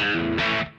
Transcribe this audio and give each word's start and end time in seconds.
Thank 0.00 0.40
you. 0.40 0.69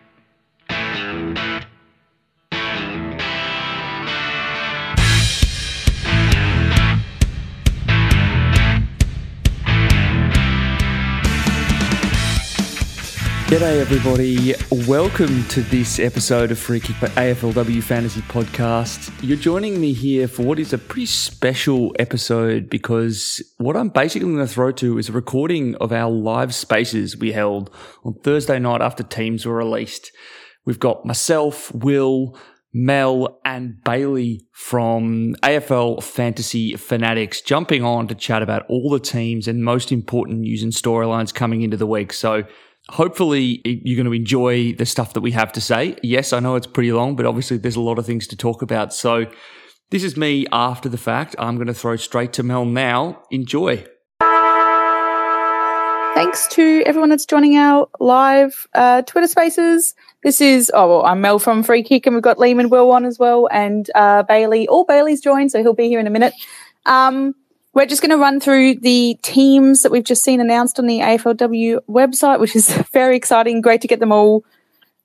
G'day, 13.52 13.82
everybody. 13.82 14.54
Welcome 14.88 15.46
to 15.50 15.62
this 15.62 16.00
episode 16.00 16.52
of 16.52 16.58
Free 16.58 16.80
Kick 16.80 16.96
AFLW 16.96 17.84
Fantasy 17.84 18.22
Podcast. 18.22 19.12
You're 19.22 19.36
joining 19.36 19.82
me 19.82 19.92
here 19.92 20.30
for 20.30 20.44
what 20.44 20.58
is 20.58 20.72
a 20.72 20.78
pretty 20.78 21.08
special 21.08 21.94
episode 22.00 22.70
because 22.70 23.44
what 23.58 23.76
I'm 23.76 23.90
basically 23.90 24.30
going 24.30 24.48
to 24.48 24.48
throw 24.48 24.72
to 24.72 24.98
is 24.98 25.10
a 25.10 25.12
recording 25.12 25.76
of 25.82 25.92
our 25.92 26.10
live 26.10 26.56
spaces 26.56 27.18
we 27.18 27.34
held 27.34 27.70
on 28.06 28.14
Thursday 28.24 28.58
night 28.58 28.80
after 28.82 29.04
teams 29.04 29.46
were 29.46 29.56
released. 29.58 30.14
We've 30.64 30.80
got 30.80 31.06
myself, 31.06 31.76
Will, 31.76 32.40
Mel, 32.74 33.42
and 33.44 33.84
Bailey 33.84 34.48
from 34.54 35.36
AFL 35.44 36.02
Fantasy 36.02 36.78
Fanatics 36.78 37.42
jumping 37.42 37.84
on 37.84 38.08
to 38.08 38.16
chat 38.16 38.44
about 38.44 38.66
all 38.70 38.90
the 38.90 39.00
teams 39.02 39.50
and 39.50 39.62
most 39.62 39.92
important 39.92 40.40
news 40.40 40.64
and 40.64 40.72
storylines 40.72 41.34
coming 41.34 41.64
into 41.64 41.76
the 41.76 41.86
week. 41.86 42.14
So, 42.14 42.46
hopefully 42.92 43.62
you're 43.64 43.96
going 43.96 44.06
to 44.06 44.14
enjoy 44.14 44.74
the 44.74 44.86
stuff 44.86 45.14
that 45.14 45.22
we 45.22 45.32
have 45.32 45.52
to 45.54 45.62
say. 45.62 45.96
Yes, 46.04 46.34
I 46.34 46.40
know 46.40 46.56
it's 46.56 46.68
pretty 46.68 46.92
long, 46.92 47.16
but 47.16 47.26
obviously 47.26 47.58
there's 47.58 47.78
a 47.78 47.82
lot 47.82 47.98
of 47.98 48.06
things 48.06 48.28
to 48.28 48.36
talk 48.36 48.62
about. 48.62 48.94
So 48.94 49.26
this 49.90 50.04
is 50.04 50.18
me 50.18 50.46
after 50.52 50.90
the 50.90 50.98
fact. 50.98 51.36
I'm 51.40 51.56
going 51.56 51.68
to 51.68 51.74
throw 51.74 51.96
straight 51.96 52.34
to 52.34 52.44
Mel 52.44 52.66
now. 52.66 53.24
Enjoy. 53.32 53.86
Thanks 56.14 56.48
to 56.50 56.84
everyone 56.86 57.10
that's 57.10 57.26
joining 57.26 57.56
our 57.56 57.88
live 58.02 58.68
uh, 58.74 59.02
Twitter 59.04 59.28
spaces. 59.28 59.96
This 60.24 60.42
is, 60.42 60.70
oh, 60.74 60.88
well, 60.90 61.06
I'm 61.06 61.22
Mel 61.22 61.40
from 61.40 61.64
Free 61.64 61.84
Kick, 61.84 62.06
and 62.06 62.14
we've 62.14 62.22
got 62.22 62.38
Liam 62.38 62.60
and 62.60 62.70
Will 62.70 62.92
on 62.92 63.06
as 63.06 63.18
well, 63.18 63.48
and 63.50 63.90
uh, 63.96 64.24
Bailey. 64.24 64.68
All 64.68 64.84
Bailey's 64.84 65.22
joined, 65.22 65.52
so 65.52 65.62
he'll 65.62 65.74
be 65.74 65.88
here 65.88 66.02
in 66.02 66.08
a 66.08 66.12
minute. 66.12 66.34
Um, 66.86 67.34
we're 67.74 67.86
just 67.86 68.02
going 68.02 68.12
to 68.12 68.18
run 68.18 68.40
through 68.40 68.76
the 68.76 69.18
teams 69.22 69.82
that 69.82 69.92
we've 69.92 70.04
just 70.04 70.24
seen 70.24 70.42
announced 70.42 70.78
on 70.78 70.88
the 70.88 71.00
AFLW 71.00 71.80
website, 71.90 72.40
which 72.40 72.56
is 72.56 72.70
very 72.92 73.16
exciting. 73.16 73.62
Great 73.62 73.82
to 73.82 73.88
get 73.88 74.00
them 74.00 74.12
all, 74.12 74.44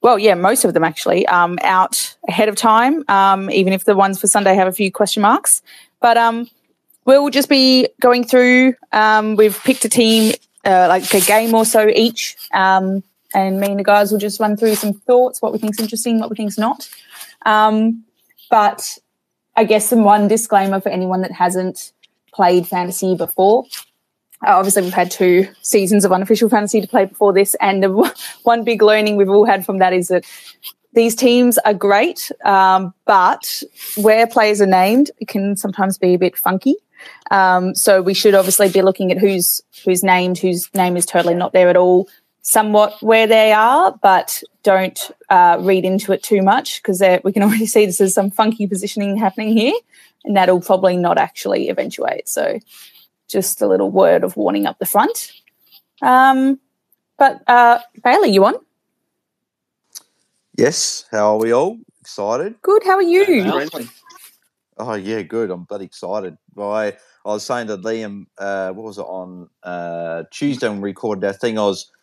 well, 0.03 0.19
yeah, 0.19 0.35
most 0.35 0.65
of 0.65 0.75
them 0.75 0.85
actually, 0.85 1.27
um, 1.27 1.59
out 1.63 2.17
ahead 2.29 2.49
of 2.49 2.57
time, 2.57 3.05
um, 3.09 3.51
even 3.51 3.73
if 3.73 3.85
the 3.85 3.97
ones 3.97 4.21
for 4.21 4.27
Sunday 4.27 4.55
have 4.55 4.69
a 4.69 4.73
few 4.73 4.93
question 4.93 5.23
marks. 5.23 5.63
But 6.01 6.17
um, 6.17 6.49
we'll 7.05 7.31
just 7.31 7.49
be 7.49 7.89
going 8.01 8.25
through. 8.25 8.75
Um, 8.93 9.37
we've 9.37 9.59
picked 9.65 9.85
a 9.85 9.89
team, 9.89 10.35
uh, 10.65 10.87
like 10.89 11.13
a 11.15 11.21
game 11.21 11.55
or 11.55 11.65
so 11.65 11.89
each, 11.89 12.37
um, 12.53 13.03
and 13.35 13.61
me 13.61 13.71
and 13.71 13.79
the 13.79 13.85
guys 13.85 14.13
will 14.13 14.19
just 14.19 14.39
run 14.39 14.57
through 14.57 14.77
some 14.77 14.93
thoughts, 14.93 15.43
what 15.43 15.53
we 15.53 15.59
think's 15.59 15.81
interesting, 15.81 16.21
what 16.21 16.31
we 16.31 16.37
think's 16.37 16.59
not. 16.59 16.89
Um, 17.45 18.05
but 18.51 18.99
I 19.57 19.65
guess 19.65 19.89
some 19.89 20.05
one 20.05 20.29
disclaimer 20.29 20.81
for 20.81 20.91
anyone 20.91 21.23
that 21.23 21.33
hasn't 21.33 21.93
played 22.37 22.69
fantasy 22.69 23.17
before. 23.17 23.65
Uh, 24.47 24.51
obviously, 24.51 24.83
we've 24.83 24.93
had 24.93 25.11
two 25.11 25.49
seasons 25.63 26.05
of 26.05 26.13
unofficial 26.13 26.51
fantasy 26.51 26.81
to 26.81 26.87
play 26.87 27.07
before 27.07 27.33
this, 27.33 27.57
and 27.61 27.83
the 27.83 28.15
one 28.43 28.63
big 28.63 28.83
learning 28.83 29.17
we've 29.17 29.31
all 29.31 29.47
had 29.47 29.65
from 29.65 29.79
that 29.79 29.93
is 29.93 30.09
that 30.09 30.25
these 30.93 31.15
teams 31.15 31.59
are 31.59 31.75
great, 31.75 32.31
um, 32.45 32.95
but 33.07 33.63
where 33.97 34.27
players 34.27 34.61
are 34.61 34.67
named, 34.67 35.11
it 35.19 35.29
can 35.29 35.57
sometimes 35.57 35.99
be 35.99 36.15
a 36.15 36.19
bit 36.19 36.37
funky. 36.37 36.77
Um, 37.31 37.75
so 37.75 38.03
we 38.03 38.15
should 38.15 38.35
obviously 38.35 38.69
be 38.71 38.83
looking 38.83 39.11
at 39.11 39.19
who's 39.19 39.63
who's 39.85 40.03
named, 40.03 40.39
whose 40.39 40.73
name 40.75 40.97
is 40.97 41.07
totally 41.07 41.35
not 41.35 41.53
there 41.53 41.69
at 41.69 41.77
all, 41.77 42.09
somewhat 42.43 42.95
where 43.03 43.27
they 43.27 43.53
are, 43.53 43.99
but 44.03 44.43
don't 44.63 45.11
uh, 45.31 45.57
read 45.61 45.85
into 45.85 46.13
it 46.13 46.23
too 46.23 46.43
much 46.43 46.83
because 46.83 47.01
we 47.25 47.33
can 47.33 47.43
already 47.47 47.67
see 47.67 47.87
this 47.87 48.01
is 48.01 48.15
some 48.15 48.31
funky 48.31 48.67
positioning 48.67 49.17
happening 49.17 49.57
here 49.57 49.75
and 50.27 50.37
that'll 50.37 50.61
probably 50.61 50.97
not 50.97 51.19
actually 51.19 51.69
eventuate. 51.69 52.29
So 52.29 52.59
just 53.29 53.63
a 53.63 53.67
little 53.67 53.91
word 53.91 54.25
of 54.25 54.37
warning 54.37 54.67
up 54.67 54.79
the 54.79 54.87
front. 54.87 55.33
Um, 56.03 56.61
but 57.19 57.43
uh, 57.49 57.79
Bailey, 58.05 58.31
you 58.31 58.45
on? 58.45 58.55
Yes. 60.59 61.07
How 61.11 61.35
are 61.35 61.39
we 61.39 61.53
all? 61.53 61.79
Excited? 62.01 62.61
Good. 62.63 62.83
How 62.85 62.97
are 62.97 63.03
you? 63.03 63.25
Oh 64.79 64.95
yeah, 64.95 65.23
good. 65.23 65.51
I'm 65.51 65.65
bloody 65.65 65.87
excited. 65.87 66.37
I 66.59 66.93
I 67.25 67.29
was 67.29 67.45
saying 67.45 67.69
to 67.69 67.79
Liam, 67.79 68.27
uh, 68.39 68.73
what 68.73 68.85
was 68.85 68.99
it 68.99 69.03
on 69.03 69.49
uh, 69.63 70.25
Tuesday 70.31 70.69
when 70.69 70.81
we 70.81 70.91
recorded 70.91 71.25
our 71.25 71.33
thing? 71.33 71.59
I 71.59 71.63
was 71.63 71.91
I 71.91 71.96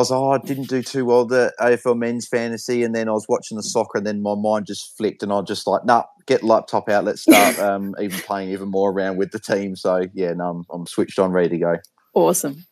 was 0.00 0.10
like, 0.10 0.18
oh, 0.18 0.30
I 0.30 0.38
didn't 0.38 0.68
do 0.68 0.82
too 0.82 1.04
well 1.04 1.26
the 1.26 1.52
AFL 1.60 1.98
men's 1.98 2.26
fantasy, 2.26 2.82
and 2.82 2.94
then 2.94 3.08
I 3.08 3.12
was 3.12 3.26
watching 3.28 3.56
the 3.56 3.62
soccer, 3.62 3.98
and 3.98 4.06
then 4.06 4.22
my 4.22 4.34
mind 4.34 4.66
just 4.66 4.96
flicked, 4.96 5.22
and 5.22 5.32
I 5.32 5.36
was 5.36 5.48
just 5.48 5.66
like, 5.66 5.84
nah, 5.84 6.04
get 6.26 6.42
laptop 6.42 6.88
out, 6.88 7.04
let's 7.04 7.22
start 7.22 7.58
um, 7.60 7.94
even 8.00 8.18
playing 8.20 8.50
even 8.50 8.68
more 8.68 8.90
around 8.90 9.18
with 9.18 9.32
the 9.32 9.38
team. 9.38 9.76
So 9.76 10.06
yeah, 10.14 10.32
no, 10.32 10.44
I'm, 10.44 10.64
I'm 10.70 10.86
switched 10.86 11.18
on, 11.18 11.32
ready 11.32 11.50
to 11.50 11.58
go. 11.58 11.76
Awesome. 12.14 12.64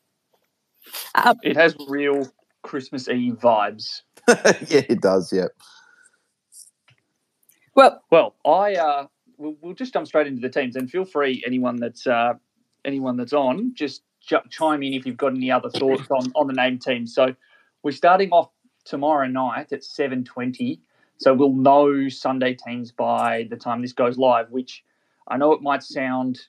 Um, 1.14 1.36
it 1.42 1.56
has 1.56 1.76
real 1.88 2.26
Christmas 2.62 3.08
Eve 3.08 3.34
vibes. 3.34 4.00
yeah, 4.28 4.82
it 4.88 5.00
does. 5.00 5.32
Yeah. 5.32 5.48
Well, 7.75 8.02
well, 8.10 8.34
I 8.47 8.75
uh, 8.75 9.06
we'll, 9.37 9.56
we'll 9.60 9.75
just 9.75 9.92
jump 9.92 10.06
straight 10.06 10.26
into 10.26 10.41
the 10.41 10.48
teams, 10.48 10.76
and 10.76 10.91
feel 10.91 11.04
free 11.04 11.42
anyone 11.47 11.76
that's 11.76 12.06
uh, 12.06 12.34
anyone 12.84 13.16
that's 13.16 13.32
on 13.32 13.72
just 13.75 14.02
chime 14.20 14.82
in 14.82 14.94
if 14.94 15.06
you've 15.06 15.16
got 15.16 15.34
any 15.34 15.50
other 15.50 15.70
thoughts 15.70 16.10
on, 16.10 16.32
on 16.34 16.47
the 16.47 16.53
name 16.53 16.78
team. 16.78 17.06
So 17.06 17.34
we're 17.82 17.92
starting 17.92 18.31
off 18.31 18.50
tomorrow 18.84 19.26
night 19.26 19.72
at 19.72 19.82
7.20. 19.82 20.81
So 21.19 21.34
we'll 21.34 21.53
know 21.53 22.08
Sunday 22.08 22.54
teams 22.54 22.92
by 22.92 23.47
the 23.50 23.56
time 23.56 23.82
this 23.82 23.92
goes 23.92 24.19
live, 24.19 24.50
which 24.50 24.82
I 25.28 25.36
know 25.36 25.53
it 25.53 25.62
might 25.62 25.82
sound 25.82 26.41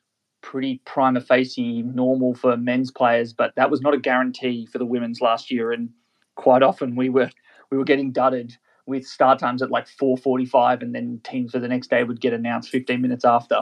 pretty 0.42 0.82
prima 0.86 1.22
facie 1.22 1.84
normal 1.84 2.34
for 2.34 2.58
men's 2.58 2.92
players, 2.92 3.34
but 3.34 3.54
that 3.56 3.70
was 3.70 3.82
not 3.82 3.94
a 3.94 4.00
guarantee 4.00 4.66
for 4.66 4.78
the 4.78 4.86
women's 4.86 5.22
last 5.22 5.52
year. 5.52 5.72
And 5.72 5.90
quite 6.36 6.64
often 6.64 6.96
we 6.96 7.10
were 7.10 7.30
we 7.70 7.78
were 7.78 7.84
getting 7.84 8.12
dudded 8.12 8.58
with 8.86 9.06
start 9.06 9.40
times 9.40 9.62
at 9.62 9.72
like 9.72 9.88
4.45 9.88 10.82
and 10.82 10.96
then 10.96 11.22
teams 11.24 11.52
for 11.52 11.60
the 11.60 11.68
next 11.68 11.90
day 11.90 12.04
would 12.04 12.20
get 12.20 12.34
announced 12.34 12.70
15 12.70 13.02
minutes 13.02 13.24
after. 13.24 13.62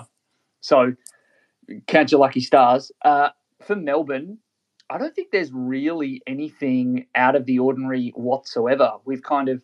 So 0.62 0.94
count 1.88 2.12
your 2.12 2.22
lucky 2.22 2.40
stars. 2.40 2.92
Uh, 3.04 3.30
for 3.62 3.76
Melbourne, 3.76 4.40
I 4.90 4.98
don't 4.98 5.16
think 5.16 5.32
there's 5.32 5.52
really 5.54 6.22
anything 6.26 7.06
out 7.14 7.36
of 7.36 7.46
the 7.46 7.60
ordinary 7.60 8.12
whatsoever. 8.16 8.94
We've 9.06 9.22
kind 9.22 9.50
of 9.50 9.64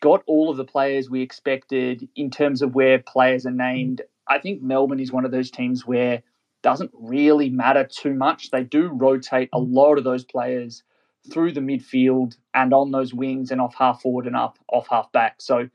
got 0.00 0.22
all 0.26 0.50
of 0.50 0.56
the 0.56 0.64
players 0.64 1.10
we 1.10 1.22
expected 1.22 2.08
in 2.14 2.30
terms 2.30 2.62
of 2.62 2.74
where 2.74 2.98
players 2.98 3.46
are 3.46 3.50
hmm. 3.50 3.56
named. 3.56 4.02
I 4.28 4.38
think 4.38 4.62
Melbourne 4.62 5.00
is 5.00 5.12
one 5.12 5.24
of 5.24 5.30
those 5.30 5.50
teams 5.50 5.86
where 5.86 6.14
it 6.14 6.24
doesn't 6.62 6.90
really 6.94 7.50
matter 7.50 7.84
too 7.84 8.14
much. 8.14 8.50
They 8.50 8.64
do 8.64 8.88
rotate 8.88 9.48
a 9.52 9.60
hmm. 9.60 9.72
lot 9.72 9.98
of 9.98 10.04
those 10.04 10.24
players 10.24 10.82
through 11.32 11.52
the 11.52 11.60
midfield 11.60 12.36
and 12.52 12.74
on 12.74 12.90
those 12.90 13.14
wings 13.14 13.50
and 13.50 13.60
off 13.60 13.74
half 13.76 14.02
forward 14.02 14.26
and 14.26 14.36
up 14.36 14.58
off 14.68 14.88
half 14.88 15.10
back. 15.12 15.36
So 15.40 15.68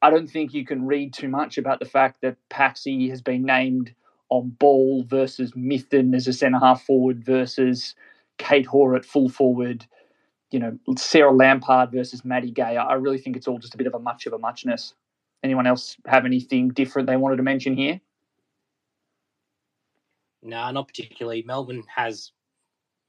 I 0.00 0.10
don't 0.10 0.28
think 0.28 0.54
you 0.54 0.64
can 0.64 0.86
read 0.86 1.12
too 1.12 1.28
much 1.28 1.58
about 1.58 1.78
the 1.78 1.86
fact 1.86 2.20
that 2.22 2.36
Paxi 2.50 3.10
has 3.10 3.20
been 3.20 3.42
named 3.42 3.94
on 4.30 4.50
ball 4.58 5.04
versus 5.04 5.52
Mithen 5.52 6.14
as 6.14 6.28
a 6.28 6.32
centre 6.32 6.58
half 6.58 6.84
forward 6.84 7.24
versus 7.24 7.94
Kate 8.38 8.66
Hore 8.66 8.94
at 8.96 9.04
full 9.04 9.28
forward, 9.28 9.86
you 10.50 10.58
know, 10.58 10.78
Sarah 10.96 11.32
Lampard 11.32 11.92
versus 11.92 12.24
Maddie 12.24 12.50
Gay. 12.50 12.76
I 12.76 12.94
really 12.94 13.18
think 13.18 13.36
it's 13.36 13.48
all 13.48 13.58
just 13.58 13.74
a 13.74 13.78
bit 13.78 13.86
of 13.86 13.94
a 13.94 13.98
much 13.98 14.26
of 14.26 14.32
a 14.32 14.38
muchness. 14.38 14.94
Anyone 15.42 15.66
else 15.66 15.96
have 16.06 16.24
anything 16.24 16.68
different 16.70 17.08
they 17.08 17.16
wanted 17.16 17.36
to 17.36 17.42
mention 17.42 17.76
here? 17.76 18.00
No, 20.42 20.56
nah, 20.56 20.70
not 20.70 20.88
particularly. 20.88 21.42
Melbourne 21.46 21.84
has, 21.94 22.32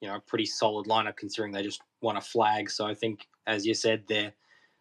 you 0.02 0.08
know, 0.08 0.16
a 0.16 0.20
pretty 0.20 0.46
solid 0.46 0.88
lineup 0.88 1.18
considering 1.18 1.52
they 1.52 1.64
just 1.64 1.82
won 2.02 2.18
a 2.18 2.22
flag. 2.22 2.70
So 2.70 2.86
I 2.86 2.94
think, 2.94 3.28
as 3.46 3.66
you 3.66 3.74
said, 3.74 4.04
they're 4.08 4.34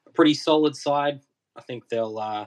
a 0.06 0.10
pretty 0.10 0.34
solid 0.34 0.74
side. 0.76 1.20
I 1.56 1.60
think 1.62 1.88
they'll, 1.88 2.18
uh, 2.18 2.46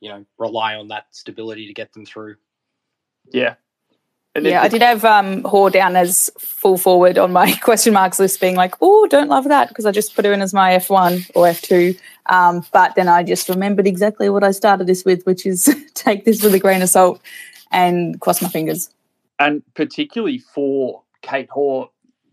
you 0.00 0.10
know, 0.10 0.24
rely 0.38 0.74
on 0.74 0.88
that 0.88 1.06
stability 1.10 1.66
to 1.66 1.72
get 1.72 1.92
them 1.92 2.04
through. 2.04 2.36
Yeah. 3.30 3.54
yeah, 4.40 4.62
I 4.62 4.68
did 4.68 4.82
have 4.82 5.04
um, 5.04 5.44
Hore 5.44 5.70
down 5.70 5.96
as 5.96 6.30
full 6.38 6.76
forward 6.76 7.18
on 7.18 7.32
my 7.32 7.52
question 7.62 7.92
marks 7.92 8.18
list, 8.18 8.40
being 8.40 8.56
like, 8.56 8.74
oh, 8.80 9.06
don't 9.06 9.28
love 9.28 9.44
that 9.44 9.68
because 9.68 9.86
I 9.86 9.92
just 9.92 10.16
put 10.16 10.24
her 10.24 10.32
in 10.32 10.42
as 10.42 10.52
my 10.52 10.72
F1 10.72 11.30
or 11.34 11.46
F2. 11.46 11.98
Um, 12.26 12.64
but 12.72 12.94
then 12.94 13.08
I 13.08 13.22
just 13.22 13.48
remembered 13.48 13.86
exactly 13.86 14.28
what 14.30 14.42
I 14.42 14.50
started 14.50 14.86
this 14.86 15.04
with, 15.04 15.24
which 15.24 15.46
is 15.46 15.74
take 15.94 16.24
this 16.24 16.42
with 16.42 16.54
a 16.54 16.58
grain 16.58 16.82
of 16.82 16.88
salt 16.88 17.20
and 17.70 18.20
cross 18.20 18.42
my 18.42 18.48
fingers. 18.48 18.90
And 19.38 19.62
particularly 19.74 20.38
for 20.38 21.02
Kate 21.22 21.50
Hore, 21.50 21.90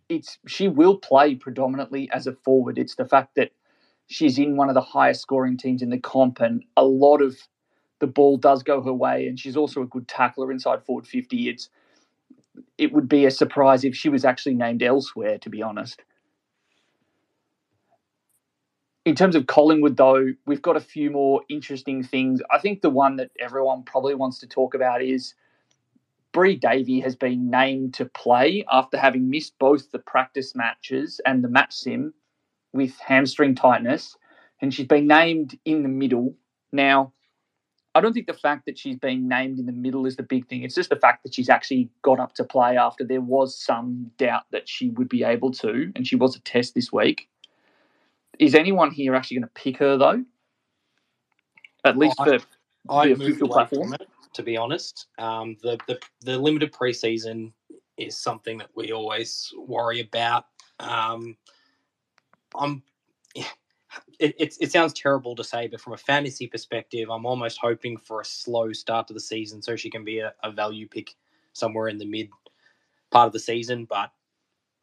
it's 0.09 0.37
she 0.47 0.67
will 0.67 0.97
play 0.97 1.35
predominantly 1.35 2.09
as 2.11 2.27
a 2.27 2.33
forward. 2.33 2.77
It's 2.77 2.95
the 2.95 3.05
fact 3.05 3.35
that 3.35 3.51
she's 4.07 4.37
in 4.37 4.57
one 4.57 4.69
of 4.69 4.75
the 4.75 4.81
highest 4.81 5.21
scoring 5.21 5.57
teams 5.57 5.81
in 5.81 5.89
the 5.89 5.97
comp, 5.99 6.41
and 6.41 6.63
a 6.77 6.83
lot 6.83 7.21
of 7.21 7.37
the 8.01 8.07
ball 8.07 8.35
does 8.35 8.63
go 8.63 8.81
her 8.81 8.93
way, 8.93 9.27
and 9.27 9.39
she's 9.39 9.55
also 9.55 9.81
a 9.81 9.87
good 9.87 10.09
tackler 10.09 10.51
inside 10.51 10.83
forward 10.83 11.07
fifty. 11.07 11.47
It's 11.47 11.69
it 12.77 12.91
would 12.91 13.07
be 13.07 13.25
a 13.25 13.31
surprise 13.31 13.85
if 13.85 13.95
she 13.95 14.09
was 14.09 14.25
actually 14.25 14.55
named 14.55 14.83
elsewhere, 14.83 15.37
to 15.37 15.49
be 15.49 15.61
honest. 15.61 16.01
in 19.05 19.15
terms 19.15 19.35
of 19.35 19.47
Collingwood, 19.47 19.97
though, 19.97 20.27
we've 20.45 20.61
got 20.61 20.77
a 20.77 20.81
few 20.81 21.09
more 21.09 21.41
interesting 21.49 22.03
things. 22.03 22.41
I 22.51 22.59
think 22.59 22.81
the 22.81 22.89
one 22.89 23.15
that 23.15 23.31
everyone 23.39 23.83
probably 23.83 24.13
wants 24.15 24.39
to 24.39 24.47
talk 24.47 24.75
about 24.75 25.01
is 25.01 25.33
Bri 26.33 26.55
Davey 26.55 26.99
has 26.99 27.15
been 27.15 27.49
named 27.49 27.95
to 27.95 28.05
play 28.05 28.63
after 28.71 28.97
having 28.97 29.29
missed 29.29 29.57
both 29.59 29.91
the 29.91 29.99
practice 29.99 30.55
matches 30.55 31.19
and 31.25 31.43
the 31.43 31.49
match 31.49 31.73
sim 31.73 32.13
with 32.73 32.97
hamstring 32.99 33.55
tightness, 33.55 34.15
and 34.61 34.73
she's 34.73 34.87
been 34.87 35.07
named 35.07 35.57
in 35.65 35.81
the 35.81 35.89
middle. 35.89 36.35
Now, 36.71 37.11
I 37.93 37.99
don't 38.01 38.13
think 38.13 38.27
the 38.27 38.33
fact 38.33 38.65
that 38.67 38.77
she's 38.77 38.95
being 38.95 39.27
named 39.27 39.59
in 39.59 39.65
the 39.65 39.73
middle 39.73 40.05
is 40.05 40.15
the 40.15 40.23
big 40.23 40.47
thing. 40.47 40.63
It's 40.63 40.75
just 40.75 40.89
the 40.89 40.95
fact 40.95 41.23
that 41.23 41.33
she's 41.33 41.49
actually 41.49 41.89
got 42.03 42.19
up 42.19 42.33
to 42.35 42.43
play 42.43 42.77
after 42.77 43.03
there 43.03 43.21
was 43.21 43.59
some 43.59 44.11
doubt 44.17 44.43
that 44.51 44.69
she 44.69 44.89
would 44.91 45.09
be 45.09 45.23
able 45.23 45.51
to, 45.51 45.91
and 45.95 46.07
she 46.07 46.15
was 46.15 46.35
a 46.35 46.41
test 46.41 46.73
this 46.73 46.91
week. 46.91 47.27
Is 48.39 48.55
anyone 48.55 48.91
here 48.91 49.13
actually 49.13 49.37
going 49.37 49.49
to 49.49 49.61
pick 49.61 49.77
her 49.77 49.97
though? 49.97 50.23
At 51.83 51.97
least 51.97 52.19
I- 52.19 52.39
for 52.39 52.45
I 52.89 53.07
the 53.07 53.13
official 53.13 53.49
platform. 53.49 53.93
it, 53.93 54.07
to 54.33 54.43
be 54.43 54.57
honest. 54.57 55.07
Um, 55.19 55.57
the, 55.61 55.77
the 55.87 55.99
the 56.21 56.37
limited 56.37 56.71
preseason 56.71 57.51
is 57.97 58.17
something 58.17 58.57
that 58.57 58.69
we 58.75 58.91
always 58.91 59.53
worry 59.57 59.99
about. 59.99 60.45
Um, 60.79 61.37
I'm. 62.55 62.83
It, 64.19 64.35
it, 64.39 64.55
it 64.61 64.71
sounds 64.71 64.93
terrible 64.93 65.35
to 65.35 65.43
say, 65.43 65.67
but 65.67 65.81
from 65.81 65.93
a 65.93 65.97
fantasy 65.97 66.47
perspective, 66.47 67.09
I'm 67.09 67.25
almost 67.25 67.59
hoping 67.61 67.97
for 67.97 68.21
a 68.21 68.25
slow 68.25 68.71
start 68.71 69.07
to 69.07 69.13
the 69.13 69.19
season 69.19 69.61
so 69.61 69.75
she 69.75 69.89
can 69.89 70.03
be 70.05 70.19
a, 70.19 70.33
a 70.43 70.51
value 70.51 70.87
pick 70.87 71.15
somewhere 71.53 71.87
in 71.87 71.97
the 71.97 72.05
mid 72.05 72.29
part 73.09 73.27
of 73.27 73.33
the 73.33 73.39
season. 73.39 73.85
But 73.85 74.11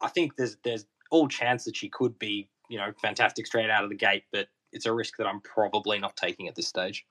I 0.01 0.09
think 0.09 0.35
there's 0.35 0.57
there's 0.63 0.85
all 1.09 1.27
chance 1.27 1.63
that 1.65 1.75
she 1.75 1.89
could 1.89 2.19
be, 2.19 2.49
you 2.69 2.77
know, 2.77 2.91
fantastic 3.01 3.47
straight 3.47 3.69
out 3.69 3.83
of 3.83 3.89
the 3.89 3.95
gate. 3.95 4.23
But 4.31 4.47
it's 4.71 4.85
a 4.85 4.93
risk 4.93 5.17
that 5.17 5.27
I'm 5.27 5.41
probably 5.41 5.99
not 5.99 6.15
taking 6.15 6.47
at 6.47 6.55
this 6.55 6.67
stage. 6.67 7.05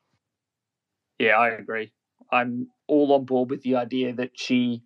Yeah, 1.18 1.36
I 1.36 1.48
agree. 1.48 1.92
I'm 2.30 2.68
all 2.86 3.12
on 3.12 3.24
board 3.24 3.50
with 3.50 3.62
the 3.62 3.76
idea 3.76 4.12
that 4.14 4.30
she 4.34 4.82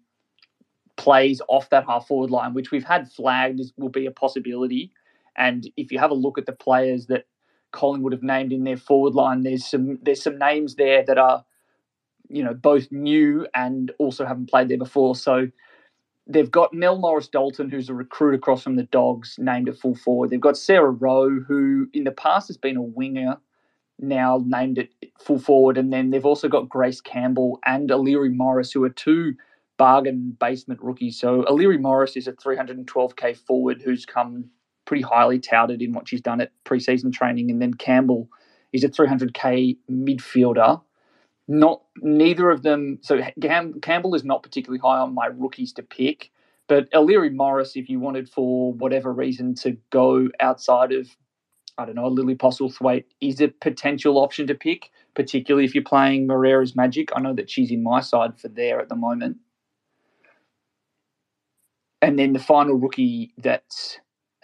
plays 0.96 1.40
off 1.48 1.68
that 1.70 1.86
half 1.86 2.06
forward 2.06 2.30
line, 2.30 2.54
which 2.54 2.70
we've 2.70 2.84
had 2.84 3.10
flagged 3.10 3.60
will 3.76 3.88
be 3.88 4.06
a 4.06 4.10
possibility. 4.10 4.92
And 5.37 5.69
if 5.76 5.93
you 5.93 5.99
have 5.99 6.11
a 6.11 6.14
look 6.14 6.38
at 6.38 6.46
the 6.46 6.52
players 6.52 7.06
that 7.06 7.25
Collingwood 7.73 8.05
would 8.05 8.12
have 8.12 8.23
named 8.23 8.52
in 8.52 8.64
their 8.64 8.76
forward 8.76 9.14
line, 9.14 9.43
there's 9.43 9.67
some 9.67 9.99
there's 10.02 10.23
some 10.23 10.38
names 10.38 10.75
there 10.75 11.05
that 11.05 11.19
are, 11.19 11.44
you 12.29 12.43
know, 12.43 12.55
both 12.55 12.90
new 12.90 13.46
and 13.55 13.93
also 13.99 14.26
haven't 14.26 14.50
played 14.50 14.69
there 14.69 14.79
before. 14.79 15.17
So 15.17 15.49
they've 16.26 16.50
got 16.50 16.75
Nell 16.75 16.99
Morris 16.99 17.29
Dalton, 17.29 17.70
who's 17.70 17.88
a 17.88 17.94
recruit 17.94 18.34
across 18.34 18.62
from 18.62 18.76
the 18.76 18.84
Dogs, 18.84 19.37
named 19.38 19.69
at 19.69 19.79
full 19.79 19.94
forward. 19.94 20.31
They've 20.31 20.40
got 20.40 20.56
Sarah 20.56 20.90
Rowe, 20.90 21.40
who 21.40 21.88
in 21.93 22.05
the 22.05 22.12
past 22.12 22.49
has 22.49 22.56
been 22.56 22.76
a 22.76 22.82
winger 22.82 23.38
now 23.99 24.43
named 24.44 24.79
it 24.79 24.90
full 25.19 25.38
forward. 25.38 25.79
And 25.79 25.93
then 25.93 26.11
they've 26.11 26.26
also 26.26 26.49
got 26.49 26.69
Grace 26.69 27.00
Campbell 27.00 27.61
and 27.64 27.90
Illyri 27.90 28.31
Morris, 28.31 28.73
who 28.73 28.84
are 28.84 28.90
two 28.90 29.34
bargain 29.79 30.37
basement 30.38 30.81
rookies. 30.82 31.19
So 31.19 31.44
Illyri 31.49 31.79
Morris 31.79 32.17
is 32.17 32.26
a 32.26 32.32
312k 32.32 33.37
forward 33.37 33.82
who's 33.82 34.05
come 34.05 34.50
pretty 34.92 35.02
highly 35.02 35.38
touted 35.38 35.80
in 35.80 35.94
what 35.94 36.06
she's 36.06 36.20
done 36.20 36.38
at 36.42 36.52
preseason 36.66 37.10
training. 37.10 37.50
And 37.50 37.62
then 37.62 37.72
Campbell 37.72 38.28
is 38.74 38.84
a 38.84 38.90
300k 38.90 39.78
midfielder. 39.90 40.82
Not 41.48 41.80
neither 42.02 42.50
of 42.50 42.62
them. 42.62 42.98
So 43.00 43.18
Cam, 43.40 43.80
Campbell 43.80 44.14
is 44.14 44.22
not 44.22 44.42
particularly 44.42 44.80
high 44.80 44.98
on 44.98 45.14
my 45.14 45.28
rookies 45.32 45.72
to 45.72 45.82
pick. 45.82 46.30
But 46.68 46.88
Illyri 46.92 47.30
Morris, 47.30 47.74
if 47.74 47.88
you 47.88 48.00
wanted 48.00 48.28
for 48.28 48.74
whatever 48.74 49.14
reason 49.14 49.54
to 49.62 49.78
go 49.88 50.28
outside 50.40 50.92
of 50.92 51.08
I 51.78 51.86
don't 51.86 51.94
know, 51.94 52.08
Lily 52.08 52.34
Postlethwaite 52.34 53.06
is 53.22 53.40
a 53.40 53.48
potential 53.48 54.18
option 54.18 54.46
to 54.48 54.54
pick, 54.54 54.90
particularly 55.14 55.64
if 55.64 55.74
you're 55.74 55.82
playing 55.82 56.26
Moreira's 56.26 56.76
Magic. 56.76 57.08
I 57.16 57.20
know 57.22 57.32
that 57.32 57.48
she's 57.48 57.70
in 57.70 57.82
my 57.82 58.00
side 58.00 58.38
for 58.38 58.48
there 58.48 58.78
at 58.78 58.90
the 58.90 58.94
moment. 58.94 59.38
And 62.02 62.18
then 62.18 62.34
the 62.34 62.38
final 62.38 62.74
rookie 62.74 63.32
that 63.38 63.64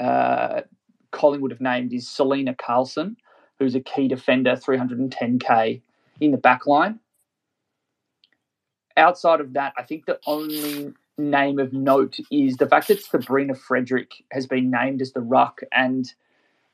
uh, 0.00 0.62
Collingwood 1.10 1.50
have 1.50 1.60
named 1.60 1.92
is 1.92 2.08
Selena 2.08 2.54
Carlson, 2.54 3.16
who's 3.58 3.74
a 3.74 3.80
key 3.80 4.08
defender, 4.08 4.52
310k 4.52 5.80
in 6.20 6.30
the 6.30 6.36
back 6.36 6.66
line. 6.66 7.00
Outside 8.96 9.40
of 9.40 9.52
that, 9.52 9.72
I 9.76 9.82
think 9.82 10.06
the 10.06 10.18
only 10.26 10.92
name 11.16 11.58
of 11.58 11.72
note 11.72 12.18
is 12.30 12.56
the 12.56 12.66
fact 12.66 12.88
that 12.88 13.02
Sabrina 13.02 13.54
Frederick 13.54 14.12
has 14.30 14.46
been 14.46 14.70
named 14.70 15.02
as 15.02 15.12
the 15.12 15.20
ruck 15.20 15.60
and 15.72 16.12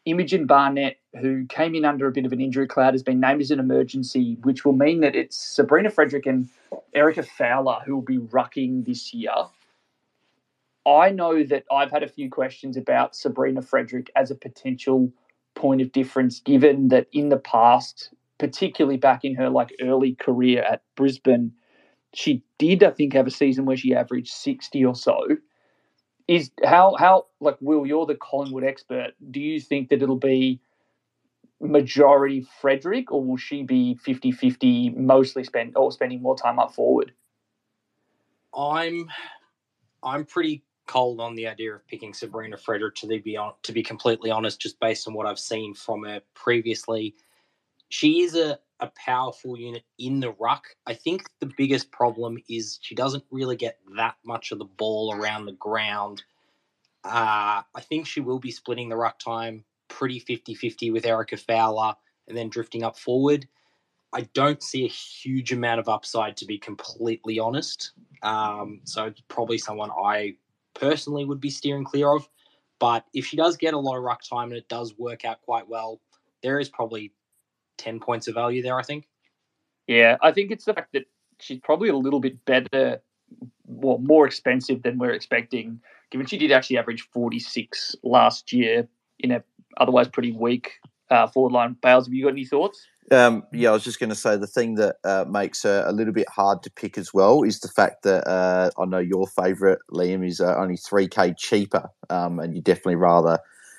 Imogen 0.07 0.45
Barnett, 0.45 0.99
who 1.19 1.47
came 1.47 1.75
in 1.75 1.85
under 1.85 2.07
a 2.07 2.13
bit 2.13 2.27
of 2.27 2.33
an 2.33 2.41
injury 2.41 2.67
cloud, 2.67 2.93
has 2.93 3.03
been 3.03 3.21
named 3.21 3.41
as 3.41 3.51
an 3.51 3.59
emergency, 3.59 4.37
which 4.43 4.65
will 4.65 4.75
mean 4.75 5.01
that 5.01 5.17
it's 5.17 5.37
Sabrina 5.37 5.91
Frederick 5.91 6.27
and 6.27 6.49
Erica 6.93 7.23
Fowler 7.23 7.81
who 7.87 7.95
will 7.95 8.03
be 8.03 8.19
rucking 8.19 8.85
this 8.85 9.15
year. 9.15 9.33
I 10.87 11.11
know 11.11 11.43
that 11.45 11.65
I've 11.73 11.91
had 11.91 12.03
a 12.03 12.09
few 12.09 12.31
questions 12.31 12.77
about 12.77 13.17
Sabrina 13.17 13.63
Frederick 13.63 14.11
as 14.17 14.31
a 14.31 14.35
potential 14.35 15.13
point 15.55 15.81
of 15.81 15.93
difference, 15.93 16.41
given 16.41 16.89
that 16.89 17.07
in 17.13 17.31
the 17.31 17.39
past, 17.39 18.13
particularly 18.39 18.99
back 18.99 19.25
in 19.25 19.35
her 19.37 19.49
like 19.49 19.73
early 19.81 20.15
career 20.15 20.63
at 20.63 20.83
Brisbane, 20.95 21.53
she 22.13 22.43
did, 22.59 22.83
I 22.83 22.91
think, 22.91 23.15
have 23.15 23.27
a 23.27 23.31
season 23.31 23.65
where 23.65 23.77
she 23.77 23.95
averaged 23.95 24.33
60 24.33 24.85
or 24.85 24.95
so 24.95 25.37
is 26.27 26.51
how 26.65 26.95
how 26.99 27.27
like 27.41 27.57
Will, 27.61 27.87
you're 27.87 28.07
the 28.07 28.15
Collingwood 28.15 28.65
expert. 28.65 29.13
Do 29.31 29.41
you 29.41 29.61
think 29.61 29.89
that 29.91 30.03
it'll 30.03 30.17
be 30.17 30.61
majority 31.61 32.47
Frederick 32.61 33.13
or 33.13 33.25
will 33.25 33.37
she 33.37 33.63
be 33.63 33.99
50-50 34.07 34.97
mostly 34.97 35.45
spend 35.45 35.77
or 35.77 35.93
spending 35.93 36.21
more 36.21 36.37
time 36.37 36.59
up 36.59 36.75
forward? 36.75 37.13
I'm 38.57 39.09
I'm 40.03 40.25
pretty 40.25 40.63
cold 40.87 41.21
on 41.21 41.35
the 41.35 41.47
idea 41.47 41.75
of 41.75 41.87
picking 41.87 42.13
Sabrina 42.13 42.57
Frederick 42.57 42.95
to 42.97 43.21
be 43.21 43.37
on, 43.37 43.53
to 43.63 43.73
be 43.73 43.83
completely 43.83 44.31
honest, 44.31 44.61
just 44.61 44.79
based 44.81 45.09
on 45.09 45.15
what 45.15 45.27
I've 45.27 45.39
seen 45.39 45.75
from 45.75 46.05
her 46.05 46.21
previously. 46.35 47.15
She 47.89 48.21
is 48.23 48.35
a, 48.35 48.59
a 48.81 48.91
powerful 48.97 49.59
unit 49.59 49.85
in 49.99 50.21
the 50.21 50.33
ruck. 50.33 50.67
I 50.87 50.95
think 50.95 51.25
the 51.41 51.51
biggest 51.57 51.91
problem 51.91 52.39
is 52.49 52.79
she 52.83 52.95
doesn't 52.95 53.25
really 53.31 53.57
get 53.57 53.79
that 53.97 54.17
much 54.25 54.53
of 54.53 54.59
the 54.59 54.65
ball 54.65 55.15
around 55.15 55.47
the 55.47 55.53
ground. 55.53 56.23
Uh, 57.05 57.63
I 57.75 57.81
think 57.81 58.07
she 58.07 58.21
will 58.21 58.39
be 58.39 58.51
splitting 58.51 58.89
the 58.89 58.97
ruck 58.97 59.19
time 59.19 59.65
pretty 59.89 60.19
50 60.19 60.55
50 60.55 60.91
with 60.91 61.07
Erica 61.07 61.37
Fowler 61.37 61.95
and 62.27 62.37
then 62.37 62.49
drifting 62.49 62.83
up 62.83 62.99
forward. 62.99 63.47
I 64.13 64.23
don't 64.33 64.63
see 64.63 64.85
a 64.85 64.89
huge 64.89 65.53
amount 65.53 65.81
of 65.81 65.89
upside, 65.89 66.37
to 66.39 66.47
be 66.47 66.57
completely 66.57 67.39
honest. 67.39 67.93
Um, 68.23 68.81
so 68.85 69.07
it's 69.07 69.21
probably 69.29 69.59
someone 69.59 69.91
I 69.91 70.37
personally 70.75 71.25
would 71.25 71.41
be 71.41 71.51
steering 71.51 71.85
clear 71.85 72.15
of. 72.15 72.29
But 72.79 73.05
if 73.15 73.27
she 73.27 73.37
does 73.37 73.57
get 73.57 73.75
a 73.75 73.79
lot 73.79 73.97
of 73.97 74.03
ruck 74.03 74.23
time 74.23 74.49
and 74.49 74.59
it 74.59 74.69
does 74.69 74.99
work 74.99 75.25
out 75.25 75.41
quite 75.43 75.69
well, 75.69 76.01
there 76.43 76.59
is 76.59 76.69
probably 76.69 77.13
10 77.79 78.01
points 78.01 78.29
of 78.29 78.35
value 78.35 78.63
there, 78.63 78.79
I 78.79 78.83
think. 78.83 79.09
Yeah, 79.87 80.17
I 80.23 80.33
think 80.33 80.51
it's 80.51 80.65
the 80.65 80.75
fact 80.75 80.93
that 80.93 81.07
she's 81.41 81.61
probably 81.61 81.89
a 81.89 81.97
little 81.97 82.21
bit 82.21 82.45
better, 82.45 83.01
well, 83.67 83.99
more 83.99 84.27
expensive 84.27 84.83
than 84.83 84.99
we're 84.99 85.13
expecting, 85.13 85.81
given 86.11 86.27
she 86.27 86.39
did 86.39 86.53
actually 86.53 86.79
average 86.79 87.03
46 87.13 87.97
last 88.03 88.53
year 88.53 88.89
in 89.19 89.31
a 89.31 89.43
otherwise 89.77 90.09
pretty 90.09 90.33
weak 90.33 90.73
uh, 91.11 91.27
forward 91.27 91.53
line. 91.53 91.77
Bales, 91.83 92.07
have 92.07 92.15
you 92.15 92.25
got 92.25 92.33
any 92.33 92.45
thoughts? 92.45 92.87
Um, 93.11 93.45
yeah, 93.53 93.71
I 93.71 93.73
was 93.73 93.85
just 93.85 94.01
going 94.01 94.11
to 94.11 94.17
say 94.17 94.37
the 94.37 94.47
thing 94.47 94.77
that 94.77 94.97
uh, 95.05 95.25
makes 95.29 95.63
her 95.63 95.85
a 95.87 95.93
little 95.93 96.13
bit 96.13 96.29
hard 96.29 96.63
to 96.63 96.71
pick 96.71 96.97
as 96.97 97.13
well 97.13 97.43
is 97.43 97.61
the 97.61 97.69
fact 97.69 98.03
that 98.05 98.27
uh, 98.27 98.71
I 98.79 98.85
know 98.87 98.99
your 98.99 99.27
favourite 99.27 99.79
Liam 99.93 100.27
is 100.27 100.41
uh, 100.41 100.57
only 100.57 100.77
three 100.77 101.09
k 101.09 101.35
cheaper, 101.37 101.91
um, 102.09 102.39
and 102.41 102.55
you 102.55 102.63
definitely 102.63 102.97
rather 102.97 103.39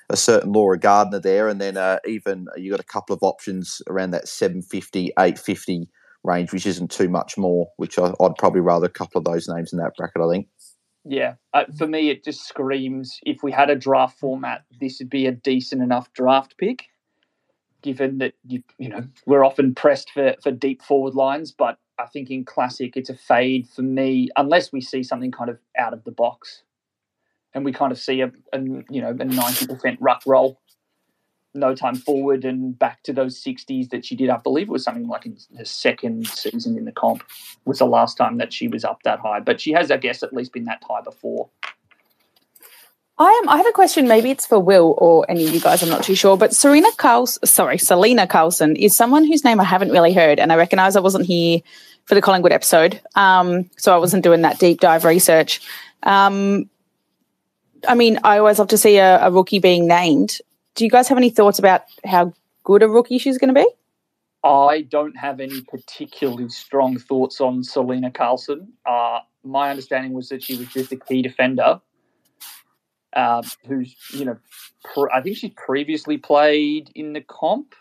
a 0.09 0.17
certain 0.17 0.51
Laura 0.51 0.77
Gardner 0.77 1.19
there, 1.19 1.47
and 1.47 1.59
then 1.59 1.77
uh, 1.77 1.97
even 2.05 2.47
you 2.55 2.71
got 2.71 2.79
a 2.79 2.83
couple 2.83 3.15
of 3.15 3.23
options 3.23 3.81
around 3.87 4.11
that 4.11 4.27
750, 4.27 5.07
850 5.17 5.89
range, 6.23 6.53
which 6.53 6.67
isn't 6.67 6.91
too 6.91 7.09
much 7.09 7.37
more. 7.37 7.67
Which 7.77 7.97
I, 7.97 8.13
I'd 8.21 8.35
probably 8.37 8.61
rather 8.61 8.85
a 8.85 8.89
couple 8.89 9.17
of 9.17 9.25
those 9.25 9.47
names 9.47 9.73
in 9.73 9.79
that 9.79 9.93
bracket. 9.97 10.21
I 10.21 10.29
think. 10.29 10.47
Yeah, 11.07 11.35
uh, 11.53 11.65
for 11.77 11.87
me, 11.87 12.09
it 12.09 12.23
just 12.23 12.47
screams 12.47 13.19
if 13.23 13.43
we 13.43 13.51
had 13.51 13.69
a 13.69 13.75
draft 13.75 14.19
format, 14.19 14.63
this 14.79 14.97
would 14.99 15.09
be 15.09 15.27
a 15.27 15.31
decent 15.31 15.83
enough 15.83 16.11
draft 16.13 16.55
pick. 16.57 16.85
Given 17.85 18.17
that 18.17 18.33
you 18.47 18.63
you 18.79 18.89
know 18.89 19.03
we're 19.27 19.45
often 19.45 19.75
pressed 19.75 20.09
for 20.09 20.33
for 20.41 20.49
deep 20.49 20.81
forward 20.81 21.13
lines, 21.13 21.51
but 21.51 21.77
I 21.99 22.07
think 22.07 22.31
in 22.31 22.43
classic 22.43 22.97
it's 22.97 23.11
a 23.11 23.15
fade 23.15 23.67
for 23.67 23.83
me 23.83 24.29
unless 24.35 24.71
we 24.71 24.81
see 24.81 25.03
something 25.03 25.31
kind 25.31 25.51
of 25.51 25.59
out 25.77 25.93
of 25.93 26.03
the 26.03 26.11
box, 26.11 26.63
and 27.53 27.63
we 27.63 27.71
kind 27.71 27.91
of 27.91 27.99
see 27.99 28.21
a, 28.21 28.31
a 28.53 28.59
you 28.89 29.01
know 29.01 29.11
a 29.11 29.25
ninety 29.25 29.67
percent 29.67 29.99
ruck 30.01 30.23
roll, 30.25 30.59
no 31.53 31.75
time 31.75 31.93
forward 31.93 32.43
and 32.43 32.77
back 32.79 33.03
to 33.03 33.13
those 33.13 33.37
sixties 33.37 33.89
that 33.89 34.03
she 34.03 34.15
did. 34.15 34.31
I 34.31 34.37
believe 34.37 34.67
it 34.67 34.71
was 34.71 34.83
something 34.83 35.07
like 35.07 35.27
in 35.27 35.37
her 35.55 35.63
second 35.63 36.25
season 36.25 36.79
in 36.79 36.85
the 36.85 36.91
comp 36.91 37.23
was 37.65 37.77
the 37.77 37.85
last 37.85 38.17
time 38.17 38.39
that 38.39 38.51
she 38.51 38.67
was 38.67 38.83
up 38.83 39.03
that 39.03 39.19
high, 39.19 39.41
but 39.41 39.61
she 39.61 39.73
has 39.73 39.91
I 39.91 39.97
guess 39.97 40.23
at 40.23 40.33
least 40.33 40.53
been 40.53 40.65
that 40.65 40.83
high 40.89 41.01
before. 41.01 41.51
I 43.17 43.41
am. 43.41 43.49
I 43.49 43.57
have 43.57 43.65
a 43.65 43.71
question. 43.71 44.07
Maybe 44.07 44.29
it's 44.29 44.45
for 44.45 44.59
Will 44.59 44.93
or 44.97 45.25
any 45.29 45.45
of 45.45 45.53
you 45.53 45.61
guys. 45.61 45.81
I'm 45.81 45.89
not 45.89 46.03
too 46.03 46.15
sure. 46.15 46.35
But 46.35 46.53
Serena 46.53 46.89
Carlson, 46.97 47.45
sorry, 47.45 47.77
Selena 47.77 48.27
Carlson 48.27 48.75
is 48.75 48.95
someone 48.95 49.25
whose 49.25 49.45
name 49.45 49.59
I 49.61 49.63
haven't 49.63 49.91
really 49.91 50.13
heard, 50.13 50.39
and 50.39 50.51
I 50.51 50.57
recognise 50.57 50.97
I 50.97 50.99
wasn't 50.99 51.25
here 51.25 51.61
for 52.05 52.15
the 52.15 52.21
Collingwood 52.21 52.51
episode, 52.51 53.01
um, 53.15 53.69
so 53.77 53.95
I 53.95 53.97
wasn't 53.97 54.23
doing 54.23 54.41
that 54.41 54.59
deep 54.59 54.81
dive 54.81 55.05
research. 55.05 55.61
Um, 56.03 56.69
I 57.87 57.95
mean, 57.95 58.19
I 58.23 58.37
always 58.37 58.59
love 58.59 58.67
to 58.69 58.77
see 58.77 58.97
a, 58.97 59.25
a 59.25 59.31
rookie 59.31 59.59
being 59.59 59.87
named. 59.87 60.39
Do 60.75 60.83
you 60.83 60.91
guys 60.91 61.07
have 61.07 61.17
any 61.17 61.29
thoughts 61.29 61.57
about 61.57 61.83
how 62.03 62.33
good 62.63 62.83
a 62.83 62.89
rookie 62.89 63.17
she's 63.17 63.37
going 63.37 63.53
to 63.53 63.59
be? 63.59 63.67
I 64.43 64.81
don't 64.81 65.17
have 65.17 65.39
any 65.39 65.61
particularly 65.61 66.49
strong 66.49 66.99
thoughts 66.99 67.39
on 67.39 67.63
Selena 67.63 68.11
Carlson. 68.11 68.73
Uh, 68.85 69.19
my 69.43 69.69
understanding 69.69 70.13
was 70.13 70.29
that 70.29 70.43
she 70.43 70.57
was 70.57 70.67
just 70.67 70.91
a 70.91 70.97
key 70.97 71.21
defender 71.21 71.81
uh, 73.15 73.41
who's, 73.67 73.95
you 74.13 74.25
know, 74.25 74.37
pr- 74.93 75.11
I 75.11 75.21
think 75.21 75.37
she 75.37 75.49
previously 75.49 76.17
played 76.17 76.91
in 76.95 77.13
the 77.13 77.21
comp. 77.21 77.75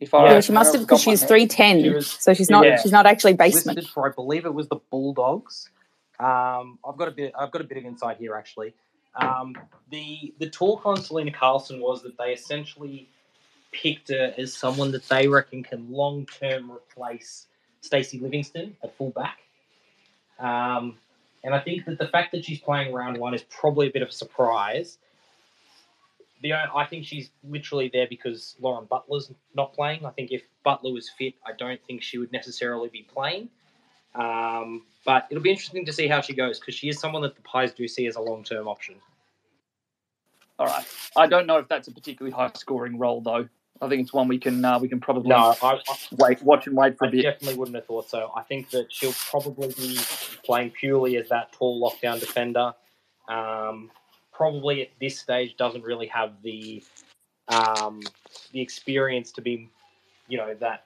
If 0.00 0.14
I 0.14 0.24
yeah, 0.32 0.40
she 0.40 0.52
must 0.52 0.72
have 0.72 0.82
because 0.82 1.02
she's 1.02 1.22
three 1.22 1.46
ten, 1.46 2.00
so 2.00 2.32
she's 2.32 2.48
not. 2.48 2.64
Yeah. 2.64 2.80
She's 2.80 2.92
not 2.92 3.04
actually 3.04 3.34
basement. 3.34 3.86
For, 3.86 4.08
I 4.08 4.12
believe 4.12 4.46
it 4.46 4.54
was 4.54 4.68
the 4.68 4.78
Bulldogs. 4.90 5.68
Um, 6.18 6.78
I've 6.86 6.96
got 6.96 7.08
a 7.08 7.10
bit. 7.10 7.32
I've 7.38 7.50
got 7.50 7.60
a 7.60 7.64
bit 7.64 7.76
of 7.76 7.84
insight 7.84 8.16
here 8.16 8.34
actually. 8.34 8.72
Um, 9.14 9.54
the 9.90 10.32
the 10.38 10.48
talk 10.48 10.86
on 10.86 10.96
Selena 11.02 11.32
Carlson 11.32 11.80
was 11.80 12.02
that 12.02 12.16
they 12.16 12.32
essentially 12.32 13.08
picked 13.72 14.08
her 14.08 14.34
as 14.38 14.54
someone 14.54 14.90
that 14.92 15.06
they 15.08 15.28
reckon 15.28 15.62
can 15.62 15.92
long 15.92 16.26
term 16.26 16.70
replace 16.70 17.46
Stacey 17.82 18.18
Livingstone 18.18 18.76
at 18.82 18.96
fullback. 18.96 19.38
Um, 20.38 20.96
and 21.44 21.54
I 21.54 21.60
think 21.60 21.86
that 21.86 21.98
the 21.98 22.08
fact 22.08 22.32
that 22.32 22.44
she's 22.44 22.60
playing 22.60 22.92
round 22.92 23.16
one 23.18 23.34
is 23.34 23.42
probably 23.44 23.88
a 23.88 23.90
bit 23.90 24.02
of 24.02 24.08
a 24.08 24.12
surprise. 24.12 24.98
The 26.42 26.54
I 26.54 26.86
think 26.86 27.04
she's 27.04 27.30
literally 27.44 27.90
there 27.92 28.06
because 28.08 28.56
Lauren 28.60 28.86
Butler's 28.86 29.30
not 29.54 29.74
playing. 29.74 30.06
I 30.06 30.10
think 30.10 30.32
if 30.32 30.42
Butler 30.64 30.92
was 30.92 31.10
fit, 31.10 31.34
I 31.46 31.52
don't 31.52 31.80
think 31.86 32.02
she 32.02 32.18
would 32.18 32.32
necessarily 32.32 32.88
be 32.88 33.02
playing. 33.02 33.50
Um, 34.14 34.84
but 35.04 35.26
it'll 35.30 35.42
be 35.42 35.50
interesting 35.50 35.84
to 35.86 35.92
see 35.92 36.08
how 36.08 36.20
she 36.20 36.32
goes 36.32 36.58
because 36.58 36.74
she 36.74 36.88
is 36.88 36.98
someone 36.98 37.22
that 37.22 37.36
the 37.36 37.42
Pies 37.42 37.72
do 37.72 37.86
see 37.86 38.06
as 38.06 38.16
a 38.16 38.20
long 38.20 38.42
term 38.42 38.68
option. 38.68 38.96
All 40.58 40.66
right. 40.66 40.84
I 41.16 41.26
don't 41.26 41.46
know 41.46 41.58
if 41.58 41.68
that's 41.68 41.88
a 41.88 41.92
particularly 41.92 42.34
high 42.34 42.50
scoring 42.54 42.98
role 42.98 43.20
though. 43.20 43.48
I 43.82 43.88
think 43.88 44.02
it's 44.02 44.12
one 44.12 44.28
we 44.28 44.38
can 44.38 44.64
uh, 44.64 44.78
we 44.78 44.88
can 44.88 45.00
probably 45.00 45.30
no, 45.30 45.54
I, 45.62 45.74
I, 45.74 45.80
wait, 46.18 46.42
watch 46.42 46.66
and 46.66 46.76
wait 46.76 46.98
for 46.98 47.06
I 47.06 47.08
a 47.08 47.10
bit. 47.10 47.22
Definitely 47.22 47.58
wouldn't 47.58 47.76
have 47.76 47.86
thought 47.86 48.10
so. 48.10 48.30
I 48.36 48.42
think 48.42 48.70
that 48.70 48.92
she'll 48.92 49.14
probably 49.30 49.68
be 49.68 49.98
playing 50.44 50.70
purely 50.70 51.16
as 51.16 51.28
that 51.30 51.52
tall 51.52 51.80
lockdown 51.80 52.20
defender. 52.20 52.74
Um, 53.28 53.90
probably 54.32 54.82
at 54.82 54.88
this 55.00 55.18
stage 55.18 55.56
doesn't 55.56 55.82
really 55.82 56.08
have 56.08 56.32
the 56.42 56.82
um, 57.48 58.00
the 58.52 58.60
experience 58.60 59.32
to 59.32 59.40
be, 59.40 59.70
you 60.28 60.38
know, 60.38 60.54
that 60.60 60.84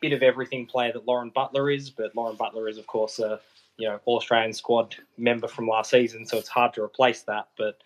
bit 0.00 0.12
of 0.12 0.22
everything 0.22 0.66
player 0.66 0.92
that 0.92 1.06
Lauren 1.06 1.30
Butler 1.30 1.70
is. 1.70 1.90
But 1.90 2.14
Lauren 2.14 2.36
Butler 2.36 2.68
is, 2.68 2.78
of 2.78 2.86
course, 2.86 3.18
a 3.18 3.40
you 3.76 3.88
know 3.88 4.00
Australian 4.06 4.52
squad 4.52 4.94
member 5.18 5.48
from 5.48 5.66
last 5.66 5.90
season, 5.90 6.26
so 6.26 6.38
it's 6.38 6.48
hard 6.48 6.74
to 6.74 6.82
replace 6.82 7.22
that. 7.22 7.48
But 7.58 7.78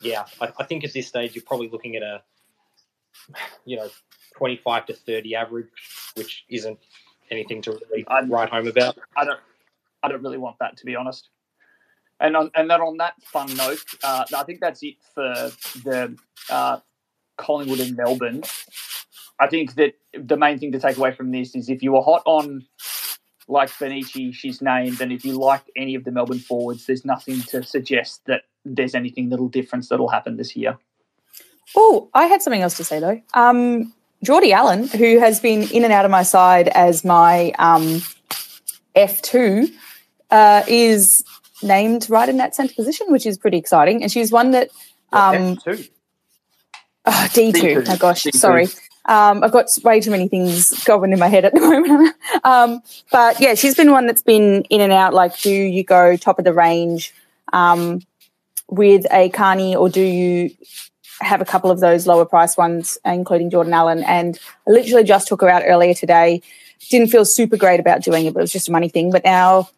yeah, 0.00 0.26
I, 0.40 0.52
I 0.58 0.64
think 0.64 0.84
at 0.84 0.92
this 0.92 1.08
stage 1.08 1.34
you're 1.34 1.44
probably 1.44 1.68
looking 1.68 1.96
at 1.96 2.02
a 2.02 2.22
you 3.64 3.76
know, 3.76 3.88
25 4.36 4.86
to 4.86 4.94
30 4.94 5.34
average, 5.34 5.68
which 6.14 6.44
isn't 6.48 6.78
anything 7.30 7.62
to 7.62 7.72
really 7.72 8.04
I'm, 8.08 8.30
write 8.30 8.50
home 8.50 8.68
about. 8.68 8.98
I 9.16 9.24
don't, 9.24 9.40
I 10.02 10.08
don't 10.08 10.22
really 10.22 10.38
want 10.38 10.56
that 10.60 10.76
to 10.78 10.86
be 10.86 10.94
honest. 10.96 11.28
And 12.18 12.36
on, 12.36 12.50
and 12.54 12.70
then 12.70 12.80
on 12.80 12.96
that 12.98 13.14
fun 13.22 13.54
note, 13.56 13.84
uh, 14.02 14.24
I 14.34 14.42
think 14.44 14.60
that's 14.60 14.82
it 14.82 14.94
for 15.14 15.50
the 15.84 16.16
uh, 16.48 16.78
Collingwood 17.36 17.80
and 17.80 17.96
Melbourne. 17.96 18.42
I 19.38 19.48
think 19.48 19.74
that 19.74 19.94
the 20.18 20.36
main 20.36 20.58
thing 20.58 20.72
to 20.72 20.78
take 20.78 20.96
away 20.96 21.12
from 21.12 21.30
this 21.30 21.54
is 21.54 21.68
if 21.68 21.82
you 21.82 21.92
were 21.92 22.00
hot 22.00 22.22
on 22.24 22.64
like 23.48 23.70
Bonnici, 23.70 24.34
she's 24.34 24.60
named, 24.60 25.00
and 25.00 25.12
if 25.12 25.24
you 25.24 25.38
like 25.38 25.62
any 25.76 25.94
of 25.94 26.04
the 26.04 26.10
Melbourne 26.10 26.38
forwards, 26.38 26.86
there's 26.86 27.04
nothing 27.04 27.42
to 27.42 27.62
suggest 27.62 28.22
that 28.26 28.42
there's 28.64 28.94
anything 28.94 29.30
little 29.30 29.48
difference 29.48 29.88
that'll 29.88 30.08
happen 30.08 30.36
this 30.36 30.56
year. 30.56 30.78
Oh, 31.74 32.08
I 32.14 32.26
had 32.26 32.42
something 32.42 32.62
else 32.62 32.76
to 32.76 32.84
say 32.84 33.00
though. 33.00 33.20
Um, 33.34 33.92
Jordyn 34.24 34.52
Allen, 34.52 34.88
who 34.88 35.18
has 35.18 35.40
been 35.40 35.62
in 35.70 35.84
and 35.84 35.92
out 35.92 36.04
of 36.04 36.10
my 36.10 36.22
side 36.22 36.68
as 36.68 37.04
my 37.04 37.52
um, 37.58 38.02
F2, 38.94 39.70
uh, 40.30 40.62
is 40.66 41.24
named 41.62 42.08
right 42.08 42.28
in 42.28 42.36
that 42.38 42.54
centre 42.54 42.74
position, 42.74 43.06
which 43.10 43.26
is 43.26 43.38
pretty 43.38 43.58
exciting. 43.58 44.02
And 44.02 44.10
she's 44.10 44.32
one 44.32 44.52
that. 44.52 44.70
Um, 45.12 45.56
F2. 45.56 45.90
Oh, 47.06 47.28
D2. 47.30 47.52
D2. 47.52 47.86
Oh, 47.88 47.96
gosh, 47.98 48.24
D2. 48.24 48.34
sorry. 48.34 48.66
Um, 49.04 49.44
I've 49.44 49.52
got 49.52 49.66
way 49.84 50.00
too 50.00 50.10
many 50.10 50.26
things 50.26 50.82
going 50.84 51.12
in 51.12 51.18
my 51.18 51.28
head 51.28 51.44
at 51.44 51.54
the 51.54 51.60
moment. 51.88 52.14
um, 52.42 52.82
but 53.12 53.40
yeah, 53.40 53.54
she's 53.54 53.76
been 53.76 53.92
one 53.92 54.06
that's 54.06 54.22
been 54.22 54.62
in 54.64 54.80
and 54.80 54.92
out. 54.92 55.14
Like, 55.14 55.38
do 55.38 55.52
you 55.52 55.84
go 55.84 56.16
top 56.16 56.38
of 56.38 56.44
the 56.44 56.52
range 56.52 57.14
um, 57.52 58.00
with 58.68 59.06
a 59.12 59.28
Carney, 59.28 59.76
or 59.76 59.88
do 59.88 60.02
you 60.02 60.50
have 61.20 61.40
a 61.40 61.44
couple 61.44 61.70
of 61.70 61.80
those 61.80 62.06
lower 62.06 62.24
price 62.24 62.56
ones, 62.56 62.98
including 63.04 63.50
Jordyn 63.50 63.72
Allen. 63.72 64.02
And 64.04 64.38
I 64.66 64.70
literally 64.70 65.04
just 65.04 65.28
took 65.28 65.40
her 65.40 65.48
out 65.48 65.62
earlier 65.64 65.94
today. 65.94 66.42
Didn't 66.90 67.08
feel 67.08 67.24
super 67.24 67.56
great 67.56 67.80
about 67.80 68.02
doing 68.02 68.26
it, 68.26 68.34
but 68.34 68.40
it 68.40 68.42
was 68.42 68.52
just 68.52 68.68
a 68.68 68.72
money 68.72 68.88
thing. 68.88 69.10
But 69.10 69.24
now 69.24 69.68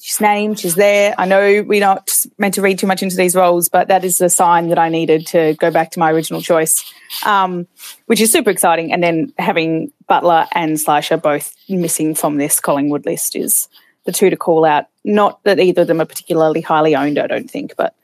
she's 0.00 0.20
named, 0.20 0.58
she's 0.60 0.74
there. 0.74 1.14
I 1.18 1.26
know 1.26 1.62
we're 1.62 1.80
not 1.80 2.10
meant 2.38 2.54
to 2.54 2.62
read 2.62 2.78
too 2.78 2.86
much 2.86 3.02
into 3.02 3.16
these 3.16 3.34
roles, 3.34 3.68
but 3.68 3.88
that 3.88 4.04
is 4.04 4.18
the 4.18 4.30
sign 4.30 4.68
that 4.68 4.78
I 4.78 4.88
needed 4.88 5.26
to 5.28 5.54
go 5.54 5.70
back 5.70 5.90
to 5.92 5.98
my 5.98 6.12
original 6.12 6.40
choice, 6.40 6.84
um, 7.26 7.66
which 8.06 8.20
is 8.20 8.32
super 8.32 8.50
exciting. 8.50 8.92
And 8.92 9.02
then 9.02 9.32
having 9.38 9.92
Butler 10.06 10.46
and 10.52 10.76
Schleicher 10.76 11.20
both 11.20 11.54
missing 11.68 12.14
from 12.14 12.36
this 12.36 12.60
Collingwood 12.60 13.06
list 13.06 13.36
is 13.36 13.68
the 14.04 14.12
two 14.12 14.30
to 14.30 14.36
call 14.36 14.64
out. 14.64 14.86
Not 15.04 15.42
that 15.44 15.58
either 15.58 15.82
of 15.82 15.88
them 15.88 16.00
are 16.00 16.06
particularly 16.06 16.60
highly 16.60 16.94
owned, 16.94 17.18
I 17.18 17.26
don't 17.26 17.50
think, 17.50 17.74
but 17.76 17.94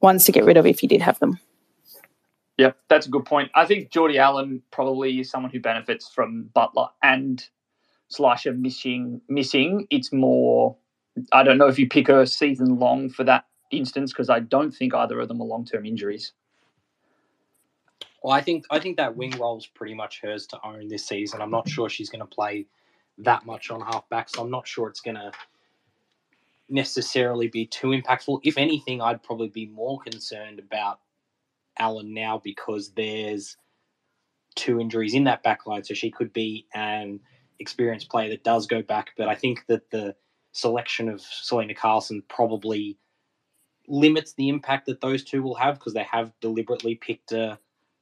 ones 0.00 0.24
to 0.24 0.32
get 0.32 0.44
rid 0.44 0.56
of 0.56 0.66
if 0.66 0.82
you 0.82 0.88
did 0.88 1.02
have 1.02 1.18
them. 1.18 1.38
Yeah, 2.60 2.72
that's 2.88 3.06
a 3.06 3.08
good 3.08 3.24
point. 3.24 3.50
I 3.54 3.64
think 3.64 3.90
Jordyn 3.90 4.18
Allen 4.18 4.62
probably 4.70 5.18
is 5.18 5.30
someone 5.30 5.50
who 5.50 5.60
benefits 5.60 6.10
from 6.10 6.50
Butler 6.52 6.88
and 7.02 7.42
Schleicher 8.12 8.54
missing. 8.54 9.22
Missing. 9.30 9.86
It's 9.88 10.12
more. 10.12 10.76
I 11.32 11.42
don't 11.42 11.56
know 11.56 11.68
if 11.68 11.78
you 11.78 11.88
pick 11.88 12.08
her 12.08 12.26
season 12.26 12.78
long 12.78 13.08
for 13.08 13.24
that 13.24 13.46
instance 13.70 14.12
because 14.12 14.28
I 14.28 14.40
don't 14.40 14.72
think 14.72 14.94
either 14.94 15.18
of 15.18 15.28
them 15.28 15.40
are 15.40 15.46
long 15.46 15.64
term 15.64 15.86
injuries. 15.86 16.34
Well, 18.22 18.34
I 18.34 18.42
think 18.42 18.66
I 18.70 18.78
think 18.78 18.98
that 18.98 19.16
wing 19.16 19.38
role 19.38 19.56
is 19.56 19.66
pretty 19.66 19.94
much 19.94 20.20
hers 20.20 20.46
to 20.48 20.58
own 20.62 20.88
this 20.88 21.06
season. 21.06 21.40
I'm 21.40 21.50
not 21.50 21.66
sure 21.66 21.88
she's 21.88 22.10
going 22.10 22.20
to 22.20 22.26
play 22.26 22.66
that 23.16 23.46
much 23.46 23.70
on 23.70 23.80
halfback, 23.80 24.28
so 24.28 24.42
I'm 24.42 24.50
not 24.50 24.68
sure 24.68 24.86
it's 24.86 25.00
going 25.00 25.16
to 25.16 25.32
necessarily 26.68 27.48
be 27.48 27.64
too 27.64 27.86
impactful. 27.88 28.40
If 28.42 28.58
anything, 28.58 29.00
I'd 29.00 29.22
probably 29.22 29.48
be 29.48 29.64
more 29.64 29.98
concerned 30.00 30.58
about 30.58 31.00
Allen 31.80 32.14
now 32.14 32.40
because 32.42 32.92
there's 32.92 33.56
two 34.54 34.80
injuries 34.80 35.14
in 35.14 35.24
that 35.24 35.42
backline, 35.42 35.84
so 35.84 35.94
she 35.94 36.10
could 36.10 36.32
be 36.32 36.66
an 36.74 37.20
experienced 37.58 38.08
player 38.08 38.28
that 38.30 38.44
does 38.44 38.66
go 38.66 38.82
back. 38.82 39.10
But 39.16 39.28
I 39.28 39.34
think 39.34 39.64
that 39.68 39.90
the 39.90 40.14
selection 40.52 41.08
of 41.08 41.20
Selena 41.20 41.74
Carlson 41.74 42.22
probably 42.28 42.98
limits 43.88 44.34
the 44.34 44.48
impact 44.48 44.86
that 44.86 45.00
those 45.00 45.24
two 45.24 45.42
will 45.42 45.54
have 45.56 45.74
because 45.74 45.94
they 45.94 46.04
have 46.04 46.32
deliberately 46.40 46.94
picked 46.94 47.32
a 47.32 47.58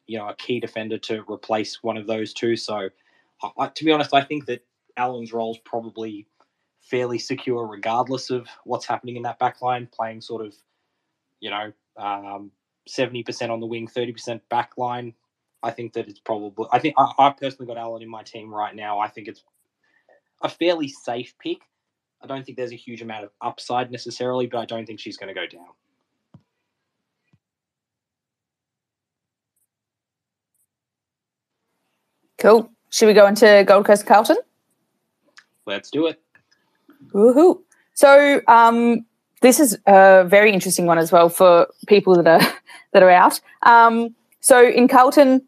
you 0.06 0.18
know 0.18 0.28
a 0.28 0.36
key 0.36 0.60
defender 0.60 0.98
to 0.98 1.24
replace 1.30 1.82
one 1.82 1.96
of 1.96 2.06
those 2.06 2.32
two. 2.32 2.56
So, 2.56 2.88
I, 3.58 3.68
to 3.68 3.84
be 3.84 3.92
honest, 3.92 4.14
I 4.14 4.22
think 4.22 4.46
that 4.46 4.64
Allen's 4.96 5.32
role 5.32 5.52
is 5.52 5.60
probably 5.64 6.26
fairly 6.80 7.18
secure 7.18 7.66
regardless 7.66 8.30
of 8.30 8.48
what's 8.64 8.86
happening 8.86 9.16
in 9.16 9.22
that 9.22 9.38
backline, 9.38 9.90
playing 9.90 10.20
sort 10.22 10.44
of 10.44 10.54
you 11.40 11.50
know 11.50 11.72
um, 11.96 12.50
seventy 12.88 13.22
percent 13.22 13.52
on 13.52 13.60
the 13.60 13.66
wing, 13.66 13.86
thirty 13.86 14.12
percent 14.12 14.42
back 14.48 14.72
line. 14.76 15.14
I 15.62 15.70
think 15.70 15.92
that 15.94 16.08
it's 16.08 16.20
probably. 16.20 16.66
I 16.72 16.78
think 16.78 16.94
I, 16.96 17.12
I 17.18 17.30
personally 17.30 17.66
got 17.66 17.78
Allen 17.78 18.02
in 18.02 18.08
my 18.08 18.22
team 18.22 18.54
right 18.54 18.74
now. 18.74 18.98
I 18.98 19.08
think 19.08 19.28
it's 19.28 19.42
a 20.42 20.48
fairly 20.48 20.88
safe 20.88 21.34
pick. 21.38 21.58
I 22.22 22.26
don't 22.26 22.44
think 22.44 22.58
there's 22.58 22.72
a 22.72 22.76
huge 22.76 23.02
amount 23.02 23.24
of 23.24 23.30
upside 23.40 23.90
necessarily, 23.90 24.46
but 24.46 24.58
I 24.58 24.64
don't 24.64 24.86
think 24.86 25.00
she's 25.00 25.16
going 25.16 25.32
to 25.32 25.34
go 25.34 25.46
down. 25.46 25.68
Cool. 32.38 32.70
Should 32.90 33.06
we 33.06 33.14
go 33.14 33.26
into 33.26 33.64
Gold 33.66 33.84
Coast 33.84 34.06
Carlton? 34.06 34.36
Let's 35.66 35.90
do 35.90 36.06
it. 36.06 36.20
Woohoo! 37.12 37.60
So, 37.94 38.40
um, 38.46 39.04
this 39.40 39.60
is 39.60 39.78
a 39.86 40.24
very 40.26 40.52
interesting 40.52 40.86
one 40.86 40.98
as 40.98 41.12
well 41.12 41.28
for 41.28 41.68
people 41.86 42.20
that 42.20 42.26
are 42.26 42.54
that 42.92 43.02
are 43.02 43.10
out. 43.10 43.40
Um, 43.62 44.14
so 44.40 44.66
in 44.66 44.88
Carlton, 44.88 45.42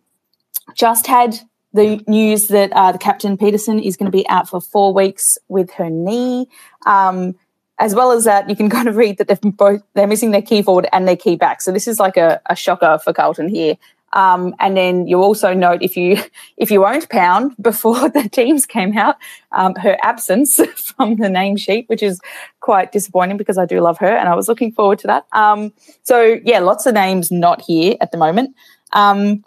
just 0.74 1.06
had 1.06 1.38
the 1.72 2.02
news 2.06 2.48
that 2.48 2.72
uh, 2.72 2.92
the 2.92 2.98
captain 2.98 3.36
Peterson 3.36 3.78
is 3.78 3.96
going 3.96 4.10
to 4.10 4.16
be 4.16 4.28
out 4.28 4.48
for 4.48 4.60
four 4.60 4.92
weeks 4.92 5.38
with 5.48 5.70
her 5.72 5.88
knee. 5.88 6.48
Um, 6.86 7.36
as 7.78 7.94
well 7.94 8.12
as 8.12 8.24
that, 8.24 8.48
you 8.50 8.56
can 8.56 8.68
kind 8.76 8.88
of 8.88 8.96
read 8.96 9.18
that 9.18 9.28
they've 9.28 9.40
both 9.40 9.82
they're 9.94 10.06
missing 10.06 10.30
their 10.30 10.42
key 10.42 10.62
forward 10.62 10.88
and 10.92 11.08
their 11.08 11.16
key 11.16 11.36
back. 11.36 11.62
So 11.62 11.72
this 11.72 11.88
is 11.88 11.98
like 11.98 12.16
a, 12.16 12.40
a 12.46 12.56
shocker 12.56 12.98
for 13.02 13.12
Carlton 13.12 13.48
here. 13.48 13.76
Um, 14.12 14.54
and 14.58 14.76
then 14.76 15.06
you 15.06 15.22
also 15.22 15.54
note 15.54 15.82
if 15.82 15.96
you 15.96 16.18
if 16.56 16.70
you 16.70 16.84
owned 16.84 17.08
Pound 17.08 17.54
before 17.60 18.08
the 18.10 18.28
teams 18.28 18.66
came 18.66 18.96
out, 18.96 19.16
um, 19.52 19.74
her 19.76 19.96
absence 20.02 20.56
from 20.76 21.16
the 21.16 21.28
name 21.28 21.56
sheet, 21.56 21.88
which 21.88 22.02
is 22.02 22.20
quite 22.60 22.92
disappointing 22.92 23.36
because 23.36 23.58
I 23.58 23.66
do 23.66 23.80
love 23.80 23.98
her 23.98 24.10
and 24.10 24.28
I 24.28 24.34
was 24.34 24.48
looking 24.48 24.72
forward 24.72 24.98
to 25.00 25.06
that. 25.08 25.26
Um, 25.32 25.72
so 26.02 26.38
yeah, 26.44 26.58
lots 26.60 26.86
of 26.86 26.94
names 26.94 27.30
not 27.30 27.62
here 27.62 27.96
at 28.00 28.12
the 28.12 28.18
moment. 28.18 28.54
Um, 28.92 29.44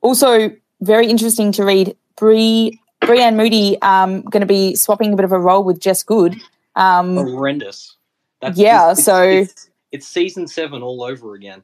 also, 0.00 0.50
very 0.80 1.08
interesting 1.08 1.52
to 1.52 1.64
read. 1.64 1.96
Brie 2.16 2.80
Breann 3.02 3.36
Moody 3.36 3.80
um, 3.82 4.22
going 4.22 4.40
to 4.40 4.46
be 4.46 4.74
swapping 4.74 5.12
a 5.12 5.16
bit 5.16 5.24
of 5.24 5.32
a 5.32 5.38
role 5.38 5.62
with 5.62 5.80
Jess 5.80 6.02
Good. 6.02 6.36
Um, 6.74 7.16
Horrendous. 7.16 7.96
yeah, 8.54 8.92
it's, 8.92 9.04
so 9.04 9.22
it's, 9.22 9.70
it's 9.92 10.08
season 10.08 10.46
seven 10.48 10.82
all 10.82 11.02
over 11.02 11.34
again. 11.34 11.62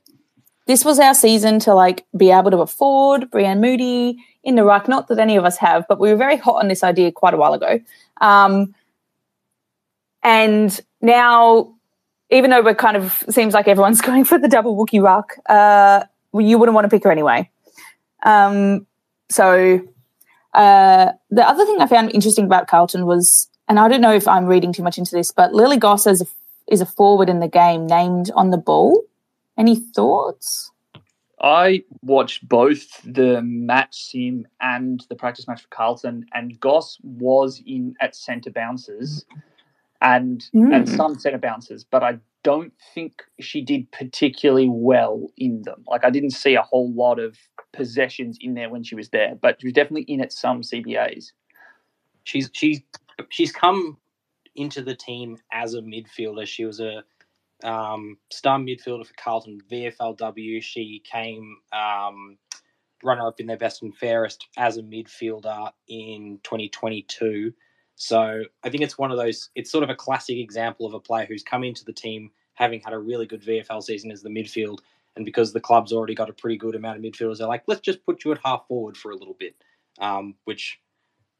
This 0.66 0.84
was 0.84 0.98
our 1.00 1.14
season 1.14 1.58
to 1.60 1.74
like 1.74 2.04
be 2.16 2.30
able 2.30 2.50
to 2.52 2.58
afford 2.58 3.30
Breann 3.30 3.60
Moody 3.60 4.18
in 4.44 4.54
the 4.54 4.64
ruck. 4.64 4.88
Not 4.88 5.08
that 5.08 5.18
any 5.18 5.36
of 5.36 5.44
us 5.44 5.56
have, 5.58 5.86
but 5.88 5.98
we 5.98 6.10
were 6.10 6.16
very 6.16 6.36
hot 6.36 6.62
on 6.62 6.68
this 6.68 6.84
idea 6.84 7.10
quite 7.10 7.34
a 7.34 7.36
while 7.36 7.54
ago. 7.54 7.80
Um, 8.20 8.74
and 10.22 10.78
now, 11.00 11.74
even 12.30 12.50
though 12.50 12.62
we're 12.62 12.74
kind 12.74 12.96
of 12.96 13.24
seems 13.28 13.54
like 13.54 13.68
everyone's 13.68 14.00
going 14.10 14.24
for 14.24 14.38
the 14.38 14.48
double 14.48 14.76
rookie 14.76 15.00
ruck, 15.00 15.36
uh, 15.48 16.04
you 16.34 16.58
wouldn't 16.58 16.74
want 16.74 16.84
to 16.84 16.88
pick 16.88 17.04
her 17.04 17.10
anyway. 17.10 17.50
Um, 18.24 18.86
so 19.30 19.80
uh, 20.54 21.12
the 21.30 21.48
other 21.48 21.64
thing 21.64 21.80
I 21.80 21.86
found 21.86 22.12
interesting 22.12 22.44
about 22.44 22.68
Carlton 22.68 23.06
was, 23.06 23.48
and 23.68 23.78
I 23.78 23.88
don't 23.88 24.00
know 24.00 24.14
if 24.14 24.28
I'm 24.28 24.46
reading 24.46 24.72
too 24.72 24.82
much 24.82 24.98
into 24.98 25.14
this, 25.14 25.32
but 25.32 25.54
Lily 25.54 25.76
Goss 25.76 26.06
is 26.06 26.22
a, 26.22 26.26
is 26.68 26.80
a 26.80 26.86
forward 26.86 27.28
in 27.28 27.40
the 27.40 27.48
game 27.48 27.86
named 27.86 28.30
on 28.34 28.50
the 28.50 28.58
ball. 28.58 29.02
Any 29.58 29.76
thoughts? 29.76 30.70
I 31.40 31.84
watched 32.02 32.48
both 32.48 33.02
the 33.02 33.42
match 33.42 34.10
sim 34.10 34.46
and 34.60 35.04
the 35.08 35.16
practice 35.16 35.48
match 35.48 35.62
for 35.62 35.68
Carlton, 35.68 36.26
and 36.34 36.58
Goss 36.60 36.98
was 37.02 37.60
in 37.66 37.94
at 38.00 38.14
centre 38.14 38.50
bounces 38.50 39.24
and 40.00 40.44
and 40.54 40.86
Mm. 40.86 40.96
some 40.96 41.18
centre 41.18 41.38
bounces, 41.38 41.84
but 41.84 42.02
I 42.02 42.18
don't 42.44 42.72
think 42.94 43.22
she 43.40 43.60
did 43.62 43.90
particularly 43.92 44.68
well 44.68 45.28
in 45.36 45.62
them. 45.62 45.84
Like 45.86 46.04
I 46.04 46.10
didn't 46.10 46.30
see 46.30 46.54
a 46.54 46.62
whole 46.62 46.92
lot 46.92 47.18
of 47.18 47.36
possessions 47.72 48.38
in 48.40 48.54
there 48.54 48.70
when 48.70 48.82
she 48.84 48.94
was 48.94 49.10
there, 49.10 49.34
but 49.40 49.60
she 49.60 49.68
was 49.68 49.74
definitely 49.74 50.02
in 50.02 50.20
at 50.20 50.32
some 50.32 50.62
CBAs. 50.62 51.32
She's 52.24 52.50
she's 52.52 52.80
she's 53.30 53.52
come 53.52 53.98
into 54.54 54.82
the 54.82 54.94
team 54.94 55.38
as 55.52 55.74
a 55.74 55.80
midfielder. 55.80 56.46
She 56.46 56.64
was 56.64 56.80
a 56.80 57.04
um, 57.64 58.18
star 58.30 58.58
midfielder 58.58 59.06
for 59.06 59.14
Carlton 59.16 59.60
VFLW. 59.70 60.62
She 60.62 61.02
came 61.04 61.56
um, 61.72 62.38
runner 63.02 63.26
up 63.26 63.40
in 63.40 63.46
their 63.46 63.56
best 63.56 63.82
and 63.82 63.96
fairest 63.96 64.46
as 64.56 64.76
a 64.76 64.82
midfielder 64.82 65.70
in 65.88 66.38
2022. 66.42 67.52
So 67.94 68.42
I 68.64 68.70
think 68.70 68.82
it's 68.82 68.98
one 68.98 69.10
of 69.10 69.18
those. 69.18 69.50
It's 69.54 69.70
sort 69.70 69.84
of 69.84 69.90
a 69.90 69.94
classic 69.94 70.38
example 70.38 70.86
of 70.86 70.94
a 70.94 71.00
player 71.00 71.26
who's 71.26 71.42
come 71.42 71.64
into 71.64 71.84
the 71.84 71.92
team 71.92 72.30
having 72.54 72.80
had 72.80 72.92
a 72.92 72.98
really 72.98 73.26
good 73.26 73.42
VFL 73.42 73.82
season 73.82 74.10
as 74.10 74.22
the 74.22 74.28
midfield, 74.28 74.80
and 75.16 75.24
because 75.24 75.52
the 75.52 75.60
club's 75.60 75.92
already 75.92 76.14
got 76.14 76.30
a 76.30 76.34
pretty 76.34 76.56
good 76.56 76.74
amount 76.74 76.98
of 76.98 77.02
midfielders, 77.02 77.38
they're 77.38 77.46
like, 77.46 77.64
let's 77.66 77.80
just 77.80 78.04
put 78.04 78.24
you 78.24 78.32
at 78.32 78.40
half 78.44 78.66
forward 78.66 78.96
for 78.96 79.10
a 79.10 79.16
little 79.16 79.36
bit, 79.38 79.54
um, 79.98 80.34
which 80.44 80.80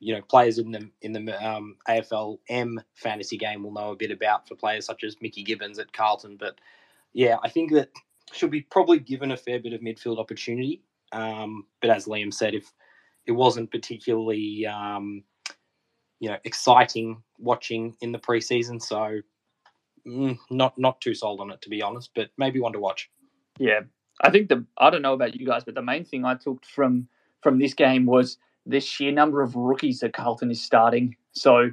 you 0.02 0.12
know 0.12 0.20
players 0.22 0.58
in 0.58 0.72
the 0.72 0.90
in 1.00 1.12
the 1.12 1.48
um, 1.48 1.76
AFL 1.88 2.38
M 2.48 2.80
fantasy 2.94 3.38
game 3.38 3.62
will 3.62 3.72
know 3.72 3.92
a 3.92 3.96
bit 3.96 4.10
about 4.10 4.48
for 4.48 4.56
players 4.56 4.84
such 4.84 5.04
as 5.04 5.16
Mickey 5.20 5.44
Gibbons 5.44 5.78
at 5.78 5.92
Carlton. 5.92 6.36
But 6.38 6.60
yeah, 7.12 7.36
I 7.44 7.48
think 7.48 7.72
that 7.72 7.90
she'll 8.32 8.48
be 8.48 8.62
probably 8.62 8.98
given 8.98 9.30
a 9.30 9.36
fair 9.36 9.60
bit 9.60 9.72
of 9.72 9.80
midfield 9.80 10.18
opportunity. 10.18 10.82
Um, 11.12 11.66
but 11.80 11.90
as 11.90 12.06
Liam 12.06 12.34
said, 12.34 12.54
if 12.54 12.72
it 13.26 13.32
wasn't 13.32 13.70
particularly 13.70 14.66
um, 14.66 15.22
you 16.18 16.28
know 16.28 16.38
exciting 16.42 17.22
watching 17.38 17.94
in 18.00 18.10
the 18.10 18.18
preseason, 18.18 18.82
so 18.82 19.20
mm, 20.04 20.36
not 20.50 20.76
not 20.76 21.00
too 21.00 21.14
sold 21.14 21.40
on 21.40 21.52
it 21.52 21.62
to 21.62 21.70
be 21.70 21.80
honest. 21.80 22.10
But 22.16 22.30
maybe 22.36 22.58
one 22.58 22.72
to 22.72 22.80
watch. 22.80 23.08
Yeah, 23.56 23.82
I 24.20 24.30
think 24.30 24.48
the 24.48 24.66
I 24.78 24.90
don't 24.90 25.02
know 25.02 25.14
about 25.14 25.36
you 25.36 25.46
guys, 25.46 25.62
but 25.62 25.76
the 25.76 25.82
main 25.82 26.04
thing 26.04 26.24
I 26.24 26.34
took 26.34 26.64
from 26.64 27.06
from 27.40 27.60
this 27.60 27.74
game 27.74 28.04
was 28.04 28.38
the 28.66 28.80
sheer 28.80 29.12
number 29.12 29.42
of 29.42 29.56
rookies 29.56 30.00
that 30.00 30.12
Carlton 30.12 30.50
is 30.50 30.62
starting. 30.62 31.16
So 31.32 31.70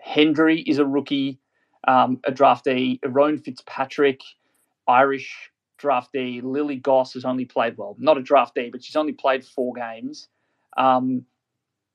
Hendry 0.00 0.60
is 0.60 0.78
a 0.78 0.86
rookie, 0.86 1.38
um, 1.86 2.20
a 2.24 2.32
draftee. 2.32 2.98
Rowan 3.04 3.38
Fitzpatrick, 3.38 4.20
Irish 4.86 5.50
draftee. 5.80 6.42
Lily 6.42 6.76
Goss 6.76 7.14
has 7.14 7.24
only 7.24 7.44
played 7.44 7.76
well, 7.76 7.96
not 7.98 8.18
a 8.18 8.22
draftee, 8.22 8.70
but 8.70 8.84
she's 8.84 8.96
only 8.96 9.12
played 9.12 9.44
four 9.44 9.72
games. 9.74 10.28
Um, 10.76 11.24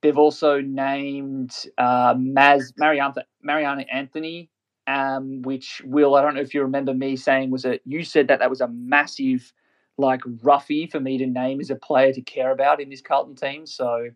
they've 0.02 0.18
also 0.18 0.62
named 0.62 1.56
uh, 1.78 2.14
Maz 2.16 2.74
Mariana 2.78 3.26
Mariana 3.42 3.86
Anthony 3.92 4.50
um, 4.88 5.42
which 5.42 5.82
Will, 5.86 6.16
I 6.16 6.22
don't 6.22 6.34
know 6.34 6.42
if 6.42 6.54
you 6.54 6.62
remember 6.62 6.94
me 6.94 7.16
saying 7.16 7.52
was 7.52 7.66
a 7.66 7.80
you 7.86 8.04
said 8.04 8.30
that 8.30 8.40
that 8.40 8.50
was 8.50 8.62
a 8.62 8.70
massive 8.70 9.54
like 9.98 10.22
roughie 10.44 10.88
for 10.88 11.00
me 11.00 11.18
to 11.18 11.26
name 11.26 11.60
as 11.60 11.70
a 11.70 11.76
player 11.76 12.14
to 12.14 12.22
care 12.22 12.52
about 12.52 12.80
in 12.82 12.90
this 12.90 13.02
Carlton 13.02 13.36
team. 13.36 13.66
So 13.66 14.10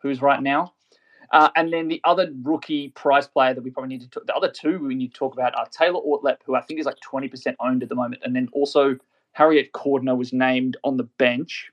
who's 0.00 0.22
right 0.22 0.42
now? 0.42 0.72
Uh, 1.32 1.48
and 1.56 1.72
then 1.72 1.88
the 1.88 2.00
other 2.04 2.30
rookie 2.42 2.90
prize 2.90 3.26
player 3.26 3.54
that 3.54 3.62
we 3.62 3.70
probably 3.70 3.88
need 3.88 4.02
to 4.02 4.08
talk, 4.08 4.26
the 4.26 4.34
other 4.34 4.50
two 4.50 4.78
we 4.78 4.94
need 4.94 5.14
to 5.14 5.18
talk 5.18 5.32
about 5.32 5.56
are 5.56 5.66
Taylor 5.66 6.00
Ortlepp, 6.00 6.38
who 6.44 6.54
I 6.54 6.60
think 6.60 6.78
is 6.78 6.84
like 6.84 6.98
20% 7.00 7.54
owned 7.58 7.82
at 7.82 7.88
the 7.88 7.94
moment, 7.94 8.22
and 8.24 8.36
then 8.36 8.48
also 8.52 8.96
Harriet 9.32 9.72
Cordner 9.72 10.16
was 10.16 10.32
named 10.32 10.76
on 10.84 10.98
the 10.98 11.04
bench. 11.04 11.70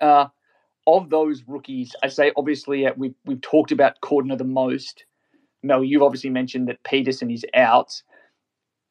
Uh, 0.00 0.28
of 0.86 1.10
those 1.10 1.42
rookies, 1.46 1.94
I 2.02 2.08
say 2.08 2.32
obviously 2.36 2.86
uh, 2.86 2.92
we've, 2.96 3.14
we've 3.26 3.40
talked 3.42 3.72
about 3.72 4.00
Cordner 4.00 4.38
the 4.38 4.44
most. 4.44 5.04
Mel, 5.62 5.84
you've 5.84 6.02
obviously 6.02 6.30
mentioned 6.30 6.68
that 6.68 6.82
Peterson 6.84 7.30
is 7.30 7.44
out. 7.52 8.02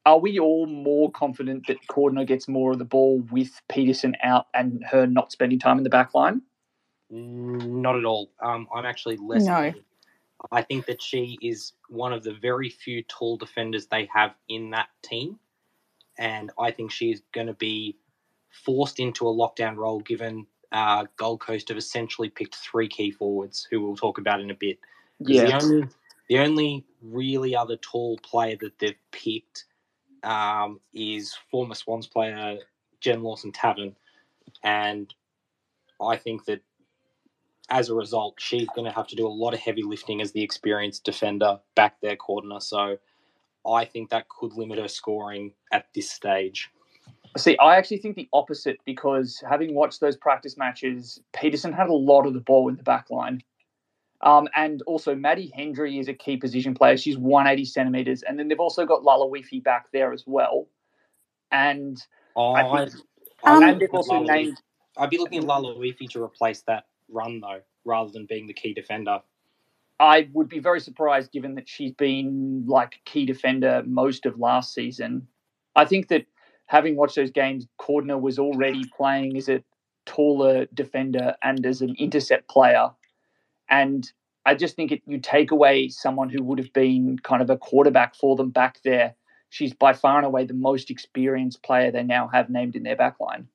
Are 0.07 0.19
we 0.19 0.39
all 0.39 0.67
more 0.67 1.11
confident 1.11 1.67
that 1.67 1.85
Cordner 1.89 2.25
gets 2.25 2.47
more 2.47 2.71
of 2.71 2.79
the 2.79 2.85
ball 2.85 3.19
with 3.29 3.61
Peterson 3.67 4.15
out 4.23 4.47
and 4.53 4.81
her 4.89 5.05
not 5.05 5.33
spending 5.33 5.59
time 5.59 5.77
in 5.77 5.83
the 5.83 5.89
back 5.89 6.13
line? 6.13 6.43
Mm, 7.11 7.81
Not 7.81 7.97
at 7.97 8.05
all. 8.05 8.31
Um, 8.41 8.69
I'm 8.73 8.85
actually 8.85 9.17
less. 9.17 9.43
No. 9.43 9.73
I 10.49 10.61
think 10.61 10.85
that 10.85 11.01
she 11.01 11.37
is 11.41 11.73
one 11.89 12.13
of 12.13 12.23
the 12.23 12.33
very 12.33 12.69
few 12.69 13.03
tall 13.03 13.35
defenders 13.35 13.87
they 13.87 14.07
have 14.13 14.33
in 14.47 14.69
that 14.69 14.87
team, 15.01 15.39
and 16.17 16.51
I 16.57 16.71
think 16.71 16.91
she's 16.91 17.21
going 17.33 17.47
to 17.47 17.53
be 17.53 17.97
forced 18.49 19.01
into 19.01 19.27
a 19.27 19.33
lockdown 19.33 19.75
role 19.75 19.99
given 19.99 20.47
uh, 20.71 21.05
Gold 21.17 21.41
Coast 21.41 21.67
have 21.67 21.77
essentially 21.77 22.29
picked 22.29 22.55
three 22.55 22.87
key 22.87 23.11
forwards, 23.11 23.67
who 23.69 23.81
we'll 23.81 23.97
talk 23.97 24.19
about 24.19 24.39
in 24.39 24.51
a 24.51 24.55
bit. 24.55 24.79
'Cause 25.19 25.27
The 25.27 25.53
only, 25.53 25.87
the 26.29 26.39
only 26.39 26.85
really 27.01 27.55
other 27.57 27.75
tall 27.77 28.17
player 28.19 28.55
that 28.61 28.79
they've 28.79 28.95
picked 29.11 29.65
um, 30.23 30.79
is 30.93 31.35
former 31.51 31.75
Swans 31.75 32.07
player 32.07 32.57
Jen 32.99 33.23
Lawson 33.23 33.51
Tavern, 33.51 33.95
and 34.63 35.13
I 36.01 36.17
think 36.17 36.45
that 36.45 36.61
as 37.69 37.89
a 37.89 37.95
result, 37.95 38.35
she's 38.37 38.67
going 38.75 38.85
to 38.85 38.95
have 38.95 39.07
to 39.07 39.15
do 39.15 39.27
a 39.27 39.29
lot 39.29 39.53
of 39.53 39.59
heavy 39.59 39.83
lifting 39.83 40.21
as 40.21 40.31
the 40.31 40.41
experienced 40.41 41.03
defender 41.03 41.59
back 41.75 41.97
there, 42.01 42.15
Cordner. 42.15 42.61
So 42.61 42.97
I 43.67 43.85
think 43.85 44.09
that 44.09 44.29
could 44.29 44.53
limit 44.53 44.79
her 44.79 44.87
scoring 44.87 45.53
at 45.71 45.87
this 45.93 46.09
stage. 46.09 46.69
See, 47.35 47.57
I 47.57 47.75
actually 47.75 47.97
think 47.97 48.15
the 48.15 48.29
opposite 48.31 48.77
because 48.85 49.43
having 49.47 49.75
watched 49.75 49.99
those 49.99 50.15
practice 50.15 50.57
matches, 50.57 51.21
Peterson 51.33 51.73
had 51.73 51.87
a 51.87 51.93
lot 51.93 52.25
of 52.25 52.33
the 52.33 52.39
ball 52.39 52.69
in 52.69 52.75
the 52.75 52.83
back 52.83 53.09
line. 53.09 53.43
Um, 54.21 54.47
and 54.55 54.81
also, 54.83 55.13
Maddie 55.15 55.51
Hendry 55.55 55.99
is 55.99 56.07
a 56.07 56.13
key 56.13 56.37
position 56.37 56.73
player. 56.73 56.97
She's 56.97 57.17
180 57.17 57.65
centimeters. 57.65 58.23
And 58.23 58.39
then 58.39 58.47
they've 58.47 58.59
also 58.59 58.85
got 58.85 59.03
Lala 59.03 59.27
Laloifi 59.29 59.63
back 59.63 59.85
there 59.93 60.11
as 60.13 60.23
well. 60.25 60.67
And, 61.51 62.01
Oh, 62.35 62.51
I 62.53 62.61
I, 62.61 62.85
think- 62.85 63.03
Um, 63.43 63.63
and 63.63 63.79
they've 63.81 63.93
also 63.93 64.13
Lala 64.15 64.25
named 64.33 64.61
I'd 64.97 65.09
be 65.11 65.17
looking 65.17 65.39
at 65.39 65.43
Lala 65.45 65.75
Laloifi 65.75 66.09
to 66.09 66.23
replace 66.23 66.61
that 66.63 66.85
run 67.09 67.39
though, 67.39 67.61
rather 67.85 68.11
than 68.11 68.25
being 68.25 68.47
the 68.47 68.53
key 68.53 68.73
defender. 68.73 69.21
I 69.99 70.29
would 70.33 70.49
be 70.49 70.59
very 70.59 70.79
surprised 70.79 71.31
given 71.31 71.55
that 71.55 71.67
she's 71.69 71.91
been 71.93 72.65
like 72.67 72.99
key 73.05 73.25
defender 73.25 73.83
most 73.85 74.25
of 74.25 74.39
last 74.39 74.73
season. 74.73 75.27
I 75.75 75.85
think 75.85 76.07
that 76.09 76.25
having 76.67 76.95
watched 76.95 77.15
those 77.15 77.31
games, 77.31 77.67
Cordner 77.79 78.19
was 78.19 78.37
already 78.39 78.83
playing 78.95 79.37
as 79.37 79.49
a 79.49 79.63
taller 80.05 80.65
defender 80.73 81.35
and 81.43 81.65
as 81.65 81.81
an 81.81 81.95
intercept 81.97 82.47
player. 82.49 82.89
And 83.69 84.09
I 84.45 84.55
just 84.55 84.75
think 84.75 84.91
it, 84.91 85.01
you 85.05 85.19
take 85.19 85.51
away 85.51 85.89
someone 85.89 86.29
who 86.29 86.43
would 86.43 86.59
have 86.59 86.73
been 86.73 87.19
kind 87.19 87.41
of 87.41 87.49
a 87.49 87.57
quarterback 87.57 88.15
for 88.15 88.35
them 88.35 88.49
back 88.49 88.79
there. 88.83 89.15
She's 89.49 89.73
by 89.73 89.93
far 89.93 90.17
and 90.17 90.25
away 90.25 90.45
the 90.45 90.53
most 90.53 90.89
experienced 90.89 91.63
player 91.63 91.91
they 91.91 92.03
now 92.03 92.27
have 92.27 92.49
named 92.49 92.75
in 92.75 92.83
their 92.83 92.95
back 92.95 93.19
line. 93.19 93.47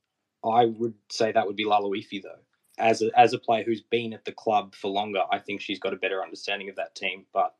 I 0.44 0.66
would 0.66 0.94
say 1.10 1.32
that 1.32 1.46
would 1.46 1.56
be 1.56 1.64
Lala 1.64 1.88
Laloifi 1.88 2.22
though. 2.22 2.40
As 2.78 3.02
a, 3.02 3.10
as 3.18 3.32
a 3.32 3.38
player 3.38 3.64
who's 3.64 3.82
been 3.82 4.12
at 4.12 4.24
the 4.24 4.32
club 4.32 4.74
for 4.74 4.88
longer, 4.88 5.22
I 5.30 5.38
think 5.38 5.60
she's 5.60 5.78
got 5.78 5.92
a 5.92 5.96
better 5.96 6.22
understanding 6.22 6.68
of 6.68 6.76
that 6.76 6.94
team. 6.94 7.26
But 7.32 7.54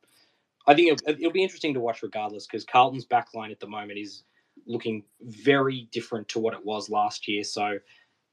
I 0.67 0.73
think 0.73 0.91
it'll, 0.91 1.09
it'll 1.09 1.31
be 1.31 1.43
interesting 1.43 1.73
to 1.75 1.79
watch 1.79 2.01
regardless 2.03 2.47
because 2.47 2.65
Carlton's 2.65 3.05
backline 3.05 3.51
at 3.51 3.59
the 3.59 3.67
moment 3.67 3.99
is 3.99 4.23
looking 4.65 5.03
very 5.21 5.87
different 5.91 6.27
to 6.29 6.39
what 6.39 6.53
it 6.53 6.65
was 6.65 6.89
last 6.89 7.27
year. 7.27 7.43
So, 7.43 7.79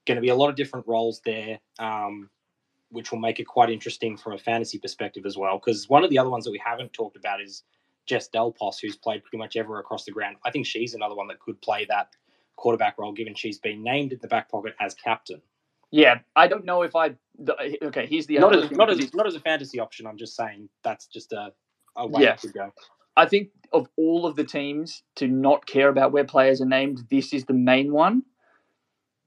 going 0.06 0.16
to 0.16 0.22
be 0.22 0.28
a 0.28 0.35
lot 0.35 0.48
of 0.48 0.56
different 0.56 0.87
roles 0.88 1.20
there, 1.24 1.61
um, 1.78 2.30
which 2.90 3.11
will 3.12 3.18
make 3.18 3.40
it 3.40 3.44
quite 3.46 3.70
interesting 3.70 4.16
from 4.16 4.33
a 4.33 4.38
fantasy 4.38 4.79
perspective 4.79 5.24
as 5.26 5.37
well. 5.37 5.59
Because 5.59 5.88
one 5.88 6.05
of 6.05 6.11
the 6.11 6.18
other 6.18 6.31
ones 6.31 6.44
that 6.44 6.50
we 6.50 6.62
haven't 6.64 6.92
talked 6.92 7.16
about 7.16 7.40
is 7.40 7.62
Jess 8.07 8.29
Dal 8.29 8.53
Pos, 8.53 8.79
who's 8.79 8.96
played 8.96 9.22
pretty 9.22 9.38
much 9.38 9.57
ever 9.57 9.79
across 9.79 10.05
the 10.05 10.12
ground. 10.12 10.37
I 10.44 10.50
think 10.50 10.66
she's 10.66 10.94
another 10.94 11.14
one 11.14 11.29
that 11.29 11.40
could 11.40 11.61
play 11.62 11.87
that 11.88 12.09
quarterback 12.57 12.98
role, 12.98 13.12
given 13.12 13.35
she's 13.35 13.59
been 13.59 13.83
named 13.83 14.12
in 14.12 14.18
the 14.20 14.29
back 14.29 14.50
pocket 14.50 14.74
as 14.81 14.94
captain. 14.94 15.40
Yeah, 15.92 16.18
I 16.37 16.46
don't 16.46 16.64
know 16.64 16.83
if 16.83 16.94
I. 16.94 17.14
The, 17.38 17.79
okay, 17.87 18.07
here's 18.07 18.26
the 18.26 18.38
Not 18.38 18.55
as 18.55 18.70
not 18.70 18.90
as 18.90 19.12
not 19.14 19.26
as 19.26 19.35
a 19.35 19.40
fantasy 19.40 19.81
option. 19.81 20.07
I'm 20.07 20.18
just 20.18 20.37
saying 20.37 20.68
that's 20.85 21.07
just 21.07 21.33
a, 21.33 21.53
a 21.96 22.07
way 22.07 22.22
Yeah. 22.22 22.35
it 22.35 22.40
could 22.40 22.53
go. 22.53 22.72
I 23.16 23.26
think 23.26 23.48
of 23.72 23.88
all 23.96 24.24
of 24.24 24.37
the 24.37 24.44
teams 24.44 25.03
to 25.16 25.26
not 25.26 25.66
care 25.66 25.88
about 25.88 26.12
where 26.12 26.24
players 26.24 26.61
are 26.61 26.66
named, 26.66 27.05
this 27.11 27.33
is 27.33 27.44
the 27.44 27.55
main 27.55 27.92
one 27.92 28.22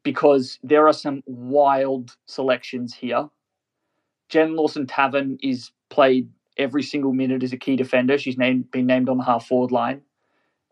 because 0.04 0.60
there 0.63 0.88
are 0.88 0.93
some 0.93 1.21
wild 1.26 2.15
selections 2.26 2.93
here. 2.93 3.30
Jen 4.30 4.56
Lawson 4.56 4.88
Tavern 4.88 5.38
is 5.42 5.72
played 5.90 6.30
every 6.58 6.84
single 6.84 7.14
minute 7.14 7.44
as 7.44 7.54
a 7.54 7.58
key 7.58 7.76
defender. 7.76 8.18
She's 8.18 8.38
named 8.38 8.72
been 8.72 8.88
named 8.88 9.10
on 9.10 9.18
the 9.18 9.24
half 9.24 9.48
forward 9.48 9.72
line. 9.72 10.02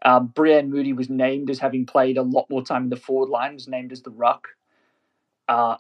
Um, 0.04 0.32
Breann 0.34 0.70
Moody 0.70 0.94
was 0.94 1.10
named 1.10 1.50
as 1.50 1.60
having 1.60 1.86
played 1.86 2.18
a 2.18 2.24
lot 2.24 2.50
more 2.50 2.64
time 2.64 2.84
in 2.84 2.90
the 2.90 2.96
forward 2.96 3.30
line, 3.30 3.54
was 3.54 3.68
named 3.68 3.92
as 3.92 4.02
the 4.02 4.10
ruck. 4.10 4.48
Uh, 5.48 5.78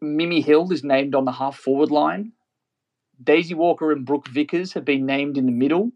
Mimi 0.00 0.40
Hill 0.40 0.70
is 0.70 0.84
named 0.84 1.14
on 1.14 1.24
the 1.24 1.32
half 1.32 1.56
forward 1.56 1.90
line. 1.90 2.32
Daisy 3.22 3.54
Walker 3.54 3.90
and 3.90 4.06
Brooke 4.06 4.28
Vickers 4.28 4.72
have 4.74 4.84
been 4.84 5.06
named 5.06 5.36
in 5.36 5.46
the 5.46 5.52
middle. 5.52 5.90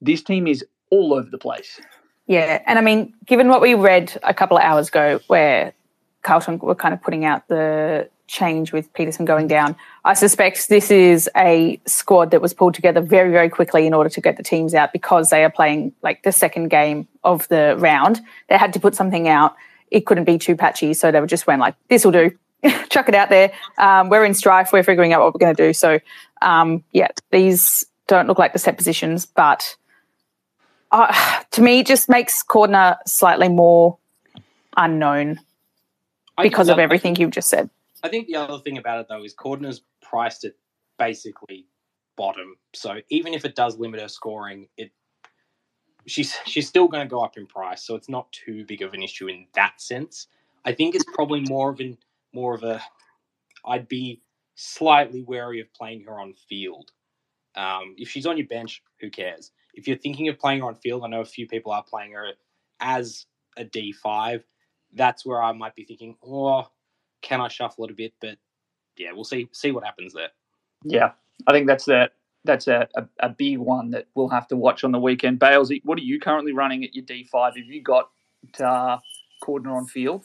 This 0.00 0.22
team 0.22 0.46
is 0.46 0.64
all 0.90 1.12
over 1.12 1.28
the 1.28 1.38
place. 1.38 1.80
Yeah, 2.26 2.62
and 2.66 2.78
I 2.78 2.82
mean, 2.82 3.12
given 3.26 3.48
what 3.48 3.60
we 3.60 3.74
read 3.74 4.18
a 4.22 4.32
couple 4.32 4.56
of 4.56 4.62
hours 4.62 4.88
ago, 4.88 5.20
where 5.26 5.74
Carlton 6.22 6.58
were 6.58 6.74
kind 6.74 6.94
of 6.94 7.02
putting 7.02 7.24
out 7.24 7.48
the 7.48 8.08
change 8.32 8.72
with 8.72 8.92
Peterson 8.94 9.24
going 9.24 9.46
down, 9.46 9.76
I 10.04 10.14
suspect 10.14 10.68
this 10.68 10.90
is 10.90 11.30
a 11.36 11.80
squad 11.86 12.30
that 12.32 12.40
was 12.40 12.54
pulled 12.54 12.74
together 12.74 13.00
very, 13.00 13.30
very 13.30 13.50
quickly 13.50 13.86
in 13.86 13.94
order 13.94 14.08
to 14.08 14.20
get 14.20 14.36
the 14.36 14.42
teams 14.42 14.74
out 14.74 14.92
because 14.92 15.30
they 15.30 15.44
are 15.44 15.50
playing 15.50 15.92
like 16.02 16.22
the 16.22 16.32
second 16.32 16.68
game 16.68 17.06
of 17.22 17.46
the 17.48 17.76
round. 17.78 18.20
They 18.48 18.56
had 18.56 18.72
to 18.72 18.80
put 18.80 18.94
something 18.94 19.28
out. 19.28 19.54
It 19.90 20.06
couldn't 20.06 20.24
be 20.24 20.38
too 20.38 20.56
patchy, 20.56 20.94
so 20.94 21.12
they 21.12 21.20
were 21.20 21.26
just 21.26 21.46
went 21.46 21.60
like, 21.60 21.76
"This 21.88 22.04
will 22.04 22.12
do." 22.12 22.30
Chuck 22.88 23.08
it 23.08 23.14
out 23.14 23.28
there. 23.28 23.52
Um, 23.76 24.08
we're 24.08 24.24
in 24.24 24.34
strife. 24.34 24.72
We're 24.72 24.82
figuring 24.82 25.12
out 25.12 25.20
what 25.20 25.34
we're 25.34 25.44
going 25.44 25.54
to 25.54 25.66
do. 25.66 25.72
So, 25.72 26.00
um, 26.40 26.82
yeah, 26.92 27.08
these 27.30 27.84
don't 28.06 28.26
look 28.26 28.38
like 28.38 28.52
the 28.52 28.58
set 28.58 28.76
positions, 28.76 29.26
but 29.26 29.76
uh, 30.90 31.42
to 31.50 31.60
me, 31.60 31.80
it 31.80 31.86
just 31.86 32.08
makes 32.08 32.42
Cordner 32.42 32.96
slightly 33.06 33.48
more 33.48 33.98
unknown 34.76 35.40
because 36.40 36.68
of 36.68 36.78
everything 36.78 37.16
you've 37.16 37.30
just 37.30 37.48
said. 37.48 37.68
I 38.02 38.08
think 38.08 38.26
the 38.26 38.36
other 38.36 38.58
thing 38.58 38.78
about 38.78 39.00
it 39.00 39.06
though 39.08 39.24
is 39.24 39.34
Cordner's 39.34 39.82
priced 40.02 40.44
at 40.44 40.54
basically 40.98 41.66
bottom. 42.16 42.56
So 42.74 43.00
even 43.10 43.34
if 43.34 43.44
it 43.44 43.54
does 43.54 43.78
limit 43.78 44.00
her 44.00 44.08
scoring, 44.08 44.68
it 44.76 44.90
she's 46.06 46.36
she's 46.46 46.68
still 46.68 46.88
going 46.88 47.06
to 47.06 47.10
go 47.10 47.20
up 47.20 47.36
in 47.36 47.46
price. 47.46 47.84
So 47.84 47.94
it's 47.94 48.08
not 48.08 48.30
too 48.32 48.64
big 48.66 48.82
of 48.82 48.94
an 48.94 49.02
issue 49.02 49.28
in 49.28 49.46
that 49.54 49.80
sense. 49.80 50.26
I 50.64 50.72
think 50.72 50.94
it's 50.94 51.04
probably 51.14 51.40
more 51.40 51.70
of 51.70 51.80
an 51.80 51.98
more 52.32 52.54
of 52.54 52.62
a. 52.64 52.80
I'd 53.64 53.88
be 53.88 54.20
slightly 54.54 55.22
wary 55.22 55.60
of 55.60 55.72
playing 55.72 56.04
her 56.04 56.18
on 56.18 56.34
field. 56.48 56.90
Um, 57.54 57.94
if 57.98 58.08
she's 58.08 58.26
on 58.26 58.36
your 58.36 58.46
bench, 58.46 58.82
who 59.00 59.10
cares? 59.10 59.52
If 59.74 59.86
you're 59.86 59.96
thinking 59.96 60.28
of 60.28 60.38
playing 60.38 60.60
her 60.60 60.66
on 60.66 60.74
field, 60.74 61.02
I 61.04 61.08
know 61.08 61.20
a 61.20 61.24
few 61.24 61.46
people 61.46 61.72
are 61.72 61.84
playing 61.84 62.12
her 62.12 62.30
as 62.80 63.26
a 63.56 63.64
D 63.64 63.92
five. 63.92 64.44
That's 64.94 65.24
where 65.24 65.42
I 65.42 65.52
might 65.52 65.74
be 65.74 65.84
thinking, 65.84 66.16
oh, 66.24 66.66
can 67.22 67.40
I 67.40 67.48
shuffle 67.48 67.84
it 67.84 67.90
a 67.90 67.94
bit? 67.94 68.12
But 68.20 68.38
yeah, 68.96 69.12
we'll 69.12 69.24
see 69.24 69.48
see 69.52 69.72
what 69.72 69.84
happens 69.84 70.12
there. 70.12 70.30
Yeah, 70.84 71.12
I 71.46 71.52
think 71.52 71.66
that's 71.66 71.88
a 71.88 72.10
that's 72.44 72.66
a, 72.66 72.88
a, 72.96 73.04
a 73.20 73.28
big 73.28 73.58
one 73.58 73.90
that 73.90 74.06
we'll 74.14 74.28
have 74.28 74.48
to 74.48 74.56
watch 74.56 74.84
on 74.84 74.92
the 74.92 74.98
weekend. 74.98 75.38
Bales, 75.38 75.72
what 75.84 75.98
are 75.98 76.02
you 76.02 76.18
currently 76.20 76.52
running 76.52 76.84
at 76.84 76.94
your 76.94 77.04
D 77.04 77.24
five? 77.24 77.56
Have 77.56 77.66
you 77.66 77.82
got 77.82 78.10
uh, 78.60 78.98
Cordner 79.42 79.76
on 79.76 79.86
field? 79.86 80.24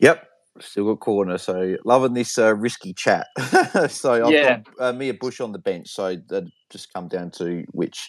Yep, 0.00 0.26
still 0.60 0.94
got 0.94 1.06
Cordner. 1.06 1.40
So 1.40 1.76
loving 1.84 2.14
this 2.14 2.38
uh, 2.38 2.54
risky 2.54 2.92
chat. 2.92 3.28
so 3.88 4.12
I've 4.26 4.32
Yeah. 4.32 4.60
got 4.78 4.88
uh, 4.88 4.92
Mia 4.92 5.14
Bush 5.14 5.40
on 5.40 5.52
the 5.52 5.58
bench. 5.58 5.88
So 5.90 6.16
that 6.28 6.44
just 6.70 6.92
come 6.92 7.08
down 7.08 7.30
to 7.32 7.64
which 7.72 8.08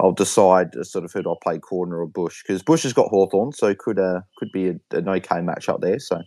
I'll 0.00 0.12
decide 0.12 0.74
uh, 0.76 0.82
sort 0.84 1.04
of 1.04 1.12
who 1.12 1.22
do 1.22 1.30
I 1.32 1.34
play 1.42 1.58
Cordner 1.58 1.98
or 1.98 2.06
Bush 2.06 2.42
because 2.42 2.62
Bush 2.62 2.82
has 2.82 2.92
got 2.92 3.08
Hawthorn, 3.08 3.52
so 3.52 3.74
could 3.74 3.98
uh, 3.98 4.20
could 4.38 4.50
be 4.52 4.68
a, 4.68 4.74
an 4.92 5.08
okay 5.08 5.40
match 5.40 5.68
up 5.68 5.80
there. 5.80 5.98
So 5.98 6.20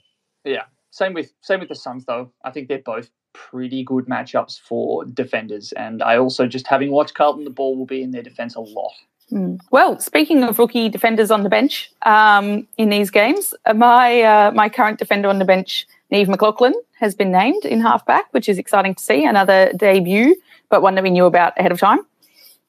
Same 0.93 1.13
with 1.15 1.33
same 1.41 1.59
with 1.59 1.69
the 1.69 1.75
Suns 1.75 2.05
though. 2.05 2.31
I 2.45 2.51
think 2.51 2.67
they're 2.67 2.77
both 2.77 3.09
pretty 3.33 3.83
good 3.83 4.05
matchups 4.05 4.61
for 4.61 5.03
defenders, 5.05 5.71
and 5.71 6.03
I 6.03 6.17
also 6.17 6.45
just 6.45 6.67
having 6.67 6.91
watched 6.91 7.15
Carlton, 7.15 7.45
the 7.45 7.49
ball 7.49 7.75
will 7.75 7.87
be 7.87 8.03
in 8.03 8.11
their 8.11 8.21
defense 8.21 8.53
a 8.53 8.59
lot. 8.59 8.93
Hmm. 9.29 9.55
Well, 9.71 9.99
speaking 9.99 10.43
of 10.43 10.59
rookie 10.59 10.89
defenders 10.89 11.31
on 11.31 11.41
the 11.41 11.49
bench 11.49 11.91
um, 12.03 12.67
in 12.77 12.89
these 12.89 13.09
games, 13.09 13.55
uh, 13.65 13.73
my 13.73 14.21
uh, 14.21 14.51
my 14.51 14.69
current 14.69 14.99
defender 14.99 15.29
on 15.29 15.39
the 15.39 15.45
bench, 15.45 15.87
Neve 16.11 16.29
McLaughlin, 16.29 16.75
has 16.99 17.15
been 17.15 17.31
named 17.31 17.65
in 17.65 17.81
halfback, 17.81 18.31
which 18.31 18.47
is 18.47 18.59
exciting 18.59 18.93
to 18.93 19.03
see. 19.03 19.25
Another 19.25 19.73
debut, 19.75 20.35
but 20.69 20.83
one 20.83 20.93
that 20.93 21.03
we 21.03 21.09
knew 21.09 21.25
about 21.25 21.57
ahead 21.57 21.71
of 21.71 21.79
time. 21.79 22.01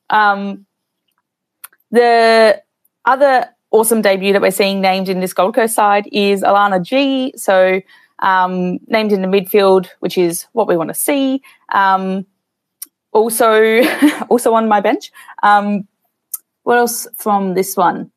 Um, 0.09 0.65
the 1.91 2.63
other 3.05 3.51
awesome 3.71 4.01
debut 4.01 4.33
that 4.33 4.41
we're 4.41 4.51
seeing 4.51 4.81
named 4.81 5.11
in 5.11 5.21
this 5.21 5.35
Gold 5.35 5.55
Coast 5.55 5.75
side 5.75 6.09
is 6.11 6.41
Alana 6.41 6.81
G. 6.81 7.35
So 7.37 7.83
um, 8.25 8.79
named 8.87 9.13
in 9.13 9.21
the 9.21 9.29
midfield, 9.29 9.89
which 10.01 10.17
is 10.17 10.47
what 10.53 10.67
we 10.67 10.79
want 10.79 10.89
to 10.89 10.95
see. 10.95 11.43
Um, 11.73 12.25
also, 13.13 13.83
also 14.31 14.55
on 14.55 14.67
my 14.67 14.81
bench. 14.81 15.13
Um, 15.43 15.87
what 16.63 16.79
else 16.79 17.07
from 17.19 17.53
this 17.53 17.77
one? 17.77 18.11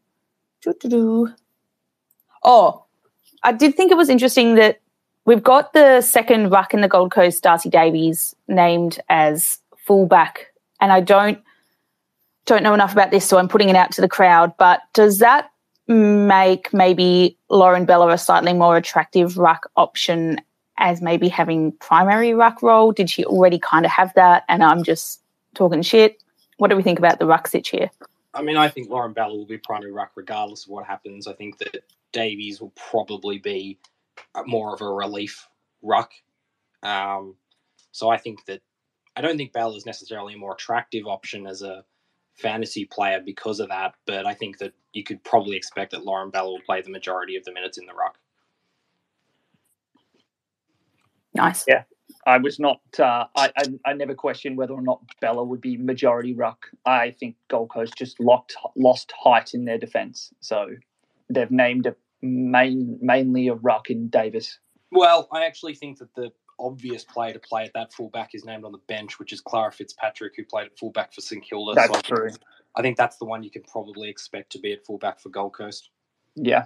Doo-doo-doo. 0.62 1.34
Oh, 2.44 2.86
I 3.44 3.52
did 3.52 3.76
think 3.76 3.92
it 3.92 3.98
was 3.98 4.08
interesting 4.08 4.56
that 4.56 4.80
we've 5.26 5.44
got 5.44 5.74
the 5.74 6.00
second 6.00 6.52
ruck 6.52 6.74
in 6.74 6.80
the 6.80 6.88
Gold 6.88 7.12
Coast, 7.12 7.44
Darcy 7.44 7.70
Davies, 7.70 8.34
named 8.48 9.02
as 9.10 9.60
fullback, 9.78 10.48
and 10.80 10.92
I 10.92 11.02
don't 11.02 11.40
don't 12.46 12.64
know 12.64 12.74
enough 12.74 12.94
about 12.94 13.12
this, 13.12 13.26
so 13.26 13.38
I'm 13.38 13.50
putting 13.50 13.68
it 13.68 13.76
out 13.76 13.92
to 13.92 14.02
the 14.02 14.08
crowd. 14.08 14.54
But 14.58 14.80
does 14.94 15.20
that 15.20 15.52
make 15.88 16.74
maybe 16.74 17.38
Lauren 17.50 17.86
Bella 17.86 18.10
a 18.10 18.18
slightly 18.18 18.54
more 18.54 18.78
attractive 18.78 19.38
ruck 19.38 19.70
option 19.76 20.42
as 20.78 21.02
maybe 21.02 21.30
having 21.30 21.72
primary 21.74 22.34
ruck 22.34 22.62
role? 22.62 22.92
Did 22.92 23.10
she 23.10 23.26
already 23.26 23.60
kind 23.60 23.86
of 23.86 23.92
have 23.92 24.14
that? 24.16 24.44
And 24.50 24.64
I'm 24.64 24.84
just 24.84 25.22
talking 25.56 25.82
shit. 25.82 26.22
What 26.58 26.70
do 26.70 26.76
we 26.76 26.84
think 26.84 27.00
about 27.00 27.20
the 27.20 27.26
ruck 27.26 27.48
sitch 27.48 27.70
here? 27.70 27.90
I 28.34 28.42
mean, 28.42 28.58
I 28.58 28.68
think 28.68 28.90
Lauren 28.90 29.14
Bella 29.14 29.36
will 29.36 29.46
be 29.46 29.58
primary 29.58 29.92
ruck 29.92 30.12
regardless 30.16 30.66
of 30.66 30.70
what 30.70 30.86
happens. 30.86 31.28
I 31.28 31.34
think 31.34 31.58
that 31.60 31.84
Davies 32.12 32.62
will 32.62 32.74
probably 32.76 33.40
be 33.40 33.80
more 34.46 34.74
of 34.74 34.82
a 34.82 34.90
relief 34.90 35.48
ruck. 35.82 36.12
Um, 36.84 37.36
so 37.92 38.10
I 38.10 38.18
think 38.18 38.46
that 38.46 38.62
I 39.16 39.22
don't 39.22 39.38
think 39.38 39.54
Bella 39.54 39.76
is 39.76 39.86
necessarily 39.86 40.36
a 40.36 40.38
more 40.38 40.54
attractive 40.54 41.08
option 41.08 41.48
as 41.48 41.64
a 41.64 41.84
fantasy 42.38 42.86
player 42.86 43.22
because 43.24 43.60
of 43.60 43.70
that, 43.70 43.96
but 44.06 44.26
I 44.26 44.34
think 44.34 44.60
that 44.60 44.74
you 44.94 45.04
could 45.04 45.24
probably 45.24 45.58
expect 45.58 45.92
that 45.92 46.06
Lauren 46.06 46.30
Bella 46.30 46.52
will 46.52 46.62
play 46.66 46.82
the 46.82 46.92
majority 46.92 47.36
of 47.36 47.44
the 47.44 47.54
minutes 47.54 47.78
in 47.78 47.86
the 47.86 47.94
ruck. 47.94 48.18
Nice. 51.34 51.66
Yeah. 51.68 51.84
I 52.26 52.38
was 52.38 52.60
not. 52.60 52.82
Uh, 52.98 53.26
I, 53.36 53.52
I 53.58 53.64
I 53.86 53.94
never 53.94 54.14
questioned 54.14 54.58
whether 54.58 54.74
or 54.74 54.82
not 54.82 55.02
Bella 55.22 55.44
would 55.44 55.62
be 55.62 55.78
majority 55.78 56.34
ruck. 56.34 56.68
I 56.86 57.12
think 57.12 57.36
Gold 57.48 57.70
Coast 57.70 57.96
just 57.98 58.20
locked 58.20 58.56
lost 58.76 59.14
height 59.18 59.54
in 59.54 59.66
their 59.66 59.78
defence, 59.78 60.34
so 60.42 60.68
they've 61.30 61.52
named 61.52 61.86
a 61.86 61.96
main 62.22 62.98
mainly 63.02 63.48
a 63.48 63.56
ruck 63.56 63.90
in 63.90 64.10
Davis. 64.10 64.60
Well, 64.92 65.28
I 65.32 65.46
actually 65.46 65.76
think 65.76 66.00
that 66.00 66.14
the 66.16 66.32
obvious 66.60 67.04
player 67.04 67.34
to 67.34 67.40
play 67.40 67.64
at 67.64 67.74
that 67.74 67.94
fullback 67.94 68.32
is 68.34 68.46
named 68.46 68.66
on 68.66 68.72
the 68.72 68.80
bench, 68.88 69.20
which 69.20 69.34
is 69.34 69.42
Clara 69.42 69.72
Fitzpatrick, 69.72 70.34
who 70.36 70.44
played 70.44 70.68
at 70.68 70.78
fullback 70.78 71.14
for 71.14 71.22
St 71.22 71.44
Kilda. 71.44 71.74
That's 71.76 71.94
so 71.94 72.02
true. 72.02 72.30
I 72.76 72.82
think 72.82 72.98
that's 72.98 73.18
the 73.18 73.26
one 73.26 73.44
you 73.44 73.50
can 73.50 73.64
probably 73.64 74.10
expect 74.10 74.52
to 74.54 74.60
be 74.60 74.72
at 74.74 74.86
fullback 74.86 75.20
for 75.20 75.30
Gold 75.30 75.54
Coast. 75.54 75.90
Yeah. 76.36 76.66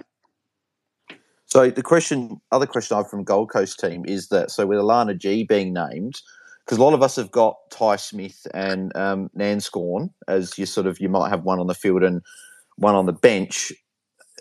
So 1.46 1.70
the 1.70 1.84
question, 1.84 2.40
other 2.52 2.66
question 2.66 2.96
I 2.96 3.00
have 3.00 3.10
from 3.10 3.24
Gold 3.24 3.50
Coast 3.52 3.80
team 3.80 4.06
is 4.06 4.30
that 4.30 4.52
so 4.52 4.66
with 4.66 4.80
Alana 4.80 5.18
G 5.18 5.44
being 5.44 5.74
named, 5.74 6.22
because 6.66 6.78
a 6.78 6.82
lot 6.82 6.94
of 6.94 7.02
us 7.02 7.16
have 7.18 7.32
got 7.32 7.58
Ty 7.72 7.98
Smith 7.98 8.48
and 8.54 8.96
um, 8.96 9.30
Nanscorn 9.38 10.12
as 10.28 10.58
you 10.58 10.66
sort 10.66 10.88
of 10.88 11.00
you 11.00 11.10
might 11.10 11.30
have 11.30 11.44
one 11.44 11.60
on 11.60 11.68
the 11.68 11.74
field 11.74 12.04
and 12.04 12.22
one 12.78 12.96
on 12.96 13.06
the 13.06 13.14
bench. 13.14 13.74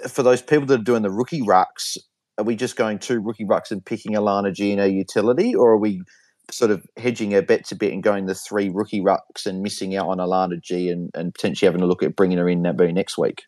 For 0.09 0.23
those 0.23 0.41
people 0.41 0.67
that 0.67 0.81
are 0.81 0.85
doing 0.85 1.03
the 1.03 1.11
rookie 1.11 1.43
rucks, 1.43 1.97
are 2.39 2.45
we 2.45 2.57
just 2.57 2.77
going 2.77 2.99
two 2.99 3.21
rookie 3.21 3.45
rucks 3.45 3.71
and 3.71 3.85
picking 3.85 4.13
Alana 4.13 4.53
G 4.53 4.73
in 4.73 4.79
a 4.79 4.87
utility, 4.87 5.55
or 5.55 5.73
are 5.73 5.79
we 5.79 6.03
sort 6.51 6.71
of 6.71 6.85
hedging 6.97 7.31
her 7.33 7.43
bets 7.43 7.71
a 7.71 7.77
bit 7.77 7.93
and 7.93 8.03
going 8.03 8.27
the 8.27 8.35
three 8.35 8.69
rookie 8.69 9.01
rucks 9.01 9.47
and 9.47 9.63
missing 9.63 9.97
out 9.97 10.09
on 10.09 10.19
Alana 10.19 10.61
G 10.61 10.89
and, 10.89 11.11
and 11.15 11.35
potentially 11.35 11.67
having 11.67 11.83
a 11.83 11.87
look 11.87 12.03
at 12.03 12.17
bringing 12.17 12.39
her 12.39 12.49
in 12.49 12.63
that 12.63 12.77
very 12.77 12.93
next 12.93 13.17
week? 13.17 13.45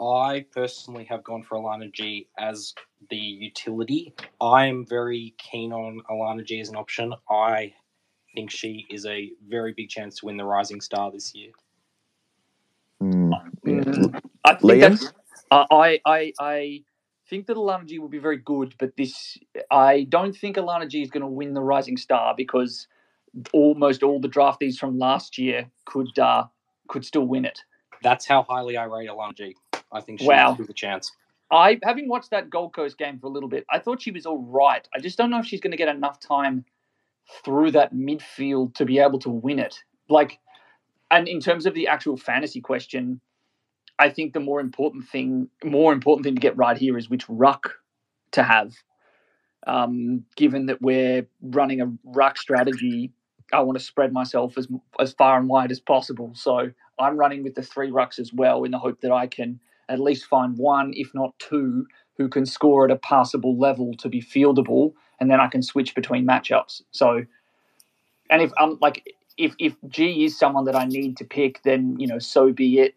I 0.00 0.46
personally 0.52 1.04
have 1.04 1.24
gone 1.24 1.42
for 1.42 1.58
Alana 1.58 1.92
G 1.92 2.28
as 2.38 2.72
the 3.10 3.16
utility. 3.16 4.14
I'm 4.40 4.86
very 4.86 5.34
keen 5.38 5.72
on 5.72 6.00
Alana 6.10 6.44
G 6.44 6.60
as 6.60 6.68
an 6.68 6.76
option. 6.76 7.12
I 7.28 7.74
think 8.34 8.50
she 8.50 8.86
is 8.90 9.04
a 9.06 9.30
very 9.48 9.74
big 9.76 9.88
chance 9.88 10.20
to 10.20 10.26
win 10.26 10.36
the 10.36 10.44
Rising 10.44 10.80
Star 10.80 11.10
this 11.10 11.34
year. 11.34 11.50
Mm. 13.02 13.30
Mm, 13.66 14.20
I 14.44 14.54
think 14.54 14.62
Liam? 14.62 14.80
that's, 14.80 15.12
uh, 15.50 15.64
I, 15.70 16.00
I, 16.06 16.32
I 16.40 16.82
think 17.28 17.46
that 17.46 17.56
Alana 17.56 17.86
G 17.86 17.98
will 17.98 18.08
be 18.08 18.18
very 18.18 18.38
good, 18.38 18.74
but 18.78 18.96
this 18.96 19.38
I 19.70 20.04
don't 20.08 20.36
think 20.36 20.56
Alana 20.56 20.88
G 20.88 21.02
is 21.02 21.10
going 21.10 21.22
to 21.22 21.26
win 21.28 21.54
the 21.54 21.60
Rising 21.60 21.96
Star 21.96 22.34
because 22.36 22.86
almost 23.52 24.02
all 24.02 24.20
the 24.20 24.28
draftees 24.28 24.76
from 24.76 24.98
last 24.98 25.38
year 25.38 25.68
could 25.84 26.18
uh, 26.18 26.44
could 26.88 27.04
still 27.04 27.26
win 27.26 27.44
it. 27.44 27.60
That's 28.02 28.26
how 28.26 28.44
highly 28.48 28.76
I 28.76 28.84
rate 28.84 29.08
Alana 29.08 29.36
G. 29.36 29.56
I 29.92 30.00
think 30.00 30.20
she 30.20 30.26
Wow. 30.26 30.54
has 30.54 30.68
a 30.68 30.72
chance. 30.72 31.12
I, 31.50 31.78
having 31.82 32.08
watched 32.08 32.30
that 32.30 32.50
Gold 32.50 32.74
Coast 32.74 32.98
game 32.98 33.18
for 33.18 33.26
a 33.26 33.30
little 33.30 33.48
bit, 33.48 33.64
I 33.70 33.78
thought 33.78 34.02
she 34.02 34.10
was 34.10 34.26
all 34.26 34.38
right. 34.38 34.86
I 34.94 35.00
just 35.00 35.16
don't 35.16 35.30
know 35.30 35.38
if 35.38 35.46
she's 35.46 35.60
going 35.60 35.70
to 35.70 35.78
get 35.78 35.88
enough 35.88 36.20
time 36.20 36.64
through 37.44 37.70
that 37.72 37.94
midfield 37.94 38.74
to 38.74 38.84
be 38.84 38.98
able 38.98 39.18
to 39.20 39.30
win 39.30 39.58
it. 39.58 39.82
Like, 40.10 40.38
and 41.10 41.26
in 41.26 41.40
terms 41.40 41.64
of 41.64 41.72
the 41.74 41.88
actual 41.88 42.18
fantasy 42.18 42.60
question, 42.60 43.20
I 43.98 44.10
think 44.10 44.32
the 44.32 44.40
more 44.40 44.60
important 44.60 45.08
thing, 45.08 45.48
more 45.64 45.92
important 45.92 46.24
thing 46.24 46.34
to 46.34 46.40
get 46.40 46.56
right 46.56 46.76
here 46.76 46.96
is 46.96 47.10
which 47.10 47.28
ruck 47.28 47.74
to 48.32 48.42
have. 48.42 48.72
Um, 49.66 50.24
given 50.36 50.66
that 50.66 50.80
we're 50.80 51.26
running 51.42 51.80
a 51.80 51.92
ruck 52.04 52.38
strategy, 52.38 53.12
I 53.52 53.60
want 53.60 53.78
to 53.78 53.84
spread 53.84 54.12
myself 54.12 54.56
as 54.56 54.68
as 55.00 55.12
far 55.12 55.38
and 55.38 55.48
wide 55.48 55.72
as 55.72 55.80
possible. 55.80 56.32
So 56.34 56.70
I'm 56.98 57.16
running 57.16 57.42
with 57.42 57.54
the 57.54 57.62
three 57.62 57.90
rucks 57.90 58.18
as 58.18 58.32
well, 58.32 58.64
in 58.64 58.70
the 58.70 58.78
hope 58.78 59.00
that 59.00 59.12
I 59.12 59.26
can 59.26 59.60
at 59.88 59.98
least 59.98 60.26
find 60.26 60.56
one, 60.58 60.92
if 60.94 61.14
not 61.14 61.38
two, 61.38 61.86
who 62.16 62.28
can 62.28 62.46
score 62.46 62.84
at 62.84 62.90
a 62.90 62.96
passable 62.96 63.58
level 63.58 63.94
to 63.94 64.08
be 64.08 64.20
fieldable, 64.20 64.92
and 65.18 65.30
then 65.30 65.40
I 65.40 65.48
can 65.48 65.62
switch 65.62 65.94
between 65.94 66.26
matchups. 66.26 66.82
So, 66.90 67.24
and 68.30 68.42
if 68.42 68.52
I'm 68.58 68.78
like, 68.80 69.02
if 69.36 69.54
if 69.58 69.74
G 69.88 70.24
is 70.24 70.38
someone 70.38 70.64
that 70.66 70.76
I 70.76 70.84
need 70.84 71.16
to 71.18 71.24
pick, 71.24 71.62
then 71.62 71.96
you 71.98 72.06
know, 72.06 72.18
so 72.18 72.52
be 72.52 72.78
it. 72.78 72.94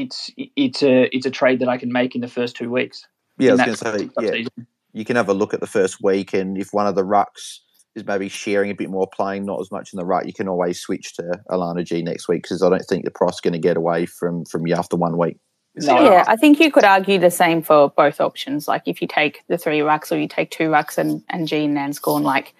It's 0.00 0.30
it's 0.36 0.82
a 0.82 1.14
it's 1.14 1.26
a 1.26 1.30
trade 1.30 1.60
that 1.60 1.68
I 1.68 1.76
can 1.76 1.92
make 1.92 2.14
in 2.14 2.20
the 2.20 2.28
first 2.28 2.56
two 2.56 2.70
weeks. 2.70 3.06
Yeah, 3.38 3.50
I 3.50 3.52
was 3.52 3.60
going 3.60 3.98
to 3.98 4.10
say, 4.20 4.38
yeah, 4.42 4.64
you 4.92 5.04
can 5.04 5.16
have 5.16 5.28
a 5.28 5.34
look 5.34 5.54
at 5.54 5.60
the 5.60 5.66
first 5.66 6.02
week, 6.02 6.34
and 6.34 6.58
if 6.58 6.72
one 6.72 6.86
of 6.86 6.94
the 6.94 7.04
rucks 7.04 7.58
is 7.94 8.04
maybe 8.04 8.28
sharing 8.28 8.70
a 8.70 8.74
bit 8.74 8.90
more, 8.90 9.06
playing 9.06 9.44
not 9.44 9.60
as 9.60 9.70
much 9.70 9.92
in 9.92 9.98
the 9.98 10.04
ruck, 10.04 10.26
you 10.26 10.32
can 10.32 10.48
always 10.48 10.80
switch 10.80 11.14
to 11.14 11.22
Alana 11.50 11.84
G 11.84 12.02
next 12.02 12.28
week 12.28 12.42
because 12.42 12.62
I 12.62 12.68
don't 12.68 12.84
think 12.84 13.04
the 13.04 13.10
price 13.10 13.34
is 13.34 13.40
going 13.40 13.52
to 13.52 13.58
get 13.58 13.76
away 13.76 14.06
from 14.06 14.44
from 14.44 14.66
you 14.66 14.74
after 14.74 14.96
one 14.96 15.16
week. 15.16 15.38
No. 15.76 16.02
Yeah, 16.02 16.24
I 16.26 16.36
think 16.36 16.58
you 16.58 16.70
could 16.70 16.84
argue 16.84 17.18
the 17.18 17.30
same 17.30 17.62
for 17.62 17.90
both 17.90 18.20
options. 18.20 18.66
Like 18.66 18.82
if 18.86 19.00
you 19.00 19.08
take 19.08 19.42
the 19.48 19.56
three 19.56 19.78
rucks 19.78 20.10
or 20.10 20.18
you 20.18 20.26
take 20.26 20.50
two 20.50 20.68
rucks 20.68 20.98
and, 20.98 21.22
and 21.28 21.46
G 21.46 21.64
and 21.64 21.74
Nance 21.74 22.00
Nanscorn, 22.00 22.22
like 22.22 22.54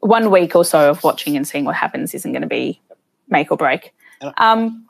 one 0.00 0.30
week 0.30 0.56
or 0.56 0.64
so 0.64 0.90
of 0.90 1.04
watching 1.04 1.36
and 1.36 1.46
seeing 1.46 1.64
what 1.64 1.76
happens 1.76 2.12
isn't 2.12 2.32
going 2.32 2.42
to 2.42 2.48
be 2.48 2.80
make 3.28 3.50
or 3.52 3.56
break. 3.56 3.94
Um, 4.36 4.86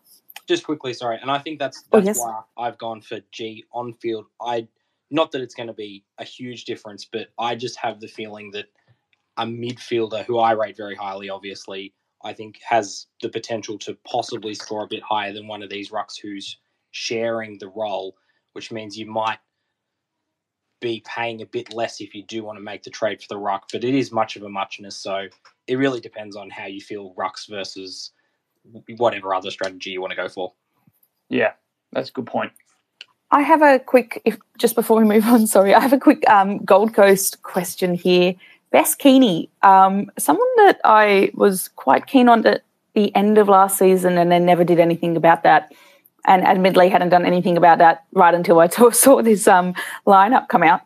Just 0.50 0.64
quickly, 0.64 0.92
sorry, 0.92 1.16
and 1.22 1.30
I 1.30 1.38
think 1.38 1.60
that's 1.60 1.84
Oh, 1.92 1.98
that's 1.98 2.06
yes. 2.06 2.18
why 2.18 2.42
I've 2.58 2.76
gone 2.76 3.02
for 3.02 3.20
G 3.30 3.64
on 3.72 3.92
field. 3.94 4.26
I 4.42 4.66
not 5.08 5.30
that 5.30 5.42
it's 5.42 5.54
going 5.54 5.68
to 5.68 5.72
be 5.72 6.04
a 6.18 6.24
huge 6.24 6.64
difference, 6.64 7.04
but 7.04 7.28
I 7.38 7.54
just 7.54 7.76
have 7.76 8.00
the 8.00 8.08
feeling 8.08 8.50
that 8.50 8.64
a 9.36 9.44
midfielder 9.46 10.24
who 10.24 10.40
I 10.40 10.50
rate 10.50 10.76
very 10.76 10.96
highly, 10.96 11.30
obviously, 11.30 11.94
I 12.24 12.32
think 12.32 12.58
has 12.68 13.06
the 13.22 13.28
potential 13.28 13.78
to 13.78 13.96
possibly 14.04 14.54
score 14.54 14.82
a 14.82 14.88
bit 14.88 15.04
higher 15.04 15.32
than 15.32 15.46
one 15.46 15.62
of 15.62 15.70
these 15.70 15.90
rucks 15.90 16.20
who's 16.20 16.58
sharing 16.90 17.56
the 17.58 17.68
role, 17.68 18.16
which 18.54 18.72
means 18.72 18.98
you 18.98 19.06
might 19.06 19.38
be 20.80 21.00
paying 21.06 21.42
a 21.42 21.46
bit 21.46 21.72
less 21.72 22.00
if 22.00 22.12
you 22.12 22.24
do 22.24 22.42
want 22.42 22.58
to 22.58 22.64
make 22.64 22.82
the 22.82 22.90
trade 22.90 23.22
for 23.22 23.28
the 23.28 23.38
ruck. 23.38 23.68
But 23.72 23.84
it 23.84 23.94
is 23.94 24.10
much 24.10 24.34
of 24.34 24.42
a 24.42 24.48
muchness, 24.48 24.96
so 24.96 25.28
it 25.68 25.76
really 25.76 26.00
depends 26.00 26.34
on 26.34 26.50
how 26.50 26.66
you 26.66 26.80
feel 26.80 27.14
rucks 27.16 27.48
versus 27.48 28.10
whatever 28.96 29.34
other 29.34 29.50
strategy 29.50 29.90
you 29.90 30.00
want 30.00 30.10
to 30.12 30.16
go 30.16 30.28
for. 30.28 30.52
Yeah, 31.28 31.52
that's 31.92 32.10
a 32.10 32.12
good 32.12 32.26
point. 32.26 32.52
I 33.30 33.42
have 33.42 33.62
a 33.62 33.78
quick, 33.78 34.20
if 34.24 34.38
just 34.58 34.74
before 34.74 34.98
we 34.98 35.04
move 35.04 35.24
on, 35.26 35.46
sorry, 35.46 35.74
I 35.74 35.80
have 35.80 35.92
a 35.92 35.98
quick 35.98 36.28
um, 36.28 36.64
Gold 36.64 36.94
Coast 36.94 37.42
question 37.42 37.94
here. 37.94 38.34
Bess 38.72 38.96
Keaney, 38.96 39.48
um, 39.62 40.10
someone 40.18 40.48
that 40.58 40.80
I 40.84 41.30
was 41.34 41.68
quite 41.68 42.06
keen 42.06 42.28
on 42.28 42.46
at 42.46 42.62
the 42.94 43.14
end 43.14 43.38
of 43.38 43.48
last 43.48 43.78
season 43.78 44.18
and 44.18 44.30
then 44.30 44.44
never 44.44 44.64
did 44.64 44.78
anything 44.78 45.16
about 45.16 45.42
that. 45.42 45.72
And 46.26 46.46
admittedly, 46.46 46.88
hadn't 46.88 47.08
done 47.08 47.24
anything 47.24 47.56
about 47.56 47.78
that 47.78 48.04
right 48.12 48.34
until 48.34 48.60
I 48.60 48.68
saw, 48.68 48.90
saw 48.90 49.22
this 49.22 49.48
um, 49.48 49.74
lineup 50.06 50.48
come 50.48 50.62
out. 50.62 50.82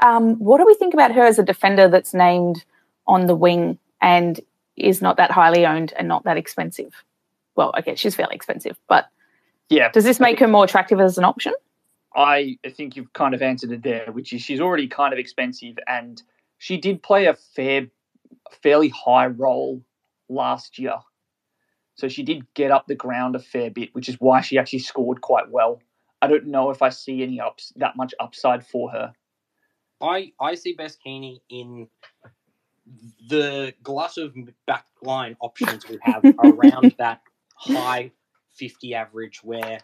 Um, 0.00 0.34
what 0.36 0.58
do 0.58 0.66
we 0.66 0.74
think 0.74 0.94
about 0.94 1.12
her 1.12 1.24
as 1.24 1.38
a 1.38 1.44
defender 1.44 1.88
that's 1.88 2.12
named 2.12 2.64
on 3.06 3.26
the 3.26 3.36
wing 3.36 3.78
and 4.00 4.40
is 4.76 5.02
not 5.02 5.16
that 5.16 5.30
highly 5.30 5.66
owned 5.66 5.92
and 5.98 6.08
not 6.08 6.24
that 6.24 6.36
expensive? 6.36 6.92
Well, 7.56 7.72
okay, 7.78 7.94
she's 7.94 8.14
fairly 8.14 8.34
expensive, 8.34 8.78
but 8.88 9.06
Yeah, 9.68 9.90
does 9.90 10.04
this 10.04 10.20
make 10.20 10.38
her 10.40 10.48
more 10.48 10.64
attractive 10.64 11.00
as 11.00 11.18
an 11.18 11.24
option? 11.24 11.54
I 12.14 12.58
think 12.76 12.96
you've 12.96 13.12
kind 13.12 13.34
of 13.34 13.42
answered 13.42 13.72
it 13.72 13.82
there, 13.82 14.10
which 14.12 14.32
is 14.32 14.40
she's 14.40 14.60
already 14.60 14.88
kind 14.88 15.12
of 15.12 15.18
expensive, 15.18 15.78
and 15.86 16.22
she 16.58 16.78
did 16.78 17.02
play 17.02 17.26
a 17.26 17.34
fair, 17.34 17.88
fairly 18.62 18.88
high 18.88 19.26
role 19.26 19.82
last 20.28 20.78
year. 20.78 20.96
So 21.96 22.08
she 22.08 22.22
did 22.22 22.46
get 22.54 22.70
up 22.70 22.86
the 22.86 22.94
ground 22.94 23.36
a 23.36 23.38
fair 23.38 23.70
bit, 23.70 23.94
which 23.94 24.08
is 24.08 24.16
why 24.18 24.40
she 24.40 24.58
actually 24.58 24.78
scored 24.80 25.20
quite 25.20 25.50
well. 25.50 25.80
I 26.22 26.26
don't 26.26 26.46
know 26.46 26.70
if 26.70 26.80
I 26.80 26.88
see 26.88 27.22
any 27.22 27.40
ups 27.40 27.72
that 27.76 27.96
much 27.96 28.14
upside 28.18 28.66
for 28.66 28.90
her. 28.90 29.12
I 30.00 30.32
I 30.40 30.54
see 30.54 30.72
Bess 30.74 30.96
Keaney 31.04 31.40
in 31.50 31.88
the 33.28 33.74
glut 33.82 34.16
of 34.18 34.36
backline 34.68 35.36
options 35.40 35.88
we 35.88 35.98
have 36.02 36.24
around 36.38 36.94
that 36.98 37.20
high 37.56 38.10
50 38.54 38.94
average 38.94 39.40
where 39.42 39.80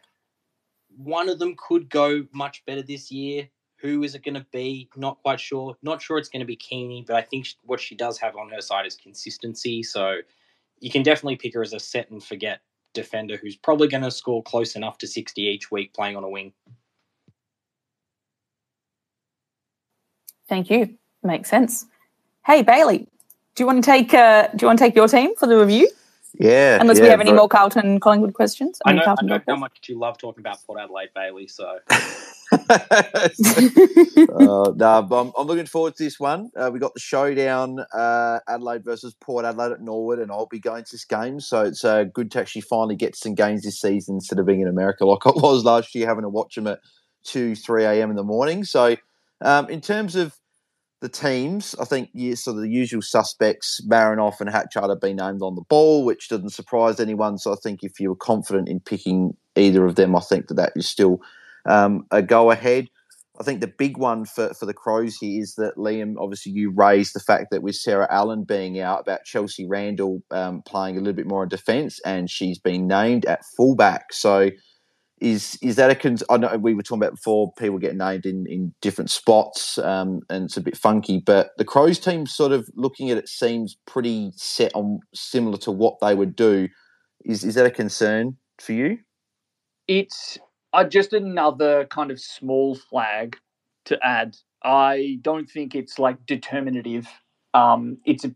one 0.96 1.28
of 1.28 1.38
them 1.38 1.54
could 1.56 1.88
go 1.88 2.24
much 2.32 2.64
better 2.66 2.82
this 2.82 3.10
year. 3.10 3.48
Who 3.78 4.04
is 4.04 4.14
it 4.14 4.24
going 4.24 4.34
to 4.34 4.46
be? 4.52 4.88
Not 4.96 5.20
quite 5.22 5.40
sure. 5.40 5.76
Not 5.82 6.00
sure 6.00 6.18
it's 6.18 6.28
going 6.28 6.40
to 6.40 6.46
be 6.46 6.56
Keaney, 6.56 7.04
but 7.04 7.16
I 7.16 7.22
think 7.22 7.48
what 7.64 7.80
she 7.80 7.96
does 7.96 8.18
have 8.18 8.36
on 8.36 8.48
her 8.50 8.60
side 8.60 8.86
is 8.86 8.94
consistency. 8.94 9.82
So 9.82 10.18
you 10.78 10.90
can 10.90 11.02
definitely 11.02 11.36
pick 11.36 11.54
her 11.54 11.62
as 11.62 11.72
a 11.72 11.80
set 11.80 12.10
and 12.10 12.22
forget 12.22 12.60
defender 12.94 13.36
who's 13.36 13.56
probably 13.56 13.88
going 13.88 14.04
to 14.04 14.10
score 14.10 14.42
close 14.42 14.76
enough 14.76 14.98
to 14.98 15.06
60 15.06 15.40
each 15.42 15.70
week 15.70 15.94
playing 15.94 16.16
on 16.16 16.22
a 16.22 16.28
wing. 16.28 16.52
Thank 20.48 20.70
you. 20.70 20.96
Makes 21.22 21.48
sense. 21.48 21.86
Hey 22.44 22.62
Bailey, 22.62 23.06
do 23.54 23.62
you 23.62 23.66
want 23.66 23.84
to 23.84 23.90
take 23.90 24.12
uh, 24.12 24.48
do 24.48 24.64
you 24.64 24.66
want 24.66 24.78
to 24.78 24.84
take 24.84 24.96
your 24.96 25.08
team 25.08 25.34
for 25.36 25.46
the 25.46 25.56
review? 25.56 25.88
Yeah. 26.38 26.78
Unless 26.80 27.00
we 27.00 27.08
have 27.08 27.20
any 27.20 27.32
more 27.32 27.48
Carlton 27.48 28.00
Collingwood 28.00 28.34
questions. 28.34 28.80
I 28.84 28.94
know, 28.94 29.02
I 29.02 29.22
know 29.22 29.34
how 29.34 29.40
Coast. 29.40 29.60
much 29.60 29.78
you 29.86 29.98
love 29.98 30.18
talking 30.18 30.40
about 30.40 30.58
Port 30.66 30.80
Adelaide, 30.80 31.10
Bailey. 31.14 31.46
So 31.46 31.78
uh, 31.90 32.00
no, 34.74 35.02
but 35.02 35.20
I'm, 35.20 35.32
I'm 35.36 35.46
looking 35.46 35.66
forward 35.66 35.94
to 35.96 36.02
this 36.02 36.18
one. 36.18 36.50
Uh, 36.56 36.70
we 36.72 36.78
got 36.78 36.94
the 36.94 37.00
showdown, 37.00 37.84
uh, 37.94 38.40
Adelaide 38.48 38.84
versus 38.84 39.14
Port 39.20 39.44
Adelaide 39.44 39.72
at 39.72 39.82
Norwood, 39.82 40.18
and 40.18 40.32
I'll 40.32 40.46
be 40.46 40.58
going 40.58 40.84
to 40.84 40.90
this 40.90 41.04
game. 41.04 41.38
So 41.38 41.62
it's 41.62 41.84
uh, 41.84 42.04
good 42.04 42.30
to 42.32 42.40
actually 42.40 42.62
finally 42.62 42.96
get 42.96 43.14
some 43.14 43.34
games 43.34 43.62
this 43.62 43.80
season 43.80 44.16
instead 44.16 44.38
of 44.38 44.46
being 44.46 44.60
in 44.60 44.68
America 44.68 45.04
like 45.04 45.20
I 45.26 45.30
was 45.30 45.64
last 45.64 45.94
year, 45.94 46.06
having 46.06 46.22
to 46.22 46.28
watch 46.28 46.54
them 46.54 46.66
at 46.66 46.80
two, 47.24 47.54
three 47.54 47.84
a.m. 47.84 48.10
in 48.10 48.16
the 48.16 48.24
morning. 48.24 48.64
So 48.64 48.96
um, 49.42 49.68
in 49.68 49.80
terms 49.80 50.16
of 50.16 50.34
the 51.02 51.08
teams, 51.08 51.74
I 51.80 51.84
think 51.84 52.10
yeah, 52.14 52.36
so 52.36 52.52
the 52.52 52.68
usual 52.68 53.02
suspects, 53.02 53.80
Marinoff 53.90 54.40
and 54.40 54.48
Hatchard 54.48 54.88
have 54.88 55.00
been 55.00 55.16
named 55.16 55.42
on 55.42 55.56
the 55.56 55.64
ball, 55.68 56.04
which 56.04 56.28
didn't 56.28 56.50
surprise 56.50 57.00
anyone. 57.00 57.38
So 57.38 57.52
I 57.52 57.56
think 57.60 57.80
if 57.82 57.98
you 57.98 58.10
were 58.10 58.16
confident 58.16 58.68
in 58.68 58.78
picking 58.78 59.36
either 59.56 59.84
of 59.84 59.96
them, 59.96 60.14
I 60.14 60.20
think 60.20 60.46
that 60.46 60.54
that 60.54 60.72
is 60.76 60.88
still 60.88 61.18
um, 61.66 62.06
a 62.12 62.22
go 62.22 62.52
ahead. 62.52 62.88
I 63.40 63.42
think 63.42 63.60
the 63.60 63.66
big 63.66 63.96
one 63.96 64.24
for, 64.26 64.54
for 64.54 64.64
the 64.64 64.74
Crows 64.74 65.16
here 65.16 65.42
is 65.42 65.56
that 65.56 65.76
Liam, 65.76 66.14
obviously, 66.20 66.52
you 66.52 66.70
raised 66.70 67.16
the 67.16 67.20
fact 67.20 67.46
that 67.50 67.62
with 67.62 67.74
Sarah 67.74 68.06
Allen 68.08 68.44
being 68.44 68.78
out, 68.78 69.00
about 69.00 69.24
Chelsea 69.24 69.66
Randall 69.66 70.22
um, 70.30 70.62
playing 70.62 70.96
a 70.96 71.00
little 71.00 71.14
bit 71.14 71.26
more 71.26 71.42
in 71.42 71.48
defence, 71.48 71.98
and 72.04 72.30
she's 72.30 72.60
been 72.60 72.86
named 72.86 73.24
at 73.24 73.44
fullback. 73.56 74.12
So 74.12 74.50
is 75.22 75.58
is 75.62 75.76
that 75.76 75.90
a 75.90 75.94
con- 75.94 76.18
I 76.28 76.36
know 76.36 76.56
we 76.58 76.74
were 76.74 76.82
talking 76.82 77.02
about 77.02 77.16
before 77.16 77.52
people 77.54 77.78
get 77.78 77.96
named 77.96 78.26
in, 78.26 78.46
in 78.46 78.74
different 78.82 79.10
spots 79.10 79.78
um, 79.78 80.22
and 80.28 80.44
it's 80.44 80.56
a 80.56 80.60
bit 80.62 80.76
funky 80.76 81.20
but 81.24 81.52
the 81.58 81.64
Crows 81.64 81.98
team 81.98 82.26
sort 82.26 82.52
of 82.52 82.68
looking 82.74 83.10
at 83.10 83.18
it 83.18 83.28
seems 83.28 83.76
pretty 83.86 84.32
set 84.36 84.72
on 84.74 85.00
similar 85.14 85.58
to 85.58 85.70
what 85.70 85.96
they 86.00 86.14
would 86.14 86.36
do 86.36 86.68
is 87.24 87.44
is 87.44 87.54
that 87.54 87.66
a 87.66 87.70
concern 87.70 88.36
for 88.60 88.72
you 88.72 88.98
It's 89.88 90.38
uh, 90.72 90.84
just 90.84 91.12
another 91.12 91.86
kind 91.86 92.10
of 92.10 92.20
small 92.20 92.74
flag 92.74 93.36
to 93.86 93.98
add. 94.04 94.36
I 94.64 95.18
don't 95.22 95.50
think 95.50 95.74
it's 95.74 95.98
like 95.98 96.24
determinative. 96.26 97.08
Um, 97.54 97.98
it's 98.04 98.24
a 98.24 98.34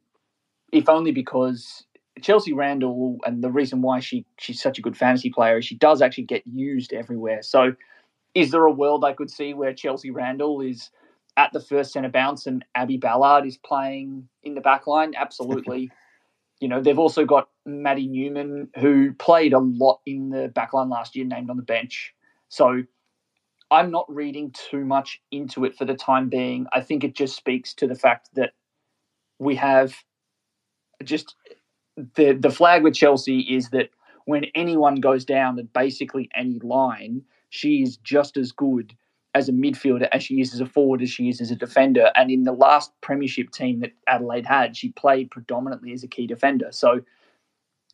if 0.73 0.89
only 0.89 1.13
because 1.13 1.85
Chelsea 2.23 2.53
Randall 2.53 3.19
and 3.27 3.43
the 3.43 3.51
reason 3.51 3.83
why 3.83 4.01
she 4.01 4.25
she's 4.39 4.61
such 4.61 4.79
a 4.79 4.83
good 4.83 4.97
fantasy 4.97 5.31
player 5.31 5.59
is 5.59 5.65
she 5.65 5.77
does 5.77 6.01
actually 6.01 6.25
get 6.25 6.43
used 6.47 6.93
everywhere. 6.93 7.43
So, 7.43 7.75
is 8.35 8.51
there 8.51 8.65
a 8.65 8.73
world 8.73 9.05
I 9.05 9.13
could 9.13 9.31
see 9.31 9.55
where 9.55 9.75
Chelsea 9.75 10.11
Randall 10.11 10.61
is 10.61 10.91
at 11.37 11.53
the 11.53 11.61
first 11.61 11.93
centre 11.93 12.09
bounce 12.09 12.47
and 12.47 12.65
Abby 12.75 12.97
Ballard 12.97 13.47
is 13.47 13.59
playing 13.59 14.29
in 14.43 14.55
the 14.55 14.61
back 14.61 14.87
line? 14.87 15.15
Absolutely. 15.17 15.91
you 16.61 16.69
know, 16.69 16.81
they've 16.81 16.99
also 16.99 17.25
got 17.25 17.49
Maddie 17.67 18.07
Newman 18.07 18.69
who 18.79 19.13
played 19.13 19.53
a 19.53 19.59
lot 19.59 20.01
in 20.07 20.31
the 20.31 20.49
back 20.49 20.73
line 20.73 20.89
last 20.89 21.15
year, 21.15 21.27
named 21.27 21.51
on 21.51 21.57
the 21.57 21.63
bench. 21.63 22.15
So 22.49 22.83
I'm 23.71 23.91
not 23.91 24.07
reading 24.09 24.53
too 24.53 24.85
much 24.85 25.21
into 25.31 25.65
it 25.65 25.77
for 25.77 25.85
the 25.85 25.95
time 25.95 26.29
being. 26.29 26.67
I 26.73 26.81
think 26.81 27.05
it 27.05 27.15
just 27.15 27.37
speaks 27.37 27.75
to 27.75 27.87
the 27.87 27.95
fact 27.95 28.31
that 28.35 28.53
we 29.39 29.57
have 29.57 29.95
just 31.05 31.35
the 31.97 32.33
the 32.33 32.51
flag 32.51 32.83
with 32.83 32.95
Chelsea 32.95 33.41
is 33.41 33.71
that 33.71 33.91
when 34.25 34.47
anyone 34.55 34.97
goes 34.97 35.25
down 35.25 35.59
at 35.59 35.73
basically 35.73 36.29
any 36.35 36.59
line, 36.63 37.23
she 37.51 37.83
is 37.83 37.97
just 37.99 38.37
as 38.37 38.53
good 38.53 38.95
as 39.35 39.49
a 39.49 39.53
midfielder 39.53 40.09
as 40.13 40.23
she 40.23 40.41
is 40.41 40.55
as 40.55 40.61
a 40.61 40.67
forward 40.67 41.03
as 41.03 41.11
she 41.11 41.29
is 41.29 41.41
as 41.41 41.51
a 41.51 41.57
defender. 41.57 42.11
And 42.17 42.31
in 42.31 42.45
the 42.45 42.53
last 42.53 42.91
premiership 43.03 43.51
team 43.51 43.81
that 43.81 43.93
Adelaide 44.07 44.47
had, 44.47 44.77
she 44.77 44.91
played 44.93 45.31
predominantly 45.31 45.93
as 45.93 46.03
a 46.03 46.09
key 46.09 46.27
defender. 46.27 46.69
So 46.71 47.03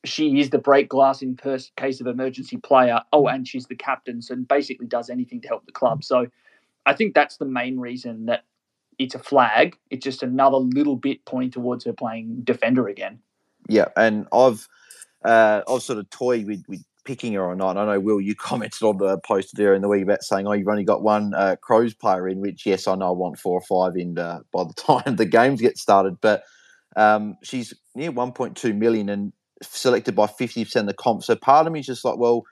she 0.04 0.38
is 0.40 0.50
the 0.50 0.58
break 0.58 0.88
glass 0.88 1.20
in 1.20 1.36
case 1.76 2.00
of 2.00 2.06
emergency 2.06 2.56
player. 2.58 3.00
Oh, 3.12 3.26
and 3.26 3.46
she's 3.46 3.66
the 3.66 3.74
captain, 3.76 4.22
so 4.22 4.36
basically 4.36 4.86
does 4.86 5.10
anything 5.10 5.40
to 5.42 5.48
help 5.48 5.66
the 5.66 5.72
club. 5.72 6.04
So 6.04 6.26
I 6.86 6.94
think 6.94 7.14
that's 7.14 7.36
the 7.36 7.44
main 7.44 7.78
reason 7.78 8.26
that 8.26 8.44
it's 8.98 9.14
a 9.14 9.18
flag. 9.18 9.76
It's 9.90 10.04
just 10.04 10.22
another 10.22 10.58
little 10.58 10.96
bit 10.96 11.24
pointing 11.24 11.50
towards 11.50 11.84
her 11.84 11.92
playing 11.92 12.42
defender 12.44 12.88
again. 12.88 13.20
Yeah, 13.68 13.86
and 13.96 14.26
I've 14.32 14.66
uh, 15.24 15.62
I've 15.68 15.82
sort 15.82 15.98
of 15.98 16.10
toyed 16.10 16.46
with, 16.46 16.64
with 16.68 16.84
picking 17.04 17.34
her 17.34 17.42
or 17.44 17.56
not. 17.56 17.76
I 17.76 17.86
know 17.86 18.00
Will, 18.00 18.20
you 18.20 18.34
commented 18.40 18.82
on 18.82 18.98
the 18.98 19.18
post 19.18 19.56
there 19.56 19.74
in 19.74 19.82
the 19.82 19.88
week 19.88 20.02
about 20.02 20.22
saying, 20.22 20.46
"Oh, 20.46 20.52
you've 20.52 20.68
only 20.68 20.84
got 20.84 21.02
one 21.02 21.34
uh, 21.34 21.56
Crows 21.62 21.94
player 21.94 22.28
in." 22.28 22.40
Which, 22.40 22.66
yes, 22.66 22.86
I 22.86 22.94
know 22.94 23.08
I 23.08 23.12
want 23.12 23.38
four 23.38 23.60
or 23.60 23.62
five 23.62 23.96
in 23.96 24.18
uh, 24.18 24.40
by 24.52 24.64
the 24.64 24.74
time 24.76 25.16
the 25.16 25.26
games 25.26 25.60
get 25.60 25.78
started, 25.78 26.16
but 26.20 26.42
um, 26.96 27.36
she's 27.42 27.74
near 27.94 28.12
1.2 28.12 28.76
million 28.76 29.08
and 29.08 29.32
selected 29.62 30.14
by 30.14 30.26
50% 30.26 30.76
of 30.82 30.86
the 30.86 30.94
comp. 30.94 31.22
So 31.24 31.36
part 31.36 31.66
of 31.66 31.72
me 31.72 31.80
is 31.80 31.86
just 31.86 32.04
like, 32.04 32.18
well, 32.18 32.42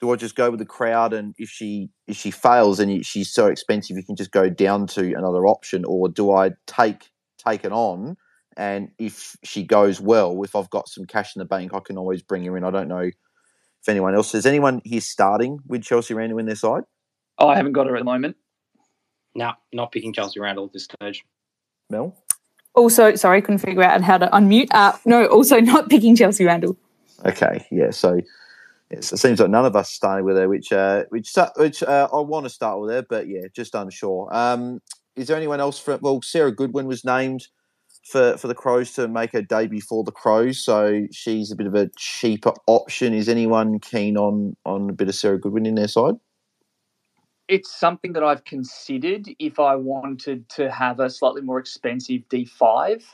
do 0.00 0.10
I 0.12 0.16
just 0.16 0.36
go 0.36 0.50
with 0.50 0.60
the 0.60 0.66
crowd? 0.66 1.12
And 1.12 1.34
if 1.38 1.48
she 1.50 1.90
if 2.08 2.16
she 2.16 2.30
fails 2.30 2.80
and 2.80 3.04
she's 3.06 3.32
so 3.32 3.46
expensive, 3.46 3.96
you 3.96 4.04
can 4.04 4.16
just 4.16 4.32
go 4.32 4.50
down 4.50 4.86
to 4.88 5.14
another 5.14 5.46
option, 5.46 5.84
or 5.86 6.08
do 6.08 6.32
I 6.32 6.52
take 6.66 7.10
take 7.46 7.64
it 7.64 7.72
on? 7.72 8.16
And 8.56 8.90
if 8.98 9.36
she 9.42 9.64
goes 9.64 10.00
well, 10.00 10.42
if 10.42 10.54
I've 10.54 10.70
got 10.70 10.88
some 10.88 11.04
cash 11.04 11.34
in 11.34 11.40
the 11.40 11.46
bank, 11.46 11.74
I 11.74 11.80
can 11.80 11.98
always 11.98 12.22
bring 12.22 12.44
her 12.44 12.56
in. 12.56 12.64
I 12.64 12.70
don't 12.70 12.88
know 12.88 13.00
if 13.00 13.88
anyone 13.88 14.14
else 14.14 14.34
is 14.34 14.46
anyone 14.46 14.80
here 14.84 15.00
starting 15.00 15.60
with 15.66 15.82
Chelsea 15.82 16.14
Randall 16.14 16.38
in 16.38 16.46
their 16.46 16.54
side. 16.54 16.82
Oh, 17.38 17.48
I 17.48 17.56
haven't 17.56 17.72
got 17.72 17.86
her 17.86 17.96
at 17.96 18.00
the 18.00 18.04
moment. 18.04 18.36
No, 19.34 19.52
not 19.72 19.92
picking 19.92 20.12
Chelsea 20.12 20.40
Randall 20.40 20.66
at 20.66 20.72
this 20.72 20.84
stage. 20.84 21.24
Mel 21.88 22.16
also, 22.74 23.14
sorry, 23.14 23.42
couldn't 23.42 23.58
figure 23.58 23.82
out 23.82 24.00
how 24.02 24.18
to 24.18 24.26
unmute. 24.28 24.68
Uh, 24.70 24.92
no, 25.04 25.26
also 25.26 25.60
not 25.60 25.90
picking 25.90 26.16
Chelsea 26.16 26.44
Randall. 26.44 26.76
Okay, 27.24 27.66
yeah. 27.70 27.90
So 27.90 28.20
it 28.90 29.04
seems 29.04 29.40
like 29.40 29.50
none 29.50 29.66
of 29.66 29.76
us 29.76 29.90
started 29.90 30.24
with 30.24 30.36
her, 30.36 30.48
which 30.48 30.72
uh, 30.72 31.04
which 31.10 31.30
which 31.56 31.82
uh, 31.82 32.08
I 32.12 32.20
want 32.20 32.46
to 32.46 32.50
start 32.50 32.80
with 32.80 32.90
her, 32.90 33.02
but 33.02 33.28
yeah, 33.28 33.42
just 33.54 33.74
unsure. 33.74 34.28
Um, 34.34 34.80
is 35.16 35.28
there 35.28 35.36
anyone 35.36 35.60
else? 35.60 35.78
For, 35.78 35.98
well, 35.98 36.20
Sarah 36.22 36.52
Goodwin 36.52 36.86
was 36.86 37.04
named 37.04 37.48
for 38.02 38.36
for 38.36 38.48
the 38.48 38.54
Crows 38.54 38.92
to 38.92 39.08
make 39.08 39.32
her 39.32 39.42
debut 39.42 39.80
for 39.80 40.04
the 40.04 40.12
Crows, 40.12 40.64
so 40.64 41.06
she's 41.12 41.50
a 41.50 41.56
bit 41.56 41.66
of 41.66 41.74
a 41.74 41.90
cheaper 41.96 42.52
option. 42.66 43.14
Is 43.14 43.28
anyone 43.28 43.78
keen 43.78 44.16
on 44.16 44.56
on 44.64 44.90
a 44.90 44.92
bit 44.92 45.08
of 45.08 45.14
Sarah 45.14 45.38
Goodwin 45.38 45.66
in 45.66 45.74
their 45.74 45.88
side? 45.88 46.14
it's 47.52 47.70
something 47.70 48.14
that 48.14 48.22
I've 48.22 48.44
considered 48.44 49.28
if 49.38 49.60
I 49.60 49.76
wanted 49.76 50.48
to 50.50 50.70
have 50.70 51.00
a 51.00 51.10
slightly 51.10 51.42
more 51.42 51.58
expensive 51.58 52.22
D5, 52.30 53.04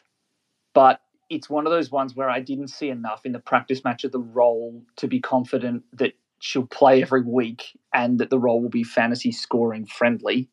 but 0.74 1.00
it's 1.28 1.50
one 1.50 1.66
of 1.66 1.72
those 1.72 1.90
ones 1.90 2.14
where 2.14 2.30
I 2.30 2.38
didn't 2.38 2.68
see 2.68 2.88
enough 2.88 3.26
in 3.26 3.32
the 3.32 3.40
practice 3.40 3.82
match 3.82 4.04
of 4.04 4.12
the 4.12 4.20
role 4.20 4.80
to 4.96 5.08
be 5.08 5.18
confident 5.18 5.82
that 5.92 6.12
she'll 6.38 6.66
play 6.66 7.02
every 7.02 7.22
week 7.22 7.76
and 7.92 8.20
that 8.20 8.30
the 8.30 8.38
role 8.38 8.62
will 8.62 8.68
be 8.68 8.84
fantasy 8.84 9.32
scoring 9.32 9.86
friendly. 9.86 10.48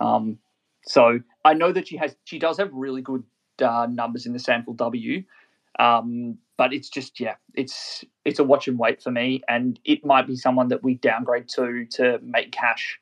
Um, 0.00 0.38
so 0.84 1.20
I 1.44 1.54
know 1.54 1.70
that 1.70 1.86
she 1.86 1.96
has, 1.98 2.16
she 2.24 2.40
does 2.40 2.58
have 2.58 2.72
really 2.72 3.00
good 3.00 3.22
uh, 3.62 3.86
numbers 3.86 4.26
in 4.26 4.32
the 4.32 4.38
sample 4.38 4.74
W, 4.74 5.22
um, 5.78 6.38
but 6.56 6.72
it's 6.72 6.88
just 6.88 7.20
yeah, 7.20 7.36
it's 7.54 8.04
it's 8.24 8.38
a 8.38 8.44
watch 8.44 8.68
and 8.68 8.78
wait 8.78 9.02
for 9.02 9.10
me, 9.10 9.42
and 9.48 9.78
it 9.84 10.04
might 10.04 10.26
be 10.26 10.36
someone 10.36 10.68
that 10.68 10.82
we 10.82 10.94
downgrade 10.94 11.48
to 11.48 11.86
to 11.92 12.18
make 12.22 12.52
cash 12.52 12.98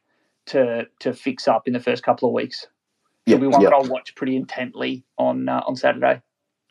to 0.46 0.86
to 1.00 1.12
fix 1.12 1.48
up 1.48 1.66
in 1.66 1.72
the 1.72 1.80
first 1.80 2.02
couple 2.02 2.28
of 2.28 2.34
weeks. 2.34 2.66
Yeah, 3.26 3.36
It'll 3.36 3.50
be 3.50 3.52
one 3.52 3.64
that 3.64 3.72
I'll 3.72 3.88
watch 3.88 4.14
pretty 4.14 4.36
intently 4.36 5.04
on 5.18 5.48
uh, 5.48 5.62
on 5.66 5.76
Saturday. 5.76 6.22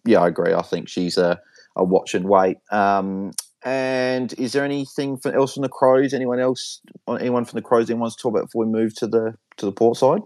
Yeah, 0.06 0.22
I 0.22 0.28
agree. 0.28 0.54
I 0.54 0.62
think 0.62 0.88
she's 0.88 1.18
a, 1.18 1.40
a 1.76 1.84
watch 1.84 2.16
and 2.16 2.28
wait. 2.30 2.58
Um, 2.72 3.32
and 3.64 4.34
is 4.40 4.54
there 4.54 4.64
anything 4.64 5.20
else 5.26 5.56
from 5.56 5.64
the 5.64 5.70
Crows? 5.70 6.14
Anyone 6.14 6.40
else? 6.40 6.80
Anyone 7.20 7.44
from 7.44 7.58
the 7.58 7.62
Crows? 7.62 7.90
Anyone 7.90 8.02
wants 8.02 8.16
to 8.16 8.22
talk 8.22 8.32
about 8.32 8.46
before 8.46 8.66
we 8.66 8.72
move 8.72 8.96
to 8.96 9.08
the 9.08 9.36
to 9.58 9.66
the 9.66 9.72
port 9.72 9.98
side? 9.98 10.22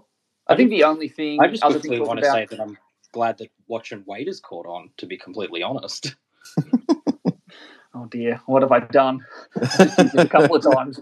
I 0.47 0.55
think 0.55 0.69
the 0.69 0.83
only 0.83 1.09
thing 1.09 1.39
I 1.41 1.47
just 1.47 1.63
quickly 1.63 1.99
want 1.99 2.19
to 2.19 2.25
about... 2.25 2.35
say 2.35 2.45
that 2.45 2.61
I'm 2.61 2.77
glad 3.11 3.37
that 3.39 3.49
watch 3.67 3.91
and 3.91 4.05
wait 4.05 4.27
is 4.27 4.39
caught 4.39 4.65
on. 4.65 4.89
To 4.97 5.05
be 5.05 5.17
completely 5.17 5.63
honest. 5.63 6.15
oh 7.93 8.05
dear, 8.09 8.41
what 8.45 8.61
have 8.61 8.71
I 8.71 8.79
done? 8.79 9.25
a 9.55 10.27
couple 10.27 10.55
of 10.55 10.63
times. 10.75 10.99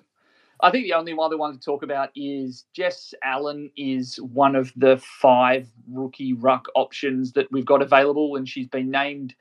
I 0.61 0.71
think 0.71 0.85
the 0.85 0.93
only 0.93 1.15
other 1.19 1.37
one 1.37 1.53
to 1.53 1.59
talk 1.59 1.83
about 1.83 2.09
is 2.15 2.65
Jess 2.73 3.13
Allen 3.23 3.71
is 3.77 4.17
one 4.17 4.55
of 4.55 4.73
the 4.75 4.97
five 4.97 5.69
rookie 5.89 6.33
ruck 6.33 6.67
options 6.75 7.31
that 7.33 7.49
we've 7.51 7.65
got 7.65 7.81
available, 7.81 8.35
and 8.35 8.47
she's 8.47 8.67
been 8.67 8.91
named 8.91 9.35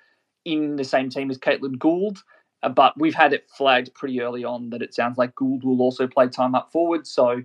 in 0.44 0.76
the 0.76 0.84
same 0.84 1.10
team 1.10 1.30
as 1.30 1.38
Caitlin 1.38 1.78
Gould. 1.78 2.22
Uh, 2.62 2.68
but 2.68 2.98
we've 2.98 3.14
had 3.14 3.32
it 3.32 3.48
flagged 3.48 3.94
pretty 3.94 4.20
early 4.20 4.44
on 4.44 4.70
that 4.70 4.82
it 4.82 4.94
sounds 4.94 5.18
like 5.18 5.34
Gould 5.34 5.64
will 5.64 5.80
also 5.80 6.06
play 6.06 6.28
time 6.28 6.54
up 6.54 6.70
forward. 6.72 7.06
So 7.06 7.42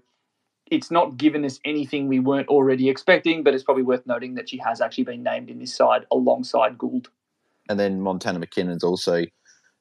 it's 0.71 0.89
not 0.89 1.17
given 1.17 1.45
us 1.45 1.60
anything 1.65 2.08
we 2.08 2.19
weren't 2.19 2.47
already 2.47 2.89
expecting, 2.89 3.43
but 3.43 3.54
it's 3.54 3.63
probably 3.63 3.84
worth 3.84 4.06
noting 4.06 4.36
that 4.36 4.49
she 4.49 4.58
has 4.58 4.82
actually 4.82 5.04
been 5.04 5.23
named 5.23 5.49
in 5.49 5.60
this 5.60 5.76
side 5.76 6.06
alongside 6.12 6.78
Gould. 6.78 7.10
And 7.69 7.80
then 7.80 8.02
Montana 8.02 8.39
McKinnon's 8.39 8.84
also 8.84 9.23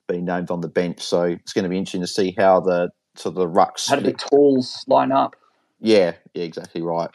been 0.09 0.25
named 0.25 0.51
on 0.51 0.61
the 0.61 0.69
bench. 0.69 1.01
So 1.01 1.23
it's 1.25 1.53
going 1.53 1.65
to 1.65 1.69
be 1.69 1.79
interesting 1.79 2.03
to 2.03 2.07
see 2.07 2.35
how 2.37 2.61
the 2.61 2.91
to 3.17 3.31
the 3.31 3.47
rucks. 3.47 3.89
How 3.89 3.97
did 3.97 4.07
the 4.07 4.29
tools 4.31 4.85
line 4.89 5.13
up? 5.13 5.37
Yeah, 5.81 6.15
yeah, 6.35 6.45
exactly 6.45 6.83
right. 6.83 7.11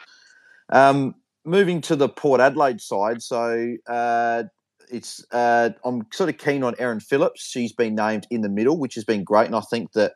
Um, 0.70 1.14
moving 1.44 1.80
to 1.82 1.96
the 1.96 2.08
Port 2.08 2.40
Adelaide 2.40 2.80
side, 2.80 3.22
so 3.22 3.74
uh, 3.88 4.44
it's 4.90 5.24
uh, 5.32 5.70
I'm 5.84 6.06
sort 6.12 6.28
of 6.30 6.38
keen 6.38 6.62
on 6.62 6.74
Erin 6.78 7.00
Phillips. 7.00 7.48
She's 7.48 7.72
been 7.72 7.94
named 7.94 8.26
in 8.30 8.42
the 8.42 8.48
middle, 8.48 8.78
which 8.78 8.94
has 8.94 9.04
been 9.04 9.24
great, 9.24 9.46
and 9.46 9.56
I 9.56 9.62
think 9.70 9.92
that 9.92 10.12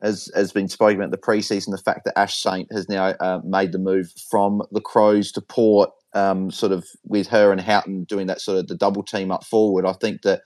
as 0.00 0.30
has 0.34 0.52
been 0.52 0.68
spoken 0.68 0.96
about 0.96 1.10
the 1.10 1.18
preseason, 1.18 1.70
the 1.70 1.78
fact 1.78 2.04
that 2.04 2.18
Ash 2.18 2.40
Saint 2.40 2.70
has 2.72 2.88
now 2.88 3.14
uh, 3.20 3.40
made 3.44 3.72
the 3.72 3.78
move 3.78 4.12
from 4.30 4.62
the 4.70 4.80
Crows 4.80 5.32
to 5.32 5.40
Port, 5.40 5.90
um, 6.14 6.50
sort 6.50 6.72
of 6.72 6.86
with 7.04 7.26
her 7.28 7.50
and 7.50 7.60
Houghton 7.60 8.04
doing 8.04 8.26
that 8.28 8.40
sort 8.40 8.58
of 8.58 8.68
the 8.68 8.76
double 8.76 9.02
team 9.02 9.32
up 9.32 9.44
forward. 9.44 9.84
I 9.84 9.92
think 9.94 10.22
that 10.22 10.42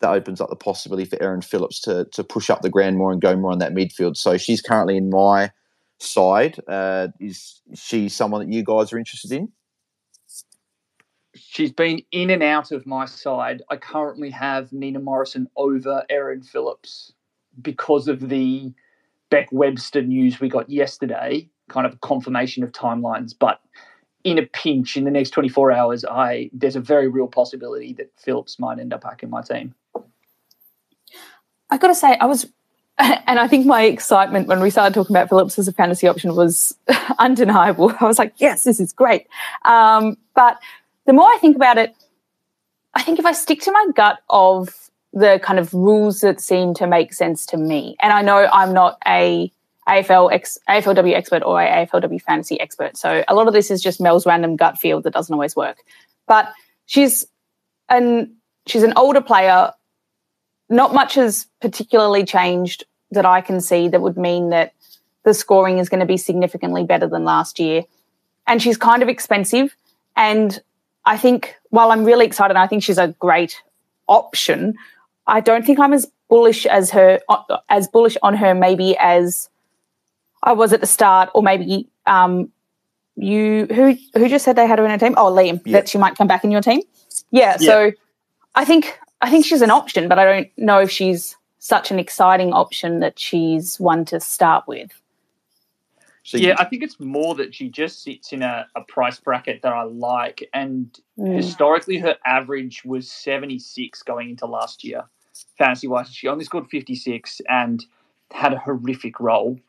that 0.00 0.10
opens 0.10 0.40
up 0.40 0.50
the 0.50 0.56
possibility 0.56 1.04
for 1.04 1.22
Erin 1.22 1.42
Phillips 1.42 1.80
to 1.82 2.06
to 2.12 2.24
push 2.24 2.50
up 2.50 2.62
the 2.62 2.70
ground 2.70 2.96
more 2.96 3.12
and 3.12 3.20
go 3.20 3.36
more 3.36 3.52
on 3.52 3.58
that 3.58 3.74
midfield. 3.74 4.16
So 4.16 4.36
she's 4.38 4.62
currently 4.62 4.96
in 4.96 5.10
my 5.10 5.50
side. 5.98 6.58
Uh, 6.66 7.08
is 7.20 7.60
she 7.74 8.08
someone 8.08 8.40
that 8.40 8.54
you 8.54 8.64
guys 8.64 8.92
are 8.92 8.98
interested 8.98 9.32
in? 9.32 9.48
She's 11.36 11.72
been 11.72 12.00
in 12.12 12.30
and 12.30 12.42
out 12.42 12.70
of 12.70 12.86
my 12.86 13.06
side. 13.06 13.62
I 13.70 13.76
currently 13.76 14.30
have 14.30 14.72
Nina 14.72 15.00
Morrison 15.00 15.48
over 15.56 16.04
Erin 16.08 16.42
Phillips 16.42 17.12
because 17.60 18.08
of 18.08 18.28
the 18.28 18.72
Beck 19.34 19.48
Webster 19.50 20.00
news 20.00 20.38
we 20.38 20.48
got 20.48 20.70
yesterday, 20.70 21.48
kind 21.68 21.88
of 21.88 22.00
confirmation 22.02 22.62
of 22.62 22.70
timelines. 22.70 23.34
But 23.36 23.60
in 24.22 24.38
a 24.38 24.42
pinch 24.42 24.96
in 24.96 25.02
the 25.02 25.10
next 25.10 25.30
24 25.30 25.72
hours, 25.72 26.04
I 26.04 26.50
there's 26.52 26.76
a 26.76 26.80
very 26.80 27.08
real 27.08 27.26
possibility 27.26 27.94
that 27.94 28.12
Phillips 28.16 28.60
might 28.60 28.78
end 28.78 28.92
up 28.92 29.00
back 29.00 29.24
in 29.24 29.30
my 29.30 29.42
team. 29.42 29.74
I 31.68 31.78
got 31.78 31.88
to 31.88 31.96
say, 31.96 32.16
I 32.20 32.26
was, 32.26 32.46
and 32.98 33.40
I 33.40 33.48
think 33.48 33.66
my 33.66 33.82
excitement 33.82 34.46
when 34.46 34.60
we 34.60 34.70
started 34.70 34.94
talking 34.94 35.16
about 35.16 35.28
Phillips 35.28 35.58
as 35.58 35.66
a 35.66 35.72
fantasy 35.72 36.06
option 36.06 36.36
was 36.36 36.72
undeniable. 37.18 37.92
I 37.98 38.04
was 38.04 38.20
like, 38.20 38.34
yes, 38.36 38.62
this 38.62 38.78
is 38.78 38.92
great. 38.92 39.26
Um, 39.64 40.16
but 40.36 40.60
the 41.06 41.12
more 41.12 41.26
I 41.26 41.38
think 41.40 41.56
about 41.56 41.76
it, 41.76 41.92
I 42.94 43.02
think 43.02 43.18
if 43.18 43.26
I 43.26 43.32
stick 43.32 43.62
to 43.62 43.72
my 43.72 43.88
gut 43.96 44.20
of 44.30 44.83
the 45.14 45.40
kind 45.42 45.58
of 45.58 45.72
rules 45.72 46.20
that 46.20 46.40
seem 46.40 46.74
to 46.74 46.86
make 46.86 47.14
sense 47.14 47.46
to 47.46 47.56
me, 47.56 47.96
and 48.00 48.12
I 48.12 48.20
know 48.20 48.48
I'm 48.52 48.74
not 48.74 48.98
a 49.06 49.50
AFL 49.88 50.32
ex, 50.32 50.58
AFLW 50.68 51.14
expert 51.14 51.42
or 51.42 51.62
a 51.62 51.86
AFLW 51.86 52.20
fantasy 52.20 52.60
expert, 52.60 52.96
so 52.96 53.24
a 53.26 53.34
lot 53.34 53.46
of 53.46 53.54
this 53.54 53.70
is 53.70 53.82
just 53.82 54.00
Mel's 54.00 54.26
random 54.26 54.56
gut 54.56 54.78
feel 54.78 55.00
that 55.00 55.12
doesn't 55.12 55.32
always 55.32 55.56
work. 55.56 55.78
But 56.26 56.52
she's 56.86 57.26
an 57.88 58.36
she's 58.66 58.82
an 58.82 58.92
older 58.96 59.20
player. 59.20 59.72
Not 60.68 60.94
much 60.94 61.14
has 61.14 61.46
particularly 61.60 62.24
changed 62.24 62.84
that 63.10 63.26
I 63.26 63.40
can 63.40 63.60
see 63.60 63.88
that 63.88 64.00
would 64.00 64.16
mean 64.16 64.50
that 64.50 64.72
the 65.24 65.34
scoring 65.34 65.78
is 65.78 65.88
going 65.88 66.00
to 66.00 66.06
be 66.06 66.16
significantly 66.16 66.84
better 66.84 67.06
than 67.06 67.24
last 67.24 67.58
year. 67.58 67.84
And 68.46 68.62
she's 68.62 68.76
kind 68.76 69.02
of 69.02 69.08
expensive. 69.08 69.74
And 70.16 70.60
I 71.04 71.16
think 71.16 71.56
while 71.70 71.90
I'm 71.90 72.04
really 72.04 72.26
excited, 72.26 72.56
I 72.56 72.66
think 72.66 72.82
she's 72.82 72.98
a 72.98 73.08
great 73.18 73.62
option. 74.06 74.74
I 75.26 75.40
don't 75.40 75.64
think 75.64 75.78
I'm 75.78 75.92
as 75.92 76.10
bullish 76.28 76.66
as 76.66 76.90
her, 76.90 77.20
as 77.68 77.88
bullish 77.88 78.16
on 78.22 78.34
her 78.36 78.54
maybe 78.54 78.96
as 78.98 79.48
I 80.42 80.52
was 80.52 80.72
at 80.72 80.80
the 80.80 80.86
start, 80.86 81.30
or 81.34 81.42
maybe 81.42 81.88
um, 82.06 82.50
you 83.16 83.66
who 83.66 83.96
who 84.14 84.28
just 84.28 84.44
said 84.44 84.56
they 84.56 84.66
had 84.66 84.78
her 84.78 84.84
in 84.84 84.90
a 84.90 84.98
team. 84.98 85.14
Oh, 85.16 85.32
Liam, 85.32 85.60
yeah. 85.64 85.72
that 85.72 85.88
she 85.88 85.98
might 85.98 86.16
come 86.16 86.26
back 86.26 86.44
in 86.44 86.50
your 86.50 86.60
team. 86.60 86.82
Yeah, 87.30 87.56
yeah, 87.58 87.66
so 87.66 87.92
I 88.54 88.64
think 88.64 88.98
I 89.20 89.30
think 89.30 89.46
she's 89.46 89.62
an 89.62 89.70
option, 89.70 90.08
but 90.08 90.18
I 90.18 90.24
don't 90.24 90.48
know 90.58 90.80
if 90.80 90.90
she's 90.90 91.36
such 91.58 91.90
an 91.90 91.98
exciting 91.98 92.52
option 92.52 93.00
that 93.00 93.18
she's 93.18 93.80
one 93.80 94.04
to 94.06 94.20
start 94.20 94.68
with. 94.68 94.90
So 96.24 96.38
yeah, 96.38 96.54
I 96.58 96.64
think 96.64 96.82
it's 96.82 96.98
more 96.98 97.34
that 97.34 97.54
she 97.54 97.68
just 97.68 98.02
sits 98.02 98.32
in 98.32 98.42
a, 98.42 98.66
a 98.74 98.80
price 98.80 99.20
bracket 99.20 99.60
that 99.60 99.74
I 99.74 99.82
like. 99.82 100.48
And 100.54 100.98
mm. 101.18 101.36
historically, 101.36 101.98
her 101.98 102.16
average 102.24 102.82
was 102.82 103.10
76 103.10 104.02
going 104.04 104.30
into 104.30 104.46
last 104.46 104.84
year, 104.84 105.04
fantasy 105.58 105.86
wise. 105.86 106.08
She 106.08 106.26
only 106.26 106.46
scored 106.46 106.66
56 106.70 107.42
and 107.50 107.84
had 108.32 108.54
a 108.54 108.58
horrific 108.58 109.20
role. 109.20 109.60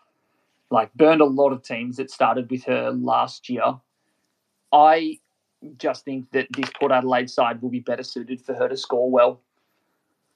Like, 0.71 0.93
burned 0.93 1.19
a 1.19 1.25
lot 1.25 1.51
of 1.51 1.61
teams 1.61 1.97
that 1.97 2.09
started 2.09 2.49
with 2.49 2.63
her 2.63 2.89
last 2.89 3.49
year. 3.49 3.75
I 4.71 5.19
just 5.77 6.05
think 6.05 6.31
that 6.31 6.47
this 6.55 6.69
Port 6.79 6.93
Adelaide 6.93 7.29
side 7.29 7.61
will 7.61 7.69
be 7.69 7.81
better 7.81 8.03
suited 8.03 8.39
for 8.39 8.53
her 8.53 8.69
to 8.69 8.77
score 8.77 9.11
well. 9.11 9.41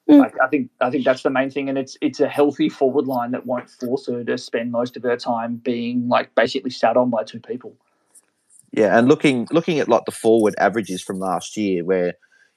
Mm. 0.10 0.20
Like, 0.20 0.36
I 0.41 0.47
think 0.47 0.72
I 0.82 0.89
think 0.89 1.05
that's 1.05 1.22
the 1.22 1.30
main 1.30 1.51
thing, 1.51 1.70
and 1.70 1.78
it's 1.78 1.95
it's 2.01 2.20
a 2.20 2.28
healthy 2.28 2.68
forward 2.68 3.05
line 3.05 3.32
that 3.32 3.45
won't 3.45 3.70
force 3.70 4.07
her 4.07 4.24
to 4.24 4.38
spend 4.39 4.72
most 4.72 4.97
of 4.97 5.03
her 5.03 5.16
time 5.16 5.57
being 5.57 6.07
like 6.10 6.34
basically 6.34 6.72
sat 6.72 6.97
on 6.97 7.12
by 7.12 7.24
two 7.24 7.39
people. 7.39 7.76
Yeah, 8.72 8.97
and 8.97 9.07
looking 9.07 9.47
looking 9.51 9.80
at 9.80 9.88
like 9.88 10.05
the 10.05 10.12
forward 10.12 10.55
averages 10.57 11.03
from 11.03 11.20
last 11.20 11.55
year, 11.55 11.86
where 11.86 12.14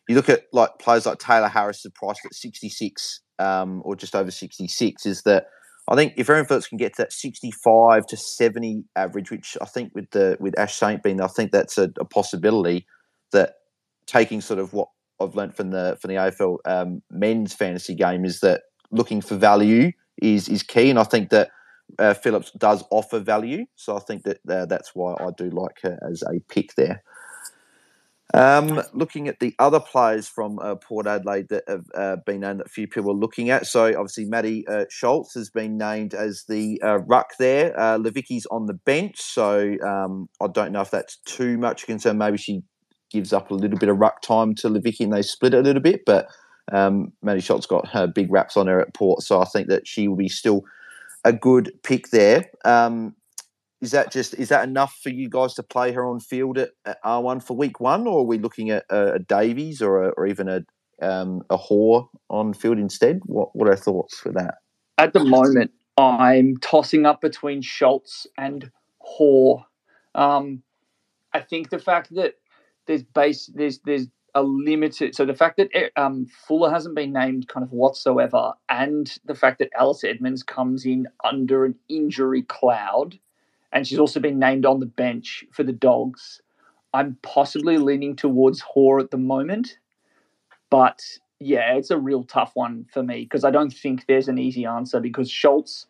you 0.08 0.14
look 0.14 0.30
at 0.30 0.44
like 0.52 0.78
players 0.78 1.04
like 1.04 1.18
Taylor 1.18 1.48
Harris, 1.48 1.86
priced 1.94 2.24
at 2.24 2.32
sixty 2.32 2.70
six 2.70 3.20
um, 3.38 3.82
or 3.84 3.96
just 3.96 4.16
over 4.16 4.30
sixty 4.30 4.66
six, 4.66 5.04
is 5.04 5.22
that 5.24 5.46
I 5.88 5.94
think 5.94 6.14
if 6.16 6.30
Erin 6.30 6.46
Phillips 6.46 6.68
can 6.68 6.78
get 6.78 6.94
to 6.94 7.02
that 7.02 7.12
sixty 7.12 7.50
five 7.50 8.06
to 8.06 8.16
seventy 8.16 8.84
average, 8.96 9.30
which 9.30 9.58
I 9.60 9.66
think 9.66 9.92
with 9.94 10.10
the 10.12 10.38
with 10.40 10.58
Ash 10.58 10.74
Saint 10.74 11.02
being, 11.02 11.20
I 11.20 11.26
think 11.26 11.52
that's 11.52 11.76
a, 11.76 11.90
a 12.00 12.06
possibility 12.06 12.86
that 13.32 13.56
taking 14.06 14.40
sort 14.40 14.58
of 14.58 14.72
what 14.72 14.88
I've 15.22 15.34
learned 15.34 15.54
from 15.54 15.70
the 15.70 15.96
from 16.00 16.08
the 16.08 16.16
AFL 16.16 16.58
um, 16.64 17.02
men's 17.10 17.54
fantasy 17.54 17.94
game 17.94 18.24
is 18.24 18.40
that 18.40 18.62
looking 18.90 19.20
for 19.20 19.36
value 19.36 19.92
is 20.20 20.48
is 20.48 20.62
key, 20.62 20.90
and 20.90 20.98
I 20.98 21.04
think 21.04 21.30
that 21.30 21.50
uh, 21.98 22.14
Phillips 22.14 22.52
does 22.52 22.84
offer 22.90 23.18
value. 23.18 23.66
So 23.76 23.96
I 23.96 24.00
think 24.00 24.24
that 24.24 24.38
uh, 24.48 24.66
that's 24.66 24.94
why 24.94 25.14
I 25.14 25.30
do 25.36 25.50
like 25.50 25.80
her 25.82 25.98
as 26.10 26.22
a 26.22 26.40
pick 26.48 26.74
there. 26.76 27.02
Um, 28.34 28.80
looking 28.94 29.28
at 29.28 29.40
the 29.40 29.54
other 29.58 29.80
players 29.80 30.26
from 30.26 30.58
uh, 30.58 30.76
Port 30.76 31.06
Adelaide 31.06 31.48
that 31.50 31.64
have 31.68 31.84
uh, 31.94 32.16
been 32.24 32.40
named 32.40 32.60
that 32.60 32.66
a 32.66 32.70
few 32.70 32.88
people 32.88 33.10
are 33.10 33.14
looking 33.14 33.50
at. 33.50 33.66
So 33.66 33.88
obviously, 33.88 34.24
Maddie 34.24 34.66
uh, 34.66 34.86
Schultz 34.88 35.34
has 35.34 35.50
been 35.50 35.76
named 35.76 36.14
as 36.14 36.44
the 36.48 36.80
uh, 36.82 37.00
ruck 37.00 37.32
there. 37.38 37.78
Uh, 37.78 37.98
Levicki's 37.98 38.46
on 38.46 38.66
the 38.66 38.74
bench, 38.74 39.20
so 39.20 39.74
um, 39.84 40.30
I 40.40 40.46
don't 40.46 40.72
know 40.72 40.80
if 40.80 40.90
that's 40.90 41.18
too 41.26 41.58
much 41.58 41.84
concern. 41.84 42.16
Maybe 42.16 42.38
she 42.38 42.62
gives 43.12 43.32
up 43.32 43.50
a 43.50 43.54
little 43.54 43.78
bit 43.78 43.88
of 43.88 43.98
ruck 43.98 44.22
time 44.22 44.54
to 44.56 44.68
Levicki 44.68 45.00
and 45.00 45.12
they 45.12 45.22
split 45.22 45.54
it 45.54 45.58
a 45.58 45.62
little 45.62 45.82
bit. 45.82 46.04
But 46.04 46.28
um, 46.72 47.12
Maddie 47.22 47.40
Schultz 47.40 47.66
got 47.66 47.88
her 47.88 48.06
big 48.06 48.32
raps 48.32 48.56
on 48.56 48.66
her 48.66 48.80
at 48.80 48.94
Port, 48.94 49.22
so 49.22 49.40
I 49.40 49.44
think 49.44 49.68
that 49.68 49.86
she 49.86 50.08
will 50.08 50.16
be 50.16 50.28
still 50.28 50.64
a 51.24 51.32
good 51.32 51.72
pick 51.82 52.08
there. 52.08 52.46
Um, 52.64 53.14
is 53.80 53.90
that 53.90 54.12
just 54.12 54.34
is 54.34 54.48
that 54.50 54.66
enough 54.66 54.98
for 55.02 55.10
you 55.10 55.28
guys 55.28 55.54
to 55.54 55.62
play 55.62 55.92
her 55.92 56.06
on 56.06 56.20
field 56.20 56.56
at, 56.56 56.70
at 56.84 56.98
R 57.02 57.20
one 57.20 57.40
for 57.40 57.56
week 57.56 57.80
one, 57.80 58.06
or 58.06 58.20
are 58.20 58.24
we 58.24 58.38
looking 58.38 58.70
at 58.70 58.84
a, 58.90 59.14
a 59.14 59.18
Davies 59.18 59.82
or 59.82 60.04
a, 60.04 60.08
or 60.10 60.26
even 60.26 60.48
a 60.48 60.64
um, 61.02 61.42
a 61.50 61.58
on 62.30 62.54
field 62.54 62.78
instead? 62.78 63.20
What 63.24 63.54
what 63.54 63.68
are 63.68 63.76
thoughts 63.76 64.18
for 64.18 64.30
that? 64.32 64.54
At 64.98 65.12
the 65.12 65.24
moment, 65.24 65.72
I'm 65.98 66.56
tossing 66.58 67.06
up 67.06 67.20
between 67.20 67.60
Schultz 67.60 68.26
and 68.38 68.70
Hoare. 68.98 69.64
Um, 70.14 70.62
I 71.32 71.40
think 71.40 71.70
the 71.70 71.78
fact 71.78 72.14
that 72.14 72.34
there's 72.86 73.02
base 73.02 73.50
there's 73.54 73.78
there's 73.80 74.06
a 74.34 74.42
limited 74.42 75.14
so 75.14 75.26
the 75.26 75.34
fact 75.34 75.58
that 75.58 75.68
eh, 75.74 75.88
um, 75.96 76.26
Fuller 76.26 76.70
hasn't 76.70 76.94
been 76.94 77.12
named 77.12 77.48
kind 77.48 77.64
of 77.64 77.72
whatsoever, 77.72 78.52
and 78.68 79.18
the 79.24 79.34
fact 79.34 79.58
that 79.58 79.68
Alice 79.78 80.04
Edmonds 80.04 80.42
comes 80.42 80.86
in 80.86 81.06
under 81.22 81.64
an 81.64 81.74
injury 81.88 82.42
cloud, 82.42 83.18
and 83.72 83.86
she's 83.86 83.98
also 83.98 84.20
been 84.20 84.38
named 84.38 84.64
on 84.64 84.80
the 84.80 84.86
bench 84.86 85.44
for 85.52 85.62
the 85.64 85.72
Dogs. 85.72 86.40
I'm 86.94 87.16
possibly 87.22 87.78
leaning 87.78 88.16
towards 88.16 88.60
Hoare 88.60 89.00
at 89.00 89.10
the 89.10 89.18
moment, 89.18 89.78
but 90.70 91.02
yeah, 91.38 91.74
it's 91.74 91.90
a 91.90 91.98
real 91.98 92.24
tough 92.24 92.52
one 92.54 92.86
for 92.92 93.02
me 93.02 93.24
because 93.24 93.44
I 93.44 93.50
don't 93.50 93.72
think 93.72 94.06
there's 94.06 94.28
an 94.28 94.38
easy 94.38 94.64
answer 94.64 95.00
because 95.00 95.30
Schultz 95.30 95.86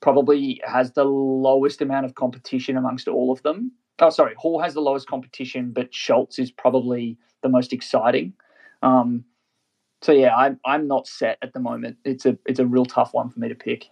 probably 0.00 0.60
has 0.64 0.92
the 0.92 1.04
lowest 1.04 1.82
amount 1.82 2.06
of 2.06 2.14
competition 2.14 2.76
amongst 2.76 3.08
all 3.08 3.32
of 3.32 3.42
them 3.42 3.72
Oh, 3.98 4.10
sorry, 4.10 4.34
Hall 4.36 4.60
has 4.60 4.74
the 4.74 4.80
lowest 4.80 5.08
competition, 5.08 5.72
but 5.72 5.94
Schultz 5.94 6.38
is 6.38 6.50
probably 6.50 7.16
the 7.42 7.48
most 7.48 7.72
exciting. 7.72 8.34
Um, 8.82 9.24
so 10.02 10.12
yeah, 10.12 10.36
I'm 10.36 10.60
I'm 10.64 10.86
not 10.86 11.06
set 11.06 11.38
at 11.42 11.52
the 11.52 11.60
moment. 11.60 11.96
It's 12.04 12.26
a 12.26 12.38
it's 12.46 12.60
a 12.60 12.66
real 12.66 12.84
tough 12.84 13.14
one 13.14 13.30
for 13.30 13.40
me 13.40 13.48
to 13.48 13.54
pick. 13.54 13.86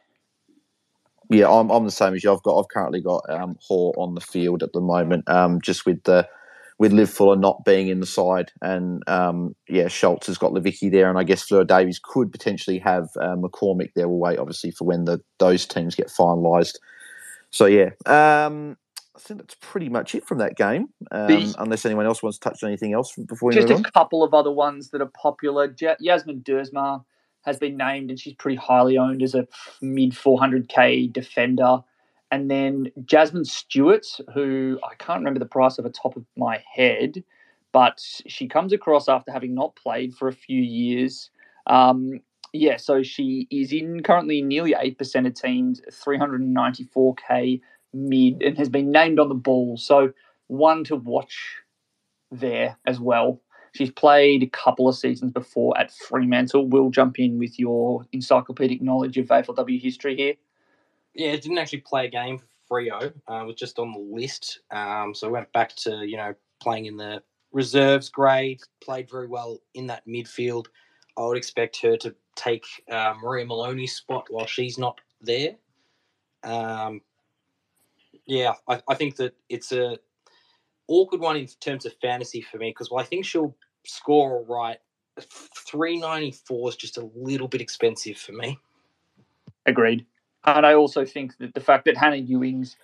Yeah, 1.30 1.50
I'm 1.50 1.70
I'm 1.70 1.84
the 1.84 1.90
same 1.90 2.14
as 2.14 2.22
you. 2.22 2.32
I've 2.32 2.42
got 2.42 2.58
I've 2.58 2.68
currently 2.68 3.00
got 3.00 3.28
um, 3.30 3.56
Hoare 3.66 3.94
on 3.96 4.14
the 4.14 4.20
field 4.20 4.62
at 4.62 4.72
the 4.72 4.80
moment. 4.80 5.28
Um, 5.28 5.60
just 5.60 5.86
with 5.86 6.02
the 6.04 6.28
with 6.78 6.92
Liv 6.92 7.08
Fuller 7.08 7.36
not 7.36 7.64
being 7.64 7.88
in 7.88 8.00
the 8.00 8.06
side, 8.06 8.52
and 8.60 9.02
um, 9.08 9.54
yeah, 9.68 9.88
Schultz 9.88 10.26
has 10.26 10.38
got 10.38 10.52
Levicki 10.52 10.90
there, 10.90 11.08
and 11.08 11.18
I 11.18 11.24
guess 11.24 11.42
Fleur 11.42 11.64
Davies 11.64 12.00
could 12.02 12.30
potentially 12.30 12.78
have 12.80 13.08
uh, 13.18 13.36
McCormick 13.36 13.94
there. 13.94 14.08
We'll 14.08 14.18
wait 14.18 14.38
obviously 14.38 14.72
for 14.72 14.84
when 14.84 15.04
the 15.04 15.20
those 15.38 15.66
teams 15.66 15.94
get 15.94 16.08
finalised. 16.08 16.76
So 17.50 17.66
yeah, 17.66 17.90
um, 18.06 18.76
I 19.16 19.20
think 19.20 19.40
that's 19.40 19.56
pretty 19.60 19.88
much 19.88 20.14
it 20.14 20.26
from 20.26 20.38
that 20.38 20.56
game. 20.56 20.88
Um, 21.12 21.54
unless 21.58 21.86
anyone 21.86 22.06
else 22.06 22.22
wants 22.22 22.38
to 22.38 22.48
touch 22.48 22.62
on 22.62 22.68
anything 22.68 22.92
else 22.92 23.14
before 23.14 23.50
we 23.50 23.54
just 23.54 23.70
a 23.70 23.90
couple 23.92 24.24
of 24.24 24.34
other 24.34 24.50
ones 24.50 24.90
that 24.90 25.00
are 25.00 25.10
popular. 25.20 25.68
J- 25.68 25.96
Yasmin 26.00 26.40
Duursma 26.40 27.04
has 27.42 27.58
been 27.58 27.76
named, 27.76 28.10
and 28.10 28.18
she's 28.18 28.34
pretty 28.34 28.56
highly 28.56 28.98
owned 28.98 29.22
as 29.22 29.34
a 29.34 29.46
mid 29.80 30.12
400k 30.12 31.12
defender. 31.12 31.78
And 32.30 32.50
then 32.50 32.90
Jasmine 33.04 33.44
Stewart, 33.44 34.06
who 34.32 34.80
I 34.82 34.94
can't 34.96 35.20
remember 35.20 35.38
the 35.38 35.46
price 35.46 35.78
of 35.78 35.84
the 35.84 35.90
top 35.90 36.16
of 36.16 36.24
my 36.36 36.62
head, 36.74 37.22
but 37.70 38.00
she 38.26 38.48
comes 38.48 38.72
across 38.72 39.08
after 39.08 39.30
having 39.30 39.54
not 39.54 39.76
played 39.76 40.14
for 40.14 40.26
a 40.26 40.32
few 40.32 40.60
years. 40.60 41.30
Um, 41.68 42.20
yeah, 42.52 42.76
so 42.76 43.02
she 43.02 43.46
is 43.50 43.72
in 43.72 44.02
currently 44.02 44.42
nearly 44.42 44.74
8% 44.74 45.26
of 45.26 45.34
teams, 45.34 45.80
394k 45.90 47.60
mid 47.94 48.42
and 48.42 48.58
has 48.58 48.68
been 48.68 48.90
named 48.90 49.18
on 49.18 49.28
the 49.28 49.34
ball. 49.34 49.76
So 49.76 50.12
one 50.48 50.84
to 50.84 50.96
watch 50.96 51.56
there 52.30 52.76
as 52.86 53.00
well. 53.00 53.40
She's 53.72 53.90
played 53.90 54.42
a 54.42 54.46
couple 54.46 54.88
of 54.88 54.96
seasons 54.96 55.32
before 55.32 55.76
at 55.78 55.92
Fremantle. 55.92 56.68
We'll 56.68 56.90
jump 56.90 57.18
in 57.18 57.38
with 57.38 57.58
your 57.58 58.06
encyclopedic 58.12 58.80
knowledge 58.80 59.18
of 59.18 59.26
AFLW 59.26 59.80
history 59.80 60.16
here. 60.16 60.34
Yeah, 61.14 61.32
didn't 61.32 61.58
actually 61.58 61.80
play 61.80 62.06
a 62.06 62.10
game 62.10 62.38
for 62.38 62.80
Freo. 62.80 63.12
Uh, 63.26 63.44
was 63.44 63.56
just 63.56 63.78
on 63.78 63.92
the 63.92 63.98
list. 63.98 64.60
Um, 64.70 65.14
so 65.14 65.28
went 65.28 65.52
back 65.52 65.74
to 65.76 66.04
you 66.06 66.16
know 66.16 66.34
playing 66.60 66.86
in 66.86 66.96
the 66.96 67.22
reserves 67.52 68.08
grade. 68.08 68.60
Played 68.82 69.10
very 69.10 69.26
well 69.26 69.58
in 69.74 69.86
that 69.88 70.06
midfield. 70.06 70.66
I 71.16 71.22
would 71.22 71.36
expect 71.36 71.80
her 71.82 71.96
to 71.98 72.14
take 72.36 72.64
uh, 72.90 73.14
Maria 73.22 73.46
Moloney's 73.46 73.94
spot 73.94 74.26
while 74.30 74.46
she's 74.46 74.78
not 74.78 75.00
there. 75.20 75.56
Um, 76.42 77.00
yeah, 78.26 78.54
I, 78.68 78.80
I 78.88 78.94
think 78.94 79.16
that 79.16 79.34
it's 79.48 79.72
a 79.72 79.98
awkward 80.88 81.20
one 81.20 81.36
in 81.36 81.46
terms 81.60 81.86
of 81.86 81.94
fantasy 82.00 82.40
for 82.40 82.58
me 82.58 82.70
because 82.70 82.90
well, 82.90 83.00
I 83.00 83.04
think 83.04 83.24
she'll 83.24 83.56
score 83.84 84.32
all 84.32 84.44
right. 84.44 84.78
Three 85.70 85.98
ninety 85.98 86.32
four 86.32 86.68
is 86.68 86.76
just 86.76 86.98
a 86.98 87.08
little 87.14 87.48
bit 87.48 87.60
expensive 87.60 88.16
for 88.16 88.32
me. 88.32 88.58
Agreed, 89.66 90.06
and 90.44 90.66
I 90.66 90.74
also 90.74 91.04
think 91.04 91.36
that 91.38 91.54
the 91.54 91.60
fact 91.60 91.84
that 91.84 91.96
Hannah 91.96 92.16
Ewings 92.16 92.76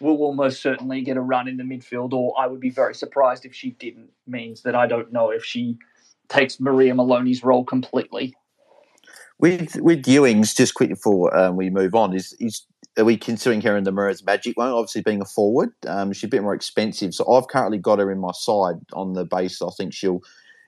will 0.00 0.18
almost 0.18 0.62
certainly 0.62 1.00
get 1.00 1.16
a 1.16 1.20
run 1.20 1.48
in 1.48 1.56
the 1.56 1.64
midfield, 1.64 2.12
or 2.12 2.38
I 2.38 2.46
would 2.46 2.60
be 2.60 2.70
very 2.70 2.94
surprised 2.94 3.44
if 3.44 3.54
she 3.54 3.70
didn't. 3.70 4.10
Means 4.26 4.62
that 4.62 4.74
I 4.74 4.86
don't 4.86 5.12
know 5.12 5.30
if 5.30 5.44
she 5.44 5.78
takes 6.28 6.60
Maria 6.60 6.94
Moloney's 6.94 7.42
role 7.42 7.64
completely. 7.64 8.34
With 9.38 9.76
with 9.80 10.04
Ewings, 10.04 10.54
just 10.54 10.74
quickly 10.74 10.94
before 10.94 11.36
um, 11.36 11.56
we 11.56 11.70
move 11.70 11.94
on, 11.94 12.14
is 12.14 12.34
is 12.38 12.66
are 12.96 13.04
we 13.04 13.16
considering 13.16 13.60
her 13.62 13.76
in 13.76 13.84
the 13.84 13.92
Mirrors 13.92 14.24
Magic 14.24 14.56
one? 14.56 14.70
Obviously, 14.70 15.02
being 15.02 15.20
a 15.20 15.24
forward, 15.24 15.70
um, 15.86 16.12
she's 16.12 16.24
a 16.24 16.28
bit 16.28 16.42
more 16.42 16.54
expensive. 16.54 17.14
So 17.14 17.30
I've 17.32 17.48
currently 17.48 17.78
got 17.78 17.98
her 17.98 18.10
in 18.10 18.18
my 18.18 18.32
side 18.32 18.76
on 18.92 19.12
the 19.12 19.24
base. 19.24 19.62
I 19.62 19.68
think 19.76 19.92
she'll 19.92 20.20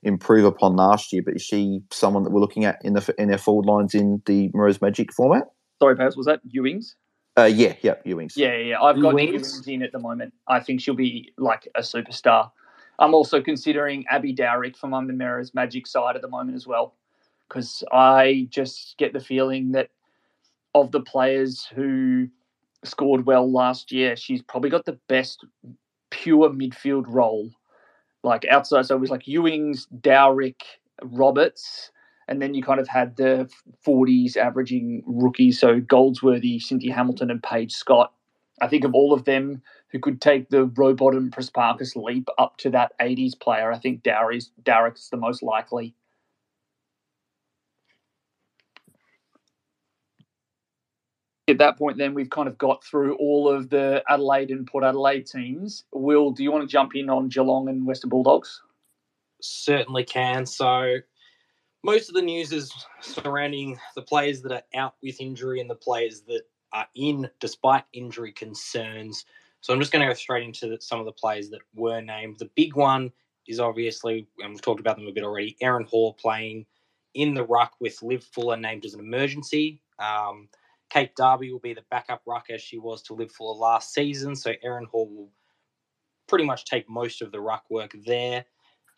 improve 0.02 0.44
upon 0.44 0.76
last 0.76 1.12
year. 1.12 1.22
But 1.24 1.36
is 1.36 1.42
she 1.42 1.80
someone 1.90 2.22
that 2.24 2.30
we're 2.30 2.40
looking 2.40 2.64
at 2.64 2.78
in 2.84 2.94
the 2.94 3.14
in 3.18 3.32
our 3.32 3.38
forward 3.38 3.66
lines 3.66 3.94
in 3.94 4.22
the 4.26 4.50
Maroons 4.54 4.80
Magic 4.80 5.12
format? 5.12 5.44
Sorry, 5.80 5.96
Paz, 5.96 6.16
was 6.16 6.26
that 6.26 6.40
Ewings? 6.46 6.94
Uh, 7.38 7.44
yeah, 7.44 7.74
yeah, 7.82 7.94
Ewings. 8.04 8.32
Yeah, 8.36 8.54
yeah, 8.56 8.64
yeah. 8.64 8.82
I've 8.82 9.00
got 9.00 9.14
Ewings? 9.14 9.62
Ewings 9.62 9.68
in 9.68 9.82
at 9.82 9.92
the 9.92 9.98
moment. 9.98 10.34
I 10.46 10.60
think 10.60 10.80
she'll 10.80 10.94
be 10.94 11.32
like 11.38 11.68
a 11.74 11.80
superstar. 11.80 12.50
I'm 12.98 13.14
also 13.14 13.40
considering 13.40 14.04
Abby 14.10 14.34
Dowrick 14.34 14.76
from 14.76 14.90
the 15.06 15.12
Maroons 15.14 15.54
Magic 15.54 15.86
side 15.86 16.16
at 16.16 16.22
the 16.22 16.28
moment 16.28 16.56
as 16.56 16.66
well, 16.66 16.94
because 17.48 17.82
I 17.92 18.46
just 18.50 18.96
get 18.98 19.14
the 19.14 19.20
feeling 19.20 19.72
that 19.72 19.88
of 20.74 20.92
the 20.92 21.00
players 21.00 21.66
who 21.74 22.28
scored 22.84 23.26
well 23.26 23.50
last 23.50 23.92
year, 23.92 24.16
she's 24.16 24.42
probably 24.42 24.70
got 24.70 24.84
the 24.84 24.98
best 25.08 25.44
pure 26.10 26.50
midfield 26.50 27.04
role. 27.08 27.50
Like 28.22 28.44
outside, 28.50 28.84
so 28.84 28.96
it 28.96 29.00
was 29.00 29.10
like 29.10 29.24
Ewings, 29.24 29.86
Dowrick, 30.00 30.60
Roberts, 31.02 31.90
and 32.28 32.40
then 32.40 32.52
you 32.52 32.62
kind 32.62 32.78
of 32.78 32.86
had 32.86 33.16
the 33.16 33.50
40s 33.86 34.36
averaging 34.36 35.02
rookies, 35.06 35.58
so 35.58 35.80
Goldsworthy, 35.80 36.58
Cynthia 36.58 36.94
Hamilton, 36.94 37.30
and 37.30 37.42
Paige 37.42 37.72
Scott. 37.72 38.12
I 38.60 38.68
think 38.68 38.84
of 38.84 38.94
all 38.94 39.14
of 39.14 39.24
them 39.24 39.62
who 39.90 39.98
could 39.98 40.20
take 40.20 40.50
the 40.50 40.66
Robot 40.66 41.14
and 41.14 41.32
Prespakis 41.32 41.96
leap 41.96 42.28
up 42.38 42.58
to 42.58 42.70
that 42.70 42.92
80s 43.00 43.40
player, 43.40 43.72
I 43.72 43.78
think 43.78 44.02
Dowry's, 44.02 44.50
Dowrick's 44.62 45.08
the 45.08 45.16
most 45.16 45.42
likely. 45.42 45.94
At 51.48 51.58
that 51.58 51.78
point, 51.78 51.98
then 51.98 52.14
we've 52.14 52.30
kind 52.30 52.46
of 52.46 52.58
got 52.58 52.84
through 52.84 53.16
all 53.16 53.48
of 53.48 53.70
the 53.70 54.04
Adelaide 54.08 54.50
and 54.50 54.66
Port 54.66 54.84
Adelaide 54.84 55.26
teams. 55.26 55.84
Will, 55.92 56.30
do 56.30 56.44
you 56.44 56.52
want 56.52 56.62
to 56.62 56.72
jump 56.72 56.94
in 56.94 57.10
on 57.10 57.28
Geelong 57.28 57.68
and 57.68 57.86
Western 57.86 58.10
Bulldogs? 58.10 58.62
certainly 59.42 60.04
can. 60.04 60.46
So 60.46 60.96
most 61.82 62.08
of 62.08 62.14
the 62.14 62.22
news 62.22 62.52
is 62.52 62.72
surrounding 63.00 63.78
the 63.94 64.02
players 64.02 64.42
that 64.42 64.52
are 64.52 64.62
out 64.74 64.94
with 65.02 65.20
injury 65.20 65.60
and 65.60 65.70
the 65.70 65.74
players 65.74 66.22
that 66.22 66.42
are 66.72 66.86
in 66.94 67.28
despite 67.40 67.84
injury 67.92 68.32
concerns. 68.32 69.24
So 69.60 69.72
I'm 69.72 69.80
just 69.80 69.92
going 69.92 70.06
to 70.06 70.08
go 70.08 70.14
straight 70.14 70.44
into 70.44 70.78
some 70.80 71.00
of 71.00 71.06
the 71.06 71.12
players 71.12 71.50
that 71.50 71.60
were 71.74 72.00
named. 72.00 72.38
The 72.38 72.50
big 72.54 72.76
one 72.76 73.12
is 73.46 73.60
obviously, 73.60 74.26
and 74.38 74.50
we've 74.50 74.62
talked 74.62 74.80
about 74.80 74.96
them 74.96 75.06
a 75.06 75.12
bit 75.12 75.24
already, 75.24 75.56
Erin 75.60 75.84
Hall 75.84 76.14
playing 76.14 76.66
in 77.14 77.34
the 77.34 77.44
ruck 77.44 77.72
with 77.80 78.02
Liv 78.02 78.22
Fuller 78.22 78.56
named 78.56 78.84
as 78.84 78.94
an 78.94 79.00
emergency. 79.00 79.82
Um, 79.98 80.48
Kate 80.90 81.14
Darby 81.16 81.52
will 81.52 81.60
be 81.60 81.74
the 81.74 81.84
backup 81.90 82.22
ruck 82.26 82.46
as 82.50 82.60
she 82.60 82.78
was 82.78 83.02
to 83.02 83.14
Liv 83.14 83.30
Fuller 83.32 83.56
last 83.56 83.94
season. 83.94 84.34
So 84.36 84.52
Erin 84.62 84.86
Hall 84.86 85.08
will 85.08 85.30
pretty 86.26 86.44
much 86.44 86.64
take 86.64 86.88
most 86.88 87.22
of 87.22 87.32
the 87.32 87.40
ruck 87.40 87.64
work 87.70 87.94
there. 88.06 88.44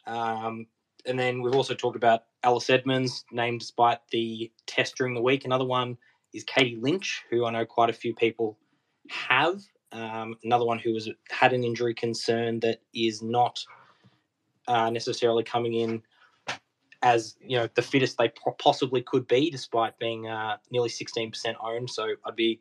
Um, 0.07 0.67
and 1.07 1.19
then 1.19 1.43
we've 1.43 1.55
also 1.55 1.75
talked 1.75 1.97
about 1.97 2.23
Alice 2.43 2.71
Edmonds, 2.71 3.25
named 3.33 3.61
despite 3.61 3.99
the 4.11 4.51
test 4.67 4.97
during 4.97 5.15
the 5.15 5.23
week. 5.23 5.45
Another 5.45 5.65
one 5.65 5.99
is 6.33 6.45
Katie 6.45 6.79
Lynch, 6.81 7.23
who 7.31 7.45
I 7.45 7.51
know 7.51 7.67
quite 7.67 7.91
a 7.91 7.95
few 7.95 8.15
people 8.15 8.59
have. 9.11 9.61
Um, 9.93 10.37
another 10.43 10.65
one 10.65 10.79
who 10.79 10.95
has 10.95 11.09
had 11.31 11.53
an 11.53 11.65
injury 11.65 11.95
concern 11.95 12.61
that 12.61 12.81
is 12.95 13.23
not 13.23 13.63
uh, 14.69 14.91
necessarily 14.91 15.45
coming 15.45 15.75
in 15.75 16.03
as 17.03 17.37
you 17.41 17.59
know 17.59 17.69
the 17.75 17.83
fittest 17.83 18.17
they 18.19 18.33
possibly 18.59 19.03
could 19.03 19.27
be, 19.27 19.51
despite 19.51 19.99
being 19.99 20.29
uh, 20.29 20.57
nearly 20.71 20.89
16% 20.89 21.55
owned. 21.61 21.91
So 21.91 22.15
I'd 22.25 22.37
be 22.37 22.61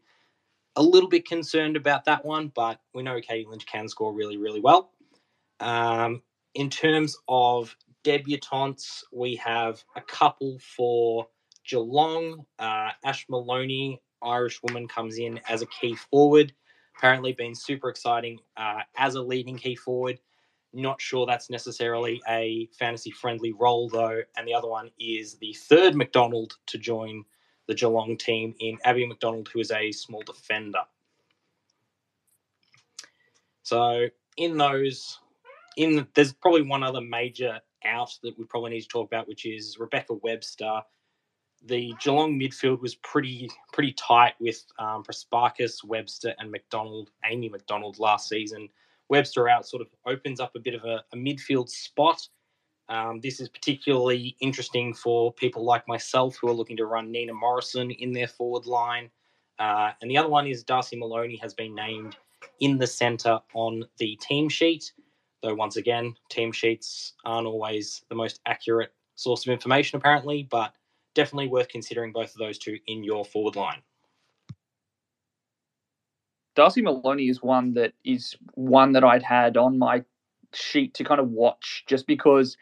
a 0.75 0.83
little 0.83 1.09
bit 1.09 1.27
concerned 1.27 1.75
about 1.75 2.05
that 2.05 2.25
one, 2.25 2.51
but 2.53 2.79
we 2.93 3.03
know 3.03 3.19
Katie 3.21 3.45
Lynch 3.47 3.65
can 3.65 3.87
score 3.87 4.13
really, 4.13 4.37
really 4.37 4.61
well. 4.61 4.91
Um, 5.59 6.21
in 6.55 6.69
terms 6.69 7.17
of 7.27 7.75
debutantes, 8.03 9.03
we 9.13 9.35
have 9.35 9.83
a 9.95 10.01
couple 10.01 10.57
for 10.59 11.27
Geelong. 11.67 12.45
Uh, 12.57 12.89
Ash 13.03 13.25
Moloney, 13.29 14.01
Irish 14.23 14.61
woman, 14.63 14.87
comes 14.87 15.17
in 15.17 15.39
as 15.47 15.61
a 15.61 15.67
key 15.67 15.95
forward. 15.95 16.53
Apparently, 16.97 17.33
been 17.33 17.55
super 17.55 17.89
exciting 17.89 18.39
uh, 18.57 18.81
as 18.97 19.15
a 19.15 19.21
leading 19.21 19.57
key 19.57 19.75
forward. 19.75 20.19
Not 20.73 21.01
sure 21.01 21.25
that's 21.25 21.49
necessarily 21.49 22.21
a 22.29 22.69
fantasy 22.77 23.11
friendly 23.11 23.51
role, 23.51 23.89
though. 23.89 24.21
And 24.37 24.47
the 24.47 24.53
other 24.53 24.69
one 24.69 24.89
is 24.99 25.35
the 25.35 25.53
third 25.53 25.95
McDonald 25.95 26.53
to 26.67 26.77
join 26.77 27.25
the 27.67 27.75
Geelong 27.75 28.17
team 28.17 28.55
in 28.59 28.77
Abby 28.85 29.05
McDonald, 29.05 29.49
who 29.53 29.59
is 29.59 29.71
a 29.71 29.91
small 29.91 30.21
defender. 30.21 30.81
So, 33.63 34.07
in 34.37 34.57
those 34.57 35.19
in 35.77 36.05
there's 36.15 36.33
probably 36.33 36.63
one 36.63 36.83
other 36.83 37.01
major 37.01 37.59
out 37.85 38.11
that 38.23 38.37
we 38.37 38.45
probably 38.45 38.71
need 38.71 38.81
to 38.81 38.87
talk 38.87 39.07
about, 39.07 39.27
which 39.27 39.45
is 39.45 39.77
Rebecca 39.79 40.13
Webster. 40.13 40.81
The 41.65 41.93
Geelong 42.01 42.39
midfield 42.39 42.81
was 42.81 42.95
pretty 42.95 43.49
pretty 43.71 43.93
tight 43.93 44.33
with 44.39 44.63
um, 44.79 45.03
Prespakis, 45.03 45.83
Webster, 45.83 46.33
and 46.39 46.51
McDonald, 46.51 47.11
Amy 47.25 47.49
McDonald 47.49 47.99
last 47.99 48.27
season. 48.27 48.69
Webster 49.11 49.47
out 49.47 49.67
sort 49.67 49.81
of 49.81 49.89
opens 50.07 50.39
up 50.39 50.55
a 50.55 50.59
bit 50.59 50.73
of 50.73 50.83
a, 50.85 51.03
a 51.13 51.15
midfield 51.17 51.69
spot. 51.69 52.27
Um, 52.89 53.19
this 53.21 53.39
is 53.39 53.47
particularly 53.49 54.35
interesting 54.39 54.93
for 54.93 55.31
people 55.33 55.63
like 55.63 55.87
myself 55.87 56.37
who 56.41 56.47
are 56.47 56.53
looking 56.53 56.77
to 56.77 56.85
run 56.85 57.11
Nina 57.11 57.33
Morrison 57.33 57.91
in 57.91 58.11
their 58.11 58.27
forward 58.27 58.65
line. 58.65 59.11
Uh, 59.59 59.91
and 60.01 60.09
the 60.09 60.17
other 60.17 60.29
one 60.29 60.47
is 60.47 60.63
Darcy 60.63 60.95
Moloney 60.95 61.37
has 61.37 61.53
been 61.53 61.75
named 61.75 62.15
in 62.59 62.77
the 62.77 62.87
centre 62.87 63.39
on 63.53 63.83
the 63.97 64.15
team 64.15 64.49
sheet 64.49 64.91
though 65.41 65.53
once 65.53 65.77
again 65.77 66.13
team 66.29 66.51
sheets 66.51 67.13
aren't 67.25 67.47
always 67.47 68.03
the 68.09 68.15
most 68.15 68.39
accurate 68.45 68.93
source 69.15 69.45
of 69.45 69.51
information 69.51 69.97
apparently 69.97 70.47
but 70.49 70.73
definitely 71.13 71.47
worth 71.47 71.67
considering 71.69 72.11
both 72.11 72.31
of 72.31 72.37
those 72.37 72.57
two 72.57 72.77
in 72.87 73.03
your 73.03 73.25
forward 73.25 73.55
line 73.55 73.81
Darcy 76.55 76.81
Moloney 76.81 77.29
is 77.29 77.41
one 77.41 77.73
that 77.73 77.93
is 78.03 78.35
one 78.53 78.91
that 78.93 79.03
I'd 79.03 79.23
had 79.23 79.57
on 79.57 79.77
my 79.77 80.03
sheet 80.53 80.93
to 80.95 81.03
kind 81.03 81.21
of 81.21 81.29
watch 81.29 81.83
just 81.87 82.07
because 82.07 82.57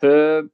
her 0.00 0.44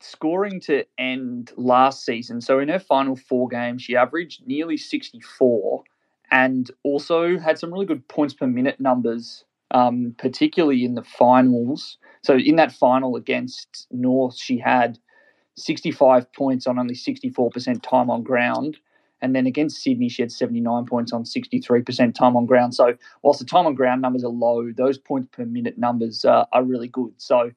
scoring 0.00 0.60
to 0.60 0.84
end 0.98 1.52
last 1.56 2.04
season. 2.04 2.40
So 2.40 2.58
in 2.58 2.68
her 2.68 2.78
final 2.78 3.16
four 3.16 3.48
games, 3.48 3.82
she 3.82 3.96
averaged 3.96 4.46
nearly 4.46 4.76
64 4.76 5.84
and 6.30 6.70
also 6.82 7.38
had 7.38 7.58
some 7.58 7.72
really 7.72 7.86
good 7.86 8.06
points 8.08 8.34
per 8.34 8.46
minute 8.46 8.80
numbers, 8.80 9.44
um, 9.70 10.14
particularly 10.18 10.84
in 10.84 10.94
the 10.94 11.04
finals. 11.04 11.98
So 12.22 12.36
in 12.36 12.56
that 12.56 12.72
final 12.72 13.16
against 13.16 13.86
North, 13.90 14.36
she 14.36 14.58
had 14.58 14.98
65 15.56 16.32
points 16.32 16.66
on 16.66 16.78
only 16.78 16.94
64% 16.94 17.82
time 17.82 18.10
on 18.10 18.22
ground. 18.22 18.78
And 19.22 19.36
then 19.36 19.46
against 19.46 19.82
Sydney, 19.82 20.08
she 20.08 20.20
had 20.20 20.32
79 20.32 20.84
points 20.84 21.12
on 21.12 21.22
63% 21.22 22.12
time 22.14 22.36
on 22.36 22.44
ground. 22.44 22.74
So, 22.74 22.96
whilst 23.22 23.38
the 23.38 23.46
time 23.46 23.66
on 23.66 23.74
ground 23.74 24.02
numbers 24.02 24.24
are 24.24 24.28
low, 24.28 24.72
those 24.72 24.98
points 24.98 25.28
per 25.32 25.44
minute 25.44 25.78
numbers 25.78 26.24
uh, 26.24 26.44
are 26.52 26.64
really 26.64 26.88
good. 26.88 27.14
So, 27.16 27.52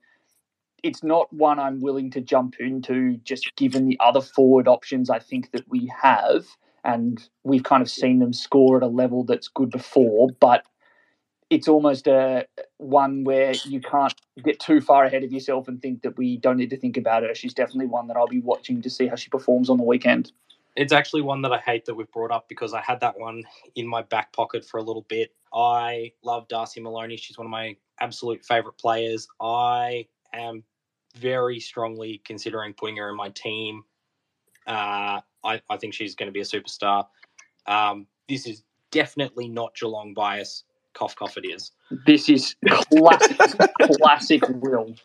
it's 0.84 1.04
not 1.04 1.34
one 1.34 1.60
I'm 1.60 1.82
willing 1.82 2.12
to 2.12 2.22
jump 2.22 2.58
into 2.60 3.18
just 3.24 3.52
given 3.56 3.88
the 3.88 4.00
other 4.00 4.22
forward 4.22 4.68
options 4.68 5.10
I 5.10 5.18
think 5.18 5.52
that 5.52 5.68
we 5.68 5.92
have. 6.02 6.46
And 6.84 7.28
we've 7.44 7.64
kind 7.64 7.82
of 7.82 7.90
seen 7.90 8.20
them 8.20 8.32
score 8.32 8.78
at 8.78 8.84
a 8.84 8.88
level 8.88 9.24
that's 9.24 9.48
good 9.48 9.72
before. 9.72 10.30
But 10.40 10.64
it's 11.50 11.68
almost 11.68 12.06
a 12.06 12.46
one 12.78 13.24
where 13.24 13.54
you 13.66 13.80
can't 13.80 14.14
get 14.44 14.60
too 14.60 14.82
far 14.82 15.06
ahead 15.06 15.24
of 15.24 15.32
yourself 15.32 15.68
and 15.68 15.82
think 15.82 16.04
that 16.04 16.16
we 16.18 16.38
don't 16.38 16.58
need 16.58 16.70
to 16.70 16.78
think 16.78 16.98
about 16.98 17.24
her. 17.24 17.34
She's 17.34 17.56
definitely 17.56 17.88
one 17.88 18.06
that 18.08 18.18
I'll 18.18 18.28
be 18.28 18.40
watching 18.40 18.84
to 18.84 18.90
see 18.90 19.08
how 19.08 19.16
she 19.16 19.30
performs 19.30 19.72
on 19.72 19.78
the 19.78 19.84
weekend. 19.84 20.32
It's 20.76 20.92
actually 20.92 21.22
one 21.22 21.42
that 21.44 21.54
I 21.54 21.60
hate 21.60 21.86
that 21.86 21.96
we've 21.96 22.12
brought 22.12 22.32
up 22.32 22.50
because 22.50 22.74
I 22.74 22.82
had 22.82 23.00
that 23.00 23.18
one 23.18 23.44
in 23.76 23.88
my 23.88 24.02
back 24.02 24.34
pocket 24.34 24.66
for 24.66 24.78
a 24.78 24.84
little 24.84 25.06
bit. 25.08 25.34
I 25.54 26.12
love 26.24 26.48
Darcy 26.48 26.82
Moloney. 26.82 27.16
She's 27.18 27.38
one 27.38 27.48
of 27.48 27.52
my 27.52 27.78
absolute 28.02 28.44
favorite 28.46 28.78
players. 28.78 29.28
I 29.40 30.08
am 30.34 30.64
very 31.18 31.60
strongly 31.60 32.22
considering 32.26 32.74
putting 32.74 32.98
her 32.98 33.10
in 33.10 33.16
my 33.16 33.30
team. 33.30 33.84
Uh, 34.68 35.22
I, 35.44 35.62
I 35.70 35.78
think 35.78 35.94
she's 35.94 36.16
going 36.16 36.28
to 36.28 36.34
be 36.34 36.42
a 36.42 36.44
superstar. 36.44 37.06
Um, 37.68 38.08
this 38.28 38.46
is 38.46 38.64
definitely 38.92 39.48
not 39.48 39.76
Geelong 39.76 40.14
bias. 40.14 40.64
Cough, 40.94 41.16
cough, 41.16 41.38
it 41.38 41.46
is. 41.46 41.72
This 42.06 42.30
is 42.30 42.56
classic, 42.90 43.38
classic 44.02 44.44
Will. 44.50 44.96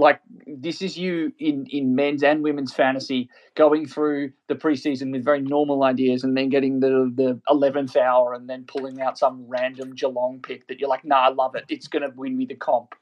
Like 0.00 0.20
this 0.46 0.80
is 0.80 0.96
you 0.96 1.32
in 1.38 1.66
in 1.66 1.94
men's 1.94 2.22
and 2.22 2.42
women's 2.42 2.72
fantasy 2.72 3.28
going 3.54 3.86
through 3.86 4.32
the 4.48 4.54
preseason 4.54 5.12
with 5.12 5.22
very 5.24 5.42
normal 5.42 5.84
ideas 5.84 6.24
and 6.24 6.34
then 6.36 6.48
getting 6.48 6.80
the 6.80 7.12
the 7.14 7.40
eleventh 7.50 7.96
hour 7.96 8.32
and 8.32 8.48
then 8.48 8.64
pulling 8.64 9.02
out 9.02 9.18
some 9.18 9.44
random 9.46 9.94
Geelong 9.94 10.40
pick 10.42 10.66
that 10.68 10.80
you're 10.80 10.88
like, 10.88 11.04
nah, 11.04 11.26
I 11.26 11.28
love 11.28 11.54
it. 11.54 11.64
It's 11.68 11.86
gonna 11.86 12.10
win 12.16 12.34
me 12.36 12.46
the 12.46 12.54
comp. 12.54 12.94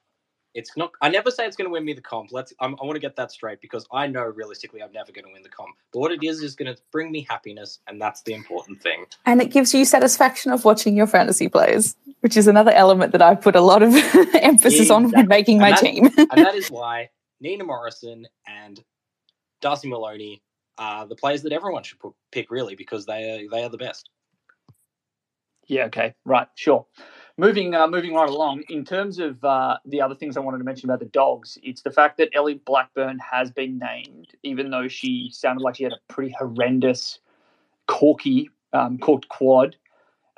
It's 0.59 0.76
not. 0.76 0.90
I 1.00 1.09
never 1.09 1.30
say 1.30 1.46
it's 1.46 1.56
going 1.56 1.66
to 1.68 1.72
win 1.72 1.84
me 1.84 1.92
the 1.92 2.00
comp. 2.00 2.32
Let's. 2.32 2.52
I'm, 2.59 2.74
I 2.82 2.84
want 2.84 2.96
to 2.96 3.00
get 3.00 3.14
that 3.14 3.30
straight 3.30 3.61
because 3.61 3.86
I 3.92 4.09
know 4.09 4.24
realistically 4.24 4.82
I'm 4.82 4.90
never 4.90 5.12
going 5.12 5.24
to 5.24 5.32
win 5.32 5.44
the 5.44 5.48
comp. 5.48 5.76
But 5.92 6.00
what 6.00 6.11
it 6.11 6.24
is 6.24 6.42
is 6.42 6.56
going 6.56 6.74
to 6.74 6.80
bring 6.90 7.12
me 7.12 7.24
happiness, 7.30 7.78
and 7.86 8.02
that's 8.02 8.22
the 8.22 8.34
important 8.34 8.82
thing. 8.82 9.04
And 9.24 9.40
it 9.40 9.52
gives 9.52 9.72
you 9.72 9.84
satisfaction 9.84 10.50
of 10.50 10.64
watching 10.64 10.96
your 10.96 11.06
fantasy 11.06 11.48
plays, 11.48 11.94
which 12.20 12.36
is 12.36 12.48
another 12.48 12.72
element 12.72 13.12
that 13.12 13.22
I 13.22 13.36
put 13.36 13.54
a 13.54 13.61
lot 13.61 13.84
of 13.84 13.94
emphasis 14.34 14.90
on 14.90 15.04
when 15.04 15.11
Exactly. 15.12 15.28
making 15.28 15.59
my 15.61 15.70
that- 15.70 15.80
team. 15.80 16.06
and 16.18 16.44
that 16.44 16.56
is 16.56 16.68
why 16.72 17.11
Nina 17.40 17.62
Morrison 17.62 18.26
and 18.48 18.82
Darcy 19.61 19.88
Moloney 19.88 20.42
are 20.76 21.06
the 21.06 21.14
players 21.14 21.42
that 21.42 21.52
everyone 21.52 21.84
should 21.84 22.00
put, 22.00 22.14
pick, 22.32 22.50
really, 22.50 22.74
because 22.74 23.06
they 23.06 23.30
are, 23.46 23.48
they 23.48 23.62
are 23.62 23.68
the 23.68 23.78
best. 23.78 24.11
Yeah. 25.68 25.84
Okay. 25.84 26.14
Right. 26.24 26.48
Sure. 26.56 26.84
Moving, 27.41 27.72
uh, 27.72 27.86
moving 27.86 28.14
right 28.14 28.28
along. 28.28 28.64
In 28.68 28.84
terms 28.84 29.20
of 29.20 29.43
uh, 29.45 29.78
the 29.86 30.01
other 30.01 30.16
things 30.16 30.36
I 30.36 30.41
wanted 30.41 30.59
to 30.59 30.64
mention 30.64 30.91
about 30.91 30.99
the 30.99 31.07
dogs, 31.07 31.57
it's 31.62 31.82
the 31.82 31.91
fact 31.93 32.18
that 32.18 32.30
Ellie 32.34 32.61
Blackburn 32.66 33.20
has 33.20 33.53
been 33.53 33.78
named, 33.78 34.34
even 34.43 34.70
though 34.70 34.89
she 34.89 35.30
sounded 35.32 35.62
like 35.62 35.76
she 35.76 35.84
had 35.84 35.93
a 35.93 35.99
pretty 36.09 36.34
horrendous 36.36 37.20
corky 37.86 38.51
um, 38.72 38.99
corked 38.99 39.28
quad. 39.28 39.76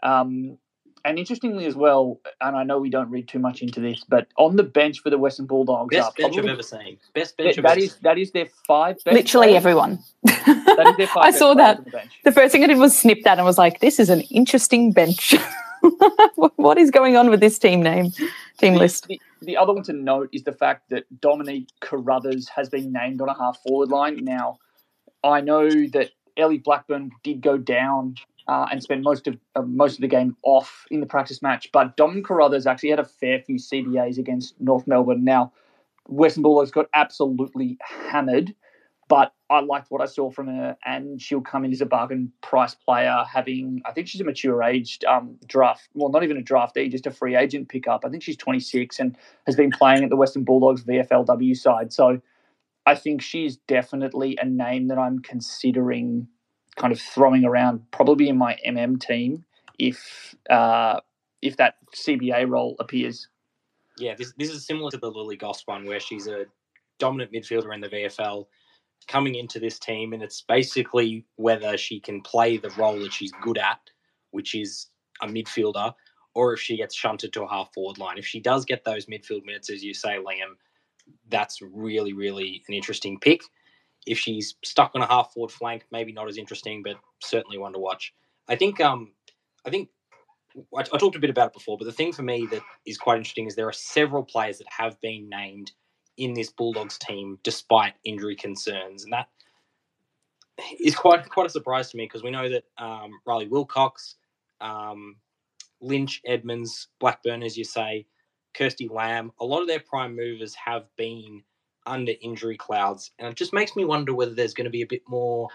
Um, 0.02 0.58
and 1.02 1.18
interestingly 1.18 1.64
as 1.64 1.74
well, 1.74 2.20
and 2.42 2.54
I 2.54 2.64
know 2.64 2.78
we 2.78 2.90
don't 2.90 3.08
read 3.08 3.26
too 3.28 3.38
much 3.38 3.62
into 3.62 3.80
this, 3.80 4.04
but 4.06 4.26
on 4.36 4.56
the 4.56 4.62
bench 4.62 5.00
for 5.00 5.08
the 5.08 5.16
Western 5.16 5.46
Bulldogs, 5.46 5.96
Best 5.96 6.14
bench 6.18 6.34
probably, 6.34 6.50
I've 6.50 6.54
ever 6.54 6.62
seen. 6.62 6.98
Best 7.14 7.34
bench 7.38 7.56
that, 7.56 7.60
I've 7.60 7.62
that 7.64 7.70
ever 7.78 7.80
is 7.80 7.92
seen. 7.92 8.00
that 8.02 8.18
is 8.18 8.30
their 8.32 8.46
five 8.66 8.96
best 9.02 9.14
Literally 9.14 9.46
players. 9.48 9.56
everyone. 9.56 9.98
That 10.24 10.86
is 10.90 10.96
their 10.98 11.06
five 11.14 11.24
I 11.24 11.28
best 11.28 11.38
saw 11.38 11.54
that. 11.54 11.82
the 11.82 11.90
bench. 11.90 12.12
The 12.24 12.32
first 12.32 12.52
thing 12.52 12.62
I 12.62 12.66
did 12.66 12.76
was 12.76 12.94
snip 12.98 13.22
that 13.24 13.38
and 13.38 13.46
was 13.46 13.56
like, 13.56 13.80
this 13.80 13.98
is 13.98 14.10
an 14.10 14.20
interesting 14.30 14.92
bench. 14.92 15.34
what 16.56 16.78
is 16.78 16.90
going 16.90 17.16
on 17.16 17.30
with 17.30 17.40
this 17.40 17.58
team 17.58 17.82
name, 17.82 18.12
team 18.58 18.74
list? 18.74 19.06
the, 19.06 19.20
the 19.42 19.56
other 19.56 19.72
one 19.72 19.82
to 19.84 19.92
note 19.92 20.28
is 20.32 20.44
the 20.44 20.52
fact 20.52 20.90
that 20.90 21.04
Dominique 21.20 21.68
Carruthers 21.80 22.48
has 22.48 22.68
been 22.68 22.92
named 22.92 23.20
on 23.20 23.28
a 23.28 23.36
half 23.36 23.58
forward 23.62 23.88
line. 23.88 24.24
Now, 24.24 24.58
I 25.24 25.40
know 25.40 25.68
that 25.68 26.10
Ellie 26.36 26.58
Blackburn 26.58 27.10
did 27.22 27.40
go 27.40 27.58
down 27.58 28.16
uh, 28.48 28.66
and 28.70 28.82
spend 28.82 29.02
most 29.02 29.26
of 29.26 29.38
uh, 29.54 29.62
most 29.62 29.94
of 29.94 30.00
the 30.00 30.08
game 30.08 30.36
off 30.42 30.86
in 30.90 31.00
the 31.00 31.06
practice 31.06 31.42
match, 31.42 31.70
but 31.72 31.96
Dom 31.96 32.22
Carruthers 32.22 32.66
actually 32.66 32.90
had 32.90 32.98
a 32.98 33.04
fair 33.04 33.40
few 33.40 33.56
CBAs 33.56 34.18
against 34.18 34.60
North 34.60 34.86
Melbourne. 34.86 35.24
Now, 35.24 35.52
Western 36.08 36.42
Bulldogs 36.42 36.70
got 36.70 36.86
absolutely 36.94 37.78
hammered, 38.10 38.54
but 39.10 39.34
I 39.50 39.58
liked 39.58 39.90
what 39.90 40.00
I 40.00 40.06
saw 40.06 40.30
from 40.30 40.46
her, 40.46 40.76
and 40.86 41.20
she'll 41.20 41.40
come 41.40 41.64
in 41.64 41.72
as 41.72 41.80
a 41.80 41.86
bargain 41.86 42.32
price 42.42 42.76
player, 42.76 43.24
having 43.28 43.82
I 43.84 43.90
think 43.90 44.06
she's 44.06 44.20
a 44.20 44.24
mature 44.24 44.62
aged 44.62 45.04
um, 45.04 45.36
draft, 45.46 45.88
well, 45.94 46.10
not 46.10 46.22
even 46.22 46.36
a 46.36 46.42
draftee, 46.42 46.88
just 46.88 47.08
a 47.08 47.10
free 47.10 47.34
agent 47.34 47.68
pickup. 47.68 48.04
I 48.06 48.08
think 48.08 48.22
she's 48.22 48.36
26 48.36 49.00
and 49.00 49.18
has 49.46 49.56
been 49.56 49.72
playing 49.72 50.04
at 50.04 50.10
the 50.10 50.16
Western 50.16 50.44
Bulldogs 50.44 50.84
VFLW 50.84 51.56
side. 51.56 51.92
So 51.92 52.20
I 52.86 52.94
think 52.94 53.20
she's 53.20 53.56
definitely 53.56 54.38
a 54.40 54.44
name 54.46 54.86
that 54.88 54.98
I'm 54.98 55.18
considering 55.18 56.28
kind 56.76 56.92
of 56.92 57.00
throwing 57.00 57.44
around, 57.44 57.90
probably 57.90 58.28
in 58.28 58.38
my 58.38 58.56
MM 58.64 59.00
team 59.00 59.44
if 59.80 60.36
uh, 60.48 61.00
if 61.42 61.56
that 61.56 61.74
CBA 61.96 62.48
role 62.48 62.76
appears. 62.78 63.26
Yeah, 63.98 64.14
this 64.14 64.32
this 64.38 64.50
is 64.50 64.64
similar 64.64 64.92
to 64.92 64.98
the 64.98 65.10
Lily 65.10 65.36
Goss 65.36 65.66
one, 65.66 65.84
where 65.84 65.98
she's 65.98 66.28
a 66.28 66.44
dominant 67.00 67.32
midfielder 67.32 67.74
in 67.74 67.80
the 67.80 67.88
VFL, 67.88 68.46
coming 69.08 69.34
into 69.34 69.58
this 69.58 69.78
team, 69.78 70.12
and 70.12 70.22
it's 70.22 70.42
basically 70.42 71.24
whether 71.36 71.76
she 71.76 72.00
can 72.00 72.20
play 72.20 72.56
the 72.56 72.70
role 72.70 72.98
that 73.00 73.12
she's 73.12 73.32
good 73.42 73.58
at, 73.58 73.80
which 74.30 74.54
is 74.54 74.86
a 75.22 75.26
midfielder, 75.26 75.92
or 76.34 76.52
if 76.52 76.60
she 76.60 76.76
gets 76.76 76.94
shunted 76.94 77.32
to 77.32 77.42
a 77.42 77.48
half 77.48 77.72
forward 77.74 77.98
line. 77.98 78.18
If 78.18 78.26
she 78.26 78.40
does 78.40 78.64
get 78.64 78.84
those 78.84 79.06
midfield 79.06 79.44
minutes, 79.44 79.70
as 79.70 79.82
you 79.82 79.94
say, 79.94 80.18
Liam, 80.18 80.54
that's 81.28 81.60
really 81.60 82.12
really 82.12 82.62
an 82.68 82.74
interesting 82.74 83.18
pick. 83.18 83.42
If 84.06 84.18
she's 84.18 84.54
stuck 84.64 84.92
on 84.94 85.02
a 85.02 85.06
half 85.06 85.32
forward 85.32 85.50
flank, 85.50 85.84
maybe 85.90 86.12
not 86.12 86.28
as 86.28 86.38
interesting, 86.38 86.82
but 86.82 86.96
certainly 87.20 87.58
one 87.58 87.72
to 87.72 87.78
watch. 87.78 88.14
I 88.48 88.56
think 88.56 88.80
um, 88.80 89.12
I 89.66 89.70
think 89.70 89.88
I, 90.76 90.80
I 90.80 90.98
talked 90.98 91.16
a 91.16 91.20
bit 91.20 91.30
about 91.30 91.48
it 91.48 91.52
before, 91.52 91.76
but 91.78 91.84
the 91.84 91.92
thing 91.92 92.12
for 92.12 92.22
me 92.22 92.46
that 92.50 92.62
is 92.86 92.98
quite 92.98 93.18
interesting 93.18 93.46
is 93.46 93.56
there 93.56 93.68
are 93.68 93.72
several 93.72 94.22
players 94.22 94.58
that 94.58 94.68
have 94.70 95.00
been 95.00 95.28
named 95.28 95.72
in 96.20 96.34
this 96.34 96.50
Bulldogs 96.50 96.98
team 96.98 97.38
despite 97.42 97.94
injury 98.04 98.36
concerns, 98.36 99.04
and 99.04 99.12
that 99.12 99.28
is 100.78 100.94
quite 100.94 101.28
quite 101.28 101.46
a 101.46 101.50
surprise 101.50 101.90
to 101.90 101.96
me 101.96 102.04
because 102.04 102.22
we 102.22 102.30
know 102.30 102.48
that 102.48 102.64
um, 102.78 103.20
Riley 103.26 103.48
Wilcox, 103.48 104.16
um, 104.60 105.16
Lynch, 105.80 106.20
Edmonds, 106.26 106.88
Blackburn, 107.00 107.42
as 107.42 107.56
you 107.56 107.64
say, 107.64 108.06
Kirsty 108.54 108.86
Lamb, 108.86 109.32
a 109.40 109.44
lot 109.44 109.62
of 109.62 109.66
their 109.66 109.80
prime 109.80 110.14
movers 110.14 110.54
have 110.54 110.84
been 110.96 111.42
under 111.86 112.12
injury 112.20 112.58
clouds, 112.58 113.12
and 113.18 113.28
it 113.28 113.36
just 113.36 113.54
makes 113.54 113.74
me 113.74 113.86
wonder 113.86 114.14
whether 114.14 114.34
there's 114.34 114.54
going 114.54 114.66
to 114.66 114.70
be 114.70 114.82
a 114.82 114.86
bit 114.86 115.02
more 115.08 115.48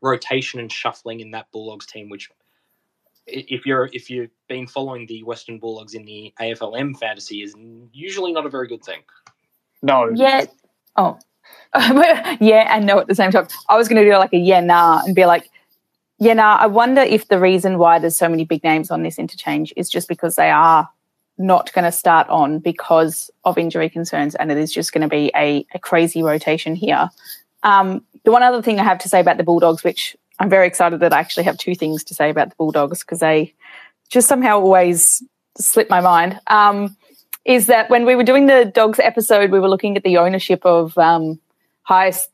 rotation 0.00 0.58
and 0.58 0.72
shuffling 0.72 1.20
in 1.20 1.30
that 1.30 1.50
Bulldogs 1.52 1.86
team, 1.86 2.08
which 2.08 2.28
if 3.28 3.66
you're 3.66 3.88
if 3.92 4.10
you've 4.10 4.30
been 4.48 4.66
following 4.66 5.06
the 5.06 5.22
Western 5.22 5.58
Bulldogs 5.58 5.94
in 5.94 6.04
the 6.04 6.32
AFLM 6.40 6.98
fantasy 6.98 7.42
is 7.42 7.54
usually 7.92 8.32
not 8.32 8.46
a 8.46 8.50
very 8.50 8.66
good 8.66 8.84
thing. 8.84 9.00
No, 9.82 10.10
Yeah. 10.14 10.46
Oh. 10.96 11.18
yeah 12.40 12.74
and 12.74 12.86
no 12.86 12.98
at 12.98 13.08
the 13.08 13.14
same 13.14 13.30
time. 13.30 13.46
I 13.68 13.76
was 13.76 13.88
going 13.88 14.02
to 14.02 14.10
do 14.10 14.16
like 14.16 14.32
a 14.32 14.38
yeah, 14.38 14.60
nah, 14.60 15.02
and 15.04 15.14
be 15.14 15.26
like, 15.26 15.50
yeah, 16.18 16.34
nah. 16.34 16.56
I 16.56 16.66
wonder 16.66 17.02
if 17.02 17.28
the 17.28 17.38
reason 17.38 17.78
why 17.78 17.98
there's 17.98 18.16
so 18.16 18.28
many 18.28 18.44
big 18.44 18.64
names 18.64 18.90
on 18.90 19.02
this 19.02 19.18
interchange 19.18 19.72
is 19.76 19.88
just 19.90 20.08
because 20.08 20.36
they 20.36 20.50
are 20.50 20.88
not 21.36 21.72
going 21.72 21.84
to 21.84 21.92
start 21.92 22.28
on 22.28 22.58
because 22.58 23.30
of 23.44 23.58
injury 23.58 23.88
concerns, 23.88 24.34
and 24.34 24.50
it 24.50 24.58
is 24.58 24.72
just 24.72 24.92
going 24.92 25.02
to 25.02 25.08
be 25.08 25.30
a, 25.36 25.64
a 25.74 25.78
crazy 25.78 26.22
rotation 26.22 26.74
here. 26.74 27.10
Um, 27.62 28.04
the 28.24 28.32
one 28.32 28.42
other 28.42 28.62
thing 28.62 28.80
I 28.80 28.84
have 28.84 28.98
to 29.00 29.08
say 29.08 29.20
about 29.20 29.36
the 29.36 29.44
Bulldogs, 29.44 29.84
which 29.84 30.16
I'm 30.38 30.50
very 30.50 30.66
excited 30.66 31.00
that 31.00 31.12
I 31.12 31.20
actually 31.20 31.44
have 31.44 31.58
two 31.58 31.74
things 31.74 32.02
to 32.04 32.14
say 32.14 32.30
about 32.30 32.50
the 32.50 32.56
Bulldogs 32.56 33.00
because 33.00 33.20
they 33.20 33.54
just 34.08 34.28
somehow 34.28 34.58
always 34.60 35.22
slip 35.58 35.90
my 35.90 36.00
mind. 36.00 36.40
Um, 36.46 36.96
is 37.48 37.66
that 37.66 37.88
when 37.88 38.04
we 38.04 38.14
were 38.14 38.22
doing 38.22 38.44
the 38.46 38.66
dogs 38.66 39.00
episode, 39.00 39.50
we 39.50 39.58
were 39.58 39.70
looking 39.70 39.96
at 39.96 40.02
the 40.04 40.18
ownership 40.18 40.64
of 40.66 40.96
um, 40.98 41.40
highest 41.82 42.30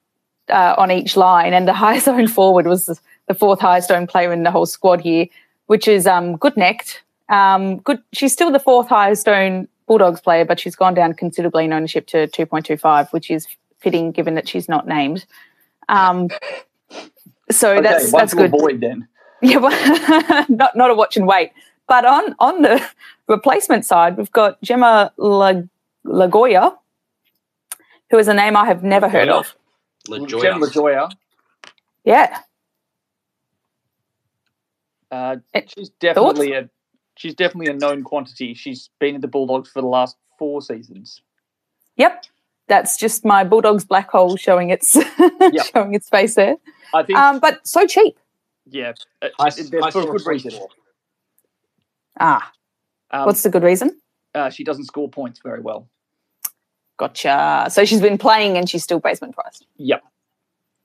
uh, 0.51 0.75
on 0.77 0.91
each 0.91 1.17
line, 1.17 1.55
and 1.55 1.69
the 1.69 1.73
highest 1.73 2.09
owned 2.15 2.33
forward 2.33 2.67
was 2.67 3.01
the 3.29 3.35
fourth 3.35 3.61
highest 3.61 3.93
owned 3.93 4.09
player 4.09 4.33
in 4.33 4.43
the 4.43 4.51
whole 4.51 4.67
squad 4.67 5.01
here, 5.01 5.27
which 5.67 5.87
is 5.87 6.09
um, 6.09 6.37
good 6.37 6.57
necked. 6.57 7.01
Um, 7.29 7.79
good. 7.79 8.03
She's 8.13 8.33
still 8.33 8.51
the 8.51 8.59
fourth 8.59 8.89
highest 8.89 9.29
owned 9.29 9.69
Bulldogs 9.87 10.21
player, 10.21 10.45
but 10.45 10.59
she's 10.59 10.75
gone 10.75 10.95
down 10.95 11.15
considerably 11.15 11.65
in 11.67 11.73
ownership 11.73 12.09
to 12.09 12.27
2.25, 12.27 13.13
which 13.13 13.31
is 13.31 13.47
fitting 13.79 14.11
given 14.11 14.35
that 14.35 14.49
she's 14.49 14.69
not 14.69 14.89
named. 14.89 15.25
Um, 15.89 16.29
so 17.53 17.75
okay, 17.75 17.83
that's 17.83 18.11
that's 18.11 18.35
good. 18.35 18.53
avoid 18.53 18.81
then. 18.81 19.07
Yeah, 19.43 19.59
well, 19.59 20.47
not 20.49 20.75
not 20.75 20.91
a 20.91 20.95
watch 20.95 21.19
and 21.19 21.27
wait. 21.27 21.51
But 21.87 22.05
on 22.05 22.35
on 22.39 22.63
the 22.63 22.85
replacement 23.29 23.85
side, 23.85 24.17
we've 24.17 24.33
got 24.33 24.61
Gemma 24.63 25.13
La- 25.17 25.63
Lagioia, 26.07 26.77
who 28.11 28.19
is 28.19 28.29
a 28.29 28.35
name 28.35 28.57
I 28.57 28.67
have 28.67 28.83
never 28.83 29.09
heard 29.09 29.29
of. 29.29 29.55
Lagioia. 30.09 30.41
Jen 30.43 30.61
Lagioia, 30.61 31.11
Yeah, 32.05 32.39
uh, 35.11 35.37
Eh, 35.55 35.63
she's 35.67 35.89
definitely 35.91 36.53
a 36.53 36.69
she's 37.17 37.35
definitely 37.35 37.71
a 37.73 37.75
known 37.77 38.03
quantity. 38.03 38.55
She's 38.55 38.91
been 38.99 39.15
at 39.17 39.21
the 39.21 39.29
Bulldogs 39.29 39.71
for 39.71 39.81
the 39.81 39.87
last 39.89 40.17
four 40.39 40.61
seasons. 40.63 41.23
yep. 41.97 42.25
That's 42.67 42.97
just 42.97 43.27
my 43.27 43.45
Bulldogs 43.45 43.85
black 43.85 44.11
hole 44.11 44.37
showing 44.39 44.71
its 44.71 44.97
showing 45.75 45.93
its 45.95 46.09
face 46.09 46.35
there. 46.35 46.57
I 46.95 47.03
think, 47.03 47.19
Um, 47.19 47.39
but 47.39 47.67
so 47.69 47.87
cheap. 47.87 48.19
yeah, 48.67 48.95
uh, 49.21 49.29
I, 49.39 49.51
they're 49.51 49.83
I 49.85 49.91
for 49.91 50.03
saw 50.03 50.13
good 50.13 50.27
a 50.27 50.31
reason. 50.31 50.53
report. 50.55 50.73
Ah, 52.21 52.51
Um, 53.11 53.27
what's 53.27 53.43
the 53.43 53.51
good 53.51 53.63
reason? 53.63 53.99
uh, 54.35 54.51
she 54.51 54.65
doesn't 54.65 54.85
score 54.85 55.09
points 55.09 55.41
very 55.45 55.61
well. 55.61 55.89
Gotcha. 56.97 57.67
So 57.71 57.85
she's 57.85 58.01
been 58.01 58.19
playing 58.19 58.57
and 58.57 58.69
she's 58.69 58.83
still 58.83 59.01
basement 59.01 59.35
priced. 59.35 59.67
Yep. 59.77 60.03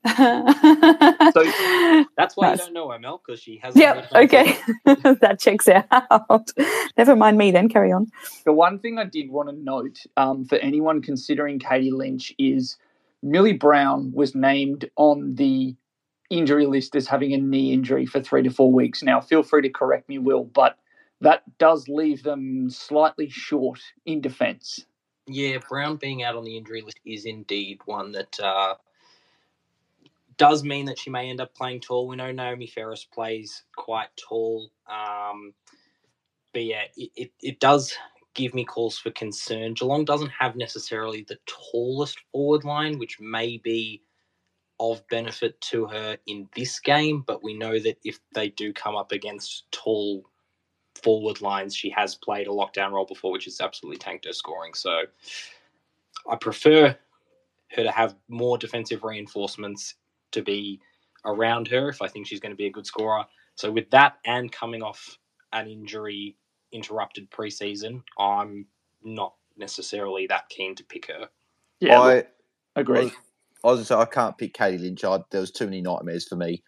so, 0.06 2.04
That's 2.16 2.36
why 2.36 2.50
Nice. 2.50 2.58
you 2.58 2.64
don't 2.64 2.72
know 2.72 2.90
her, 2.90 2.98
Mel, 2.98 3.20
because 3.24 3.40
she 3.40 3.58
hasn't. 3.62 3.80
yep. 3.82 4.10
Okay, 4.14 4.56
that 4.84 5.38
checks 5.38 5.68
out. 5.68 6.50
Never 6.96 7.14
mind 7.16 7.36
me. 7.38 7.50
Then 7.50 7.68
carry 7.68 7.92
on. 7.92 8.06
The 8.44 8.52
one 8.52 8.78
thing 8.78 8.98
I 8.98 9.04
did 9.04 9.30
want 9.30 9.50
to 9.50 9.54
note 9.54 9.98
um, 10.16 10.44
for 10.46 10.56
anyone 10.56 11.02
considering 11.02 11.58
Katie 11.58 11.90
Lynch 11.90 12.32
is 12.38 12.76
Millie 13.22 13.52
Brown 13.52 14.10
was 14.14 14.34
named 14.34 14.88
on 14.96 15.34
the 15.34 15.74
injury 16.30 16.66
list 16.66 16.96
as 16.96 17.06
having 17.06 17.34
a 17.34 17.38
knee 17.38 17.72
injury 17.72 18.06
for 18.06 18.20
three 18.20 18.42
to 18.42 18.50
four 18.50 18.72
weeks. 18.72 19.02
Now, 19.02 19.20
feel 19.20 19.42
free 19.42 19.62
to 19.62 19.68
correct 19.68 20.08
me, 20.08 20.18
Will, 20.18 20.44
but 20.44 20.76
that 21.20 21.42
does 21.58 21.88
leave 21.88 22.22
them 22.22 22.70
slightly 22.70 23.28
short 23.28 23.80
in 24.06 24.20
defence. 24.20 24.86
Yeah, 25.26 25.58
Brown 25.68 25.96
being 25.96 26.22
out 26.22 26.36
on 26.36 26.44
the 26.44 26.56
injury 26.56 26.82
list 26.82 26.98
is 27.04 27.26
indeed 27.26 27.80
one 27.84 28.12
that 28.12 28.40
uh, 28.40 28.74
does 30.36 30.64
mean 30.64 30.86
that 30.86 30.98
she 30.98 31.10
may 31.10 31.28
end 31.28 31.40
up 31.40 31.54
playing 31.54 31.80
tall. 31.80 32.08
We 32.08 32.16
know 32.16 32.32
Naomi 32.32 32.66
Ferres 32.66 33.06
plays 33.12 33.62
quite 33.76 34.08
tall. 34.16 34.70
Um, 34.88 35.52
but 36.52 36.64
yeah, 36.64 36.84
it, 36.96 37.10
it, 37.14 37.32
it 37.40 37.60
does 37.60 37.94
give 38.34 38.54
me 38.54 38.64
cause 38.64 38.98
for 38.98 39.10
concern. 39.10 39.74
Geelong 39.74 40.04
doesn't 40.04 40.32
have 40.38 40.56
necessarily 40.56 41.24
the 41.28 41.38
tallest 41.46 42.18
forward 42.32 42.64
line, 42.64 42.98
which 42.98 43.20
may 43.20 43.58
be 43.58 44.02
of 44.80 45.06
benefit 45.08 45.60
to 45.60 45.86
her 45.86 46.16
in 46.26 46.48
this 46.56 46.80
game, 46.80 47.22
but 47.26 47.44
we 47.44 47.54
know 47.54 47.78
that 47.78 47.98
if 48.02 48.18
they 48.34 48.48
do 48.48 48.72
come 48.72 48.96
up 48.96 49.12
against 49.12 49.70
tall 49.70 50.24
forward 50.94 51.40
lines, 51.40 51.74
she 51.74 51.90
has 51.90 52.14
played 52.14 52.46
a 52.46 52.50
lockdown 52.50 52.92
role 52.92 53.06
before, 53.06 53.32
which 53.32 53.44
has 53.44 53.60
absolutely 53.60 53.98
tanked 53.98 54.26
her 54.26 54.32
scoring. 54.32 54.74
So 54.74 55.02
I 56.28 56.36
prefer 56.36 56.96
her 57.72 57.82
to 57.82 57.90
have 57.90 58.16
more 58.28 58.58
defensive 58.58 59.04
reinforcements 59.04 59.94
to 60.32 60.42
be 60.42 60.80
around 61.24 61.68
her 61.68 61.88
if 61.88 62.02
I 62.02 62.08
think 62.08 62.26
she's 62.26 62.40
going 62.40 62.52
to 62.52 62.56
be 62.56 62.66
a 62.66 62.70
good 62.70 62.86
scorer. 62.86 63.24
So 63.54 63.70
with 63.70 63.90
that 63.90 64.14
and 64.24 64.50
coming 64.50 64.82
off 64.82 65.18
an 65.52 65.68
injury 65.68 66.36
interrupted 66.72 67.30
preseason, 67.30 68.02
I'm 68.18 68.66
not 69.02 69.34
necessarily 69.56 70.26
that 70.28 70.48
keen 70.48 70.74
to 70.76 70.84
pick 70.84 71.06
her. 71.06 71.28
Yeah, 71.80 72.00
I, 72.00 72.24
agree. 72.76 72.98
I 72.98 73.02
was, 73.02 73.12
I 73.64 73.66
was 73.68 73.76
gonna 73.78 73.84
say 73.84 73.94
I 73.94 74.04
can't 74.06 74.38
pick 74.38 74.54
Katie 74.54 74.78
Lynch. 74.78 75.04
I, 75.04 75.18
there 75.30 75.40
was 75.40 75.50
too 75.50 75.64
many 75.64 75.80
nightmares 75.80 76.28
for 76.28 76.36
me. 76.36 76.62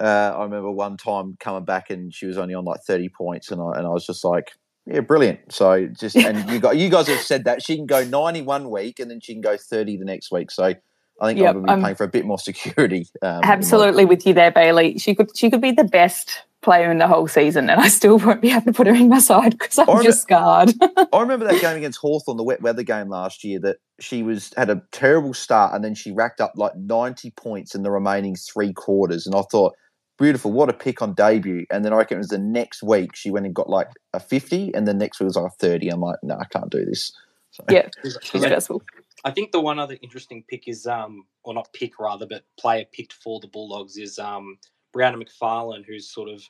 Uh, 0.00 0.34
I 0.36 0.42
remember 0.44 0.70
one 0.70 0.96
time 0.96 1.36
coming 1.38 1.64
back 1.64 1.90
and 1.90 2.12
she 2.12 2.26
was 2.26 2.36
only 2.38 2.54
on 2.54 2.64
like 2.64 2.80
thirty 2.86 3.08
points, 3.08 3.50
and 3.50 3.60
I 3.60 3.78
and 3.78 3.86
I 3.86 3.90
was 3.90 4.06
just 4.06 4.24
like, 4.24 4.52
yeah, 4.86 5.00
brilliant. 5.00 5.52
So 5.52 5.86
just 5.86 6.16
and 6.16 6.50
you 6.50 6.58
got 6.58 6.76
you 6.76 6.88
guys 6.90 7.06
have 7.08 7.20
said 7.20 7.44
that 7.44 7.62
she 7.62 7.76
can 7.76 7.86
go 7.86 8.04
ninety 8.04 8.42
one 8.42 8.70
week 8.70 8.98
and 8.98 9.10
then 9.10 9.20
she 9.20 9.32
can 9.32 9.42
go 9.42 9.56
thirty 9.56 9.96
the 9.96 10.04
next 10.04 10.30
week. 10.32 10.50
So 10.50 10.74
I 11.20 11.26
think 11.26 11.38
Yep, 11.38 11.48
I'm 11.48 11.54
going 11.62 11.66
to 11.66 11.76
be 11.76 11.82
paying 11.84 11.94
for 11.94 12.04
a 12.04 12.08
bit 12.08 12.26
more 12.26 12.38
security. 12.38 13.06
Um, 13.22 13.40
Absolutely 13.44 14.04
with 14.04 14.26
you 14.26 14.34
there, 14.34 14.50
Bailey. 14.50 14.98
She 14.98 15.14
could 15.14 15.36
she 15.36 15.50
could 15.50 15.60
be 15.60 15.72
the 15.72 15.84
best 15.84 16.42
player 16.60 16.90
in 16.90 16.98
the 16.98 17.06
whole 17.06 17.28
season, 17.28 17.70
and 17.70 17.80
I 17.80 17.88
still 17.88 18.18
won't 18.18 18.40
be 18.40 18.50
able 18.50 18.62
to 18.62 18.72
put 18.72 18.86
her 18.86 18.94
in 18.94 19.08
my 19.08 19.20
side 19.20 19.56
because 19.58 19.78
I'm 19.78 19.88
Or- 19.88 20.02
just 20.02 20.22
scarred. 20.22 20.72
I 21.12 21.20
remember 21.20 21.44
that 21.46 21.60
game 21.60 21.76
against 21.76 22.00
Hawthorn, 22.00 22.36
the 22.36 22.42
wet 22.42 22.62
weather 22.62 22.82
game 22.82 23.08
last 23.10 23.44
year, 23.44 23.60
that 23.60 23.76
she 24.00 24.22
was 24.22 24.52
had 24.56 24.70
a 24.70 24.82
terrible 24.90 25.34
start 25.34 25.74
and 25.74 25.84
then 25.84 25.94
she 25.94 26.10
racked 26.10 26.40
up 26.40 26.52
like 26.56 26.74
90 26.74 27.30
points 27.32 27.74
in 27.74 27.82
the 27.82 27.90
remaining 27.90 28.34
three 28.34 28.72
quarters. 28.72 29.26
And 29.26 29.36
I 29.36 29.42
thought, 29.42 29.74
beautiful, 30.18 30.52
what 30.52 30.68
a 30.68 30.72
pick 30.72 31.02
on 31.02 31.14
debut. 31.14 31.66
And 31.70 31.84
then 31.84 31.92
I 31.92 31.96
reckon 31.96 32.16
it 32.16 32.18
was 32.18 32.28
the 32.28 32.38
next 32.38 32.82
week 32.82 33.14
she 33.14 33.30
went 33.30 33.46
and 33.46 33.54
got 33.54 33.68
like 33.68 33.88
a 34.12 34.20
50, 34.20 34.74
and 34.74 34.86
then 34.86 34.98
next 34.98 35.20
week 35.20 35.26
was 35.26 35.36
like 35.36 35.50
a 35.52 35.54
30. 35.56 35.88
I'm 35.88 36.00
like, 36.00 36.18
no, 36.22 36.36
I 36.36 36.44
can't 36.46 36.70
do 36.70 36.84
this. 36.84 37.12
So, 37.50 37.64
yeah, 37.70 37.88
She's- 38.02 38.18
she's 38.22 38.30
she's- 38.30 38.44
stressful. 38.44 38.82
I 39.26 39.30
think 39.30 39.52
the 39.52 39.60
one 39.60 39.78
other 39.78 39.96
interesting 40.02 40.44
pick 40.50 40.68
is, 40.68 40.86
um, 40.86 41.24
or 41.44 41.54
not 41.54 41.72
pick 41.72 41.98
rather, 41.98 42.26
but 42.26 42.44
player 42.60 42.84
picked 42.92 43.14
for 43.14 43.40
the 43.40 43.48
Bulldogs 43.48 43.96
is 43.96 44.18
um, 44.18 44.58
Brianna 44.94 45.22
McFarlane, 45.22 45.82
who's 45.86 46.10
sort 46.12 46.28
of 46.28 46.42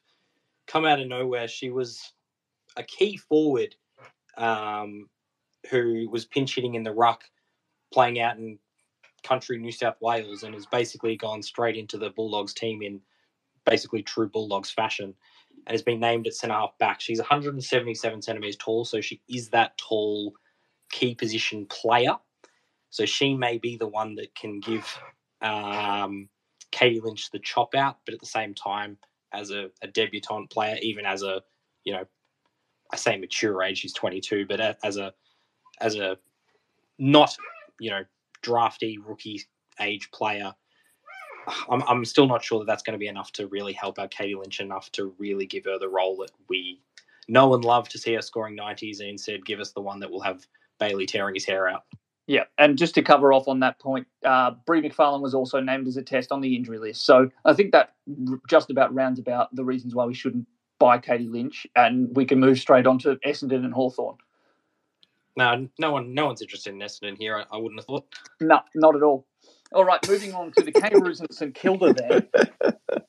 come 0.67 0.85
out 0.85 0.99
of 0.99 1.07
nowhere. 1.07 1.47
She 1.47 1.71
was 1.71 2.13
a 2.77 2.83
key 2.83 3.17
forward 3.17 3.77
um, 4.37 5.09
who 5.71 6.09
was 6.11 6.25
pinch 6.25 6.57
hitting 6.57 6.75
in 6.75 6.83
the 6.83 6.91
ruck, 6.93 7.23
playing 7.93 8.19
out 8.19 8.39
in 8.39 8.59
country 9.23 9.57
New 9.57 9.71
South 9.71 9.97
Wales, 10.01 10.43
and 10.43 10.53
has 10.55 10.67
basically 10.67 11.17
gone 11.17 11.43
straight 11.43 11.77
into 11.77 11.97
the 11.97 12.11
Bulldogs 12.11 12.55
team 12.55 12.83
in 12.83 13.01
basically 13.65 14.03
true 14.03 14.29
Bulldogs 14.29 14.71
fashion. 14.71 15.15
And 15.67 15.73
has 15.73 15.83
been 15.83 16.01
named 16.01 16.27
at 16.27 16.35
centre 16.35 16.55
half 16.55 16.77
back. 16.79 17.01
She's 17.01 17.19
177 17.19 18.21
centimeters 18.21 18.57
tall, 18.57 18.85
so 18.85 19.01
she 19.01 19.23
is 19.29 19.49
that 19.51 19.79
tall 19.79 20.35
key 20.91 21.15
position 21.15 21.67
player. 21.67 22.17
So 22.91 23.07
she 23.07 23.35
may 23.35 23.59
be 23.59 23.77
the 23.77 23.89
one 23.89 24.15
that 24.17 24.35
can 24.35 24.61
give 24.61 24.87
um, 25.41 26.29
Katie 26.71 27.01
Lynch 27.01 27.31
the 27.31 27.39
chop 27.39 27.75
out, 27.75 27.99
but 28.05 28.15
at 28.15 28.21
the 28.21 28.27
same 28.27 28.55
time, 28.55 28.99
as 29.33 29.51
a, 29.51 29.69
a 29.83 29.89
debutante 29.89 30.51
player, 30.51 30.77
even 30.83 31.07
as 31.07 31.23
a, 31.23 31.43
you 31.85 31.93
know, 31.93 32.05
I 32.93 32.97
say 32.97 33.17
mature 33.17 33.63
age, 33.63 33.79
she's 33.79 33.95
22, 33.95 34.47
but 34.47 34.61
as 34.85 34.97
a, 34.97 35.13
as 35.81 35.97
a 35.97 36.17
not, 36.99 37.35
you 37.81 37.91
know, 37.91 38.05
drafty 38.43 38.99
rookie 38.99 39.43
age 39.81 40.11
player, 40.13 40.53
I'm, 41.69 41.83
I'm 41.89 42.05
still 42.05 42.27
not 42.27 42.43
sure 42.45 42.59
that 42.59 42.67
that's 42.67 42.83
going 42.83 42.95
to 42.95 42.99
be 42.99 43.09
enough 43.09 43.33
to 43.33 43.47
really 43.49 43.73
help 43.73 43.99
out 43.99 44.11
Katie 44.11 44.35
Lynch 44.35 44.61
enough 44.61 44.91
to 44.93 45.15
really 45.19 45.47
give 45.47 45.65
her 45.65 45.79
the 45.79 45.89
role 45.89 46.17
that 46.19 46.31
we 46.49 46.81
know 47.29 47.55
and 47.55 47.65
love 47.65 47.89
to 47.91 47.99
see 47.99 48.15
her 48.15 48.23
scoring 48.23 48.57
90s 48.57 49.01
and 49.01 49.09
instead 49.09 49.45
give 49.45 49.61
us 49.61 49.73
the 49.73 49.81
one 49.81 50.01
that 50.01 50.11
will 50.11 50.21
have 50.21 50.47
Bailey 50.79 51.07
tearing 51.07 51.35
his 51.35 51.45
hair 51.45 51.69
out. 51.69 51.85
Yeah, 52.27 52.45
and 52.57 52.79
just 52.79 52.95
to 52.95 53.03
cover 53.03 53.33
off 53.35 53.49
on 53.49 53.61
that 53.61 53.79
point, 53.79 54.07
uh, 54.25 54.53
Brie 54.67 54.81
McFarlane 54.81 55.21
was 55.21 55.35
also 55.35 55.61
named 55.61 55.87
as 55.87 55.99
a 55.99 56.03
test 56.03 56.33
on 56.33 56.41
the 56.41 56.57
injury 56.57 56.79
list. 56.79 57.05
So 57.05 57.31
I 57.45 57.53
think 57.53 57.73
that 57.73 57.93
r- 58.31 58.41
just 58.49 58.71
about 58.71 58.95
rounds 58.95 59.19
about 59.19 59.55
the 59.55 59.65
reasons 59.65 59.95
why 59.95 60.07
we 60.07 60.15
shouldn't 60.15 60.47
buy 60.79 60.99
Katie 60.99 61.29
Lynch, 61.29 61.67
and 61.77 62.15
we 62.17 62.25
can 62.25 62.41
move 62.41 62.59
straight 62.59 62.87
on 62.87 62.99
to 63.01 63.17
Essendon 63.27 63.65
and 63.65 63.75
Hawthorn. 63.75 64.17
No, 65.37 65.69
no 65.79 65.93
one, 65.93 66.15
no 66.15 66.27
one's 66.27 66.41
interested 66.41 66.73
in 66.73 66.81
Essendon 66.81 67.19
here. 67.19 67.37
I, 67.37 67.57
I 67.57 67.59
wouldn't 67.59 67.81
have 67.81 67.87
thought. 67.87 68.07
No, 68.41 68.61
not 68.75 68.97
at 68.97 69.03
all. 69.03 69.27
All 69.75 69.85
right, 69.85 69.99
moving 70.09 70.33
on 70.35 70.53
to 70.53 70.63
the 70.63 70.71
Kangaroos 70.71 71.19
and 71.19 71.35
St 71.35 71.55
Kilda 71.55 71.95
then. 71.95 72.29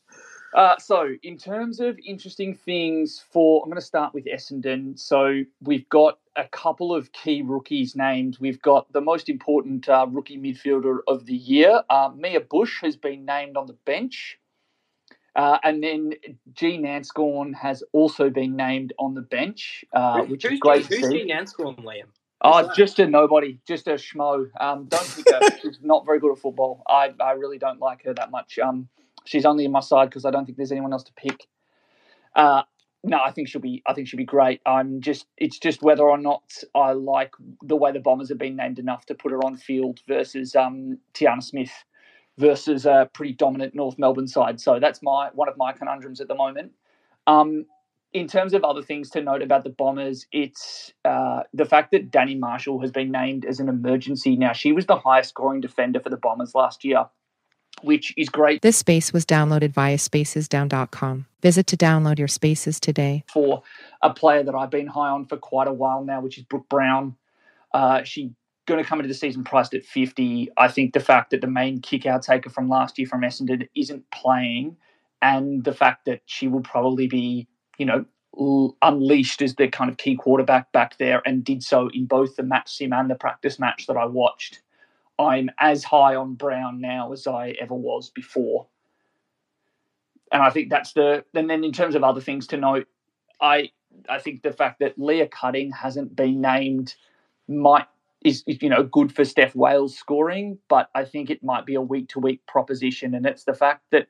Uh, 0.55 0.77
so, 0.79 1.09
in 1.21 1.37
terms 1.37 1.81
of 1.81 1.99
interesting 2.05 2.55
things 2.55 3.21
for, 3.29 3.61
I'm 3.61 3.69
going 3.69 3.77
to 3.77 3.85
start 3.85 4.13
with 4.13 4.23
Essendon. 4.23 4.97
So, 4.97 5.41
we've 5.61 5.89
got 5.89 6.19
a 6.37 6.45
couple 6.47 6.95
of 6.95 7.11
key 7.11 7.41
rookies 7.41 7.93
named. 7.93 8.37
We've 8.39 8.61
got 8.61 8.89
the 8.93 9.01
most 9.01 9.27
important 9.27 9.89
uh, 9.89 10.07
rookie 10.09 10.37
midfielder 10.37 10.99
of 11.09 11.25
the 11.25 11.35
year. 11.35 11.81
Uh, 11.89 12.11
Mia 12.15 12.39
Bush 12.39 12.79
has 12.83 12.95
been 12.95 13.25
named 13.25 13.57
on 13.57 13.67
the 13.67 13.75
bench. 13.85 14.39
Uh, 15.35 15.57
and 15.61 15.83
then 15.83 16.13
G. 16.53 16.77
Nanscawen 16.77 17.53
has 17.53 17.83
also 17.91 18.29
been 18.29 18.55
named 18.55 18.93
on 18.97 19.13
the 19.13 19.23
bench, 19.23 19.83
uh, 19.91 20.21
which 20.21 20.43
who's 20.43 20.53
is 20.53 20.59
great. 20.61 20.85
Who's 20.85 21.01
to 21.01 21.07
see. 21.07 21.17
Gene 21.25 21.35
Anscombe, 21.35 21.83
Liam? 21.83 22.05
Oh, 22.45 22.71
just 22.75 22.99
a 22.99 23.07
nobody, 23.07 23.59
just 23.67 23.87
a 23.87 23.93
schmo. 23.93 24.49
Um, 24.59 24.85
don't 24.85 25.15
pick 25.15 25.29
her. 25.29 25.39
she's 25.61 25.79
not 25.81 26.05
very 26.05 26.19
good 26.19 26.31
at 26.31 26.37
football. 26.37 26.83
I, 26.87 27.13
I 27.19 27.31
really 27.31 27.57
don't 27.57 27.79
like 27.79 28.03
her 28.03 28.13
that 28.13 28.29
much. 28.29 28.59
Um, 28.59 28.87
she's 29.25 29.45
only 29.45 29.65
in 29.65 29.71
my 29.71 29.79
side 29.79 30.09
because 30.09 30.25
I 30.25 30.31
don't 30.31 30.45
think 30.45 30.57
there's 30.57 30.71
anyone 30.71 30.93
else 30.93 31.03
to 31.03 31.13
pick. 31.13 31.47
Uh, 32.35 32.63
no, 33.03 33.19
I 33.23 33.31
think 33.31 33.47
she'll 33.47 33.61
be. 33.61 33.81
I 33.87 33.93
think 33.93 34.07
she'll 34.07 34.17
be 34.17 34.25
great. 34.25 34.61
I'm 34.65 35.01
just. 35.01 35.27
It's 35.37 35.59
just 35.59 35.81
whether 35.81 36.03
or 36.03 36.17
not 36.17 36.43
I 36.73 36.93
like 36.93 37.33
the 37.63 37.75
way 37.75 37.91
the 37.91 37.99
Bombers 37.99 38.29
have 38.29 38.37
been 38.37 38.55
named 38.55 38.79
enough 38.79 39.05
to 39.07 39.15
put 39.15 39.31
her 39.31 39.43
on 39.43 39.57
field 39.57 40.01
versus 40.07 40.55
um, 40.55 40.99
Tiana 41.13 41.43
Smith 41.43 41.71
versus 42.37 42.85
a 42.85 43.09
pretty 43.13 43.33
dominant 43.33 43.75
North 43.75 43.97
Melbourne 43.97 44.27
side. 44.27 44.59
So 44.59 44.79
that's 44.79 45.01
my 45.01 45.29
one 45.33 45.47
of 45.47 45.57
my 45.57 45.71
conundrums 45.71 46.19
at 46.19 46.27
the 46.27 46.35
moment. 46.35 46.71
Um, 47.27 47.65
in 48.15 48.27
terms 48.27 48.53
of 48.53 48.63
other 48.63 48.81
things 48.81 49.09
to 49.09 49.21
note 49.21 49.41
about 49.41 49.65
the 49.65 49.69
Bombers, 49.69 50.25
it's 50.31 50.93
uh, 51.03 51.43
the 51.53 51.65
fact 51.65 51.91
that 51.91 52.09
Danny 52.09 52.33
Marshall 52.33 52.79
has 52.79 52.89
been 52.89 53.11
named 53.11 53.43
as 53.43 53.59
an 53.59 53.67
emergency. 53.67 54.37
Now, 54.37 54.53
she 54.53 54.71
was 54.71 54.85
the 54.85 54.95
highest 54.95 55.29
scoring 55.29 55.59
defender 55.59 55.99
for 55.99 56.09
the 56.09 56.15
Bombers 56.15 56.55
last 56.55 56.85
year, 56.85 57.07
which 57.81 58.13
is 58.15 58.29
great 58.29 58.61
This 58.61 58.77
space 58.77 59.11
was 59.11 59.25
downloaded 59.25 59.73
via 59.73 59.97
spacesdown.com. 59.97 61.25
Visit 61.41 61.67
to 61.67 61.75
download 61.75 62.17
your 62.17 62.29
spaces 62.29 62.79
today. 62.79 63.25
for 63.33 63.63
a 64.01 64.13
player 64.13 64.43
that 64.43 64.55
I've 64.55 64.71
been 64.71 64.87
high 64.87 65.09
on 65.09 65.25
for 65.25 65.35
quite 65.35 65.67
a 65.67 65.73
while 65.73 66.05
now, 66.05 66.21
which 66.21 66.37
is 66.37 66.45
Brooke 66.45 66.69
Brown. 66.69 67.17
Uh, 67.73 68.03
she 68.03 68.31
going 68.65 68.81
to 68.81 68.87
come 68.87 68.99
into 68.99 69.09
the 69.09 69.13
season 69.13 69.43
priced 69.43 69.73
at 69.73 69.83
50. 69.83 70.51
I 70.55 70.69
think 70.69 70.93
the 70.93 71.01
fact 71.01 71.31
that 71.31 71.41
the 71.41 71.47
main 71.47 71.81
kick 71.81 72.05
out 72.05 72.23
taker 72.23 72.49
from 72.49 72.69
last 72.69 72.97
year 72.97 73.07
from 73.07 73.21
Essendon 73.21 73.67
isn't 73.75 74.09
playing, 74.09 74.77
and 75.21 75.65
the 75.65 75.73
fact 75.73 76.05
that 76.05 76.21
she 76.25 76.47
will 76.47 76.61
probably 76.61 77.07
be, 77.07 77.49
you 77.77 77.85
know, 77.85 78.05
unleashed 78.81 79.41
as 79.41 79.55
the 79.55 79.67
kind 79.67 79.89
of 79.89 79.97
key 79.97 80.15
quarterback 80.15 80.71
back 80.71 80.97
there 80.97 81.21
and 81.25 81.43
did 81.43 81.63
so 81.63 81.89
in 81.93 82.05
both 82.05 82.35
the 82.35 82.43
match 82.43 82.75
sim 82.75 82.93
and 82.93 83.09
the 83.09 83.15
practice 83.15 83.59
match 83.59 83.87
that 83.87 83.97
I 83.97 84.05
watched. 84.05 84.61
I'm 85.17 85.49
as 85.59 85.83
high 85.83 86.15
on 86.15 86.35
Brown 86.35 86.81
now 86.81 87.13
as 87.13 87.27
I 87.27 87.55
ever 87.61 87.73
was 87.73 88.09
before. 88.09 88.67
And 90.31 90.41
I 90.41 90.49
think 90.49 90.69
that's 90.69 90.93
the 90.93 91.23
and 91.33 91.49
then 91.49 91.63
in 91.63 91.71
terms 91.71 91.95
of 91.95 92.03
other 92.03 92.19
things 92.19 92.47
to 92.47 92.57
note, 92.57 92.87
I 93.39 93.71
I 94.09 94.19
think 94.19 94.41
the 94.41 94.51
fact 94.51 94.79
that 94.79 94.99
Leah 94.99 95.27
Cutting 95.27 95.71
hasn't 95.71 96.15
been 96.15 96.41
named 96.41 96.95
might 97.47 97.85
is 98.23 98.43
is, 98.47 98.61
you 98.61 98.69
know 98.69 98.83
good 98.83 99.13
for 99.13 99.23
Steph 99.23 99.55
Wales 99.55 99.95
scoring, 99.95 100.57
but 100.67 100.89
I 100.93 101.05
think 101.05 101.29
it 101.29 101.43
might 101.43 101.65
be 101.65 101.75
a 101.75 101.81
week 101.81 102.09
to 102.09 102.19
week 102.19 102.45
proposition, 102.47 103.13
and 103.13 103.25
it's 103.25 103.45
the 103.45 103.53
fact 103.53 103.83
that 103.91 104.07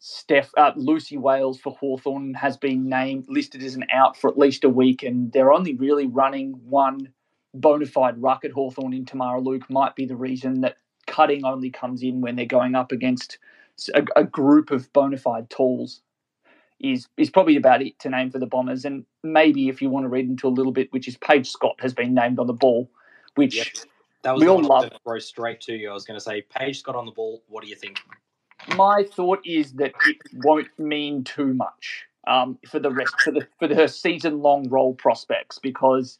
Steph 0.00 0.50
uh, 0.56 0.72
Lucy 0.76 1.18
Wales 1.18 1.60
for 1.60 1.76
Hawthorn 1.76 2.32
has 2.34 2.56
been 2.56 2.88
named 2.88 3.26
listed 3.28 3.62
as 3.62 3.74
an 3.74 3.84
out 3.92 4.16
for 4.16 4.30
at 4.30 4.38
least 4.38 4.64
a 4.64 4.68
week, 4.68 5.02
and 5.02 5.30
they're 5.30 5.52
only 5.52 5.74
really 5.74 6.06
running 6.06 6.52
one 6.64 7.12
bona 7.52 7.84
fide 7.84 8.20
ruck 8.20 8.44
at 8.44 8.50
Hawthorn 8.50 8.94
in 8.94 9.04
Tamara 9.04 9.40
Luke 9.40 9.68
might 9.68 9.94
be 9.94 10.06
the 10.06 10.16
reason 10.16 10.62
that 10.62 10.76
Cutting 11.06 11.44
only 11.44 11.70
comes 11.70 12.02
in 12.02 12.20
when 12.20 12.36
they're 12.36 12.46
going 12.46 12.74
up 12.74 12.92
against 12.92 13.38
a, 13.94 14.04
a 14.16 14.24
group 14.24 14.70
of 14.70 14.92
bona 14.92 15.18
fide 15.18 15.50
talls 15.50 16.02
is 16.78 17.08
is 17.18 17.28
probably 17.28 17.56
about 17.56 17.82
it 17.82 17.98
to 17.98 18.08
name 18.08 18.30
for 18.30 18.38
the 18.38 18.46
Bombers. 18.46 18.86
And 18.86 19.04
maybe 19.22 19.68
if 19.68 19.82
you 19.82 19.90
want 19.90 20.04
to 20.04 20.08
read 20.08 20.26
into 20.26 20.46
a 20.46 20.50
little 20.50 20.72
bit, 20.72 20.90
which 20.92 21.08
is 21.08 21.16
Paige 21.18 21.50
Scott 21.50 21.76
has 21.80 21.92
been 21.92 22.14
named 22.14 22.38
on 22.38 22.46
the 22.46 22.54
ball, 22.54 22.90
which 23.34 23.56
Yep. 23.56 23.66
That 24.22 24.32
was 24.32 24.42
We 24.42 24.48
all 24.48 24.56
one 24.56 24.64
I 24.64 24.68
was 24.68 24.84
love- 24.84 25.00
throw 25.02 25.18
straight 25.18 25.60
to 25.62 25.74
you. 25.74 25.90
I 25.90 25.94
was 25.94 26.04
going 26.04 26.18
to 26.18 26.24
say, 26.24 26.42
Paige 26.42 26.80
Scott 26.80 26.94
on 26.94 27.06
the 27.06 27.12
ball. 27.12 27.42
What 27.48 27.64
do 27.64 27.70
you 27.70 27.76
think? 27.76 28.00
My 28.66 29.04
thought 29.04 29.40
is 29.44 29.72
that 29.74 29.94
it 30.06 30.18
won't 30.32 30.68
mean 30.78 31.24
too 31.24 31.54
much 31.54 32.06
um, 32.26 32.58
for 32.68 32.78
the 32.78 32.90
rest 32.90 33.14
for 33.22 33.30
the 33.32 33.46
for 33.58 33.74
her 33.74 33.88
season 33.88 34.40
long 34.40 34.68
role 34.68 34.94
prospects 34.94 35.58
because 35.58 36.18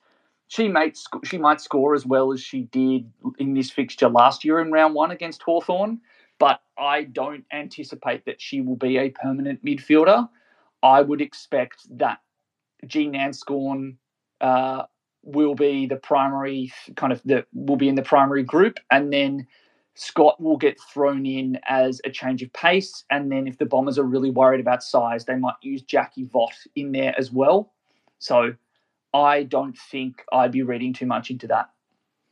she 0.48 0.68
might 0.68 0.96
sc- 0.96 1.24
she 1.24 1.38
might 1.38 1.60
score 1.60 1.94
as 1.94 2.06
well 2.06 2.32
as 2.32 2.40
she 2.40 2.62
did 2.62 3.10
in 3.38 3.54
this 3.54 3.70
fixture 3.70 4.08
last 4.08 4.44
year 4.44 4.60
in 4.60 4.72
round 4.72 4.94
one 4.94 5.10
against 5.10 5.42
Hawthorn, 5.42 6.00
but 6.38 6.60
I 6.78 7.04
don't 7.04 7.44
anticipate 7.52 8.24
that 8.26 8.40
she 8.40 8.60
will 8.60 8.76
be 8.76 8.98
a 8.98 9.10
permanent 9.10 9.64
midfielder. 9.64 10.28
I 10.82 11.02
would 11.02 11.20
expect 11.20 11.86
that 11.98 12.20
Jean 12.86 13.12
Nanscawen 13.12 13.96
uh, 14.40 14.84
will 15.22 15.54
be 15.54 15.86
the 15.86 15.96
primary 15.96 16.72
kind 16.96 17.12
of 17.12 17.22
the 17.24 17.46
will 17.52 17.76
be 17.76 17.88
in 17.88 17.94
the 17.94 18.02
primary 18.02 18.42
group, 18.42 18.78
and 18.90 19.12
then 19.12 19.46
Scott 19.94 20.40
will 20.40 20.56
get 20.56 20.78
thrown 20.80 21.26
in 21.26 21.58
as 21.68 22.00
a 22.04 22.10
change 22.10 22.42
of 22.42 22.52
pace. 22.52 23.04
And 23.10 23.30
then 23.30 23.46
if 23.46 23.58
the 23.58 23.66
Bombers 23.66 23.98
are 23.98 24.04
really 24.04 24.30
worried 24.30 24.60
about 24.60 24.82
size, 24.82 25.24
they 25.24 25.36
might 25.36 25.56
use 25.62 25.82
Jackie 25.82 26.24
Vaught 26.24 26.66
in 26.76 26.92
there 26.92 27.14
as 27.18 27.30
well. 27.32 27.72
So 28.18 28.54
I 29.12 29.42
don't 29.42 29.76
think 29.76 30.24
I'd 30.32 30.52
be 30.52 30.62
reading 30.62 30.92
too 30.92 31.06
much 31.06 31.30
into 31.30 31.46
that. 31.48 31.70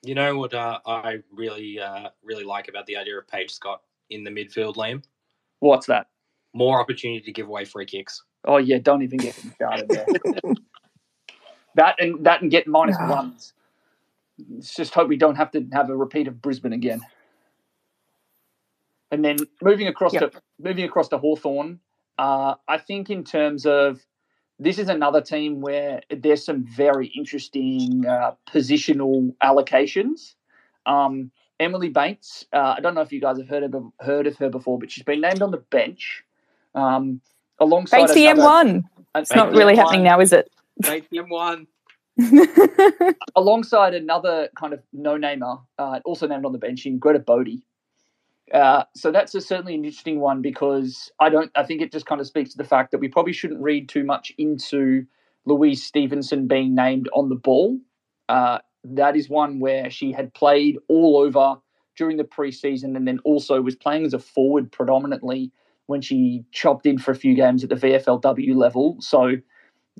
You 0.03 0.15
know 0.15 0.39
what 0.39 0.55
uh, 0.55 0.79
I 0.87 1.19
really, 1.33 1.81
uh, 1.81 2.11
really 2.23 2.45
like 2.45 2.69
about 2.69 2.87
the 2.87 2.97
idea 2.97 3.19
of 3.19 3.27
Paige 3.27 3.51
Scott 3.51 3.83
in 4.11 4.23
the 4.23 4.31
midfield, 4.31 4.77
Liam? 4.77 5.03
What's 5.59 5.87
that? 5.87 6.07
More 6.55 6.81
opportunity 6.81 7.21
to 7.21 7.33
give 7.33 7.49
away 7.49 7.65
free 7.65 7.85
kicks. 7.85 8.23
Oh 8.45 8.59
yeah, 8.59 8.79
don't 8.79 9.03
even 9.03 9.19
get 9.19 9.45
me 9.45 9.51
started 9.51 9.89
there. 9.89 10.07
that 11.75 11.97
and 11.99 12.25
that 12.25 12.43
and 12.43 12.51
get 12.51 12.67
Ah. 12.69 13.11
ones. 13.11 13.53
Let's 14.49 14.75
just 14.75 14.95
hope 14.95 15.09
we 15.09 15.17
don't 15.17 15.35
have 15.35 15.51
to 15.51 15.67
have 15.73 15.91
a 15.91 15.97
repeat 15.97 16.29
of 16.29 16.41
Brisbane 16.41 16.73
again. 16.73 17.01
And 19.11 19.25
then 19.25 19.37
moving 19.63 19.87
across 19.89 20.13
Yep. 20.13 20.33
to 20.33 20.43
moving 20.61 20.85
across 20.85 21.09
to 21.09 21.19
Hawthorn, 21.19 21.81
uh, 22.19 22.55
I 22.69 22.79
think 22.79 23.09
in 23.11 23.25
terms 23.25 23.65
of 23.67 24.01
this 24.59 24.79
is 24.79 24.89
another 24.89 25.21
team 25.21 25.61
where 25.61 26.03
there's 26.11 26.45
some 26.45 26.65
very 26.65 27.07
interesting 27.09 28.05
uh, 28.07 28.33
positional 28.51 29.35
allocations. 29.43 30.35
Um, 30.85 31.31
Emily 31.61 31.89
Bates, 31.89 32.45
uh, 32.53 32.75
I 32.77 32.81
don't 32.81 32.95
know 32.95 33.01
if 33.01 33.13
you 33.13 33.21
guys 33.21 33.39
have 33.39 33.49
heard 33.49 33.63
of 33.63 33.75
heard 34.01 34.27
of 34.27 34.37
her 34.39 34.49
before, 34.51 34.79
but 34.79 34.91
she's 34.91 35.05
been 35.05 35.21
named 35.21 35.43
on 35.43 35.51
the 35.53 35.59
bench 35.59 36.23
um, 36.75 37.21
alongside 37.59 37.99
Bates 38.03 38.15
the 38.15 38.27
another- 38.27 38.43
M1. 38.81 38.85
uh, 39.15 39.19
It's 39.21 39.35
not 39.35 39.53
really 39.53 39.75
M1. 39.75 39.77
happening 39.77 40.03
now, 40.05 40.21
is 40.21 40.33
it? 40.33 40.51
ATM 40.83 41.29
one. 41.31 41.67
alongside 43.37 43.95
another 43.95 44.49
kind 44.57 44.73
of 44.73 44.81
no-namer, 44.93 45.59
uh, 45.79 46.01
also 46.05 46.27
named 46.27 46.45
on 46.45 46.53
the 46.53 46.59
bench 46.59 46.85
in 46.87 46.99
Greta 46.99 47.21
Bodey. 47.21 47.63
Uh, 48.53 48.85
so 48.95 49.11
that's 49.11 49.35
a, 49.35 49.41
certainly 49.41 49.75
an 49.75 49.85
interesting 49.85 50.21
one 50.21 50.43
because 50.43 51.11
I 51.21 51.29
don't. 51.29 51.51
I 51.55 51.65
think 51.65 51.83
it 51.83 51.93
just 51.93 52.07
kind 52.07 52.21
of 52.21 52.27
speaks 52.27 52.51
to 52.53 52.59
the 52.59 52.65
fact 52.65 52.91
that 52.93 52.99
we 52.99 53.09
probably 53.09 53.33
shouldn't 53.33 53.61
read 53.61 53.89
too 53.89 54.05
much 54.05 54.33
into 54.39 55.05
Louise 55.45 55.83
Stevenson 55.83 56.47
being 56.47 56.75
named 56.75 57.09
on 57.15 57.29
the 57.29 57.35
ball. 57.35 57.79
Uh, 58.29 58.59
that 58.85 59.17
is 59.17 59.29
one 59.29 59.61
where 59.61 59.91
she 59.91 60.13
had 60.13 60.33
played 60.35 60.79
all 60.89 61.19
over 61.19 61.57
during 61.97 62.17
the 62.17 62.25
preseason 62.25 62.97
and 62.97 63.07
then 63.09 63.19
also 63.25 63.61
was 63.61 63.75
playing 63.75 64.05
as 64.05 64.15
a 64.15 64.19
forward 64.19 64.71
predominantly 64.71 65.51
when 65.87 66.01
she 66.01 66.45
chopped 66.53 66.87
in 66.87 66.99
for 66.99 67.11
a 67.11 67.17
few 67.17 67.35
games 67.35 67.65
at 67.65 67.71
the 67.71 67.77
VFLW 67.77 68.55
level. 68.55 68.97
So 69.01 69.33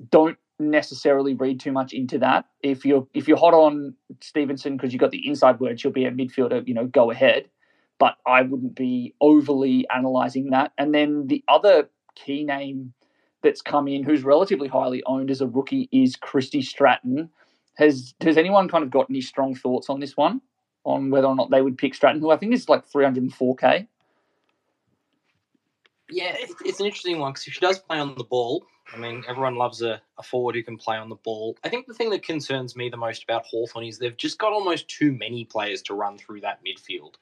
don't 0.09 0.37
necessarily 0.59 1.33
read 1.33 1.59
too 1.59 1.71
much 1.71 1.93
into 1.93 2.17
that. 2.19 2.45
If 2.61 2.85
you're 2.85 3.07
if 3.13 3.27
you're 3.27 3.37
hot 3.37 3.53
on 3.53 3.95
Stevenson 4.21 4.77
because 4.77 4.93
you've 4.93 5.01
got 5.01 5.11
the 5.11 5.27
inside 5.27 5.59
word, 5.59 5.79
she'll 5.79 5.91
be 5.91 6.05
a 6.05 6.11
midfielder. 6.11 6.67
You 6.67 6.73
know, 6.73 6.85
go 6.85 7.11
ahead. 7.11 7.49
But 7.99 8.17
I 8.25 8.41
wouldn't 8.41 8.75
be 8.75 9.13
overly 9.21 9.85
analysing 9.89 10.51
that. 10.51 10.71
And 10.77 10.93
then 10.93 11.27
the 11.27 11.43
other 11.47 11.89
key 12.15 12.43
name 12.43 12.93
that's 13.43 13.61
come 13.61 13.87
in, 13.87 14.03
who's 14.03 14.23
relatively 14.23 14.67
highly 14.67 15.03
owned 15.05 15.29
as 15.29 15.41
a 15.41 15.47
rookie, 15.47 15.89
is 15.91 16.15
Christy 16.15 16.61
Stratton. 16.61 17.29
Has 17.75 18.13
has 18.21 18.37
anyone 18.37 18.67
kind 18.67 18.83
of 18.83 18.89
got 18.89 19.09
any 19.09 19.21
strong 19.21 19.55
thoughts 19.55 19.89
on 19.89 19.99
this 19.99 20.17
one? 20.17 20.41
On 20.85 21.09
whether 21.09 21.27
or 21.27 21.35
not 21.35 21.51
they 21.51 21.61
would 21.61 21.77
pick 21.77 21.93
Stratton, 21.93 22.21
who 22.21 22.31
I 22.31 22.37
think 22.37 22.53
is 22.53 22.69
like 22.69 22.89
304k. 22.89 23.87
Yeah, 26.09 26.35
it's 26.39 26.79
an 26.79 26.85
interesting 26.85 27.19
one 27.19 27.33
because 27.33 27.47
if 27.47 27.53
she 27.53 27.59
does 27.59 27.79
play 27.79 27.99
on 27.99 28.15
the 28.15 28.23
ball, 28.23 28.65
I 28.93 28.97
mean, 28.97 29.23
everyone 29.27 29.55
loves 29.55 29.81
a, 29.81 30.01
a 30.17 30.23
forward 30.23 30.55
who 30.55 30.63
can 30.63 30.77
play 30.77 30.97
on 30.97 31.09
the 31.09 31.15
ball. 31.15 31.57
I 31.63 31.69
think 31.69 31.85
the 31.85 31.93
thing 31.93 32.09
that 32.11 32.23
concerns 32.23 32.75
me 32.75 32.89
the 32.89 32.97
most 32.97 33.23
about 33.23 33.45
Hawthorn 33.45 33.85
is 33.85 33.99
they've 33.99 34.17
just 34.17 34.39
got 34.39 34.51
almost 34.51 34.87
too 34.87 35.11
many 35.11 35.45
players 35.45 35.81
to 35.83 35.93
run 35.93 36.17
through 36.17 36.41
that 36.41 36.59
midfield. 36.65 37.15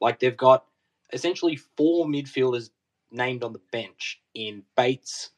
Like 0.00 0.18
they've 0.20 0.36
got 0.36 0.64
essentially 1.12 1.56
four 1.56 2.06
midfielders 2.06 2.70
named 3.10 3.44
on 3.44 3.52
the 3.52 3.60
bench 3.72 4.20
in 4.34 4.62
Bates, 4.76 5.30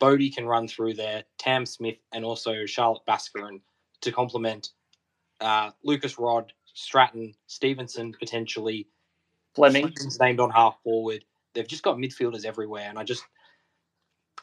Bodey 0.00 0.34
can 0.34 0.46
run 0.46 0.68
through 0.68 0.94
there, 0.94 1.24
Tam 1.38 1.64
Smith, 1.64 1.96
and 2.12 2.24
also 2.24 2.66
Charlotte 2.66 3.02
Bascarin 3.08 3.60
to 4.00 4.12
complement 4.12 4.70
uh, 5.40 5.70
Lucas 5.82 6.18
Rod, 6.18 6.52
Stratton, 6.74 7.34
Stevenson 7.46 8.14
potentially, 8.18 8.88
Fleming. 9.54 9.92
Fleming's 9.92 10.20
named 10.20 10.40
on 10.40 10.50
half 10.50 10.76
forward. 10.82 11.24
They've 11.54 11.66
just 11.66 11.84
got 11.84 11.96
midfielders 11.96 12.44
everywhere, 12.44 12.88
and 12.88 12.98
I 12.98 13.04
just 13.04 13.24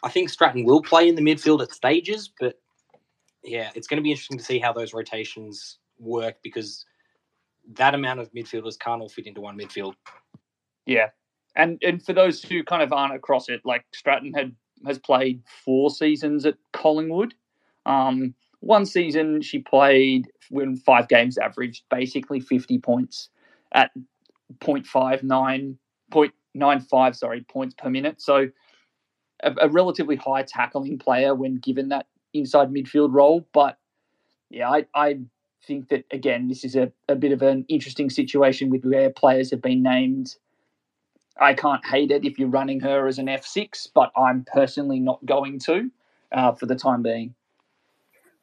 I 0.03 0.09
think 0.09 0.29
Stratton 0.29 0.63
will 0.63 0.81
play 0.81 1.07
in 1.07 1.15
the 1.15 1.21
midfield 1.21 1.61
at 1.61 1.73
stages, 1.73 2.29
but 2.39 2.59
yeah, 3.43 3.69
it's 3.75 3.87
going 3.87 3.97
to 3.97 4.03
be 4.03 4.11
interesting 4.11 4.37
to 4.37 4.43
see 4.43 4.59
how 4.59 4.73
those 4.73 4.93
rotations 4.93 5.77
work 5.99 6.37
because 6.41 6.85
that 7.73 7.93
amount 7.95 8.19
of 8.19 8.31
midfielders 8.33 8.79
can't 8.79 9.01
all 9.01 9.09
fit 9.09 9.27
into 9.27 9.41
one 9.41 9.57
midfield. 9.57 9.93
Yeah, 10.85 11.09
and 11.55 11.79
and 11.81 12.03
for 12.03 12.13
those 12.13 12.43
who 12.43 12.63
kind 12.63 12.81
of 12.81 12.91
aren't 12.91 13.15
across 13.15 13.49
it, 13.49 13.61
like 13.65 13.85
Stratton 13.93 14.33
had 14.33 14.55
has 14.85 14.99
played 14.99 15.43
four 15.63 15.89
seasons 15.89 16.45
at 16.45 16.55
Collingwood. 16.73 17.33
Um, 17.85 18.33
one 18.59 18.85
season 18.85 19.41
she 19.41 19.59
played 19.59 20.27
when 20.49 20.75
five 20.75 21.07
games 21.07 21.37
averaged 21.37 21.83
basically 21.89 22.39
fifty 22.39 22.77
points 22.77 23.29
at 23.73 23.91
0.59, 24.59 25.77
0.95, 26.11 27.15
sorry, 27.15 27.45
points 27.49 27.75
per 27.77 27.89
minute. 27.89 28.21
So 28.21 28.49
a, 29.43 29.55
a 29.61 29.69
relatively 29.69 30.15
high 30.15 30.43
tackling 30.43 30.99
player 30.99 31.33
when 31.33 31.55
given 31.55 31.89
that 31.89 32.07
inside 32.33 32.69
midfield 32.69 33.13
role. 33.13 33.47
But 33.53 33.77
yeah, 34.49 34.69
I, 34.69 34.85
I 34.93 35.19
think 35.65 35.89
that 35.89 36.05
again, 36.11 36.47
this 36.47 36.63
is 36.63 36.75
a, 36.75 36.91
a 37.07 37.15
bit 37.15 37.31
of 37.31 37.41
an 37.41 37.65
interesting 37.67 38.09
situation 38.09 38.69
with 38.69 38.85
where 38.85 39.09
players 39.09 39.51
have 39.51 39.61
been 39.61 39.83
named. 39.83 40.35
I 41.39 41.53
can't 41.53 41.85
hate 41.85 42.11
it 42.11 42.25
if 42.25 42.37
you're 42.37 42.49
running 42.49 42.81
her 42.81 43.07
as 43.07 43.17
an 43.17 43.27
F6, 43.27 43.89
but 43.93 44.11
I'm 44.15 44.45
personally 44.53 44.99
not 44.99 45.25
going 45.25 45.59
to 45.59 45.89
uh, 46.31 46.53
for 46.53 46.65
the 46.65 46.75
time 46.75 47.01
being. 47.01 47.35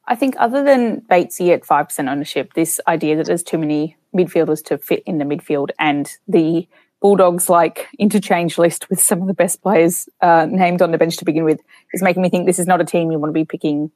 I 0.06 0.14
think 0.14 0.34
other 0.38 0.64
than 0.64 1.02
Batesy 1.02 1.52
at 1.52 1.62
5% 1.62 2.10
ownership, 2.10 2.54
this 2.54 2.80
idea 2.88 3.16
that 3.16 3.26
there's 3.26 3.42
too 3.42 3.58
many 3.58 3.96
midfielders 4.16 4.64
to 4.64 4.78
fit 4.78 5.02
in 5.04 5.18
the 5.18 5.24
midfield 5.24 5.68
and 5.78 6.10
the 6.26 6.66
Bulldogs 7.00 7.48
like 7.48 7.86
interchange 7.98 8.58
list 8.58 8.90
with 8.90 9.00
some 9.00 9.20
of 9.20 9.28
the 9.28 9.34
best 9.34 9.62
players 9.62 10.08
uh, 10.20 10.46
named 10.50 10.82
on 10.82 10.90
the 10.90 10.98
bench 10.98 11.16
to 11.18 11.24
begin 11.24 11.44
with 11.44 11.60
is 11.92 12.02
making 12.02 12.22
me 12.22 12.28
think 12.28 12.46
this 12.46 12.58
is 12.58 12.66
not 12.66 12.80
a 12.80 12.84
team 12.84 13.12
you 13.12 13.18
want 13.18 13.30
to 13.30 13.34
be 13.38 13.44
picking 13.44 13.92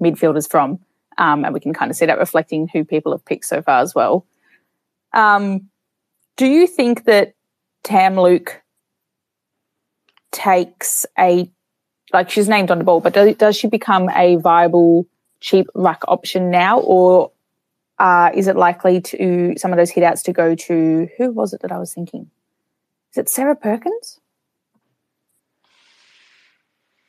midfielders 0.00 0.48
from. 0.48 0.78
Um, 1.18 1.44
and 1.44 1.52
we 1.52 1.60
can 1.60 1.74
kind 1.74 1.90
of 1.90 1.96
see 1.96 2.06
that 2.06 2.18
reflecting 2.18 2.68
who 2.68 2.84
people 2.84 3.12
have 3.12 3.24
picked 3.24 3.44
so 3.44 3.60
far 3.60 3.80
as 3.80 3.94
well. 3.94 4.24
Um, 5.12 5.68
do 6.36 6.46
you 6.46 6.66
think 6.66 7.04
that 7.04 7.34
Tam 7.82 8.18
Luke 8.18 8.62
takes 10.30 11.04
a 11.18 11.50
like 12.12 12.30
she's 12.30 12.48
named 12.48 12.70
on 12.70 12.78
the 12.78 12.84
ball, 12.84 13.00
but 13.00 13.12
does, 13.12 13.36
does 13.36 13.56
she 13.56 13.66
become 13.68 14.08
a 14.10 14.36
viable 14.36 15.06
cheap 15.40 15.66
ruck 15.74 16.04
option 16.08 16.50
now, 16.50 16.80
or 16.80 17.32
uh, 17.98 18.30
is 18.34 18.46
it 18.48 18.56
likely 18.56 19.00
to 19.00 19.54
some 19.56 19.72
of 19.72 19.76
those 19.76 19.92
hitouts 19.92 20.22
to 20.22 20.32
go 20.32 20.54
to 20.54 21.08
who 21.18 21.30
was 21.32 21.52
it 21.52 21.60
that 21.62 21.72
I 21.72 21.78
was 21.78 21.92
thinking? 21.92 22.30
Is 23.12 23.18
it 23.18 23.28
Sarah 23.28 23.56
Perkins? 23.56 24.20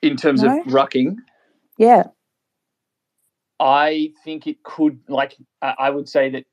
In 0.01 0.15
terms 0.17 0.43
No? 0.43 0.59
of 0.59 0.67
rucking, 0.67 1.17
Yeah, 1.77 2.03
I 3.59 4.13
think 4.23 4.47
it 4.47 4.63
could, 4.63 4.99
like, 5.07 5.35
I 5.61 5.75
I 5.79 5.89
would 5.89 6.07
say 6.07 6.29
that 6.29 6.45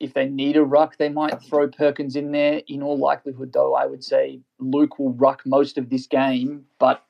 if 0.00 0.14
they 0.14 0.28
need 0.28 0.56
a 0.56 0.64
ruck, 0.64 0.96
they 0.96 1.08
might 1.08 1.40
throw 1.42 1.68
Perkins 1.68 2.16
in 2.16 2.32
there. 2.32 2.62
In 2.66 2.82
all 2.82 2.98
likelihood, 2.98 3.52
though, 3.52 3.74
I 3.74 3.86
would 3.86 4.02
say 4.02 4.40
Luke 4.58 4.98
will 4.98 5.12
ruck 5.12 5.42
most 5.46 5.78
of 5.78 5.90
this 5.90 6.06
game, 6.06 6.66
but 6.78 7.04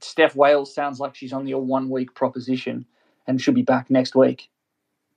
Steph 0.00 0.34
Wales 0.34 0.74
sounds 0.74 0.98
like 0.98 1.14
she's 1.14 1.32
only 1.32 1.52
a 1.52 1.58
one 1.58 1.88
week 1.90 2.14
proposition 2.14 2.86
and 3.26 3.40
should 3.40 3.54
be 3.54 3.62
back 3.62 3.88
next 3.88 4.16
week. 4.16 4.50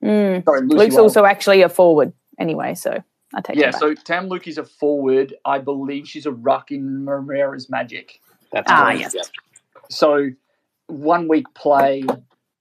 Mm. 0.04 0.44
Sorry, 0.44 0.62
Lucy 0.62 0.76
Luke's 0.76 0.96
Wales. 0.96 1.16
also 1.16 1.26
actually 1.26 1.62
a 1.62 1.70
forward 1.70 2.14
anyway, 2.40 2.76
so 2.76 3.04
I 3.34 3.42
take 3.42 3.56
Yeah, 3.56 3.72
so 3.72 3.94
Tam 3.94 4.28
Luke 4.28 4.48
is 4.48 4.58
a 4.58 4.66
forward. 4.66 5.34
I 5.46 5.60
believe 5.60 6.08
she's 6.08 6.26
a 6.26 6.32
ruck 6.32 6.72
in 6.72 7.06
Marmera's 7.06 7.70
Magic. 7.70 8.20
That's 8.52 8.70
Ah, 8.70 8.92
yes. 8.92 9.14
yeah. 9.16 9.22
So 9.90 10.30
one 10.88 11.28
week 11.28 11.52
play. 11.54 12.04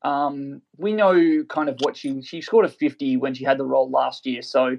Um, 0.03 0.63
we 0.79 0.93
know 0.93 1.45
kind 1.49 1.69
of 1.69 1.77
what 1.81 1.97
she 1.97 2.23
she 2.23 2.41
scored 2.41 2.65
a 2.65 2.69
fifty 2.69 3.17
when 3.17 3.35
she 3.35 3.45
had 3.45 3.59
the 3.59 3.65
role 3.65 3.91
last 3.91 4.27
year. 4.27 4.43
So 4.43 4.79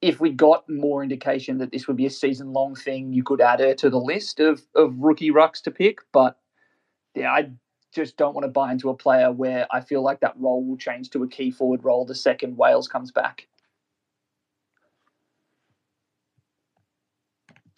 if 0.00 0.20
we 0.20 0.30
got 0.30 0.68
more 0.68 1.02
indication 1.02 1.58
that 1.58 1.72
this 1.72 1.86
would 1.86 1.96
be 1.96 2.06
a 2.06 2.10
season 2.10 2.52
long 2.52 2.74
thing, 2.74 3.12
you 3.12 3.22
could 3.22 3.40
add 3.40 3.60
her 3.60 3.74
to 3.74 3.90
the 3.90 3.98
list 3.98 4.40
of 4.40 4.62
of 4.74 4.96
rookie 4.98 5.30
rucks 5.30 5.62
to 5.62 5.70
pick. 5.70 5.98
But 6.12 6.38
yeah, 7.14 7.32
I 7.32 7.50
just 7.92 8.16
don't 8.16 8.34
want 8.34 8.44
to 8.44 8.50
buy 8.50 8.70
into 8.70 8.90
a 8.90 8.96
player 8.96 9.32
where 9.32 9.66
I 9.72 9.80
feel 9.80 10.02
like 10.02 10.20
that 10.20 10.38
role 10.38 10.64
will 10.64 10.76
change 10.76 11.10
to 11.10 11.24
a 11.24 11.28
key 11.28 11.50
forward 11.50 11.84
role 11.84 12.04
the 12.04 12.14
second 12.14 12.56
Wales 12.56 12.86
comes 12.86 13.10
back. 13.10 13.48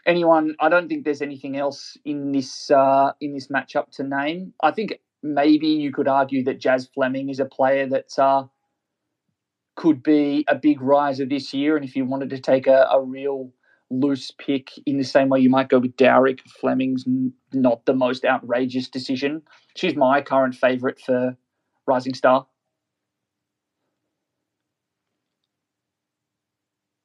anyone. 0.06 0.54
I 0.60 0.68
don't 0.68 0.88
think 0.88 1.04
there's 1.04 1.22
anything 1.22 1.56
else 1.56 1.96
in 2.04 2.32
this 2.32 2.70
uh, 2.70 3.12
in 3.20 3.34
this 3.34 3.48
matchup 3.48 3.90
to 3.92 4.02
name. 4.02 4.54
I 4.62 4.70
think 4.70 4.98
maybe 5.22 5.68
you 5.68 5.92
could 5.92 6.08
argue 6.08 6.44
that 6.44 6.60
Jazz 6.60 6.88
Fleming 6.94 7.28
is 7.28 7.40
a 7.40 7.44
player 7.44 7.86
that 7.88 8.18
uh, 8.18 8.44
could 9.76 10.02
be 10.02 10.44
a 10.48 10.54
big 10.54 10.80
riser 10.80 11.26
this 11.26 11.54
year, 11.54 11.76
and 11.76 11.84
if 11.84 11.96
you 11.96 12.04
wanted 12.04 12.30
to 12.30 12.38
take 12.38 12.66
a, 12.66 12.88
a 12.90 13.00
real 13.02 13.52
loose 13.92 14.30
pick 14.30 14.70
in 14.86 14.96
the 14.96 15.04
same 15.04 15.28
way 15.28 15.38
you 15.38 15.50
might 15.50 15.68
go 15.68 15.78
with 15.78 15.96
Dowrick. 15.96 16.40
Fleming's 16.60 17.04
n- 17.06 17.32
not 17.52 17.84
the 17.84 17.94
most 17.94 18.24
outrageous 18.24 18.88
decision. 18.88 19.42
She's 19.76 19.94
my 19.94 20.22
current 20.22 20.54
favourite 20.54 20.98
for 20.98 21.36
Rising 21.86 22.14
Star. 22.14 22.46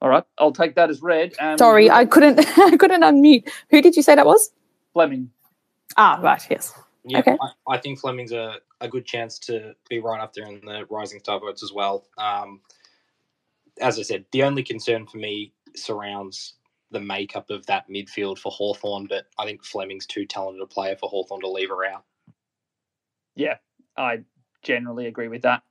All 0.02 0.10
right, 0.10 0.24
I'll 0.38 0.52
take 0.52 0.76
that 0.76 0.90
as 0.90 1.02
read. 1.02 1.34
And 1.40 1.58
Sorry, 1.58 1.90
I 1.90 2.06
couldn't. 2.06 2.40
I 2.58 2.78
couldn't 2.78 3.02
unmute. 3.02 3.50
Who 3.72 3.82
did 3.82 3.96
you 3.96 4.04
say 4.04 4.16
that 4.16 4.26
was? 4.26 4.52
Fleming. 4.94 5.32
Ah, 5.98 6.20
right. 6.22 6.46
Yes. 6.50 6.74
Yeah, 7.08 7.20
Okay. 7.20 7.38
I, 7.42 7.76
I 7.76 7.78
think 7.78 8.00
Fleming's 8.00 8.32
a, 8.32 8.56
a 8.82 8.88
good 8.88 9.06
chance 9.06 9.40
to 9.40 9.74
be 9.90 10.00
right 10.00 10.20
up 10.20 10.34
there 10.34 10.46
in 10.46 10.62
the 10.66 10.86
rising 10.90 11.20
star 11.20 11.40
votes 11.40 11.64
as 11.64 11.72
well. 11.72 12.06
Um, 12.18 12.62
as 13.80 13.98
I 13.98 14.02
said, 14.02 14.26
the 14.32 14.44
only 14.44 14.64
concern 14.64 15.06
for 15.08 15.18
me 15.18 15.54
surrounds 15.76 16.56
the 16.92 17.00
makeup 17.00 17.50
of 17.50 17.66
that 17.68 17.90
midfield 17.90 18.40
for 18.40 18.52
Hawthorn, 18.52 19.08
but 19.08 19.26
I 19.38 19.46
think 19.46 19.64
Fleming's 19.64 20.06
too 20.06 20.26
talented 20.26 20.62
a 20.62 20.66
player 20.66 20.96
for 20.96 21.10
Hawthorn 21.10 21.42
to 21.42 21.50
leave 21.50 21.70
her 21.70 21.86
out. 21.86 22.04
Yeah, 23.36 23.58
I 23.96 24.24
generally 24.62 25.08
agree 25.08 25.28
with 25.28 25.44
that. 25.44 25.64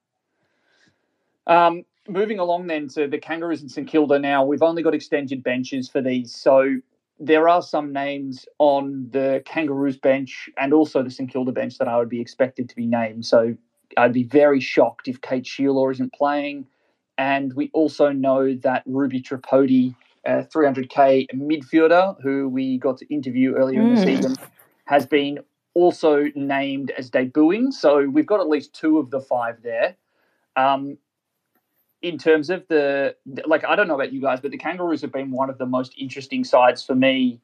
Um, 1.47 1.85
moving 2.09 2.39
along 2.39 2.67
then 2.67 2.89
to 2.89 3.09
the 3.09 3.19
Kangaroos 3.19 3.63
and 3.63 3.71
St 3.71 3.89
Kilda 3.89 4.19
now, 4.19 4.45
we've 4.45 4.63
only 4.63 4.83
got 4.83 4.95
extended 4.95 5.43
benches 5.43 5.89
for 5.89 6.01
these. 6.01 6.35
So 6.35 6.77
there 7.19 7.49
are 7.49 7.63
some 7.63 7.93
names 7.93 8.47
on 8.59 9.09
the 9.11 9.43
Kangaroos 9.47 9.97
bench 9.97 10.51
and 10.59 10.73
also 10.73 11.03
the 11.03 11.11
St 11.11 11.31
Kilda 11.31 11.53
bench 11.53 11.79
that 11.79 11.89
I 11.89 11.97
would 11.99 12.09
be 12.09 12.21
expected 12.21 12.69
to 12.69 12.77
be 12.77 12.87
named. 12.87 13.25
So 13.25 13.57
I'd 13.97 14.13
be 14.13 14.25
very 14.25 14.61
shocked 14.61 15.09
if 15.09 15.21
Kate 15.21 15.45
Shierlaw 15.45 15.93
isn't 15.93 16.13
playing. 16.13 16.67
And 17.19 17.53
we 17.55 17.71
also 17.73 18.11
know 18.13 18.55
that 18.57 18.83
Ruby 18.87 19.23
Tripodi, 19.23 19.95
a 20.27 20.45
300k 20.45 21.27
midfielder 21.35 22.21
who 22.23 22.49
we 22.49 22.79
got 22.79 22.99
to 22.99 23.07
interview 23.13 23.55
earlier 23.55 23.81
in 23.81 23.89
the 23.89 23.95
Mm. 23.97 24.05
season, 24.05 24.37
has 24.87 25.07
been 25.07 25.39
also 25.75 26.27
named 26.35 26.91
as 26.93 27.11
debuting. 27.11 27.73
So 27.73 28.07
we've 28.09 28.27
got 28.27 28.41
at 28.41 28.49
least 28.49 28.75
two 28.75 28.99
of 28.99 29.11
the 29.11 29.21
five 29.21 29.63
there. 29.63 29.97
Um, 30.57 30.99
in 32.07 32.19
terms 32.19 32.51
of 32.51 32.65
the 32.69 33.17
like, 33.47 33.65
I 33.65 33.75
don't 33.75 33.89
know 33.89 33.97
about 33.97 34.13
you 34.13 34.21
guys, 34.21 34.41
but 34.41 34.53
the 34.53 34.59
Kangaroos 34.59 35.01
have 35.03 35.13
been 35.13 35.33
one 35.33 35.51
of 35.51 35.59
the 35.59 35.67
most 35.67 35.93
interesting 35.99 36.45
sides 36.45 36.85
for 36.85 36.95
me, 36.95 37.41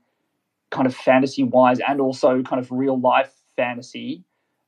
kind 0.70 0.86
of 0.86 0.94
fantasy 0.94 1.42
wise, 1.42 1.80
and 1.80 2.00
also 2.00 2.42
kind 2.42 2.60
of 2.60 2.70
real 2.70 2.98
life 2.98 3.32
fantasy. 3.56 4.22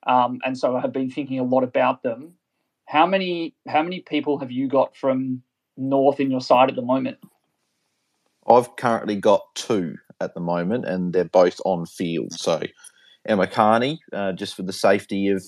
Um, 0.06 0.40
and 0.44 0.58
so 0.58 0.76
I 0.76 0.80
have 0.80 0.92
been 0.92 1.10
thinking 1.10 1.38
a 1.38 1.44
lot 1.44 1.62
about 1.62 2.02
them. 2.02 2.34
How 2.86 3.06
many 3.06 3.54
how 3.68 3.84
many 3.84 4.00
people 4.00 4.38
have 4.40 4.50
you 4.50 4.66
got 4.66 4.96
from 4.96 5.42
North 5.76 6.18
in 6.18 6.28
your 6.28 6.40
side 6.40 6.68
at 6.68 6.74
the 6.74 6.82
moment? 6.82 7.18
I've 8.48 8.74
currently 8.74 9.16
got 9.16 9.42
two 9.54 9.94
at 10.20 10.34
the 10.34 10.40
moment, 10.40 10.86
and 10.86 11.12
they're 11.12 11.24
both 11.24 11.60
on 11.64 11.86
field. 11.86 12.32
So 12.32 12.60
Emma 13.26 13.46
Kearney, 13.46 14.00
uh, 14.12 14.32
just 14.32 14.56
for 14.56 14.64
the 14.64 14.72
safety 14.72 15.28
of, 15.28 15.42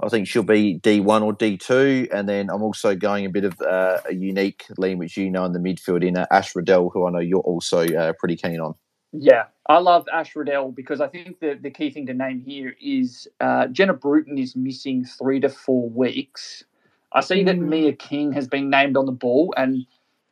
I 0.00 0.08
think 0.08 0.28
she'll 0.28 0.42
be 0.42 0.78
D1 0.80 1.22
or 1.22 1.34
D2. 1.34 2.08
And 2.12 2.28
then 2.28 2.50
I'm 2.50 2.62
also 2.62 2.94
going 2.94 3.26
a 3.26 3.30
bit 3.30 3.44
of 3.44 3.60
uh, 3.60 3.98
a 4.08 4.14
unique 4.14 4.66
lean, 4.78 4.98
which 4.98 5.16
you 5.16 5.30
know 5.30 5.44
in 5.44 5.52
the 5.52 5.58
midfield 5.58 6.06
in 6.06 6.16
uh, 6.16 6.26
Ash 6.30 6.54
Riddell, 6.56 6.90
who 6.90 7.06
I 7.06 7.10
know 7.10 7.18
you're 7.20 7.40
also 7.40 7.86
uh, 7.86 8.12
pretty 8.18 8.36
keen 8.36 8.60
on. 8.60 8.74
Yeah, 9.12 9.46
I 9.68 9.78
love 9.78 10.06
Ash 10.12 10.36
Riddell 10.36 10.72
because 10.72 11.00
I 11.02 11.08
think 11.08 11.40
the, 11.40 11.58
the 11.60 11.70
key 11.70 11.90
thing 11.90 12.06
to 12.06 12.14
name 12.14 12.40
here 12.40 12.76
is 12.80 13.28
uh, 13.40 13.68
Jenna 13.68 13.94
Bruton 13.94 14.38
is 14.38 14.56
missing 14.56 15.04
three 15.04 15.40
to 15.40 15.50
four 15.50 15.90
weeks. 15.90 16.64
I 17.12 17.20
see 17.22 17.44
that 17.44 17.56
Mm. 17.56 17.68
Mia 17.68 17.92
King 17.94 18.32
has 18.32 18.48
been 18.48 18.70
named 18.70 18.96
on 18.96 19.06
the 19.06 19.12
ball, 19.12 19.54
and 19.56 19.86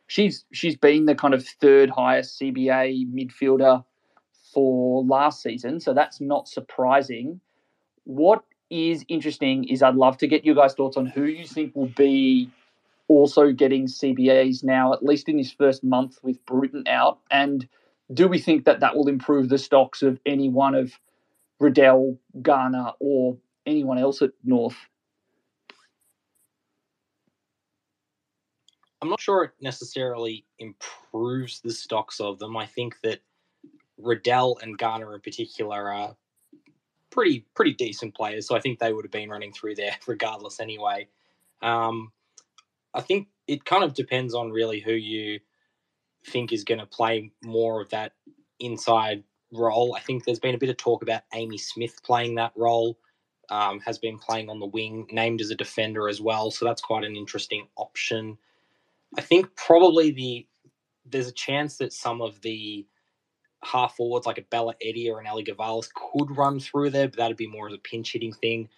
she's 0.07 0.45
she's 0.53 0.77
been 0.77 1.07
the 1.07 1.17
kind 1.17 1.35
of 1.35 1.47
third 1.47 1.91
highest 1.91 2.41
CBA 2.41 3.13
midfielder 3.13 3.85
for 4.55 5.05
last 5.05 5.43
season, 5.43 5.81
so 5.81 5.95
that's 5.95 6.21
not 6.21 6.49
surprising. 6.49 7.41
What 8.05 8.45
is 8.71 9.05
interesting 9.09 9.65
is 9.65 9.83
I'd 9.83 9.97
love 9.97 10.17
to 10.19 10.27
get 10.27 10.45
you 10.45 10.55
guys' 10.55 10.75
thoughts 10.75 10.97
on 10.97 11.07
who 11.07 11.25
you 11.25 11.47
think 11.47 11.75
will 11.75 11.93
be 11.97 12.51
also 13.09 13.51
getting 13.53 13.87
CBAs 13.87 14.63
now, 14.63 14.93
at 14.93 15.05
least 15.05 15.29
in 15.29 15.37
this 15.37 15.53
first 15.53 15.83
month 15.83 16.19
with 16.23 16.45
Bruton 16.47 16.85
out, 16.87 17.19
and 17.31 17.69
do 18.13 18.29
we 18.29 18.39
think 18.39 18.65
that 18.65 18.81
that 18.81 18.97
will 18.97 19.09
improve 19.09 19.49
the 19.49 19.59
stocks 19.59 20.03
of 20.03 20.19
any 20.27 20.49
one 20.49 20.75
of 20.75 20.93
Riddell, 21.61 22.19
Garner, 22.43 22.93
or 22.99 23.37
anyone 23.67 23.99
else 23.99 24.23
at 24.23 24.31
North? 24.43 24.77
I'm 29.03 29.09
not 29.09 29.21
sure 29.21 29.45
it 29.45 29.53
necessarily 29.61 30.45
improves 30.59 31.61
the 31.61 31.73
stocks 31.73 32.21
of 32.21 32.39
them. 32.39 32.57
I 32.57 32.67
think 32.67 32.97
that 33.03 33.21
Riddell 33.97 34.59
and 34.63 34.77
Garner 34.77 35.15
in 35.15 35.21
particular 35.21 35.91
are 35.93 36.17
pretty 37.11 37.47
pretty 37.55 37.75
decent 37.75 38.15
players, 38.15 38.47
so 38.47 38.57
I 38.57 38.61
think 38.61 38.79
they 38.79 38.93
would 38.93 39.05
have 39.05 39.13
been 39.13 39.31
running 39.31 39.53
through 39.53 39.77
there 39.77 39.97
regardless 40.07 40.61
anyway. 40.61 41.09
Um, 41.63 42.13
I 42.95 43.01
think 43.01 43.29
it 43.47 43.65
kind 43.65 43.85
of 43.85 43.95
depends 43.95 44.35
on 44.35 44.51
really 44.51 44.81
who 44.81 44.93
you 44.93 45.41
think 46.27 46.53
is 46.53 46.65
going 46.65 46.81
to 46.81 46.87
play 46.87 47.33
more 47.43 47.81
of 47.81 47.91
that 47.91 48.13
inside 48.59 49.25
role. 49.53 49.95
I 49.97 50.01
think 50.01 50.25
there's 50.25 50.39
been 50.39 50.55
a 50.55 50.59
bit 50.59 50.71
of 50.71 50.77
talk 50.77 51.03
about 51.03 51.23
Amy 51.35 51.59
Smith 51.59 52.03
playing 52.03 52.37
that 52.37 52.53
role. 52.57 52.99
Um, 53.49 53.81
has 53.81 53.99
been 53.99 54.17
playing 54.17 54.49
on 54.49 54.61
the 54.61 54.67
wing, 54.67 55.09
named 55.11 55.41
as 55.41 55.51
a 55.51 55.57
defender 55.57 56.09
as 56.09 56.21
well, 56.21 56.53
so 56.53 56.65
that's 56.65 56.81
quite 56.81 57.03
an 57.03 57.17
interesting 57.17 57.67
option. 57.77 58.39
I 59.19 59.23
think 59.23 59.57
probably 59.57 60.13
the 60.13 60.47
there's 61.05 61.27
a 61.27 61.33
chance 61.33 61.77
that 61.79 61.93
some 61.93 62.23
of 62.23 62.41
the 62.43 62.87
half 63.63 63.97
forwards 63.97 64.27
like 64.27 64.39
a 64.39 64.43
Bella 64.43 64.75
Eddey 64.85 65.11
or 65.11 65.21
an 65.21 65.27
Ellie 65.27 65.45
Gavalas 65.45 65.89
could 65.95 66.37
run 66.37 66.61
through 66.61 66.91
there, 66.91 67.09
but 67.09 67.19
that'd 67.19 67.37
be 67.37 67.47
more 67.47 67.69
of 67.69 67.75
a 67.75 67.79
pinch 67.79 68.13
hitting 68.13 68.33
thing. 68.33 68.69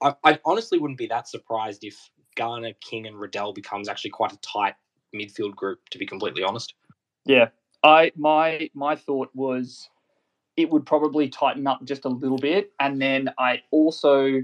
I, 0.00 0.14
I 0.24 0.38
honestly 0.44 0.78
wouldn't 0.78 0.98
be 0.98 1.06
that 1.08 1.28
surprised 1.28 1.84
if 1.84 2.10
Garner, 2.36 2.72
King, 2.80 3.06
and 3.06 3.18
Riddell 3.18 3.52
becomes 3.52 3.88
actually 3.88 4.10
quite 4.10 4.32
a 4.32 4.38
tight 4.38 4.74
midfield 5.14 5.54
group. 5.54 5.88
To 5.90 5.98
be 5.98 6.06
completely 6.06 6.42
honest, 6.42 6.74
Yeah, 7.24 7.48
I 7.82 8.12
my 8.16 8.70
my 8.74 8.96
thought 8.96 9.30
was 9.34 9.88
it 10.56 10.70
would 10.70 10.84
probably 10.84 11.28
tighten 11.28 11.66
up 11.66 11.84
just 11.84 12.04
a 12.04 12.08
little 12.08 12.38
bit, 12.38 12.72
and 12.80 13.00
then 13.00 13.30
I 13.38 13.62
also 13.70 14.42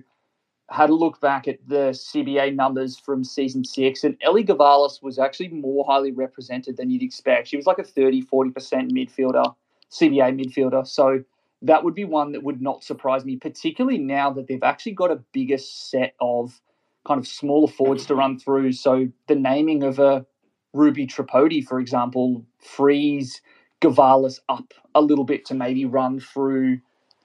had 0.70 0.90
a 0.90 0.94
look 0.94 1.20
back 1.20 1.48
at 1.48 1.58
the 1.66 1.90
CBA 1.92 2.54
numbers 2.54 2.98
from 2.98 3.24
season 3.24 3.64
six, 3.64 4.04
and 4.04 4.16
Ellie 4.20 4.44
Gavalas 4.44 5.02
was 5.02 5.18
actually 5.18 5.48
more 5.48 5.84
highly 5.88 6.12
represented 6.12 6.76
than 6.76 6.90
you'd 6.90 7.02
expect. 7.02 7.48
She 7.48 7.56
was 7.56 7.66
like 7.66 7.78
a 7.78 7.84
30 7.84 8.22
40% 8.22 8.52
midfielder, 8.90 9.54
CBA 9.90 10.38
midfielder. 10.38 10.86
So 10.86 11.24
that 11.62 11.84
would 11.84 11.94
be 11.94 12.04
one 12.04 12.32
that 12.32 12.42
would 12.42 12.60
not 12.60 12.84
surprise 12.84 13.24
me, 13.24 13.36
particularly 13.36 13.98
now 13.98 14.32
that 14.32 14.46
they've 14.46 14.62
actually 14.62 14.92
got 14.92 15.10
a 15.10 15.22
bigger 15.32 15.58
set 15.58 16.14
of 16.20 16.60
kind 17.06 17.18
of 17.18 17.26
smaller 17.26 17.68
forwards 17.68 18.06
to 18.06 18.14
run 18.14 18.38
through. 18.38 18.72
So 18.72 19.08
the 19.26 19.34
naming 19.34 19.82
of 19.82 19.98
a 19.98 20.26
Ruby 20.72 21.06
Tripodi, 21.06 21.66
for 21.66 21.80
example, 21.80 22.44
frees 22.60 23.40
Gavalas 23.80 24.40
up 24.48 24.74
a 24.94 25.00
little 25.00 25.24
bit 25.24 25.44
to 25.46 25.54
maybe 25.54 25.84
run 25.84 26.20
through 26.20 26.80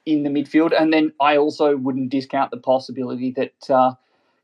in 0.06 0.22
the 0.22 0.30
midfield. 0.30 0.72
And 0.78 0.92
then 0.92 1.12
I 1.20 1.36
also 1.36 1.76
wouldn't 1.76 2.10
discount 2.10 2.50
the 2.50 2.56
possibility 2.58 3.32
that 3.32 3.70
uh, 3.70 3.92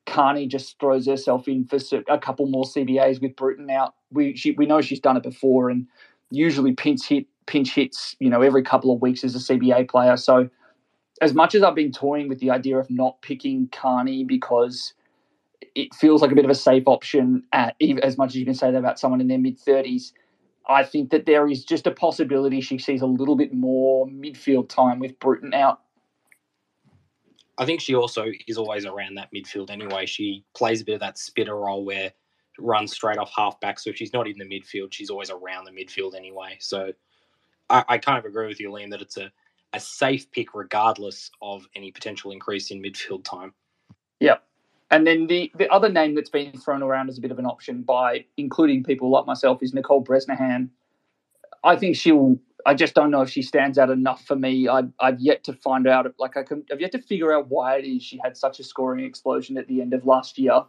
Kearney 0.06 0.46
just 0.46 0.78
throws 0.78 1.06
herself 1.06 1.48
in 1.48 1.64
for 1.64 1.78
a 2.08 2.18
couple 2.18 2.46
more 2.46 2.64
CBAs 2.64 3.20
with 3.20 3.36
Bruton 3.36 3.70
out. 3.70 3.94
We 4.10 4.36
she, 4.36 4.52
we 4.52 4.66
know 4.66 4.80
she's 4.80 5.00
done 5.00 5.16
it 5.16 5.22
before, 5.22 5.70
and 5.70 5.86
usually 6.30 6.72
pinch 6.72 7.06
hit 7.08 7.26
pinch 7.46 7.74
hits 7.74 8.16
you 8.20 8.30
know 8.30 8.42
every 8.42 8.62
couple 8.62 8.94
of 8.94 9.00
weeks 9.00 9.24
as 9.24 9.34
a 9.34 9.38
CBA 9.38 9.88
player. 9.88 10.16
So 10.16 10.48
as 11.20 11.34
much 11.34 11.54
as 11.54 11.62
I've 11.62 11.74
been 11.74 11.92
toying 11.92 12.28
with 12.28 12.40
the 12.40 12.50
idea 12.50 12.78
of 12.78 12.90
not 12.90 13.20
picking 13.22 13.68
Kearney 13.68 14.24
because 14.24 14.94
it 15.74 15.94
feels 15.94 16.22
like 16.22 16.32
a 16.32 16.34
bit 16.34 16.44
of 16.44 16.50
a 16.50 16.54
safe 16.54 16.84
option 16.86 17.44
at 17.52 17.76
as 18.02 18.16
much 18.16 18.30
as 18.30 18.36
you 18.36 18.44
can 18.44 18.54
say 18.54 18.70
that 18.70 18.78
about 18.78 18.98
someone 18.98 19.20
in 19.20 19.28
their 19.28 19.38
mid 19.38 19.58
thirties. 19.58 20.12
I 20.68 20.84
think 20.84 21.10
that 21.10 21.26
there 21.26 21.48
is 21.48 21.64
just 21.64 21.86
a 21.86 21.90
possibility 21.90 22.60
she 22.60 22.78
sees 22.78 23.02
a 23.02 23.06
little 23.06 23.34
bit 23.34 23.52
more 23.52 24.06
midfield 24.06 24.68
time 24.68 25.00
with 25.00 25.18
Bruton 25.18 25.52
out. 25.52 25.80
I 27.58 27.66
think 27.66 27.80
she 27.80 27.94
also 27.94 28.26
is 28.46 28.56
always 28.56 28.86
around 28.86 29.16
that 29.16 29.30
midfield 29.34 29.70
anyway. 29.70 30.06
She 30.06 30.44
plays 30.54 30.80
a 30.80 30.84
bit 30.84 30.94
of 30.94 31.00
that 31.00 31.18
spitter 31.18 31.56
role 31.56 31.84
where 31.84 32.12
runs 32.58 32.92
straight 32.92 33.18
off 33.18 33.32
halfback. 33.36 33.78
So 33.78 33.90
if 33.90 33.96
she's 33.96 34.12
not 34.12 34.28
in 34.28 34.38
the 34.38 34.44
midfield, 34.44 34.92
she's 34.92 35.10
always 35.10 35.30
around 35.30 35.64
the 35.64 35.72
midfield 35.72 36.14
anyway. 36.14 36.56
So 36.60 36.92
I, 37.70 37.84
I 37.88 37.98
kind 37.98 38.18
of 38.18 38.24
agree 38.24 38.48
with 38.48 38.60
you, 38.60 38.70
Liam, 38.70 38.90
that 38.90 39.00
it's 39.00 39.16
a, 39.16 39.32
a 39.72 39.80
safe 39.80 40.30
pick 40.32 40.54
regardless 40.54 41.30
of 41.40 41.66
any 41.74 41.90
potential 41.90 42.32
increase 42.32 42.70
in 42.70 42.82
midfield 42.82 43.24
time. 43.24 43.54
Yep. 44.18 44.44
And 44.90 45.06
then 45.06 45.28
the, 45.28 45.52
the 45.56 45.68
other 45.70 45.88
name 45.88 46.16
that's 46.16 46.30
been 46.30 46.52
thrown 46.58 46.82
around 46.82 47.08
as 47.08 47.16
a 47.16 47.20
bit 47.20 47.30
of 47.30 47.38
an 47.38 47.46
option 47.46 47.82
by 47.82 48.24
including 48.36 48.82
people 48.82 49.08
like 49.08 49.24
myself 49.24 49.62
is 49.62 49.72
Nicole 49.72 50.00
Bresnahan. 50.00 50.70
I 51.62 51.76
think 51.76 51.96
she'll. 51.96 52.38
I 52.66 52.74
just 52.74 52.94
don't 52.94 53.10
know 53.10 53.22
if 53.22 53.30
she 53.30 53.40
stands 53.40 53.78
out 53.78 53.88
enough 53.88 54.26
for 54.26 54.36
me. 54.36 54.68
I, 54.68 54.82
I've 54.98 55.20
yet 55.20 55.44
to 55.44 55.54
find 55.54 55.86
out. 55.86 56.12
Like 56.18 56.36
I 56.36 56.42
can, 56.42 56.64
I've 56.70 56.80
yet 56.80 56.92
to 56.92 57.00
figure 57.00 57.32
out 57.32 57.48
why 57.48 57.76
it 57.78 57.86
is 57.86 58.02
she 58.02 58.20
had 58.22 58.36
such 58.36 58.60
a 58.60 58.64
scoring 58.64 59.04
explosion 59.04 59.56
at 59.56 59.66
the 59.66 59.80
end 59.80 59.94
of 59.94 60.04
last 60.04 60.38
year. 60.38 60.62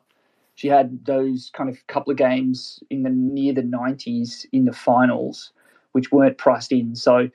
She 0.56 0.68
had 0.68 1.04
those 1.06 1.50
kind 1.54 1.70
of 1.70 1.76
couple 1.88 2.12
of 2.12 2.18
games 2.18 2.82
in 2.90 3.04
the 3.04 3.10
near 3.10 3.54
the 3.54 3.64
nineties 3.64 4.46
in 4.52 4.66
the 4.66 4.74
finals 4.74 5.52
which 5.92 6.12
weren't 6.12 6.38
priced 6.38 6.72
in. 6.72 6.96
So 6.96 7.30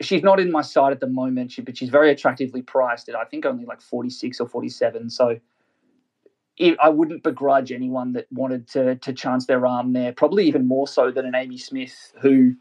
she's 0.00 0.22
not 0.22 0.40
in 0.40 0.50
my 0.50 0.62
side 0.62 0.92
at 0.92 1.00
the 1.00 1.06
moment, 1.06 1.54
but 1.64 1.76
she's 1.76 1.88
very 1.88 2.10
attractively 2.10 2.62
priced 2.62 3.08
at 3.08 3.16
I 3.16 3.24
think 3.24 3.46
only 3.46 3.64
like 3.64 3.80
46 3.80 4.40
or 4.40 4.48
47. 4.48 5.10
So 5.10 5.38
I 6.80 6.88
wouldn't 6.88 7.22
begrudge 7.22 7.70
anyone 7.70 8.12
that 8.14 8.26
wanted 8.30 8.68
to 8.68 8.96
to 8.96 9.12
chance 9.12 9.46
their 9.46 9.66
arm 9.66 9.92
there. 9.92 10.12
Probably 10.12 10.46
even 10.46 10.66
more 10.66 10.88
so 10.88 11.10
than 11.10 11.26
an 11.26 11.34
Amy 11.34 11.58
Smith 11.58 12.12
who 12.20 12.54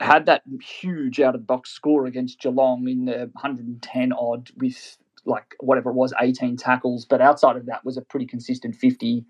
had 0.00 0.26
that 0.26 0.42
huge 0.62 1.20
out 1.20 1.34
of 1.34 1.46
box 1.46 1.70
score 1.70 2.04
against 2.06 2.40
Geelong 2.40 2.86
in 2.86 3.06
the 3.06 3.30
110 3.32 4.12
odd 4.12 4.50
with 4.58 4.98
like 5.24 5.54
whatever 5.60 5.90
it 5.90 5.94
was, 5.94 6.12
18 6.20 6.56
tackles. 6.56 7.04
But 7.06 7.20
outside 7.20 7.56
of 7.56 7.66
that 7.66 7.84
was 7.84 7.96
a 7.96 8.02
pretty 8.02 8.26
consistent 8.26 8.76
50 8.76 9.24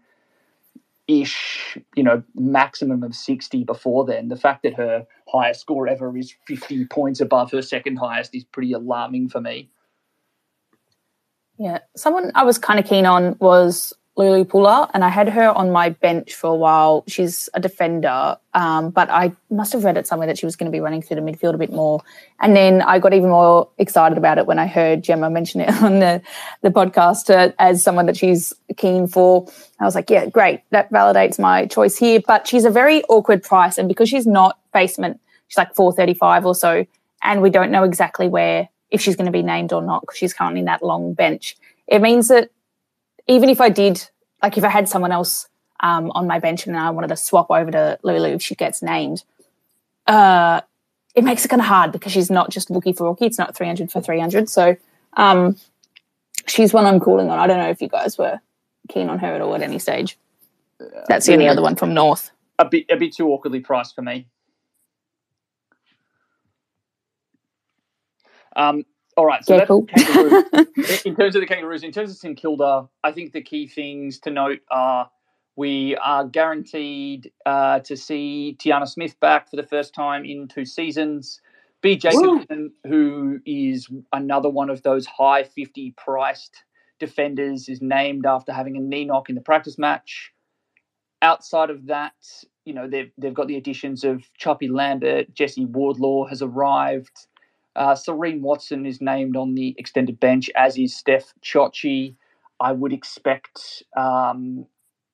ish, 1.08 1.78
you 1.94 2.02
know, 2.02 2.22
maximum 2.34 3.02
of 3.02 3.14
60 3.14 3.64
before 3.64 4.04
then. 4.04 4.28
The 4.28 4.36
fact 4.36 4.62
that 4.64 4.74
her 4.74 5.06
highest 5.28 5.60
score 5.60 5.88
ever 5.88 6.16
is 6.16 6.34
50 6.46 6.86
points 6.86 7.20
above 7.20 7.50
her 7.52 7.62
second 7.62 7.96
highest 7.96 8.34
is 8.34 8.44
pretty 8.44 8.72
alarming 8.72 9.28
for 9.28 9.40
me. 9.40 9.70
Yeah, 11.58 11.78
someone 11.96 12.32
I 12.34 12.44
was 12.44 12.58
kind 12.58 12.78
of 12.78 12.86
keen 12.86 13.06
on 13.06 13.36
was 13.40 13.94
Lulu 14.16 14.44
Pullar, 14.46 14.88
and 14.94 15.04
I 15.04 15.10
had 15.10 15.28
her 15.28 15.50
on 15.50 15.70
my 15.70 15.90
bench 15.90 16.34
for 16.34 16.48
a 16.48 16.54
while. 16.54 17.04
She's 17.06 17.50
a 17.52 17.60
defender, 17.60 18.38
um, 18.54 18.88
but 18.88 19.10
I 19.10 19.32
must 19.50 19.74
have 19.74 19.84
read 19.84 19.98
it 19.98 20.06
somewhere 20.06 20.26
that 20.26 20.38
she 20.38 20.46
was 20.46 20.56
going 20.56 20.70
to 20.70 20.74
be 20.74 20.80
running 20.80 21.02
through 21.02 21.16
the 21.16 21.20
midfield 21.20 21.54
a 21.54 21.58
bit 21.58 21.70
more. 21.70 22.00
And 22.40 22.56
then 22.56 22.80
I 22.80 22.98
got 22.98 23.12
even 23.12 23.28
more 23.28 23.68
excited 23.76 24.16
about 24.16 24.38
it 24.38 24.46
when 24.46 24.58
I 24.58 24.66
heard 24.66 25.04
Gemma 25.04 25.28
mention 25.28 25.60
it 25.60 25.68
on 25.82 25.98
the, 25.98 26.22
the 26.62 26.70
podcast 26.70 27.28
uh, 27.28 27.52
as 27.58 27.82
someone 27.82 28.06
that 28.06 28.16
she's 28.16 28.54
keen 28.78 29.06
for. 29.06 29.46
I 29.80 29.84
was 29.84 29.94
like, 29.94 30.08
yeah, 30.08 30.24
great. 30.26 30.62
That 30.70 30.90
validates 30.90 31.38
my 31.38 31.66
choice 31.66 31.98
here. 31.98 32.20
But 32.26 32.46
she's 32.46 32.64
a 32.64 32.70
very 32.70 33.02
awkward 33.04 33.42
price. 33.42 33.76
And 33.76 33.86
because 33.86 34.08
she's 34.08 34.26
not 34.26 34.58
basement, 34.72 35.20
she's 35.48 35.58
like 35.58 35.74
435 35.74 36.46
or 36.46 36.54
so. 36.54 36.86
And 37.22 37.42
we 37.42 37.50
don't 37.50 37.70
know 37.70 37.84
exactly 37.84 38.28
where, 38.28 38.70
if 38.90 39.02
she's 39.02 39.16
going 39.16 39.26
to 39.26 39.32
be 39.32 39.42
named 39.42 39.74
or 39.74 39.82
not, 39.82 40.00
because 40.00 40.16
she's 40.16 40.32
currently 40.32 40.60
in 40.60 40.66
that 40.66 40.82
long 40.82 41.12
bench. 41.12 41.56
It 41.86 42.00
means 42.00 42.28
that 42.28 42.50
even 43.26 43.48
if 43.48 43.60
I 43.60 43.68
did, 43.68 44.08
like 44.42 44.56
if 44.56 44.64
I 44.64 44.68
had 44.68 44.88
someone 44.88 45.12
else 45.12 45.48
um, 45.80 46.10
on 46.12 46.26
my 46.26 46.38
bench 46.38 46.66
and 46.66 46.76
I 46.76 46.90
wanted 46.90 47.08
to 47.08 47.16
swap 47.16 47.50
over 47.50 47.70
to 47.70 47.98
Lulu 48.02 48.28
if 48.34 48.42
she 48.42 48.54
gets 48.54 48.82
named, 48.82 49.24
uh, 50.06 50.60
it 51.14 51.24
makes 51.24 51.44
it 51.44 51.48
kind 51.48 51.60
of 51.60 51.66
hard 51.66 51.92
because 51.92 52.12
she's 52.12 52.30
not 52.30 52.50
just 52.50 52.70
rookie 52.70 52.92
for 52.92 53.08
rookie. 53.08 53.26
It's 53.26 53.38
not 53.38 53.56
300 53.56 53.90
for 53.90 54.00
300. 54.00 54.48
So 54.48 54.76
um, 55.16 55.56
she's 56.46 56.72
one 56.72 56.86
I'm 56.86 57.00
calling 57.00 57.30
on. 57.30 57.38
I 57.38 57.46
don't 57.46 57.58
know 57.58 57.70
if 57.70 57.80
you 57.80 57.88
guys 57.88 58.18
were 58.18 58.40
keen 58.88 59.08
on 59.08 59.18
her 59.18 59.34
at 59.34 59.40
all 59.40 59.54
at 59.54 59.62
any 59.62 59.78
stage. 59.78 60.18
That's 61.08 61.26
the 61.26 61.32
only 61.32 61.48
other 61.48 61.62
one 61.62 61.74
from 61.74 61.94
North. 61.94 62.30
A 62.58 62.66
bit, 62.66 62.86
a 62.90 62.96
bit 62.96 63.14
too 63.14 63.28
awkwardly 63.28 63.60
priced 63.60 63.94
for 63.94 64.02
me. 64.02 64.26
Um, 68.54 68.84
all 69.16 69.26
right, 69.26 69.44
so 69.44 69.54
Yeah, 69.54 69.58
that's 69.60 69.68
cool. 69.68 69.86
Kangaroos. 69.86 70.44
in 71.04 71.16
terms 71.16 71.34
of 71.34 71.40
the 71.40 71.46
Kangaroos, 71.46 71.82
in 71.82 71.92
terms 71.92 72.10
of 72.10 72.16
St 72.16 72.36
Kilda, 72.36 72.88
I 73.02 73.12
think 73.12 73.32
the 73.32 73.42
key 73.42 73.66
things 73.66 74.18
to 74.20 74.30
note 74.30 74.60
are 74.70 75.10
we 75.56 75.96
are 75.96 76.24
guaranteed 76.26 77.32
uh, 77.46 77.80
to 77.80 77.96
see 77.96 78.56
Tyanna 78.60 78.86
Smith 78.86 79.18
back 79.20 79.48
for 79.48 79.56
the 79.56 79.62
first 79.62 79.94
time 79.94 80.24
in 80.24 80.48
two 80.48 80.66
seasons. 80.66 81.40
B. 81.80 81.96
Jakobsson, 81.96 82.68
who 82.86 83.38
is 83.46 83.88
another 84.12 84.50
one 84.50 84.68
of 84.70 84.82
those 84.82 85.06
high 85.06 85.44
50 85.44 85.94
priced 85.96 86.64
defenders, 86.98 87.68
is 87.68 87.80
named 87.80 88.26
after 88.26 88.52
having 88.52 88.76
a 88.76 88.80
knee 88.80 89.04
knock 89.06 89.30
in 89.30 89.34
the 89.34 89.40
practice 89.40 89.78
match. 89.78 90.32
Outside 91.22 91.70
of 91.70 91.86
that, 91.86 92.14
you 92.66 92.74
know, 92.74 92.88
they've, 92.88 93.10
they've 93.16 93.32
got 93.32 93.46
the 93.46 93.56
additions 93.56 94.04
of 94.04 94.24
Choppy 94.36 94.68
Lambert, 94.68 95.32
Jesse 95.34 95.64
Wardlaw 95.64 96.26
has 96.26 96.42
arrived. 96.42 97.26
Uh, 97.76 97.94
Serene 97.94 98.40
Watson 98.40 98.86
is 98.86 99.02
named 99.02 99.36
on 99.36 99.54
the 99.54 99.74
extended 99.76 100.18
bench, 100.18 100.50
as 100.56 100.78
is 100.78 100.96
Steph 100.96 101.34
Chiocci. 101.42 102.16
I 102.58 102.72
would 102.72 102.92
expect 102.92 103.82
um, 103.96 104.66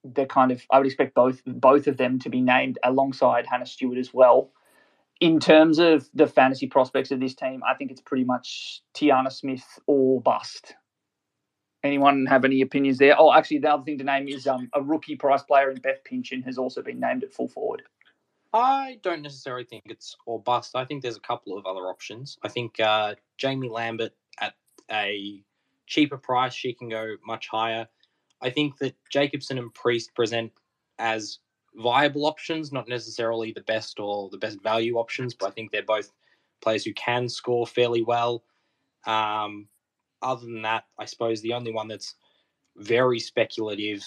the 0.04 0.26
kind 0.26 0.52
of 0.52 0.62
I 0.70 0.78
would 0.78 0.86
expect 0.86 1.14
both 1.14 1.42
both 1.44 1.88
of 1.88 1.96
them 1.96 2.20
to 2.20 2.30
be 2.30 2.40
named 2.40 2.78
alongside 2.84 3.46
Hannah 3.46 3.66
Stewart 3.66 3.98
as 3.98 4.14
well. 4.14 4.52
In 5.20 5.40
terms 5.40 5.78
of 5.78 6.08
the 6.14 6.26
fantasy 6.26 6.66
prospects 6.68 7.10
of 7.10 7.20
this 7.20 7.34
team, 7.34 7.62
I 7.68 7.74
think 7.74 7.90
it's 7.90 8.00
pretty 8.00 8.24
much 8.24 8.82
Tyanna 8.94 9.32
Smith 9.32 9.80
or 9.86 10.20
bust. 10.20 10.74
Anyone 11.84 12.26
have 12.26 12.44
any 12.44 12.60
opinions 12.60 12.98
there? 12.98 13.16
Oh, 13.18 13.32
actually, 13.32 13.58
the 13.58 13.72
other 13.72 13.82
thing 13.82 13.98
to 13.98 14.04
name 14.04 14.28
is 14.28 14.46
um, 14.46 14.68
a 14.72 14.80
rookie 14.80 15.16
price 15.16 15.42
player 15.42 15.68
in 15.70 15.80
Beth 15.80 16.02
Pinchin 16.08 16.44
has 16.44 16.58
also 16.58 16.80
been 16.80 17.00
named 17.00 17.24
at 17.24 17.32
full 17.32 17.48
forward. 17.48 17.82
I 18.52 18.98
don't 19.02 19.22
necessarily 19.22 19.64
think 19.64 19.84
it's 19.86 20.16
all 20.26 20.38
bust. 20.38 20.76
I 20.76 20.84
think 20.84 21.02
there's 21.02 21.16
a 21.16 21.20
couple 21.20 21.56
of 21.56 21.64
other 21.64 21.88
options. 21.88 22.38
I 22.42 22.48
think 22.48 22.78
uh, 22.80 23.14
Jaimee 23.38 23.70
Lambert 23.70 24.12
at 24.40 24.54
a 24.90 25.42
cheaper 25.86 26.18
price, 26.18 26.52
she 26.52 26.74
can 26.74 26.88
go 26.88 27.16
much 27.26 27.48
higher. 27.48 27.88
I 28.42 28.50
think 28.50 28.76
that 28.78 28.94
Jakobsson 29.12 29.58
and 29.58 29.72
Priest 29.72 30.14
present 30.14 30.52
as 30.98 31.38
viable 31.76 32.26
options, 32.26 32.72
not 32.72 32.88
necessarily 32.88 33.52
the 33.52 33.62
best 33.62 33.98
or 33.98 34.28
the 34.28 34.36
best 34.38 34.62
value 34.62 34.96
options, 34.96 35.32
but 35.32 35.46
I 35.46 35.50
think 35.52 35.70
they're 35.70 35.82
both 35.82 36.12
players 36.60 36.84
who 36.84 36.92
can 36.92 37.28
score 37.28 37.66
fairly 37.66 38.02
well. 38.02 38.44
Um, 39.06 39.68
other 40.20 40.42
than 40.44 40.62
that, 40.62 40.84
I 40.98 41.06
suppose 41.06 41.40
the 41.40 41.54
only 41.54 41.72
one 41.72 41.88
that's 41.88 42.16
very 42.76 43.18
speculative 43.18 44.04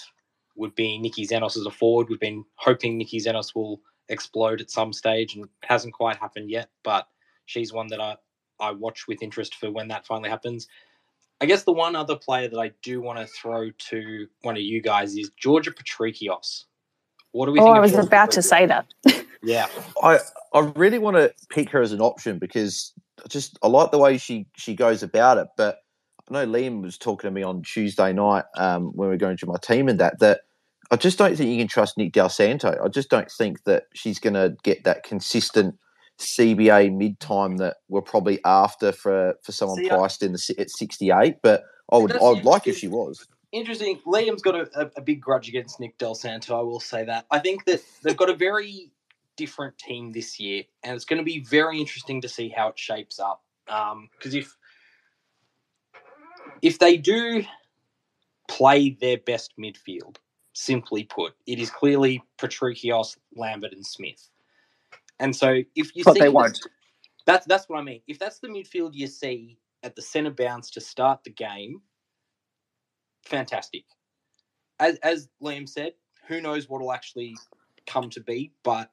would 0.54 0.74
be 0.74 0.98
Nikki 0.98 1.26
Xenos 1.26 1.56
as 1.56 1.66
a 1.66 1.70
forward. 1.70 2.08
We've 2.08 2.20
been 2.20 2.44
hoping 2.54 2.96
Nikki 2.96 3.20
Xenos 3.20 3.54
will 3.54 3.80
explode 4.08 4.60
at 4.60 4.70
some 4.70 4.92
stage 4.92 5.36
and 5.36 5.48
hasn't 5.64 5.94
quite 5.94 6.16
happened 6.16 6.50
yet, 6.50 6.70
but 6.84 7.08
she's 7.46 7.72
one 7.72 7.88
that 7.88 8.00
I, 8.00 8.16
I 8.60 8.72
watch 8.72 9.08
with 9.08 9.22
interest 9.22 9.54
for 9.56 9.70
when 9.70 9.88
that 9.88 10.06
finally 10.06 10.30
happens. 10.30 10.68
I 11.40 11.46
guess 11.46 11.64
the 11.64 11.72
one 11.72 11.96
other 11.96 12.16
player 12.16 12.48
that 12.48 12.58
I 12.58 12.72
do 12.82 13.00
want 13.02 13.18
to 13.20 13.26
throw 13.26 13.70
to 13.90 14.26
one 14.42 14.56
of 14.56 14.62
you 14.62 14.82
guys 14.82 15.16
is 15.16 15.30
Georgia 15.38 15.72
Patrikios. 15.72 16.64
What 17.32 17.46
do 17.46 17.52
we 17.52 17.60
Oh, 17.60 17.62
think? 17.62 17.76
I 17.76 17.80
was 17.80 17.94
Georgia 17.94 17.98
about 17.98 18.32
to 18.32 18.42
say 18.42 18.66
that. 18.66 18.86
Yeah. 19.42 19.68
I 20.02 20.20
I 20.52 20.60
really 20.76 20.98
want 20.98 21.16
to 21.16 21.32
pick 21.50 21.70
her 21.70 21.82
as 21.82 21.92
an 21.92 22.00
option 22.00 22.38
because 22.38 22.92
I 23.24 23.28
just 23.28 23.58
I 23.62 23.68
like 23.68 23.90
the 23.90 23.98
way 23.98 24.18
she 24.18 24.46
she 24.56 24.74
goes 24.74 25.02
about 25.02 25.38
it. 25.38 25.48
But 25.56 25.78
I 26.30 26.34
know 26.44 26.46
Liam 26.52 26.82
was 26.82 26.98
talking 26.98 27.28
to 27.28 27.32
me 27.32 27.42
on 27.42 27.62
Tuesday 27.62 28.12
night 28.12 28.44
um, 28.56 28.86
when 28.94 29.08
we 29.08 29.14
were 29.14 29.18
going 29.18 29.36
through 29.36 29.52
my 29.52 29.58
team 29.62 29.88
and 29.88 30.00
that 30.00 30.18
that 30.20 30.40
I 30.90 30.96
just 30.96 31.18
don't 31.18 31.36
think 31.36 31.50
you 31.50 31.58
can 31.58 31.68
trust 31.68 31.98
Nick 31.98 32.12
Dal 32.12 32.28
Santo. 32.28 32.78
I 32.82 32.88
just 32.88 33.10
don't 33.10 33.30
think 33.30 33.64
that 33.64 33.84
she's 33.94 34.18
going 34.18 34.34
to 34.34 34.56
get 34.62 34.84
that 34.84 35.02
consistent 35.02 35.76
CBA 36.18 36.94
mid 36.96 37.20
time 37.20 37.56
that 37.58 37.76
we're 37.88 38.02
probably 38.02 38.40
after 38.44 38.92
for 38.92 39.34
for 39.42 39.52
someone 39.52 39.78
See, 39.78 39.88
priced 39.88 40.22
in 40.22 40.32
the 40.32 40.54
at 40.58 40.70
sixty 40.70 41.10
eight. 41.10 41.36
But 41.42 41.64
I 41.92 41.98
would 41.98 42.12
I 42.12 42.30
would 42.30 42.44
like 42.44 42.66
if 42.66 42.78
she 42.78 42.88
was. 42.88 43.26
Interesting. 43.52 44.00
Liam's 44.06 44.42
got 44.42 44.54
a, 44.54 44.68
a, 44.74 44.90
a 44.96 45.00
big 45.00 45.20
grudge 45.20 45.48
against 45.48 45.78
Nick 45.78 45.98
Dal 45.98 46.14
Santo. 46.14 46.58
I 46.58 46.62
will 46.62 46.80
say 46.80 47.04
that. 47.04 47.26
I 47.30 47.38
think 47.38 47.64
that 47.66 47.80
they've 48.02 48.16
got 48.16 48.28
a 48.28 48.34
very 48.34 48.90
different 49.36 49.78
team 49.78 50.12
this 50.12 50.40
year, 50.40 50.64
and 50.82 50.96
it's 50.96 51.04
going 51.04 51.18
to 51.18 51.24
be 51.24 51.40
very 51.40 51.78
interesting 51.78 52.20
to 52.22 52.28
see 52.28 52.48
how 52.48 52.68
it 52.68 52.78
shapes 52.78 53.20
up. 53.20 53.42
Um, 53.68 54.08
because 54.12 54.34
if 54.34 54.56
if 56.62 56.78
they 56.78 56.96
do 56.96 57.44
play 58.48 58.90
their 59.00 59.18
best 59.18 59.52
midfield, 59.58 60.16
simply 60.56 61.04
put, 61.04 61.34
it 61.46 61.58
is 61.58 61.70
clearly 61.70 62.22
Patrikios, 62.38 63.16
Lambert, 63.36 63.72
and 63.72 63.86
Smith. 63.86 64.30
And 65.20 65.34
so, 65.36 65.62
if 65.74 65.94
you 65.96 66.04
But 66.04 66.14
see 66.14 66.20
they 66.20 66.28
won't. 66.30 66.58
that's 67.26 67.46
that's 67.46 67.68
what 67.68 67.78
I 67.78 67.82
mean. 67.82 68.02
If 68.08 68.18
that's 68.18 68.38
the 68.40 68.48
midfield 68.48 68.90
you 68.94 69.06
see 69.06 69.58
at 69.82 69.96
the 69.96 70.02
centre 70.02 70.30
bounce 70.30 70.70
to 70.72 70.80
start 70.80 71.24
the 71.24 71.30
game, 71.30 71.82
fantastic. 73.24 73.84
As 74.80 74.98
as 74.98 75.28
Liam 75.42 75.68
said, 75.68 75.92
who 76.28 76.40
knows 76.40 76.68
what 76.68 76.80
will 76.80 76.92
actually 76.92 77.34
come 77.86 78.10
to 78.10 78.20
be, 78.20 78.52
but 78.64 78.90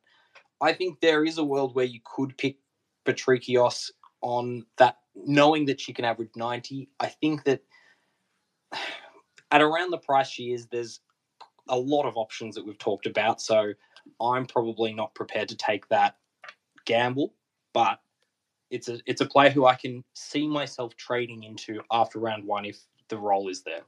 I 0.62 0.74
think 0.74 1.02
there 1.02 1.26
is 1.26 1.38
a 1.38 1.44
world 1.44 1.76
where 1.76 1.86
you 1.86 2.00
could 2.06 2.38
pick 2.38 2.58
Patrikios 3.06 3.92
on 4.22 4.66
that, 4.78 4.98
knowing 5.16 5.66
that 5.66 5.82
she 5.82 5.94
can 5.94 6.06
average 6.06 6.32
ninety. 6.36 6.90
I 7.00 7.08
think 7.08 7.44
that 7.46 7.62
at 9.52 9.62
around 9.62 9.92
the 9.92 9.98
price 10.00 10.30
she 10.30 10.54
is, 10.54 10.68
there's 10.68 11.02
a 11.70 11.78
lot 11.78 12.06
of 12.06 12.18
options 12.18 12.56
that 12.56 12.66
we've 12.66 12.78
talked 12.78 13.06
about. 13.06 13.42
So 13.42 13.74
I'm 14.22 14.46
probably 14.46 14.94
not 14.94 15.14
prepared 15.16 15.50
to 15.50 15.58
take 15.58 15.88
that 15.90 16.18
gamble, 16.86 17.34
but 17.74 18.00
it's 18.70 18.90
a 18.90 19.00
it's 19.06 19.22
a 19.22 19.26
player 19.26 19.50
who 19.50 19.66
I 19.66 19.76
can 19.76 20.04
see 20.14 20.48
myself 20.48 20.96
trading 20.96 21.44
into 21.44 21.82
after 21.92 22.20
round 22.20 22.46
one 22.46 22.66
if 22.66 22.80
the 23.10 23.18
role 23.18 23.50
is 23.50 23.64
there. 23.64 23.82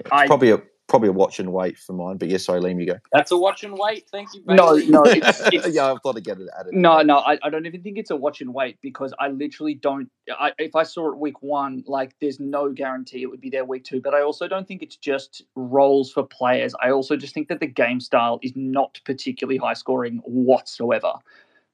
It's 0.00 0.10
I- 0.10 0.26
probably 0.26 0.50
a 0.50 0.62
probably 0.94 1.08
a 1.08 1.12
watch 1.12 1.40
and 1.40 1.52
wait 1.52 1.76
for 1.76 1.92
mine. 1.92 2.18
But 2.18 2.28
yes, 2.28 2.44
sorry, 2.44 2.60
Liam, 2.60 2.78
you 2.78 2.86
go. 2.86 3.00
That's 3.10 3.32
a 3.32 3.36
watch 3.36 3.64
and 3.64 3.76
wait. 3.76 4.08
Thank 4.12 4.28
you. 4.32 4.44
No, 4.46 4.76
no, 4.76 5.02
it's, 5.06 5.40
it's, 5.52 5.68
yeah, 5.74 5.90
I've 5.90 6.00
got 6.02 6.14
to 6.14 6.20
get 6.20 6.38
it 6.38 6.48
added. 6.56 6.72
No, 6.72 7.02
no, 7.02 7.18
I, 7.18 7.36
I 7.42 7.50
don't 7.50 7.66
even 7.66 7.82
think 7.82 7.98
it's 7.98 8.12
a 8.12 8.16
watch 8.16 8.40
and 8.40 8.54
wait 8.54 8.78
because 8.80 9.12
I 9.18 9.26
literally 9.26 9.74
don't. 9.74 10.08
I, 10.38 10.52
if 10.56 10.76
I 10.76 10.84
saw 10.84 11.10
it 11.10 11.18
week 11.18 11.42
one, 11.42 11.82
like 11.88 12.14
there's 12.20 12.38
no 12.38 12.70
guarantee 12.70 13.22
it 13.22 13.26
would 13.26 13.40
be 13.40 13.50
there 13.50 13.64
week 13.64 13.82
two. 13.82 14.00
But 14.00 14.14
I 14.14 14.22
also 14.22 14.46
don't 14.46 14.68
think 14.68 14.84
it's 14.84 14.94
just 14.94 15.42
roles 15.56 16.12
for 16.12 16.22
players. 16.22 16.76
I 16.80 16.92
also 16.92 17.16
just 17.16 17.34
think 17.34 17.48
that 17.48 17.58
the 17.58 17.66
game 17.66 17.98
style 17.98 18.38
is 18.42 18.52
not 18.54 19.00
particularly 19.04 19.56
high 19.56 19.74
scoring 19.74 20.18
whatsoever. 20.24 21.14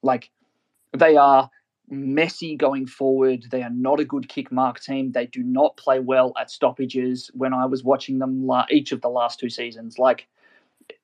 Like 0.03 0.31
they 0.97 1.19
are 1.19 1.51
messy 1.91 2.57
going 2.57 2.87
forward. 2.87 3.47
They 3.51 3.63
are 3.63 3.71
not 3.71 4.01
a 4.01 4.05
good 4.05 4.29
kick 4.29 4.51
mark 4.53 4.81
team. 4.81 5.13
They 5.13 5.27
do 5.27 5.43
not 5.43 5.77
play 5.77 5.99
well 6.01 6.33
at 6.41 6.51
stoppages. 6.51 7.31
When 7.35 7.53
I 7.53 7.67
was 7.67 7.85
watching 7.85 8.19
them 8.19 8.47
la- 8.47 8.67
each 8.71 8.93
of 8.93 9.01
the 9.01 9.09
last 9.09 9.39
two 9.39 9.51
seasons, 9.51 9.99
like 9.99 10.27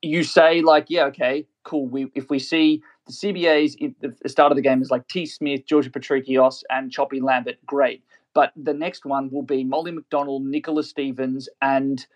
you 0.02 0.22
say, 0.22 0.62
like 0.62 0.86
yeah, 0.88 1.04
okay, 1.06 1.46
cool. 1.64 1.86
We 1.86 2.10
if 2.14 2.30
we 2.30 2.38
see 2.38 2.82
the 3.06 3.12
CBAs 3.12 3.82
at 3.82 4.16
the 4.22 4.28
start 4.28 4.52
of 4.52 4.56
the 4.56 4.62
game 4.62 4.82
is 4.82 4.90
like 4.90 5.08
T. 5.08 5.26
Smith, 5.26 5.66
Georgia 5.66 5.90
Patrikios, 5.90 6.62
and 6.70 6.90
Choppy 6.90 7.20
Lambert, 7.20 7.56
great. 7.66 8.02
But 8.34 8.52
the 8.54 8.74
next 8.74 9.06
one 9.06 9.30
will 9.30 9.42
be 9.42 9.64
Molly 9.64 9.92
McDonald, 9.92 10.44
Nicola 10.44 10.82
Stevens, 10.82 11.48
and 11.62 12.06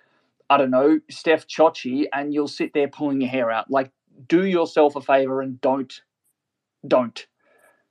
I 0.51 0.57
don't 0.59 0.71
know, 0.71 1.01
Steph 1.09 1.47
Chiocci, 1.47 2.07
and 2.13 2.35
you'll 2.35 2.49
sit 2.49 2.75
there 2.75 2.89
pulling 2.89 3.21
your 3.21 3.31
hair 3.31 3.51
out. 3.51 3.71
Like, 3.71 3.91
do 4.29 4.45
yourself 4.45 4.97
a 4.97 5.01
favor 5.01 5.41
and 5.41 5.61
don't, 5.61 6.03
don't, 6.87 7.27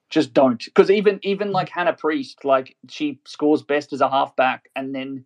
just 0.10 0.34
don't. 0.34 0.64
Because 0.64 0.90
even 0.90 1.20
even 1.24 1.52
like 1.52 1.70
Hannah 1.70 1.94
Priest, 1.94 2.44
like 2.44 2.76
she 2.90 3.20
scores 3.26 3.64
best 3.64 3.94
as 3.94 4.02
a 4.02 4.10
halfback, 4.10 4.70
and 4.76 4.94
then 4.94 5.26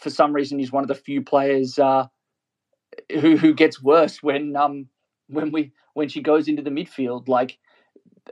for 0.00 0.10
some 0.10 0.32
reason 0.32 0.60
is 0.60 0.72
one 0.72 0.84
of 0.84 0.88
the 0.88 0.94
few 0.94 1.22
players 1.22 1.78
uh, 1.78 2.06
who 3.12 3.36
who 3.36 3.54
gets 3.54 3.82
worse 3.82 4.22
when 4.22 4.56
um 4.56 4.88
when 5.28 5.52
we 5.52 5.72
when 5.94 6.08
she 6.08 6.22
goes 6.22 6.48
into 6.48 6.62
the 6.62 6.70
midfield. 6.70 7.28
Like, 7.28 7.58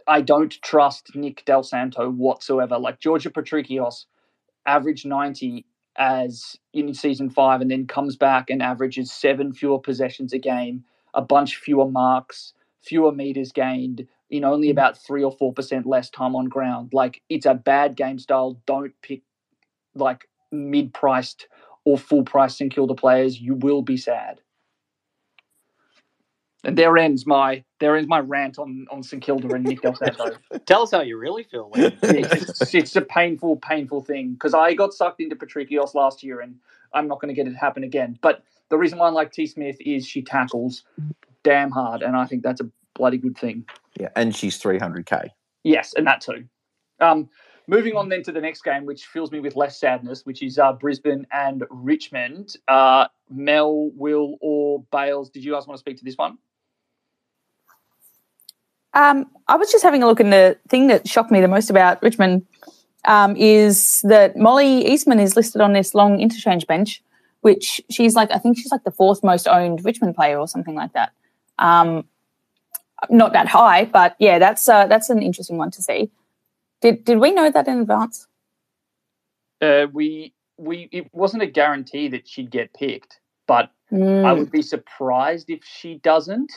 I 0.06 0.20
don't 0.20 0.52
trust 0.62 1.14
Nick 1.14 1.44
Dal 1.44 1.62
Santo 1.62 2.10
whatsoever. 2.10 2.78
Like 2.78 3.01
Georgia 3.01 3.31
Patrikios 3.31 4.06
average 4.66 5.05
ninety 5.05 5.66
as 5.97 6.56
in 6.73 6.94
season 6.94 7.28
five 7.28 7.60
and 7.60 7.70
then 7.70 7.86
comes 7.86 8.16
back 8.16 8.48
and 8.48 8.62
averages 8.62 9.12
seven 9.12 9.52
fewer 9.52 9.78
possessions 9.78 10.32
a 10.32 10.39
game, 10.39 10.85
a 11.12 11.20
bunch 11.20 11.56
fewer 11.56 11.90
marks, 11.90 12.55
fewer 12.83 13.13
meters 13.13 13.53
gained, 13.53 14.07
in 14.31 14.45
only 14.45 14.69
mm. 14.69 14.73
about 14.73 14.99
three 14.99 15.23
or 15.23 15.33
four 15.33 15.53
percent 15.53 15.87
less 15.87 16.11
time 16.11 16.35
on 16.35 16.47
ground. 16.47 16.91
Like 16.93 17.23
it's 17.29 17.47
a 17.47 17.55
bad 17.55 17.97
game 17.97 18.19
style. 18.19 18.61
Don't 18.67 18.93
pick 19.03 19.23
like 19.95 20.29
mid 20.51 20.93
priced 20.93 21.47
or 21.85 21.99
full 21.99 22.25
price 22.25 22.57
St 22.57 22.73
Kilda 22.73 22.95
players. 22.95 23.41
You 23.41 23.55
will 23.55 23.83
be 23.83 23.97
sad. 23.97 24.41
And 26.65 26.79
there 26.79 26.97
ends 26.97 27.27
my 27.27 27.65
there 27.81 27.97
ends 27.97 28.09
my 28.09 28.21
rant 28.21 28.59
on 28.59 28.87
on 28.91 29.03
St 29.03 29.23
Kilda 29.23 29.53
and 29.55 29.65
Nick 29.65 29.83
Dal 29.83 29.97
Santo. 29.97 30.31
Tell 30.65 30.83
us 30.83 30.93
how 30.93 31.01
you 31.01 31.19
really 31.19 31.43
feel. 31.43 31.71
Liam. 31.71 31.97
it's, 32.03 32.75
it's 32.75 32.97
a 32.97 33.01
painful, 33.03 33.57
painful 33.57 34.03
thing 34.03 34.35
because 34.35 34.55
I 34.55 34.75
got 34.75 34.95
sucked 34.95 35.21
into 35.21 35.35
Patrikios 35.35 35.95
last 35.95 36.23
year, 36.23 36.41
and 36.41 36.57
I'm 36.95 37.09
not 37.09 37.21
going 37.21 37.29
to 37.29 37.35
get 37.35 37.51
it 37.51 37.57
happen 37.57 37.83
again. 37.83 38.17
But 38.23 38.45
the 38.69 38.79
reason 38.79 38.99
why 38.99 39.09
I 39.09 39.11
like 39.11 39.33
T 39.33 39.47
Smith 39.47 39.77
is 39.81 40.07
she 40.07 40.23
tackles 40.23 40.85
damn 41.44 41.70
hard, 41.70 42.02
and 42.02 42.16
I 42.16 42.27
think 42.27 42.43
that's 42.43 42.60
a 42.60 42.70
bloody 42.94 43.19
good 43.19 43.36
thing. 43.36 43.64
Yeah, 43.98 44.09
and 44.16 44.35
she's 44.35 44.60
300k. 44.60 45.28
Yes, 45.64 45.94
and 45.94 46.06
that 46.06 46.20
too. 46.20 46.44
Um, 47.01 47.28
moving 47.66 47.97
on 47.97 48.09
then 48.09 48.23
to 48.24 48.32
the 48.32 48.40
next 48.40 48.62
game, 48.62 48.85
which 48.85 49.06
fills 49.06 49.31
me 49.31 49.40
with 49.40 49.56
less 49.56 49.78
sadness, 49.78 50.24
which 50.24 50.43
is 50.43 50.59
uh, 50.59 50.73
Brisbane 50.73 51.27
and 51.32 51.64
Richmond. 51.70 52.56
Uh, 52.69 53.06
Mel, 53.31 53.90
Will, 53.94 54.36
or 54.40 54.85
Bales, 54.90 55.31
did 55.31 55.44
you 55.44 55.52
guys 55.52 55.66
want 55.66 55.77
to 55.77 55.81
speak 55.81 55.98
to 55.98 56.05
this 56.05 56.16
one? 56.16 56.39
Um, 58.94 59.31
I 59.48 59.56
was 59.56 59.70
just 59.73 59.82
having 59.82 60.02
a 60.02 60.06
look, 60.06 60.20
and 60.20 60.32
the 60.32 60.59
thing 60.69 60.89
that 60.89 61.09
shocked 61.09 61.31
me 61.31 61.40
the 61.40 61.48
most 61.48 61.70
about 61.70 62.02
Richmond 62.02 62.47
um, 63.06 63.35
is 63.36 64.02
that 64.02 64.36
Molly 64.36 64.86
Eastman 64.86 65.19
is 65.19 65.35
listed 65.35 65.60
on 65.60 65.73
this 65.73 65.94
long 65.94 66.20
interchange 66.20 66.66
bench, 66.66 67.02
which 67.40 67.81
she's 67.90 68.14
like, 68.14 68.31
I 68.31 68.39
think 68.39 68.59
she's 68.59 68.70
like 68.70 68.85
the 68.85 68.90
fourth 68.90 69.24
most 69.24 69.48
owned 69.48 69.85
Richmond 69.85 70.14
player 70.14 70.39
or 70.39 70.47
something 70.47 70.74
like 70.74 70.93
that. 70.93 71.12
Um, 71.59 72.05
not 73.11 73.33
that 73.33 73.49
high, 73.49 73.85
but 73.85 74.16
yeah, 74.19 74.39
that's 74.39 74.69
uh, 74.69 74.87
that's 74.87 75.11
an 75.11 75.23
interesting 75.23 75.57
one 75.57 75.70
to 75.73 75.83
see. 75.83 76.11
Did 76.81 77.05
did 77.05 77.19
we 77.19 77.33
know 77.33 77.51
that 77.51 77.69
in 77.69 77.81
advance? 77.81 78.27
Uh, 79.61 79.87
we 79.93 80.35
we 80.57 80.89
it 80.93 81.09
wasn't 81.12 81.43
a 81.43 81.47
guarantee 81.47 82.09
that 82.09 82.29
she'd 82.29 82.51
get 82.51 82.73
picked, 82.74 83.20
but 83.47 83.70
mm. 83.91 84.24
I 84.24 84.33
would 84.33 84.51
be 84.51 84.62
surprised 84.62 85.51
if 85.51 85.65
she 85.65 85.97
doesn't. 85.99 86.53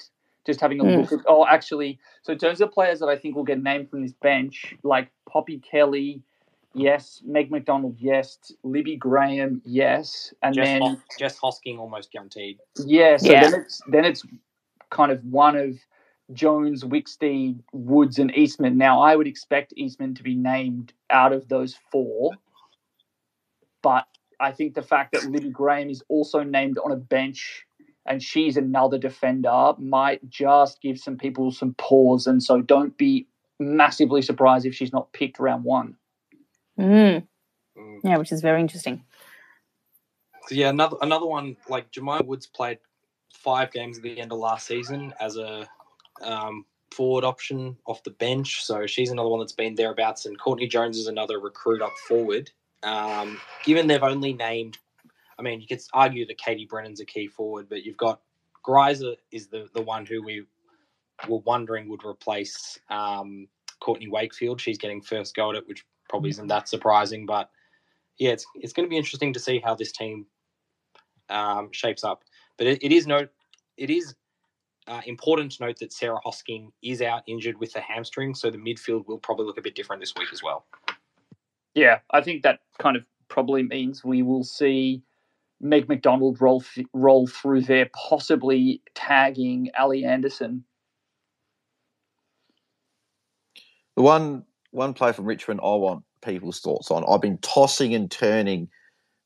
Just 0.45 0.61
having 0.61 0.80
a 0.80 0.84
mm. 0.84 1.01
look 1.01 1.11
at 1.11 1.26
oh, 1.27 1.45
actually, 1.47 1.99
so 2.22 2.34
in 2.34 2.39
terms 2.39 2.61
of 2.61 2.72
players 2.72 2.99
that 2.99 3.07
I 3.07 3.15
think 3.15 3.35
will 3.35 3.43
get 3.43 3.61
named 3.61 3.89
from 3.89 4.03
this 4.03 4.13
bench, 4.13 4.76
like 4.84 5.09
Poppy 5.27 5.57
Kelly, 5.57 6.22
yes, 6.76 7.23
Meg 7.26 7.49
McDonald, 7.49 7.95
yes, 7.97 8.38
Libby 8.63 8.95
Graham, 8.95 9.59
yes, 9.65 10.34
and 10.43 10.53
Jess 10.53 10.65
then 10.67 10.81
Hos- 10.81 10.97
Jess 11.17 11.39
Hosking 11.39 11.80
almost 11.80 12.11
guaranteed. 12.11 12.59
Yeah, 12.85 13.17
so 13.17 13.31
Yeah. 13.31 13.49
then 13.49 13.61
it's 13.61 13.81
then 13.88 14.05
it's 14.05 14.23
kind 14.95 15.11
of 15.11 15.23
one 15.26 15.57
of 15.57 15.77
Jones, 16.34 16.84
Wicksteed, 16.84 17.59
Woods, 17.73 18.17
and 18.17 18.35
Eastman. 18.35 18.77
Now 18.77 19.01
I 19.01 19.15
would 19.15 19.27
expect 19.27 19.73
Eastman 19.76 20.15
to 20.15 20.23
be 20.23 20.35
named 20.35 20.93
out 21.09 21.34
of 21.34 21.49
those 21.49 21.77
four, 21.91 22.31
but 23.84 24.05
I 24.39 24.51
think 24.51 24.73
the 24.73 24.81
fact 24.81 25.11
that 25.13 25.30
Libby 25.30 25.49
Graham 25.49 25.89
is 25.89 26.01
also 26.07 26.43
named 26.43 26.77
on 26.84 26.91
a 26.91 26.95
bench 26.95 27.65
and 28.05 28.23
she's 28.23 28.55
another 28.55 28.97
defender 28.97 29.73
might 29.77 30.27
just 30.30 30.81
give 30.81 30.97
some 30.97 31.17
people 31.17 31.51
some 31.51 31.73
pause, 31.73 32.26
and 32.26 32.41
so 32.41 32.61
don't 32.61 32.97
be 32.97 33.27
massively 33.59 34.22
surprised 34.22 34.65
if 34.65 34.73
she's 34.76 34.93
not 34.93 35.11
picked 35.11 35.39
round 35.39 35.63
one. 35.63 35.95
Mm. 36.80 37.27
Mm. 37.77 37.99
Yeah, 38.03 38.17
which 38.17 38.31
is 38.31 38.41
very 38.41 38.61
interesting. 38.61 39.03
So 40.47 40.55
yeah, 40.55 40.69
another 40.69 40.97
another 41.01 41.26
one 41.26 41.57
like 41.67 41.91
Jemima 41.91 42.23
Woods 42.23 42.45
played 42.45 42.77
five 43.35 43.71
games 43.71 43.97
at 43.97 44.03
the 44.03 44.19
end 44.19 44.31
of 44.31 44.39
last 44.39 44.67
season 44.67 45.13
as 45.19 45.37
a 45.37 45.67
um, 46.21 46.65
forward 46.91 47.23
option 47.23 47.77
off 47.85 48.03
the 48.03 48.11
bench, 48.11 48.63
so 48.63 48.87
she's 48.87 49.11
another 49.11 49.29
one 49.29 49.39
that's 49.39 49.51
been 49.51 49.75
thereabouts. 49.75 50.25
And 50.25 50.39
Courtney 50.39 50.67
Jones 50.67 50.97
is 50.97 51.07
another 51.07 51.39
recruit 51.39 51.81
up 51.81 51.93
forward. 52.07 52.49
Um, 52.83 53.39
given 53.63 53.87
they've 53.87 54.01
only 54.01 54.33
named, 54.33 54.77
I 55.37 55.41
mean, 55.41 55.59
you 55.59 55.67
could 55.67 55.81
argue 55.93 56.25
that 56.25 56.37
Katie 56.37 56.65
Brennan's 56.65 57.01
a 57.01 57.05
key 57.05 57.27
forward, 57.27 57.67
but 57.69 57.83
you've 57.83 57.97
got 57.97 58.21
Greiser 58.65 59.15
is 59.31 59.47
the 59.47 59.69
the 59.73 59.81
one 59.81 60.05
who 60.05 60.23
we 60.23 60.45
were 61.27 61.39
wondering 61.39 61.87
would 61.89 62.03
replace 62.03 62.79
um, 62.89 63.47
Courtney 63.79 64.07
Wakefield. 64.07 64.59
She's 64.59 64.77
getting 64.77 65.01
first 65.01 65.35
go 65.35 65.51
at 65.51 65.57
it, 65.57 65.67
which 65.67 65.85
probably 66.09 66.29
isn't 66.31 66.47
that 66.47 66.67
surprising, 66.67 67.25
but 67.25 67.49
yeah, 68.17 68.31
it's 68.31 68.45
it's 68.55 68.73
going 68.73 68.85
to 68.85 68.89
be 68.89 68.97
interesting 68.97 69.33
to 69.33 69.39
see 69.39 69.59
how 69.59 69.75
this 69.75 69.91
team 69.91 70.25
um, 71.29 71.69
shapes 71.71 72.03
up. 72.03 72.23
But 72.57 72.68
it, 72.68 72.84
it 72.84 72.91
is 72.91 73.07
no, 73.07 73.27
it 73.77 73.90
is 73.90 74.15
uh, 74.88 75.02
important 75.06 75.52
to 75.53 75.65
note 75.65 75.80
that 75.80 75.91
Sarah 75.91 76.19
Hosking 76.26 76.72
is 76.82 77.02
out 77.02 77.23
injured 77.27 77.60
with 77.60 77.73
the 77.73 77.82
hamstring, 77.82 78.36
so 78.36 78.49
the 78.49 78.57
midfield 78.57 79.07
will 79.07 79.18
probably 79.18 79.45
look 79.45 79.57
a 79.57 79.61
bit 79.61 79.76
different 79.76 80.02
this 80.02 80.14
week 80.15 80.30
as 80.32 80.44
well. 80.44 80.65
Yeah, 81.73 81.99
I 82.11 82.22
think 82.22 82.44
that 82.44 82.60
kind 82.80 82.95
of 82.95 83.06
probably 83.27 83.64
means 83.64 84.03
we 84.03 84.22
will 84.22 84.44
see 84.44 85.02
Meg 85.60 85.90
McDonald 85.90 86.40
roll 86.41 86.61
f- 86.61 86.86
roll 86.94 87.27
through 87.27 87.61
there, 87.61 87.90
possibly 87.94 88.82
tagging 88.94 89.72
Ali 89.77 90.06
Anderson. 90.06 90.64
The 93.95 94.03
one 94.03 94.44
one 94.72 94.94
player 94.94 95.14
from 95.14 95.26
Richmond 95.26 95.61
I 95.64 95.76
want 95.76 96.03
people's 96.22 96.60
thoughts 96.60 96.91
on. 96.91 97.03
I've 97.07 97.22
been 97.22 97.38
tossing 97.40 97.95
and 97.95 98.11
turning 98.11 98.69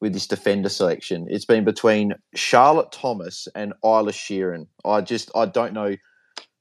with 0.02 0.14
this 0.14 0.28
defender 0.28 0.70
selection. 0.70 1.28
It's 1.30 1.46
been 1.46 1.66
between 1.66 2.14
Charlotte 2.36 2.92
Thomas 2.92 3.48
and 3.56 3.74
Eilish 3.84 4.14
Sheerin. 4.14 4.68
I 4.86 5.02
just 5.02 5.30
I 5.36 5.46
don't 5.46 5.74
know 5.74 5.96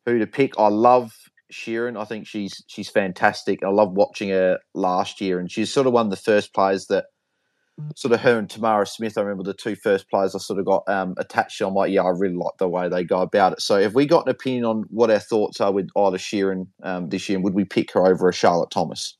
who 0.07 0.19
to 0.19 0.27
pick. 0.27 0.59
I 0.59 0.69
love 0.69 1.13
Sheerin. 1.53 2.01
I 2.01 2.05
think 2.05 2.27
she's 2.27 2.63
she's 2.67 2.91
fantastic. 2.91 3.63
I 3.63 3.69
love 3.69 3.93
watching 3.93 4.31
her 4.31 4.59
last 4.75 5.21
year, 5.21 5.39
and 5.39 5.51
she's 5.51 5.73
sort 5.73 5.87
of 5.87 5.93
one 5.93 6.07
of 6.07 6.11
the 6.11 6.17
first 6.17 6.53
players 6.53 6.87
that 6.87 7.07
sort 7.95 8.13
of 8.13 8.21
her 8.21 8.39
and 8.39 8.51
Tamara 8.51 8.87
Smith. 8.87 9.17
I 9.17 9.23
remember 9.23 9.45
the 9.45 9.55
two 9.55 9.77
first 9.77 10.11
players 10.11 10.35
I 10.35 10.39
sort 10.39 10.59
of 10.59 10.67
got 10.67 10.89
um, 10.89 11.15
attached 11.17 11.59
to. 11.59 11.67
I'm 11.67 11.75
like, 11.75 11.93
yeah, 11.93 12.03
I 12.03 12.11
really 12.11 12.35
like 12.35 12.57
the 12.59 12.69
way 12.69 12.89
they 12.89 13.05
go 13.05 13.21
about 13.21 13.53
it. 13.53 13.63
So, 13.63 13.81
have 13.81 13.95
we 13.95 14.07
got 14.07 14.27
an 14.27 14.31
opinion 14.31 14.65
on 14.65 14.85
what 14.91 15.11
our 15.11 15.21
thoughts 15.21 15.61
are 15.61 15.73
with 15.73 15.89
Eilish 15.97 16.19
Sheerin 16.19 16.67
um, 16.83 17.09
this 17.09 17.29
year? 17.29 17.37
And 17.37 17.45
would 17.45 17.55
we 17.55 17.65
pick 17.65 17.93
her 17.93 18.07
over 18.07 18.29
a 18.29 18.33
Charlotte 18.33 18.71
Thomas? 18.71 19.17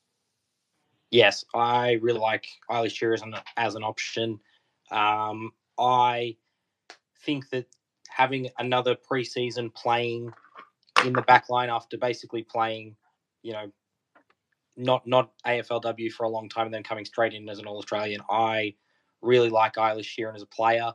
Yes, 1.11 1.45
I 1.55 1.93
really 2.03 2.21
like 2.21 2.47
Eilish 2.71 2.99
Sheerin 2.99 3.15
as 3.15 3.23
an, 3.23 3.35
as 3.57 3.75
an 3.75 3.83
option. 3.83 4.41
Um, 4.91 5.53
I 5.79 6.37
think 7.25 7.49
that 7.51 7.67
having 8.09 8.49
another 8.59 8.95
preseason 8.95 9.73
playing 9.75 10.33
in 11.05 11.13
the 11.13 11.23
back 11.23 11.49
line 11.49 11.71
after 11.71 11.97
basically 11.97 12.43
playing, 12.43 12.97
you 13.43 13.53
know, 13.53 13.73
not 14.77 15.07
not 15.07 15.33
AFLW 15.47 16.13
for 16.13 16.25
a 16.25 16.29
long 16.29 16.49
time 16.49 16.67
and 16.67 16.75
then 16.75 16.83
coming 16.83 17.05
straight 17.05 17.33
in 17.33 17.49
as 17.49 17.59
an 17.59 17.67
All 17.67 17.79
Australian, 17.79 18.21
I 18.31 18.75
really 19.23 19.51
like 19.51 19.75
Eilish 19.75 20.17
Sheerin 20.17 20.35
as 20.35 20.43
a 20.43 20.47
player. 20.47 20.93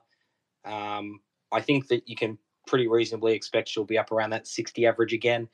Um, 0.63 1.19
I 1.51 1.61
think 1.61 1.87
that 1.87 2.07
you 2.07 2.15
can 2.15 2.37
pretty 2.67 2.87
reasonably 2.87 3.33
expect 3.33 3.67
she'll 3.67 3.83
be 3.83 3.97
up 3.97 4.11
around 4.11 4.29
that 4.29 4.47
60 4.47 4.85
average 4.85 5.13
again. 5.13 5.49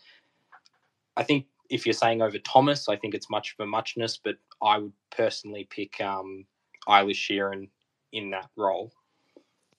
I 1.18 1.24
think 1.24 1.48
if 1.70 1.86
you're 1.86 1.94
saying 1.94 2.22
over 2.22 2.38
Thomas, 2.40 2.90
I 2.90 2.96
think 2.96 3.14
it's 3.14 3.30
much 3.30 3.56
of 3.58 3.64
a 3.64 3.68
muchness, 3.68 4.20
but 4.22 4.36
I 4.62 4.80
would 4.80 4.94
personally 5.16 5.68
pick 5.70 6.02
um, 6.02 6.46
Eilish 6.88 7.30
Sheerin 7.30 7.70
in 8.12 8.32
that 8.32 8.50
role. 8.58 8.92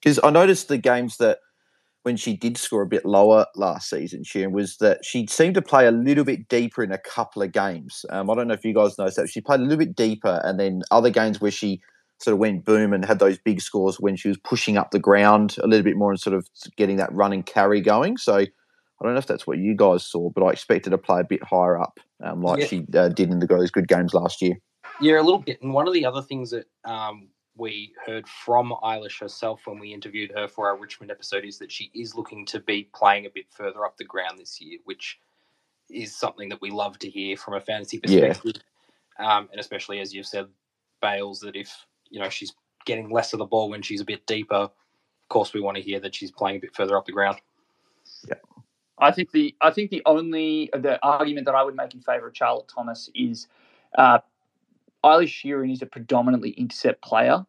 Because 0.01 0.21
I 0.23 0.31
noticed 0.31 0.69
the 0.69 0.79
games 0.79 1.19
that 1.19 1.39
when 2.03 2.17
she 2.17 2.35
did 2.35 2.57
score 2.57 2.83
a 2.83 2.87
bit 2.87 3.05
lower 3.05 3.47
last 3.57 3.91
season, 3.91 4.25
Sharon, 4.25 4.53
was 4.53 4.79
that 4.79 5.05
she 5.05 5.27
seemed 5.27 5.55
to 5.55 5.63
play 5.63 5.87
a 5.87 5.91
little 5.91 6.25
bit 6.25 6.49
deeper 6.49 6.83
in 6.83 6.93
a 6.93 6.99
couple 6.99 7.43
of 7.43 7.53
games. 7.53 8.07
Um, 8.09 8.31
I 8.31 8.35
don't 8.35 8.49
know 8.49 8.55
if 8.55 8.65
you 8.65 8.73
guys 8.73 8.97
noticed 8.97 9.19
that. 9.19 9.29
She 9.29 9.43
played 9.43 9.61
a 9.61 9.65
little 9.65 9.79
bit 9.79 9.95
deeper, 9.95 10.41
and 10.45 10.59
then 10.59 10.83
other 10.91 11.11
games 11.11 11.41
where 11.41 11.51
she 11.51 11.81
sort 12.23 12.33
of 12.33 12.39
went 12.39 12.65
boom 12.65 12.93
and 12.93 13.05
had 13.05 13.19
those 13.19 13.39
big 13.39 13.61
scores 13.61 13.97
when 13.99 14.17
she 14.17 14.29
was 14.29 14.39
pushing 14.39 14.77
up 14.77 14.91
the 14.91 14.99
ground 14.99 15.57
a 15.63 15.67
little 15.67 15.85
bit 15.85 15.97
more 15.97 16.11
and 16.11 16.21
sort 16.21 16.37
of 16.37 16.47
getting 16.77 16.97
that 16.97 17.13
run 17.13 17.33
and 17.33 17.47
carry 17.47 17.81
going. 17.81 18.17
So 18.17 18.47
I 19.01 19.05
don't 19.07 19.15
know 19.15 19.19
if 19.19 19.27
that's 19.27 19.47
what 19.47 19.59
you 19.59 19.75
guys 19.75 20.05
saw, 20.05 20.29
but 20.31 20.45
I 20.45 20.51
expected 20.51 20.91
to 20.91 20.99
play 20.99 21.21
a 21.21 21.25
bit 21.25 21.43
higher 21.43 21.81
up, 21.81 21.99
um, 22.23 22.43
like 22.43 22.61
Yeah. 22.61 22.67
she 22.67 22.87
uh, 22.95 23.09
did 23.09 23.31
in 23.31 23.39
the 23.39 23.47
girls' 23.47 23.71
good 23.71 23.89
games 23.89 24.13
last 24.13 24.43
year. 24.43 24.59
Yeah, 25.01 25.21
a 25.21 25.23
little 25.23 25.39
bit. 25.39 25.63
And 25.63 25.73
one 25.73 25.89
of 25.89 25.95
the 25.95 26.05
other 26.05 26.21
things 26.21 26.51
that 26.51 26.67
um, 26.85 27.29
we 27.57 27.95
heard 28.05 28.29
from 28.29 28.75
Eilish 28.83 29.19
herself 29.21 29.63
when 29.67 29.79
we 29.79 29.95
interviewed 29.95 30.33
her 30.33 30.47
for 30.47 30.69
our 30.69 30.77
Richmond 30.77 31.11
episode 31.11 31.45
is 31.45 31.59
that 31.59 31.73
she 31.73 31.91
is 31.95 32.15
looking 32.15 32.45
to 32.47 32.61
be 32.61 32.89
playing 32.95 33.25
a 33.25 33.31
bit 33.31 33.47
further 33.51 33.87
up 33.87 33.97
the 33.97 34.05
ground 34.05 34.39
this 34.39 34.61
year, 34.61 34.79
which 34.85 35.19
is 35.89 36.15
something 36.15 36.51
that 36.51 36.61
we 36.61 36.71
love 36.71 36.99
to 36.99 37.09
hear 37.09 37.37
from 37.39 37.55
a 37.55 37.61
fantasy 37.61 37.97
Yeah. 38.05 38.29
perspective. 38.29 38.63
Um, 39.19 39.49
and 39.51 39.61
especially 39.61 40.01
as 40.01 40.15
you've 40.15 40.27
said, 40.27 40.49
Bales, 41.01 41.41
that 41.41 41.57
if 41.57 41.87
you 42.11 42.21
know 42.21 42.29
she's 42.29 42.53
getting 42.85 43.11
less 43.11 43.33
of 43.33 43.39
the 43.39 43.47
ball 43.47 43.71
when 43.71 43.83
she's 43.83 44.01
a 44.01 44.05
bit 44.05 44.27
deeper, 44.27 44.55
of 44.55 44.73
course 45.29 45.55
we 45.55 45.61
want 45.61 45.77
to 45.77 45.83
hear 45.83 46.01
that 46.01 46.15
she's 46.15 46.31
playing 46.31 46.57
a 46.59 46.61
bit 46.61 46.75
further 46.75 46.97
up 46.97 47.07
the 47.07 47.13
ground. 47.13 47.39
I 49.01 49.11
think 49.13 49.33
the 49.33 49.55
I 49.61 49.71
think 49.71 49.91
the 49.91 50.03
only 50.07 50.71
the 50.73 50.99
argument 51.03 51.47
that 51.47 51.55
I 51.55 51.63
would 51.63 51.75
make 51.75 51.95
in 51.95 52.01
favour 52.01 52.29
of 52.29 52.37
Charlotte 52.37 52.69
Thomas 52.69 53.09
is 53.15 53.49
uh, 53.97 54.19
Eilish 55.05 55.43
Sheerin 55.43 55.73
is 55.73 55.83
a 55.83 55.87
predominantly 55.87 56.51
intercept 56.51 57.03
player. 57.03 57.45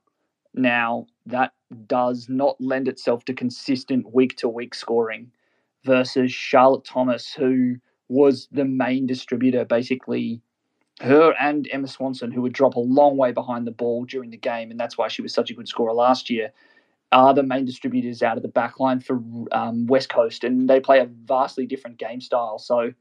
Now 0.53 1.07
that 1.25 1.53
does 1.87 2.27
not 2.29 2.59
lend 2.59 2.87
itself 2.87 3.25
to 3.25 3.33
consistent 3.33 4.13
week 4.13 4.37
to 4.37 4.49
week 4.49 4.73
scoring 4.73 5.31
versus 5.83 6.31
Charlotte 6.31 6.85
Thomas, 6.85 7.33
who 7.33 7.77
was 8.09 8.47
the 8.51 8.65
main 8.65 9.05
distributor, 9.07 9.65
basically 9.65 10.41
her 11.01 11.33
and 11.39 11.67
Emma 11.71 11.87
Swanson, 11.87 12.31
who 12.31 12.41
would 12.41 12.53
drop 12.53 12.75
a 12.75 12.79
long 12.79 13.17
way 13.17 13.31
behind 13.31 13.65
the 13.65 13.71
ball 13.71 14.05
during 14.05 14.29
the 14.29 14.37
game, 14.37 14.71
and 14.71 14.79
that's 14.79 14.97
why 14.97 15.07
she 15.07 15.21
was 15.21 15.33
such 15.33 15.49
a 15.49 15.53
good 15.53 15.67
scorer 15.67 15.93
last 15.93 16.29
year 16.29 16.51
are 17.11 17.33
the 17.33 17.43
main 17.43 17.65
distributors 17.65 18.23
out 18.23 18.37
of 18.37 18.43
the 18.43 18.49
back 18.49 18.79
line 18.79 18.99
for 18.99 19.21
um, 19.51 19.87
West 19.87 20.09
Coast, 20.09 20.43
and 20.43 20.69
they 20.69 20.79
play 20.79 20.99
a 20.99 21.05
vastly 21.05 21.65
different 21.65 21.97
game 21.97 22.21
style. 22.21 22.57
So, 22.57 22.93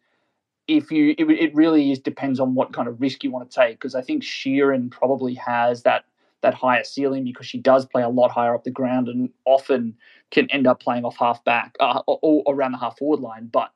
if 0.66 0.91
you, 0.91 1.15
it, 1.19 1.24
it 1.31 1.55
really 1.55 1.93
is 1.93 1.99
depends 1.99 2.41
on 2.41 2.55
what 2.55 2.73
kind 2.73 2.89
of 2.89 3.01
risk 3.01 3.24
you 3.24 3.31
want 3.31 3.51
to 3.51 3.55
take. 3.55 3.78
Because 3.78 3.95
I 3.95 4.03
think 4.03 4.23
Sheerin 4.23 4.91
probably 4.91 5.35
has 5.35 5.82
that 5.82 6.05
that 6.43 6.55
higher 6.55 6.85
ceiling 6.85 7.24
because 7.24 7.47
she 7.47 7.59
does 7.59 7.85
play 7.85 8.03
a 8.03 8.09
lot 8.09 8.31
higher 8.31 8.55
up 8.55 8.65
the 8.65 8.70
ground 8.70 9.09
and 9.09 9.28
often 9.45 9.95
can 10.31 10.51
end 10.51 10.66
up 10.66 10.81
playing 10.81 11.05
off 11.05 11.16
half 11.19 11.45
back 11.45 11.77
uh, 11.81 12.01
or, 12.07 12.19
or 12.23 12.55
around 12.55 12.73
the 12.73 12.78
half 12.78 12.97
forward 12.99 13.20
line. 13.20 13.49
But 13.53 13.70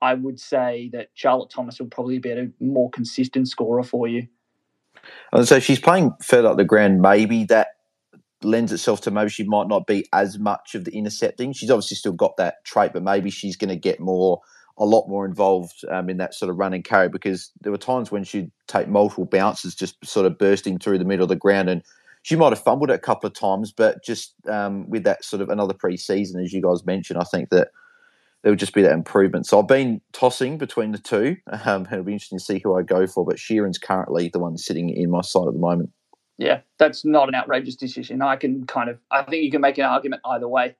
I 0.00 0.14
would 0.14 0.40
say 0.40 0.90
that 0.92 1.10
Charlotte 1.14 1.50
Thomas 1.50 1.78
will 1.78 1.88
probably 1.88 2.18
be 2.18 2.30
a 2.30 2.48
more 2.60 2.90
consistent 2.90 3.48
scorer 3.48 3.82
for 3.82 4.08
you. 4.08 4.28
And 5.32 5.46
so 5.46 5.58
she's 5.58 5.78
playing 5.78 6.12
further 6.22 6.48
up 6.48 6.56
the 6.56 6.64
ground. 6.64 7.00
Maybe 7.00 7.44
that 7.44 7.68
lends 8.46 8.72
itself 8.72 9.00
to 9.02 9.10
maybe 9.10 9.30
she 9.30 9.44
might 9.44 9.68
not 9.68 9.86
be 9.86 10.06
as 10.12 10.38
much 10.38 10.74
of 10.74 10.84
the 10.84 10.92
intercepting. 10.92 11.52
She's 11.52 11.70
obviously 11.70 11.96
still 11.96 12.12
got 12.12 12.36
that 12.36 12.64
trait, 12.64 12.92
but 12.92 13.02
maybe 13.02 13.30
she's 13.30 13.56
going 13.56 13.68
to 13.68 13.76
get 13.76 14.00
more, 14.00 14.40
a 14.78 14.84
lot 14.84 15.08
more 15.08 15.26
involved 15.26 15.84
um, 15.90 16.08
in 16.08 16.16
that 16.18 16.34
sort 16.34 16.50
of 16.50 16.56
run 16.56 16.74
and 16.74 16.84
carry 16.84 17.08
because 17.08 17.50
there 17.60 17.72
were 17.72 17.78
times 17.78 18.10
when 18.10 18.24
she'd 18.24 18.50
take 18.66 18.88
multiple 18.88 19.24
bounces 19.24 19.74
just 19.74 20.04
sort 20.04 20.26
of 20.26 20.38
bursting 20.38 20.78
through 20.78 20.98
the 20.98 21.04
middle 21.04 21.24
of 21.24 21.28
the 21.28 21.36
ground 21.36 21.68
and 21.68 21.82
she 22.22 22.34
might 22.34 22.52
have 22.52 22.62
fumbled 22.62 22.90
it 22.90 22.94
a 22.94 22.98
couple 22.98 23.28
of 23.28 23.34
times, 23.34 23.70
but 23.70 24.02
just 24.02 24.34
um, 24.48 24.90
with 24.90 25.04
that 25.04 25.24
sort 25.24 25.40
of 25.42 25.48
another 25.48 25.74
pre-season, 25.74 26.42
as 26.42 26.52
you 26.52 26.60
guys 26.60 26.84
mentioned, 26.84 27.20
I 27.20 27.24
think 27.24 27.50
that 27.50 27.68
there 28.42 28.50
would 28.50 28.58
just 28.58 28.74
be 28.74 28.82
that 28.82 28.92
improvement. 28.92 29.46
So 29.46 29.60
I've 29.60 29.68
been 29.68 30.00
tossing 30.12 30.58
between 30.58 30.92
the 30.92 30.98
two. 30.98 31.36
Um, 31.64 31.86
it'll 31.90 32.04
be 32.04 32.12
interesting 32.12 32.38
to 32.38 32.44
see 32.44 32.60
who 32.62 32.76
I 32.76 32.82
go 32.82 33.06
for, 33.06 33.24
but 33.24 33.38
Sheerin's 33.38 33.78
currently 33.78 34.28
the 34.28 34.38
one 34.38 34.56
sitting 34.56 34.88
in 34.90 35.10
my 35.10 35.20
side 35.20 35.46
at 35.46 35.52
the 35.52 35.58
moment. 35.58 35.90
Yeah, 36.38 36.60
that's 36.78 37.04
not 37.04 37.28
an 37.28 37.34
outrageous 37.34 37.76
decision. 37.76 38.20
I 38.20 38.36
can 38.36 38.66
kind 38.66 38.90
of, 38.90 38.98
I 39.10 39.22
think 39.22 39.44
you 39.44 39.50
can 39.50 39.60
make 39.60 39.78
an 39.78 39.84
argument 39.84 40.22
either 40.24 40.48
way. 40.48 40.76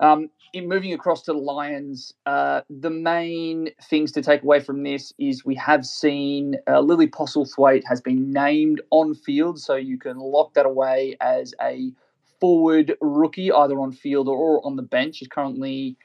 Um, 0.00 0.30
in 0.52 0.68
moving 0.68 0.92
across 0.92 1.22
to 1.22 1.32
the 1.32 1.38
Lions, 1.38 2.12
uh, 2.26 2.62
the 2.68 2.90
main 2.90 3.70
things 3.84 4.10
to 4.12 4.22
take 4.22 4.42
away 4.42 4.58
from 4.58 4.82
this 4.82 5.12
is 5.18 5.44
we 5.44 5.54
have 5.54 5.86
seen 5.86 6.56
uh, 6.68 6.80
Lily 6.80 7.06
Postlethwaite 7.06 7.84
has 7.86 8.00
been 8.00 8.32
named 8.32 8.80
on 8.90 9.14
field, 9.14 9.60
so 9.60 9.76
you 9.76 9.98
can 9.98 10.18
lock 10.18 10.54
that 10.54 10.66
away 10.66 11.16
as 11.20 11.54
a 11.62 11.92
forward 12.40 12.96
rookie, 13.00 13.52
either 13.52 13.78
on 13.78 13.92
field 13.92 14.26
or 14.26 14.66
on 14.66 14.74
the 14.74 14.82
bench. 14.82 15.16
She's 15.16 15.28
currently 15.28 15.96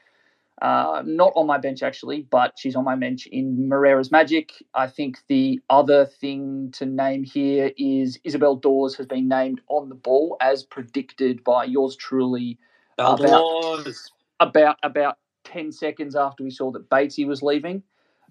uh, 0.62 1.02
not 1.04 1.32
on 1.36 1.46
my 1.46 1.58
bench 1.58 1.82
actually, 1.82 2.22
but 2.30 2.54
she's 2.56 2.74
on 2.76 2.84
my 2.84 2.96
bench 2.96 3.26
in 3.26 3.68
Moreira's 3.68 4.10
Magic. 4.10 4.52
I 4.74 4.86
think 4.88 5.18
the 5.28 5.60
other 5.70 6.06
thing 6.06 6.70
to 6.72 6.86
name 6.86 7.24
here 7.24 7.70
is 7.76 8.18
Isabel 8.24 8.56
Dawes 8.56 8.96
has 8.96 9.06
been 9.06 9.28
named 9.28 9.60
on 9.68 9.88
the 9.88 9.94
ball 9.94 10.36
as 10.40 10.64
predicted 10.64 11.44
by 11.44 11.64
yours 11.64 11.96
truly 11.96 12.58
About- 12.98 13.20
Baldoors. 13.20 14.10
about 14.40 14.76
about 14.82 15.18
ten 15.44 15.70
seconds 15.72 16.16
after 16.16 16.42
we 16.42 16.50
saw 16.50 16.70
that 16.72 16.88
Batesy 16.90 17.26
was 17.26 17.42
leaving. 17.42 17.82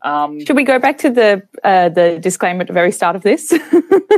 Um, 0.04 0.40
Should 0.46 0.56
we 0.56 0.64
go 0.64 0.78
back 0.78 0.98
to 1.00 1.10
the 1.10 1.42
uh, 1.64 1.90
the 1.90 2.20
disclaimer 2.20 2.62
at 2.62 2.68
the 2.68 2.74
very 2.74 2.92
start 2.92 3.16
of 3.16 3.24
this? 3.24 3.52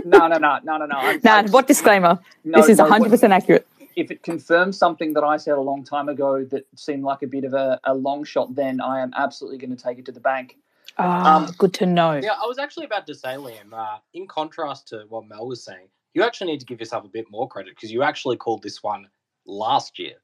no, 0.05 0.27
no, 0.27 0.37
no, 0.37 0.59
no, 0.63 0.77
no, 0.77 0.85
no. 0.85 0.95
I'm- 0.97 1.21
nah, 1.23 1.35
I'm- 1.35 1.51
what 1.51 1.67
disclaimer? 1.67 2.19
no, 2.43 2.59
this 2.59 2.69
is 2.69 2.79
100% 2.79 3.29
accurate. 3.29 3.65
If 3.99 4.11
it 4.11 4.23
confirms 4.23 4.77
something 4.77 5.13
that 5.13 5.23
I 5.23 5.35
said 5.37 5.55
a 5.55 5.61
long 5.61 5.83
time 5.83 6.07
ago 6.07 6.45
that 6.45 6.65
seemed 6.75 7.03
like 7.03 7.21
a 7.21 7.27
bit 7.27 7.43
of 7.43 7.53
a, 7.53 7.79
a 7.83 7.93
long 7.93 8.23
shot, 8.23 8.55
then 8.55 8.79
I 8.79 9.01
am 9.01 9.11
absolutely 9.17 9.57
going 9.57 9.75
to 9.75 9.83
take 9.83 9.99
it 9.99 10.05
to 10.05 10.11
the 10.13 10.21
bank. 10.21 10.57
Ah, 10.97 11.37
Um, 11.37 11.53
good 11.57 11.73
to 11.75 11.85
know. 11.85 12.13
Yeah, 12.17 12.33
I 12.41 12.45
was 12.45 12.57
actually 12.57 12.85
about 12.85 13.05
to 13.07 13.15
say, 13.15 13.35
Liam, 13.35 13.73
uh, 13.73 13.97
in 14.13 14.25
contrast 14.27 14.87
to 14.89 15.03
what 15.09 15.27
Mel 15.27 15.47
was 15.47 15.63
saying, 15.63 15.87
you 16.13 16.23
actually 16.23 16.51
need 16.51 16.61
to 16.61 16.65
give 16.65 16.79
yourself 16.79 17.03
a 17.03 17.09
bit 17.09 17.29
more 17.29 17.47
credit 17.47 17.75
because 17.75 17.91
you 17.91 18.03
actually 18.03 18.37
called 18.37 18.63
this 18.63 18.81
one 18.81 19.07
last 19.45 19.99
year. 19.99 20.15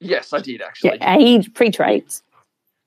Yes, 0.00 0.32
I 0.32 0.40
did 0.40 0.60
Yeah, 0.60 0.66
actually. 0.66 0.98
age 1.02 1.54
pre-trades. 1.54 2.22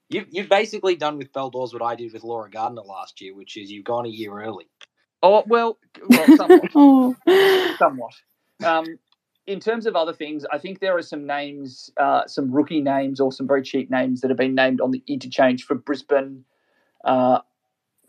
You've, 0.09 0.27
you've 0.31 0.49
basically 0.49 0.95
done 0.95 1.17
with 1.17 1.31
Beldors 1.33 1.73
what 1.73 1.81
I 1.81 1.95
did 1.95 2.13
with 2.13 2.23
Laura 2.23 2.49
Gardiner 2.49 2.81
last 2.81 3.19
year, 3.21 3.35
which 3.35 3.57
is 3.57 3.71
you've 3.71 3.85
gone 3.85 4.05
a 4.05 4.09
year 4.09 4.41
early. 4.41 4.67
Oh 5.21 5.43
well, 5.47 5.77
well 6.07 6.27
somewhat. 6.37 6.71
oh. 6.75 7.15
somewhat. 7.77 8.13
Um, 8.63 8.85
in 9.49 9.59
terms 9.59 9.87
of 9.87 9.95
other 9.95 10.13
things, 10.13 10.45
I 10.53 10.59
think 10.59 10.79
there 10.79 10.95
are 10.95 11.01
some 11.01 11.25
names, 11.25 11.89
uh, 11.97 12.27
some 12.27 12.51
rookie 12.51 12.81
names 12.81 13.19
or 13.19 13.31
some 13.31 13.47
very 13.47 13.63
cheap 13.63 13.89
names 13.89 14.21
that 14.21 14.29
have 14.29 14.37
been 14.37 14.53
named 14.53 14.79
on 14.79 14.91
the 14.91 15.01
interchange 15.07 15.63
for 15.65 15.73
Brisbane, 15.73 16.45
uh, 17.03 17.39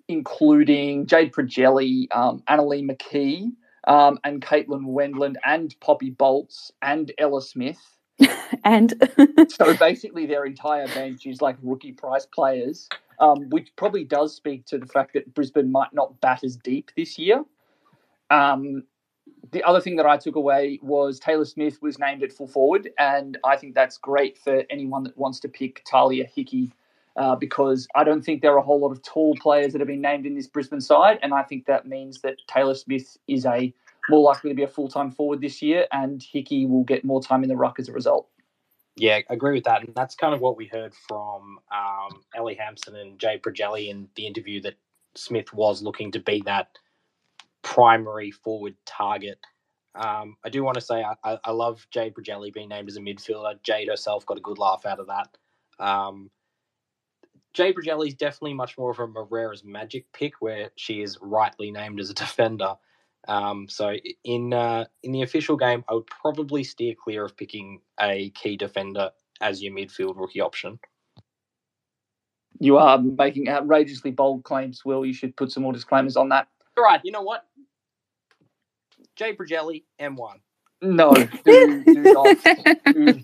including 0.07 1.07
Jade 1.07 1.33
Pregelj, 1.33 2.15
um, 2.15 2.43
Annalie 2.47 2.87
McKee, 2.87 3.53
um, 3.89 4.19
and 4.23 4.43
Caitlin 4.43 4.85
Wendland, 4.85 5.37
and 5.47 5.75
Poppy 5.81 6.11
Boltz, 6.11 6.73
and 6.83 7.11
Ella 7.19 7.41
Smith. 7.41 7.81
And 8.65 8.93
So 9.49 9.75
basically, 9.77 10.27
their 10.27 10.45
entire 10.45 10.89
bench 10.89 11.25
is 11.25 11.41
like 11.41 11.57
rookie 11.63 11.93
price 11.93 12.27
players, 12.27 12.87
um, 13.19 13.49
which 13.49 13.75
probably 13.77 14.05
does 14.05 14.37
speak 14.37 14.67
to 14.67 14.77
the 14.77 14.87
fact 14.87 15.15
that 15.15 15.33
Brisbane 15.33 15.73
might 15.73 15.95
not 15.95 16.21
bat 16.21 16.45
as 16.45 16.57
deep 16.57 16.91
this 16.97 17.19
year. 17.19 17.45
Um, 18.29 18.83
the 19.53 19.63
other 19.65 19.81
thing 19.81 19.97
that 19.97 20.07
I 20.07 20.17
took 20.17 20.37
away 20.37 20.79
was 20.83 21.19
Taylor 21.19 21.45
Smith 21.45 21.81
was 21.83 21.99
named 21.99 22.23
at 22.23 22.33
full 22.33 22.47
forward, 22.47 22.91
and 22.99 23.39
I 23.45 23.57
think 23.57 23.75
that's 23.75 23.99
great 23.99 24.39
for 24.39 24.65
anyone 24.71 25.03
that 25.05 25.17
wants 25.17 25.41
to 25.41 25.49
pick 25.49 25.83
Tahlia 25.85 26.25
Hickey. 26.25 26.73
Uh, 27.17 27.35
because 27.35 27.89
I 27.97 28.05
don't 28.05 28.25
think 28.25 28.41
there 28.41 28.53
are 28.53 28.59
a 28.59 28.63
whole 28.63 28.81
lot 28.81 28.93
of 28.93 29.03
tall 29.03 29.35
players 29.41 29.73
that 29.73 29.81
have 29.81 29.89
been 29.89 30.01
named 30.01 30.27
in 30.27 30.37
this 30.37 30.47
Brisbane 30.47 30.81
side, 30.81 31.19
and 31.23 31.35
I 31.35 31.43
think 31.43 31.67
that 31.67 31.87
means 31.87 32.21
that 32.21 32.37
Taylor 32.47 32.75
Smith 32.75 33.17
is 33.27 33.45
a 33.45 33.75
more 34.09 34.21
likely 34.21 34.51
to 34.51 34.55
be 34.55 34.63
a 34.63 34.69
full 34.69 34.89
time 34.89 35.11
forward 35.11 35.41
this 35.41 35.61
year, 35.61 35.87
and 35.93 36.23
Hickey 36.23 36.67
will 36.67 36.85
get 36.85 37.05
more 37.05 37.21
time 37.21 37.43
in 37.43 37.49
the 37.49 37.57
ruck 37.57 37.81
as 37.81 37.89
a 37.89 37.93
result. 37.93 38.29
Yeah, 38.97 39.21
agree 39.29 39.55
with 39.55 39.65
that. 39.65 39.85
And 39.85 39.95
that's 39.95 40.15
kind 40.15 40.35
of 40.35 40.41
what 40.41 40.57
we 40.57 40.67
heard 40.67 40.95
from 40.95 41.59
um, 41.73 42.23
Ellie 42.35 42.55
Hampson 42.55 42.97
and 42.97 43.19
Jay 43.19 43.39
Pregelj 43.39 43.89
in 43.89 44.09
the 44.15 44.27
interview 44.27 44.61
that 44.63 44.75
Smith 45.15 45.53
was 45.53 45.83
looking 45.83 46.13
to 46.13 46.21
be 46.21 46.43
that 46.47 46.79
primary 47.63 48.31
forward 48.31 48.75
target. 48.87 49.39
Um, 49.95 50.37
I 50.45 50.51
do 50.51 50.63
want 50.63 50.77
to 50.77 50.81
say 50.81 51.05
I, 51.25 51.39
I, 51.45 51.51
love 51.51 51.85
Jade 51.91 52.15
Pregelj 52.15 52.53
being 52.53 52.69
named 52.69 52.89
as 52.89 52.97
a 52.97 53.01
midfielder. 53.01 53.61
Jade 53.65 53.89
herself 53.89 54.25
got 54.25 54.39
a 54.39 54.41
good 54.41 54.59
laugh 54.59 54.87
out 54.87 55.01
of 55.01 55.09
that. 55.09 55.37
Um, 55.85 56.31
Jade 57.53 57.75
Pregelj 57.75 58.07
is 58.07 58.15
definitely 58.15 58.55
much 58.55 58.79
more 58.79 58.93
of 58.93 59.01
a 59.01 59.07
Moreira's 59.09 59.65
magic 59.65 60.07
pick, 60.13 60.35
where 60.41 60.71
she 60.77 61.03
is 61.03 61.19
rightly 61.21 61.73
named 61.73 61.99
as 61.99 62.11
a 62.11 62.15
defender. 62.15 62.75
Um, 63.29 63.69
so 63.69 63.97
in 64.25 64.55
uh, 64.55 64.87
in 65.03 65.13
the 65.13 65.23
official 65.23 65.57
game, 65.57 65.85
I 65.89 65.95
would 65.95 66.07
probably 66.07 66.65
steer 66.65 66.95
clear 66.95 67.25
of 67.25 67.37
picking 67.37 67.81
a 68.01 68.31
key 68.31 68.57
defender 68.57 69.11
as 69.41 69.63
your 69.63 69.75
midfield 69.75 70.17
rookie 70.17 70.41
option. 70.41 70.79
You 72.61 72.77
are 72.77 72.99
making 72.99 73.49
outrageously 73.49 74.11
bold 74.11 74.45
claims, 74.45 74.85
Will. 74.85 75.05
You 75.05 75.15
should 75.15 75.37
put 75.37 75.51
some 75.51 75.63
more 75.63 75.73
disclaimers 75.73 76.17
on 76.17 76.29
that. 76.29 76.49
All 76.77 76.85
right, 76.85 77.01
you 77.05 77.13
know 77.13 77.23
what? 77.23 77.47
Jay 79.21 79.37
Pregelj, 79.37 79.83
M1. 80.01 80.37
No, 80.83 81.13
do, 81.45 81.85
do 81.85 81.93
not. 82.01 82.37
Do- 82.87 83.23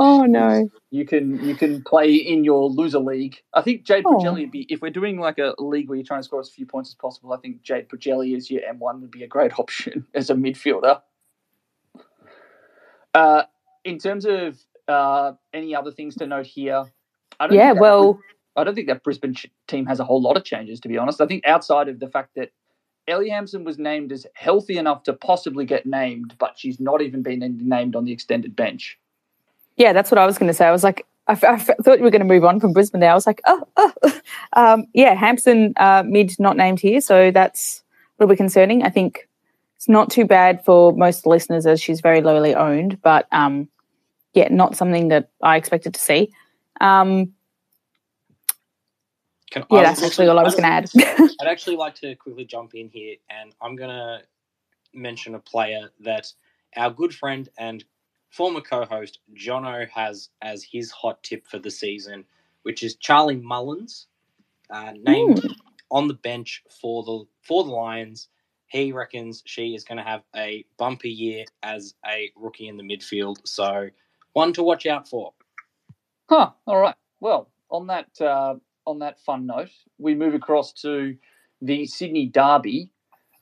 oh 0.00 0.24
no. 0.24 0.68
you 0.90 1.06
can 1.06 1.38
you 1.46 1.54
can 1.54 1.80
play 1.84 2.12
in 2.12 2.42
your 2.42 2.68
loser 2.68 2.98
league. 2.98 3.36
I 3.54 3.62
think 3.62 3.84
Jade 3.84 4.02
Oh. 4.04 4.14
Pregelj 4.16 4.40
would 4.40 4.50
be 4.50 4.66
if 4.68 4.82
we're 4.82 4.90
doing 4.90 5.20
like 5.20 5.38
a 5.38 5.54
league 5.58 5.88
where 5.88 5.94
you're 5.96 6.04
trying 6.04 6.18
to 6.22 6.24
score 6.24 6.40
as 6.40 6.50
few 6.50 6.66
points 6.66 6.90
as 6.90 6.94
possible. 6.96 7.32
I 7.32 7.36
think 7.36 7.62
Jade 7.62 7.88
Pregelj 7.88 8.36
as 8.36 8.50
your 8.50 8.62
M1 8.62 9.00
would 9.00 9.12
be 9.12 9.22
a 9.22 9.28
great 9.28 9.56
option 9.60 10.06
as 10.12 10.28
a 10.28 10.34
midfielder. 10.34 11.00
Uh, 13.14 13.44
in 13.84 13.98
terms 13.98 14.24
of 14.26 14.58
uh, 14.88 15.34
any 15.54 15.76
other 15.76 15.92
things 15.92 16.16
to 16.16 16.26
note 16.26 16.46
here, 16.46 16.84
I 17.38 17.46
don't 17.46 17.56
Yeah, 17.56 17.66
think 17.68 17.76
that 17.76 17.80
well, 17.80 18.14
Bris- 18.14 18.24
I 18.56 18.64
don't 18.64 18.74
think 18.74 18.88
that 18.88 19.04
Brisbane 19.04 19.34
ch- 19.34 19.46
team 19.68 19.86
has 19.86 20.00
a 20.00 20.04
whole 20.04 20.20
lot 20.20 20.36
of 20.36 20.42
changes. 20.42 20.80
To 20.80 20.88
be 20.88 20.98
honest, 20.98 21.20
I 21.20 21.26
think 21.26 21.46
outside 21.46 21.88
of 21.88 22.00
the 22.00 22.08
fact 22.08 22.30
that 22.34 22.50
Ellie 23.08 23.30
Hampson 23.30 23.64
was 23.64 23.78
named 23.78 24.12
as 24.12 24.26
healthy 24.34 24.76
enough 24.76 25.02
to 25.04 25.12
possibly 25.12 25.64
get 25.64 25.86
named, 25.86 26.34
but 26.38 26.58
she's 26.58 26.78
not 26.78 27.00
even 27.02 27.22
been 27.22 27.58
named 27.62 27.96
on 27.96 28.04
the 28.04 28.12
extended 28.12 28.54
bench. 28.54 28.98
yeah, 29.76 29.92
that's 29.92 30.10
what 30.10 30.18
I 30.18 30.26
was 30.26 30.38
going 30.38 30.48
to 30.48 30.54
say. 30.54 30.66
I 30.66 30.72
was 30.72 30.84
like, 30.84 31.06
I, 31.26 31.32
f- 31.32 31.44
I 31.44 31.54
f- 31.54 31.70
thought 31.82 31.98
we 31.98 32.04
were 32.04 32.10
going 32.10 32.20
to 32.20 32.34
move 32.34 32.44
on 32.44 32.58
from 32.60 32.72
Brisbane 32.72 33.00
there. 33.00 33.10
I 33.10 33.14
was 33.14 33.26
like, 33.26 33.40
oh, 33.46 33.64
oh. 33.76 33.92
Um, 34.54 34.86
yeah, 34.94 35.14
Hampson 35.14 35.72
uh, 35.76 36.02
mid 36.06 36.34
not 36.38 36.56
named 36.56 36.80
here, 36.80 37.00
so 37.00 37.30
that's 37.30 37.82
a 38.18 38.22
little 38.22 38.32
bit 38.32 38.38
concerning. 38.38 38.82
I 38.82 38.88
think 38.88 39.28
it's 39.76 39.88
not 39.88 40.10
too 40.10 40.24
bad 40.24 40.64
for 40.64 40.92
most 40.92 41.26
listeners 41.26 41.66
as 41.66 41.80
she's 41.80 42.00
very 42.00 42.22
lowly 42.22 42.54
owned, 42.54 43.00
but 43.02 43.26
um, 43.30 43.68
yeah, 44.34 44.48
not 44.50 44.76
something 44.76 45.08
that 45.08 45.30
I 45.42 45.56
expected 45.56 45.94
to 45.94 46.00
see. 46.00 46.32
Um, 46.80 47.32
Can, 49.50 49.64
yeah, 49.70 49.78
I 49.78 49.82
that's 49.82 50.00
was 50.00 50.10
actually 50.10 50.28
all 50.28 50.38
I 50.38 50.42
was 50.42 50.54
going 50.54 50.64
to 50.64 50.68
add. 50.68 50.90
I'd 51.40 51.46
actually 51.48 51.76
like 51.76 51.94
to 51.96 52.14
quickly 52.16 52.44
jump 52.44 52.74
in 52.74 52.88
here, 52.88 53.16
and 53.30 53.54
I'm 53.62 53.76
going 53.76 53.90
to 53.90 54.20
mention 54.92 55.34
a 55.34 55.38
player 55.38 55.90
that 56.00 56.32
our 56.76 56.90
good 56.90 57.14
friend 57.14 57.48
and 57.58 57.84
former 58.30 58.60
co-host 58.60 59.20
Jono 59.34 59.88
has 59.88 60.28
as 60.42 60.62
his 60.64 60.90
hot 60.90 61.22
tip 61.22 61.46
for 61.46 61.58
the 61.58 61.70
season, 61.70 62.24
which 62.62 62.82
is 62.82 62.96
Charlie 62.96 63.36
Mullins, 63.36 64.06
uh, 64.70 64.92
named 65.02 65.40
on 65.90 66.08
the 66.08 66.14
bench 66.14 66.62
for 66.80 67.02
the 67.02 67.24
for 67.42 67.64
the 67.64 67.70
Lions. 67.70 68.28
He 68.66 68.92
reckons 68.92 69.42
she 69.46 69.74
is 69.74 69.82
going 69.82 69.96
to 69.96 70.04
have 70.04 70.22
a 70.36 70.64
bumpy 70.76 71.08
year 71.08 71.46
as 71.62 71.94
a 72.06 72.30
rookie 72.36 72.68
in 72.68 72.76
the 72.76 72.82
midfield, 72.82 73.38
so 73.44 73.88
one 74.34 74.52
to 74.52 74.62
watch 74.62 74.84
out 74.84 75.08
for. 75.08 75.32
Huh. 76.28 76.50
All 76.66 76.76
right. 76.76 76.94
Well, 77.20 77.48
on 77.70 77.86
that 77.86 78.08
uh, 78.20 78.56
on 78.88 78.98
that 79.00 79.20
fun 79.20 79.46
note, 79.46 79.70
we 79.98 80.14
move 80.14 80.34
across 80.34 80.72
to 80.72 81.16
the 81.60 81.86
Sydney 81.86 82.26
Derby. 82.26 82.90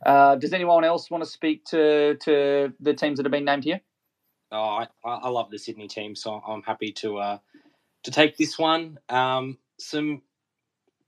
Uh, 0.05 0.37
does 0.37 0.53
anyone 0.53 0.85
else 0.85 1.11
want 1.11 1.25
to 1.25 1.31
speak 1.31 1.65
to 1.67 2.17
to 2.17 2.73
the 2.81 2.95
teams 2.95 3.17
that 3.17 3.25
have 3.25 3.33
been 3.33 3.45
named 3.45 3.65
here? 3.65 3.81
Oh, 4.53 4.59
I, 4.59 4.87
I 5.05 5.29
love 5.29 5.51
the 5.51 5.59
Sydney 5.59 5.89
team, 5.89 6.15
so 6.15 6.41
I'm 6.47 6.63
happy 6.63 6.93
to 6.93 7.19
uh, 7.19 7.39
to 8.05 8.11
take 8.11 8.37
this 8.37 8.59
one. 8.59 8.99
Um, 9.09 9.59
some 9.79 10.23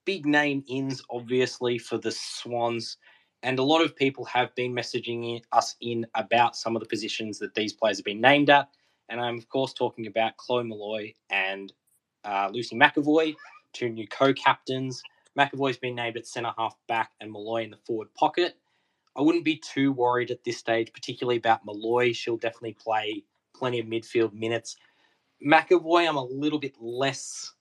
big 0.05 0.25
name 0.25 0.65
ins, 0.69 1.03
obviously, 1.11 1.79
for 1.79 1.99
the 1.99 2.13
Swans, 2.13 2.97
and 3.43 3.59
a 3.59 3.63
lot 3.63 3.85
of 3.85 3.95
people 3.95 4.25
have 4.25 4.55
been 4.55 4.73
messaging 4.73 5.43
us 5.53 5.77
in 5.81 6.07
about 6.15 6.57
some 6.57 6.75
of 6.77 6.81
the 6.81 6.89
positions 6.89 7.39
that 7.41 7.55
these 7.55 7.73
players 7.73 7.99
have 7.99 8.05
been 8.05 8.21
named 8.21 8.51
at. 8.51 8.69
And 9.09 9.21
I'm 9.21 9.39
of 9.39 9.49
course 9.49 9.73
talking 9.73 10.07
about 10.07 10.37
Chloe 10.37 10.65
Molloy 10.65 11.15
and 11.31 11.73
uh, 12.25 12.51
Lucy 12.53 12.77
McAvoy, 12.77 13.35
two 13.79 13.89
new 13.89 14.07
co-captains. 14.09 15.03
McAvoy's 15.39 15.79
been 15.79 15.95
named 15.95 16.17
at 16.17 16.27
centre 16.27 16.53
half 16.59 16.75
back 16.89 17.13
and 17.21 17.31
Molloy 17.31 17.63
in 17.63 17.71
the 17.71 17.77
forward 17.87 18.13
pocket. 18.15 18.57
I 19.17 19.23
wouldn't 19.23 19.45
be 19.45 19.57
too 19.57 19.93
worried 19.93 20.31
at 20.31 20.45
this 20.45 20.59
stage, 20.59 20.93
particularly 20.93 21.39
about 21.39 21.65
Molloy. 21.65 22.13
She'll 22.13 22.37
definitely 22.37 22.75
play 22.75 23.25
plenty 23.55 23.79
of 23.79 23.87
midfield 23.87 24.33
minutes. 24.33 24.77
McAvoy, 25.45 26.09
I'm 26.09 26.17
a 26.17 26.25
little 26.25 26.59
bit 26.59 26.75
less 26.81 27.53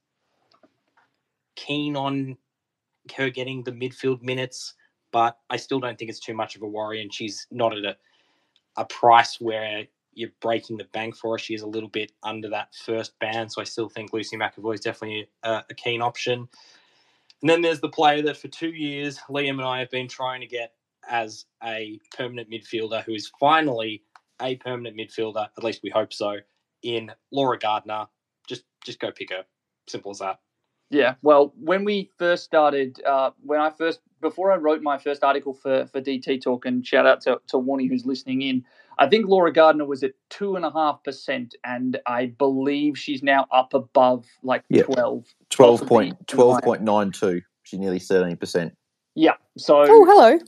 keen 1.55 1.95
on 1.95 2.37
her 3.15 3.29
getting 3.29 3.63
the 3.63 3.71
midfield 3.71 4.21
minutes, 4.21 4.73
but 5.11 5.37
I 5.49 5.57
still 5.57 5.79
don't 5.79 5.97
think 5.97 6.09
it's 6.09 6.19
too 6.19 6.33
much 6.33 6.55
of 6.55 6.63
a 6.63 6.67
worry. 6.67 7.01
And 7.01 7.13
she's 7.13 7.47
not 7.51 7.77
at 7.77 7.85
a, 7.85 7.95
a 8.75 8.85
price 8.85 9.39
where 9.39 9.87
you're 10.17 10.31
breaking 10.41 10.77
the 10.77 10.85
bank 10.85 11.15
for 11.15 11.35
her. 11.35 11.37
She 11.37 11.53
is 11.53 11.61
a 11.61 11.67
little 11.67 11.89
bit 11.89 12.11
under 12.23 12.49
that 12.49 12.73
first 12.85 13.17
band, 13.19 13.51
so 13.51 13.61
I 13.61 13.65
still 13.65 13.87
think 13.87 14.13
Lucy 14.13 14.35
McAvoy 14.35 14.75
is 14.75 14.81
definitely 14.81 15.29
a, 15.43 15.63
a 15.69 15.73
keen 15.73 16.01
option. 16.01 16.47
And 17.41 17.49
then 17.49 17.61
there's 17.61 17.81
the 17.81 17.89
player 17.89 18.23
that 18.23 18.37
for 18.37 18.47
two 18.47 18.71
years 18.71 19.19
Liam 19.29 19.51
and 19.51 19.61
I 19.61 19.79
have 19.79 19.91
been 19.91 20.07
trying 20.07 20.41
to 20.41 20.47
get 20.47 20.73
as 21.07 21.45
a 21.63 21.99
permanent 22.15 22.49
midfielder 22.49 23.03
who 23.03 23.13
is 23.13 23.31
finally 23.39 24.03
a 24.41 24.55
permanent 24.57 24.97
midfielder, 24.97 25.47
at 25.57 25.63
least 25.63 25.81
we 25.83 25.89
hope 25.89 26.13
so, 26.13 26.37
in 26.83 27.11
Laura 27.31 27.57
Gardiner. 27.57 28.07
Just 28.47 28.63
just 28.83 28.99
go 28.99 29.11
pick 29.11 29.31
her. 29.31 29.45
Simple 29.87 30.11
as 30.11 30.19
that. 30.19 30.39
Yeah. 30.89 31.15
Well, 31.21 31.53
when 31.59 31.83
we 31.83 32.11
first 32.17 32.43
started, 32.45 33.01
uh, 33.05 33.31
when 33.43 33.59
I 33.59 33.69
first 33.69 33.99
before 34.21 34.51
I 34.51 34.55
wrote 34.55 34.81
my 34.81 34.97
first 34.97 35.23
article 35.23 35.53
for 35.53 35.85
for 35.87 36.01
DT 36.01 36.41
Talk, 36.41 36.65
and 36.65 36.85
shout 36.85 37.05
out 37.05 37.21
to 37.21 37.39
to 37.47 37.59
who's 37.61 38.05
listening 38.05 38.41
in. 38.41 38.65
I 38.99 39.07
think 39.07 39.27
Laura 39.27 39.53
Gardiner 39.53 39.85
was 39.85 40.03
at 40.03 40.11
two 40.29 40.55
and 40.55 40.65
a 40.65 40.71
half 40.71 41.03
percent, 41.03 41.55
and 41.63 41.99
I 42.07 42.27
believe 42.27 42.97
she's 42.97 43.21
now 43.21 43.45
up 43.51 43.73
above 43.73 44.25
like 44.43 44.63
Yeah. 44.69 44.83
twelve. 44.83 45.25
12 45.49 45.79
Possibly 45.79 45.87
point, 45.87 46.33
in 46.33 46.37
line. 46.37 47.11
12.92. 47.11 47.41
She's 47.63 47.79
nearly 47.79 47.99
13%. 47.99 48.71
Yeah. 49.15 49.33
So 49.57 49.83
oh, 49.87 50.05
hello. 50.05 50.39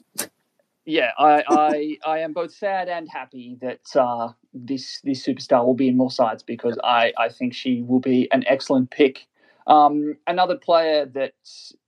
yeah, 0.86 1.12
I, 1.18 1.44
I 1.50 1.98
I 2.06 2.20
am 2.20 2.34
both 2.34 2.54
sad 2.54 2.88
and 2.88 3.10
happy 3.10 3.58
that 3.62 3.82
uh, 3.96 4.30
this 4.54 5.02
this 5.04 5.26
superstar 5.26 5.66
will 5.66 5.74
be 5.74 5.88
in 5.88 5.98
more 5.98 6.12
sides 6.12 6.44
because 6.44 6.78
I, 6.84 7.14
I 7.18 7.30
think 7.30 7.54
she 7.54 7.82
will 7.82 8.00
be 8.00 8.28
an 8.32 8.44
excellent 8.48 8.92
pick. 8.92 9.28
Um, 9.68 10.18
another 10.28 10.56
player 10.56 11.06
that 11.06 11.34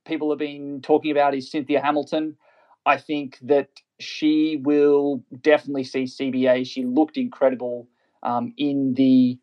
people 0.05 0.29
have 0.31 0.39
been 0.39 0.81
talking 0.81 1.11
about 1.11 1.33
is 1.33 1.49
Cynthia 1.49 1.81
Hamilton. 1.81 2.38
I 2.86 2.98
think 2.98 3.38
that 3.44 3.70
she 3.99 4.60
will 4.64 5.24
definitely 5.41 5.84
see 5.84 6.03
CBA. 6.03 6.66
She 6.66 6.86
looked 6.86 7.18
incredible 7.18 7.88
um, 8.24 8.53
in 8.58 8.94
the 8.95 9.38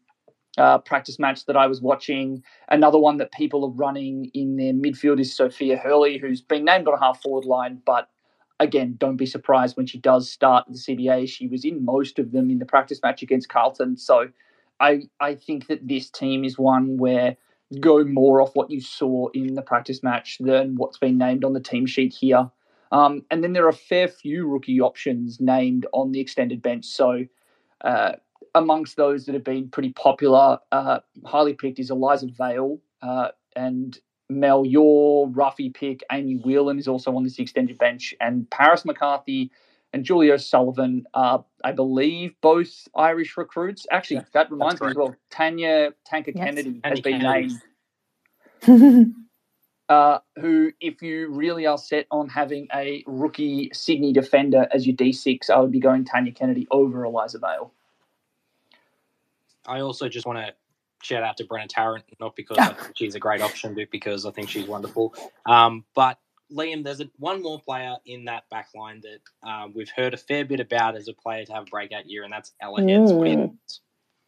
uh, 0.57 0.79
practice 0.79 1.19
match 1.19 1.47
that 1.47 1.57
I 1.57 1.67
was 1.67 1.81
watching. 1.81 2.43
Another 2.69 2.99
one 2.99 3.19
that 3.19 3.33
people 3.33 3.65
are 3.65 3.71
running 3.71 4.31
in 4.35 4.57
their 4.57 4.73
midfield 4.73 5.21
is 5.21 5.35
Sophia 5.35 5.77
Hurley, 5.77 6.19
who's 6.19 6.41
been 6.41 6.65
named 6.65 6.89
on 6.89 6.95
a 6.95 7.01
half 7.01 7.23
forward 7.23 7.45
line, 7.45 7.81
but 7.87 8.09
again, 8.61 8.97
don't 8.99 9.17
be 9.17 9.27
surprised 9.27 9.77
when 9.77 9.87
she 9.87 9.99
does 9.99 10.31
start 10.31 10.65
the 10.69 10.79
CBA. 10.79 11.29
She 11.29 11.47
was 11.47 11.65
in 11.65 11.85
most 11.85 12.19
of 12.19 12.33
them 12.33 12.51
in 12.51 12.59
the 12.59 12.67
practice 12.67 13.01
match 13.03 13.23
against 13.23 13.49
Carlton. 13.49 13.97
So 13.97 14.29
I 14.81 15.03
I 15.21 15.35
think 15.35 15.69
that 15.69 15.87
this 15.87 16.11
team 16.11 16.45
is 16.45 16.59
one 16.59 16.97
where 16.97 17.37
go 17.81 18.03
more 18.05 18.41
off 18.41 18.55
what 18.55 18.71
you 18.71 18.81
saw 18.81 19.29
in 19.35 19.55
the 19.55 19.63
practice 19.63 20.03
match 20.03 20.39
than 20.41 20.75
what's 20.77 20.99
been 20.99 21.19
named 21.19 21.45
on 21.45 21.53
the 21.53 21.61
team 21.61 21.87
sheet 21.87 22.15
here. 22.15 22.51
Um, 22.91 23.23
and 23.31 23.43
then 23.45 23.53
there 23.53 23.65
are 23.67 23.71
a 23.71 23.73
fair 23.75 24.09
few 24.09 24.47
rookie 24.47 24.81
options 24.81 25.41
named 25.41 25.87
on 25.93 26.13
the 26.13 26.21
extended 26.21 26.63
bench. 26.63 26.87
So 26.87 27.25
uh, 27.83 28.13
amongst 28.55 28.97
those 28.97 29.27
that 29.27 29.35
have 29.35 29.45
been 29.45 29.69
pretty 29.69 29.93
popular, 29.93 30.59
uh, 30.73 31.01
highly 31.25 31.55
picked 31.55 31.79
is 31.79 31.91
Eliza 31.91 32.29
Vale 32.29 32.79
uh, 33.03 33.29
and 33.55 33.99
Mel, 34.31 34.65
your 34.65 35.29
Ruffy 35.29 35.73
pick, 35.73 36.03
Amy 36.13 36.35
Whelan 36.37 36.79
is 36.79 36.89
also 36.89 37.15
on 37.17 37.25
this 37.25 37.39
extended 37.39 37.79
bench, 37.79 38.15
and 38.21 38.49
Paris 38.51 38.85
McCarthy 38.85 39.51
and 39.95 40.05
Julia 40.05 40.39
Sullivan 40.39 41.07
are, 41.15 41.45
I 41.65 41.73
believe, 41.73 42.35
both 42.43 42.89
Irish 42.95 43.39
recruits. 43.39 43.87
Actually, 43.91 44.17
Yeah, 44.17 44.25
that 44.35 44.51
reminds 44.51 44.83
me 44.83 44.89
as 44.89 44.95
correct. 44.95 44.99
well. 44.99 45.17
Tanya 45.31 45.95
Tanker 46.05 46.33
Yes. 46.35 46.45
Kennedy 46.45 46.81
has 46.85 47.01
been 47.01 47.21
Kennedy. 47.21 47.59
named 48.63 49.15
uh, 49.89 50.19
who, 50.39 50.73
if 50.81 51.03
you 51.03 51.31
really 51.31 51.67
are 51.67 51.79
set 51.79 52.07
on 52.11 52.29
having 52.29 52.69
a 52.75 53.03
rookie 53.07 53.71
Sydney 53.73 54.13
defender 54.13 54.69
as 54.73 54.87
your 54.87 54.97
D6, 54.97 55.51
I 55.51 55.59
would 55.61 55.73
be 55.73 55.81
going 55.81 56.05
Tanya 56.05 56.33
Kennedy 56.33 56.67
over 56.71 57.05
Eliza 57.05 57.39
Vale. 57.39 57.73
I 59.67 59.81
also 59.81 60.09
just 60.09 60.27
want 60.27 60.39
to 60.39 60.55
shout 61.03 61.23
out 61.23 61.37
to 61.39 61.45
Brenna 61.45 61.69
Tarrant, 61.69 62.05
not 62.21 62.37
because 62.37 62.59
she's 62.95 63.15
a 63.15 63.21
great 63.21 63.41
option, 63.41 63.75
but 63.75 63.91
because 63.91 64.27
I 64.27 64.31
think 64.31 64.49
she's 64.49 64.67
wonderful. 64.67 65.15
Um, 65.47 65.85
but 65.95 66.19
Liam, 66.53 66.83
there's 66.85 67.01
a, 67.01 67.11
one 67.19 67.43
more 67.43 67.61
player 67.61 67.97
in 68.07 68.25
that 68.27 68.49
back 68.51 68.69
line 68.75 69.03
that 69.03 69.49
um, 69.49 69.73
we've 69.75 69.91
heard 69.95 70.15
a 70.15 70.17
fair 70.17 70.45
bit 70.45 70.61
about 70.61 70.97
as 70.97 71.09
a 71.09 71.13
player 71.13 71.45
to 71.45 71.53
have 71.53 71.65
a 71.65 71.71
breakout 71.71 72.09
year, 72.09 72.25
and 72.25 72.33
that's 72.33 72.53
Ella 72.61 72.81
Heads. 72.83 73.13
What 73.13 73.25
do 73.25 73.31
you 73.31 73.37
Mm. 73.37 73.41
think? 73.41 73.53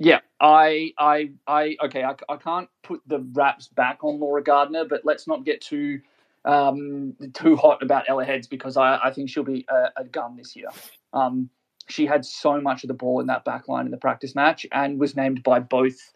Yeah, 0.03 0.21
I, 0.41 0.95
I, 0.99 1.33
I, 1.47 1.77
okay, 1.85 2.03
I, 2.03 2.15
I 2.27 2.37
can't 2.37 2.71
put 2.83 3.03
the 3.07 3.19
wraps 3.35 3.69
back 3.69 4.03
on 4.03 4.19
Laura 4.19 4.43
Gardiner, 4.43 4.87
but 4.87 5.03
let's 5.05 5.29
not 5.29 5.45
get 5.45 5.61
too, 5.61 6.01
um, 6.47 7.15
too 7.35 7.55
hot 7.55 7.83
about 7.83 8.07
Ella 8.09 8.25
Heads 8.25 8.47
because 8.47 8.79
I, 8.79 8.99
I 9.05 9.13
think 9.13 9.29
she'll 9.29 9.45
be 9.45 9.67
a, 9.69 10.01
a 10.01 10.05
gun 10.05 10.39
this 10.39 10.57
year. 10.57 10.69
Um, 11.13 11.51
she 11.87 12.07
had 12.07 12.25
so 12.25 12.63
much 12.63 12.83
of 12.83 12.89
the 12.89 12.95
ball 12.95 13.21
in 13.21 13.27
that 13.27 13.45
back 13.45 13.69
line 13.69 13.85
in 13.85 13.91
the 13.91 13.99
practice 13.99 14.35
match 14.35 14.65
and 14.73 14.99
was 14.99 15.17
named 15.17 15.43
by 15.43 15.61
both, 15.61 16.13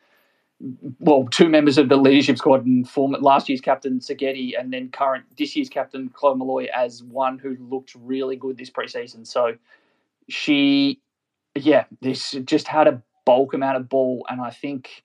well, 0.98 1.28
two 1.30 1.50
members 1.50 1.76
of 1.76 1.90
the 1.90 1.96
leadership 1.96 2.38
squad 2.38 2.64
and 2.64 2.88
former 2.88 3.18
last 3.18 3.50
year's 3.50 3.60
captain 3.60 3.98
Saghetti 3.98 4.58
and 4.58 4.72
then 4.72 4.88
current 4.88 5.26
this 5.36 5.54
year's 5.54 5.68
captain 5.68 6.08
Chloe 6.08 6.36
Molloy 6.36 6.68
as 6.74 7.02
one 7.02 7.38
who 7.38 7.54
looked 7.60 7.94
really 8.00 8.36
good 8.36 8.56
this 8.56 8.70
preseason. 8.70 9.26
So 9.26 9.56
she 10.30 11.02
yeah, 11.54 11.84
this 12.00 12.32
just 12.44 12.66
had 12.66 12.88
a 12.88 13.02
bulk 13.24 13.54
amount 13.54 13.76
of 13.76 13.88
ball, 13.88 14.26
and 14.28 14.40
I 14.40 14.50
think 14.50 15.02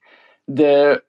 the 0.48 1.02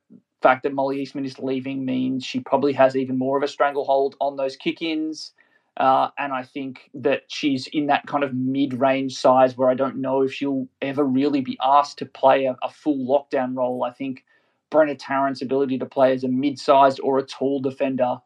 fact 0.42 0.62
that 0.62 0.72
Molly 0.72 1.00
Eastman 1.00 1.24
is 1.24 1.38
leaving 1.38 1.84
means 1.84 2.24
she 2.24 2.40
probably 2.40 2.72
has 2.72 2.96
even 2.96 3.18
more 3.18 3.36
of 3.36 3.42
a 3.42 3.48
stranglehold 3.48 4.16
on 4.20 4.36
those 4.36 4.56
kick-ins. 4.56 5.32
Uh, 5.76 6.10
and 6.18 6.32
I 6.32 6.42
think 6.42 6.90
that 6.94 7.22
she's 7.28 7.66
in 7.68 7.86
that 7.86 8.06
kind 8.06 8.24
of 8.24 8.34
mid-range 8.34 9.16
size 9.16 9.56
where 9.56 9.70
I 9.70 9.74
don't 9.74 9.96
know 9.96 10.22
if 10.22 10.32
she'll 10.32 10.66
ever 10.82 11.04
really 11.04 11.40
be 11.40 11.58
asked 11.62 11.98
to 11.98 12.06
play 12.06 12.44
a, 12.44 12.56
a 12.62 12.70
full 12.70 12.98
lockdown 12.98 13.56
role. 13.56 13.84
I 13.84 13.90
think 13.90 14.24
Brenna 14.70 14.96
Tarrant's 14.98 15.42
ability 15.42 15.78
to 15.78 15.86
play 15.86 16.12
as 16.12 16.24
a 16.24 16.28
mid-sized 16.28 17.00
or 17.02 17.18
a 17.18 17.22
tall 17.22 17.60
defender 17.60 18.18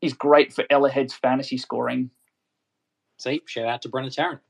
is 0.00 0.12
great 0.12 0.52
for 0.52 0.64
Ella 0.70 0.90
Head's 0.90 1.14
fantasy 1.14 1.56
scoring. 1.56 2.10
See, 3.18 3.42
shout 3.46 3.66
out 3.66 3.82
to 3.82 3.88
Brenna 3.88 4.12
Tarrant. 4.12 4.40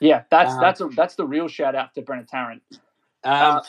Yeah, 0.00 0.24
that's 0.30 0.54
Um, 0.54 0.60
that's 0.60 0.80
a, 0.80 0.88
that's 0.88 1.14
the 1.14 1.26
real 1.26 1.48
shout 1.48 1.74
out 1.74 1.94
to 1.94 2.02
Brenna 2.02 2.26
Tarrant. 2.26 2.62
Um, 3.24 3.60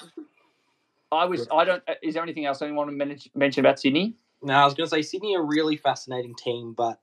Uh, 1.11 1.15
I 1.15 1.25
was 1.25 1.47
I 1.51 1.63
don't. 1.63 1.83
Is 2.01 2.13
there 2.13 2.23
anything 2.23 2.45
else 2.45 2.61
anyone 2.61 2.97
want 2.97 3.17
to 3.17 3.29
mention 3.35 3.59
about 3.61 3.79
Sydney? 3.79 4.15
No, 4.41 4.53
I 4.53 4.65
was 4.65 4.73
going 4.73 4.85
to 4.85 4.89
say 4.89 5.01
Sydney 5.01 5.35
are 5.35 5.41
a 5.41 5.45
really 5.45 5.77
fascinating 5.77 6.35
team, 6.35 6.73
but 6.73 6.99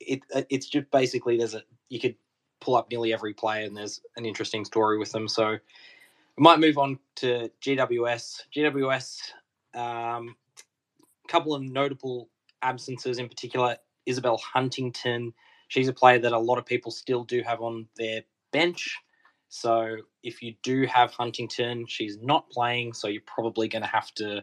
it 0.00 0.20
it's 0.50 0.68
just 0.68 0.90
basically 0.90 1.36
there's 1.36 1.54
a 1.54 1.62
you 1.88 2.00
could 2.00 2.16
pull 2.60 2.76
up 2.76 2.90
nearly 2.90 3.12
every 3.12 3.34
player 3.34 3.64
and 3.64 3.76
there's 3.76 4.00
an 4.16 4.24
interesting 4.24 4.64
story 4.64 4.98
with 4.98 5.12
them. 5.12 5.28
So 5.28 5.50
we 5.50 6.42
might 6.42 6.60
move 6.60 6.78
on 6.78 6.98
to 7.16 7.50
GWS. 7.60 8.42
GWS, 8.54 9.18
um, 9.74 10.36
a 11.24 11.28
couple 11.28 11.54
of 11.54 11.62
notable 11.62 12.28
absences 12.62 13.18
in 13.18 13.28
particular. 13.28 13.76
Isabel 14.06 14.38
Huntington, 14.38 15.32
she's 15.68 15.88
a 15.88 15.92
player 15.92 16.18
that 16.18 16.32
a 16.32 16.38
lot 16.38 16.58
of 16.58 16.66
people 16.66 16.90
still 16.90 17.24
do 17.24 17.42
have 17.42 17.60
on 17.60 17.86
their 17.96 18.22
bench. 18.52 18.96
So 19.54 19.98
if 20.22 20.42
you 20.42 20.54
do 20.62 20.86
have 20.86 21.12
Huntington, 21.12 21.84
she's 21.86 22.16
not 22.22 22.48
playing, 22.48 22.94
so 22.94 23.06
you're 23.06 23.20
probably 23.26 23.68
going 23.68 23.82
to 23.82 23.88
have 23.88 24.10
to 24.14 24.42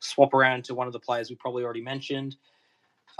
swap 0.00 0.34
around 0.34 0.64
to 0.64 0.74
one 0.74 0.88
of 0.88 0.92
the 0.92 0.98
players 0.98 1.30
we 1.30 1.36
probably 1.36 1.62
already 1.62 1.80
mentioned. 1.80 2.34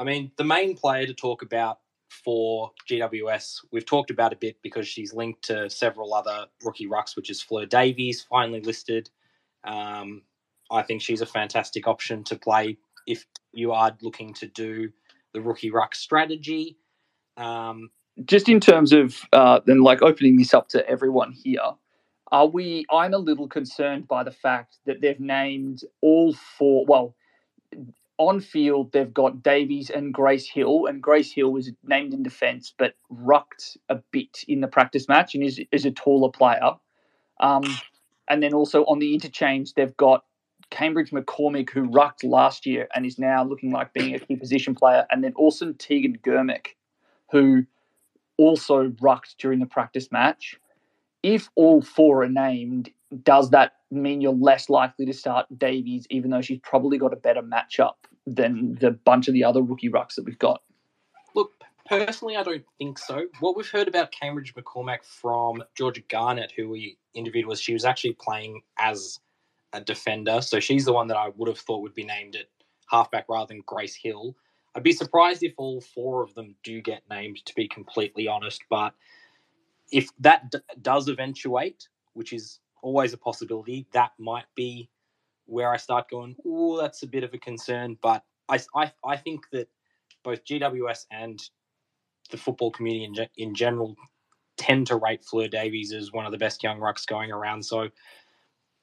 I 0.00 0.02
mean, 0.02 0.32
the 0.36 0.42
main 0.42 0.76
player 0.76 1.06
to 1.06 1.14
talk 1.14 1.42
about 1.42 1.78
for 2.08 2.72
GWS, 2.90 3.66
we've 3.70 3.86
talked 3.86 4.10
about 4.10 4.32
a 4.32 4.36
bit 4.36 4.56
because 4.62 4.88
she's 4.88 5.14
linked 5.14 5.42
to 5.44 5.70
several 5.70 6.12
other 6.12 6.46
rookie 6.64 6.88
rucks, 6.88 7.14
which 7.14 7.30
is 7.30 7.40
Fleur 7.40 7.66
Davies, 7.66 8.26
finally 8.28 8.60
listed. 8.60 9.08
Um, 9.62 10.22
I 10.72 10.82
think 10.82 11.02
she's 11.02 11.20
a 11.20 11.26
fantastic 11.26 11.86
option 11.86 12.24
to 12.24 12.36
play 12.36 12.78
if 13.06 13.24
you 13.52 13.70
are 13.70 13.96
looking 14.02 14.34
to 14.34 14.48
do 14.48 14.90
the 15.34 15.40
rookie 15.40 15.70
ruck 15.70 15.94
strategy. 15.94 16.78
Um, 17.36 17.90
Just 18.24 18.48
in 18.48 18.60
terms 18.60 18.92
of 18.92 19.16
uh, 19.32 19.60
then 19.64 19.82
like 19.82 20.02
opening 20.02 20.36
this 20.36 20.52
up 20.54 20.68
to 20.70 20.88
everyone 20.88 21.32
here, 21.32 21.60
are 22.30 22.46
we? 22.46 22.84
I'm 22.90 23.14
a 23.14 23.18
little 23.18 23.48
concerned 23.48 24.08
by 24.08 24.24
the 24.24 24.32
fact 24.32 24.78
that 24.86 25.00
they've 25.00 25.20
named 25.20 25.82
all 26.00 26.34
four. 26.34 26.84
Well, 26.86 27.14
on 28.18 28.40
field 28.40 28.92
they've 28.92 29.14
got 29.14 29.42
Davies 29.42 29.90
and 29.90 30.12
Grace 30.12 30.48
Hill, 30.48 30.86
and 30.86 31.02
Grace 31.02 31.32
Hill 31.32 31.52
was 31.52 31.70
named 31.84 32.12
in 32.12 32.22
defence, 32.22 32.74
but 32.76 32.94
rucked 33.08 33.76
a 33.88 33.96
bit 34.10 34.44
in 34.48 34.60
the 34.60 34.68
practice 34.68 35.08
match 35.08 35.34
and 35.34 35.44
is 35.44 35.60
is 35.72 35.84
a 35.84 35.90
taller 35.90 36.30
player. 36.30 36.72
Um, 37.40 37.64
and 38.28 38.42
then 38.42 38.52
also 38.52 38.82
on 38.84 38.98
the 38.98 39.14
interchange 39.14 39.74
they've 39.74 39.96
got 39.96 40.24
Cambridge 40.70 41.12
McCormick, 41.12 41.70
who 41.70 41.84
rucked 41.84 42.24
last 42.24 42.66
year 42.66 42.88
and 42.94 43.06
is 43.06 43.18
now 43.18 43.44
looking 43.44 43.70
like 43.70 43.94
being 43.94 44.14
a 44.14 44.18
key 44.18 44.36
position 44.36 44.74
player, 44.74 45.06
and 45.10 45.22
then 45.24 45.32
also 45.34 45.72
Tegan 45.72 46.18
Germick, 46.18 46.74
who 47.30 47.64
also 48.38 48.92
rucked 49.00 49.36
during 49.38 49.58
the 49.58 49.66
practice 49.66 50.10
match. 50.10 50.58
If 51.22 51.50
all 51.56 51.82
four 51.82 52.22
are 52.22 52.28
named, 52.28 52.90
does 53.22 53.50
that 53.50 53.72
mean 53.90 54.20
you're 54.20 54.32
less 54.32 54.70
likely 54.70 55.06
to 55.06 55.12
start 55.12 55.46
Davies, 55.56 56.06
even 56.10 56.30
though 56.30 56.40
she's 56.40 56.60
probably 56.62 56.98
got 56.98 57.12
a 57.12 57.16
better 57.16 57.42
matchup 57.42 57.94
than 58.26 58.76
the 58.80 58.92
bunch 58.92 59.28
of 59.28 59.34
the 59.34 59.44
other 59.44 59.62
rookie 59.62 59.90
rucks 59.90 60.14
that 60.14 60.24
we've 60.24 60.38
got? 60.38 60.62
Look, 61.34 61.52
personally, 61.86 62.36
I 62.36 62.42
don't 62.42 62.64
think 62.78 62.98
so. 62.98 63.26
What 63.40 63.56
we've 63.56 63.68
heard 63.68 63.88
about 63.88 64.12
Cambridge 64.12 64.54
McCormick 64.54 65.04
from 65.04 65.64
Georgia 65.74 66.02
Garnett, 66.08 66.52
who 66.56 66.68
we 66.68 66.98
interviewed, 67.14 67.46
was 67.46 67.60
she 67.60 67.72
was 67.72 67.84
actually 67.84 68.16
playing 68.20 68.62
as 68.78 69.18
a 69.72 69.80
defender. 69.80 70.40
So 70.40 70.60
she's 70.60 70.84
the 70.84 70.92
one 70.92 71.08
that 71.08 71.16
I 71.16 71.30
would 71.36 71.48
have 71.48 71.58
thought 71.58 71.82
would 71.82 71.94
be 71.94 72.04
named 72.04 72.36
at 72.36 72.46
halfback 72.90 73.26
rather 73.28 73.48
than 73.48 73.62
Grace 73.66 73.96
Hill. 73.96 74.36
I'd 74.74 74.82
be 74.82 74.92
surprised 74.92 75.42
if 75.42 75.54
all 75.58 75.80
four 75.80 76.22
of 76.22 76.34
them 76.34 76.54
do 76.64 76.80
get 76.82 77.02
named, 77.10 77.38
to 77.46 77.54
be 77.54 77.68
completely 77.68 78.28
honest. 78.28 78.62
But 78.70 78.94
if 79.92 80.08
that 80.20 80.50
d- 80.50 80.58
does 80.82 81.08
eventuate, 81.08 81.88
which 82.14 82.32
is 82.32 82.60
always 82.82 83.12
a 83.12 83.18
possibility, 83.18 83.86
that 83.92 84.12
might 84.18 84.46
be 84.54 84.90
where 85.46 85.72
I 85.72 85.76
start 85.78 86.10
going, 86.10 86.36
oh, 86.46 86.80
that's 86.80 87.02
a 87.02 87.06
bit 87.08 87.24
of 87.24 87.34
a 87.34 87.38
concern. 87.38 87.98
But 88.02 88.24
I, 88.48 88.60
I, 88.74 88.92
I 89.04 89.16
think 89.16 89.46
that 89.52 89.68
both 90.24 90.44
GWS 90.44 91.06
and 91.10 91.40
the 92.30 92.36
football 92.36 92.70
community 92.70 93.04
in, 93.04 93.14
ge- 93.14 93.30
in 93.38 93.54
general 93.54 93.96
tend 94.56 94.86
to 94.88 94.96
rate 94.96 95.24
Fleur 95.24 95.48
Davies 95.48 95.92
as 95.92 96.12
one 96.12 96.26
of 96.26 96.32
the 96.32 96.38
best 96.38 96.62
young 96.62 96.78
rucks 96.80 97.06
going 97.06 97.32
around. 97.32 97.64
So 97.64 97.88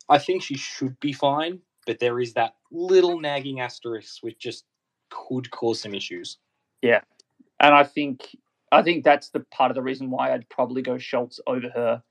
I 0.09 0.19
think 0.19 0.43
she 0.43 0.55
should 0.57 0.99
be 0.99 1.13
fine, 1.13 1.59
but 1.85 1.99
there 1.99 2.19
is 2.19 2.33
that 2.33 2.55
little 2.71 3.19
nagging 3.19 3.59
asterisk 3.59 4.23
with 4.23 4.39
just 4.39 4.65
could 5.27 5.51
cause 5.51 5.81
some 5.81 5.93
issues. 5.93 6.37
Yeah, 6.81 7.01
and 7.59 7.73
I 7.73 7.83
think 7.83 8.35
I 8.71 8.81
think 8.81 9.03
that's 9.03 9.29
the 9.29 9.39
part 9.39 9.71
of 9.71 9.75
the 9.75 9.81
reason 9.81 10.11
why 10.11 10.33
I'd 10.33 10.49
probably 10.49 10.81
go 10.81 10.97
Schultz 10.97 11.39
over 11.47 11.69
her, 11.69 12.03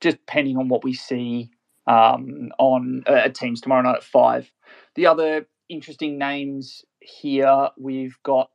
just 0.00 0.18
depending 0.18 0.56
on 0.56 0.68
what 0.68 0.84
we 0.84 0.92
see 0.92 1.50
um, 1.86 2.50
on 2.58 3.04
uh, 3.06 3.28
teams 3.28 3.60
tomorrow 3.60 3.82
night 3.82 3.96
at 3.96 4.04
five. 4.04 4.50
The 4.94 5.06
other 5.06 5.46
interesting 5.68 6.18
names 6.18 6.84
here 7.00 7.68
we've 7.78 8.16
got 8.22 8.50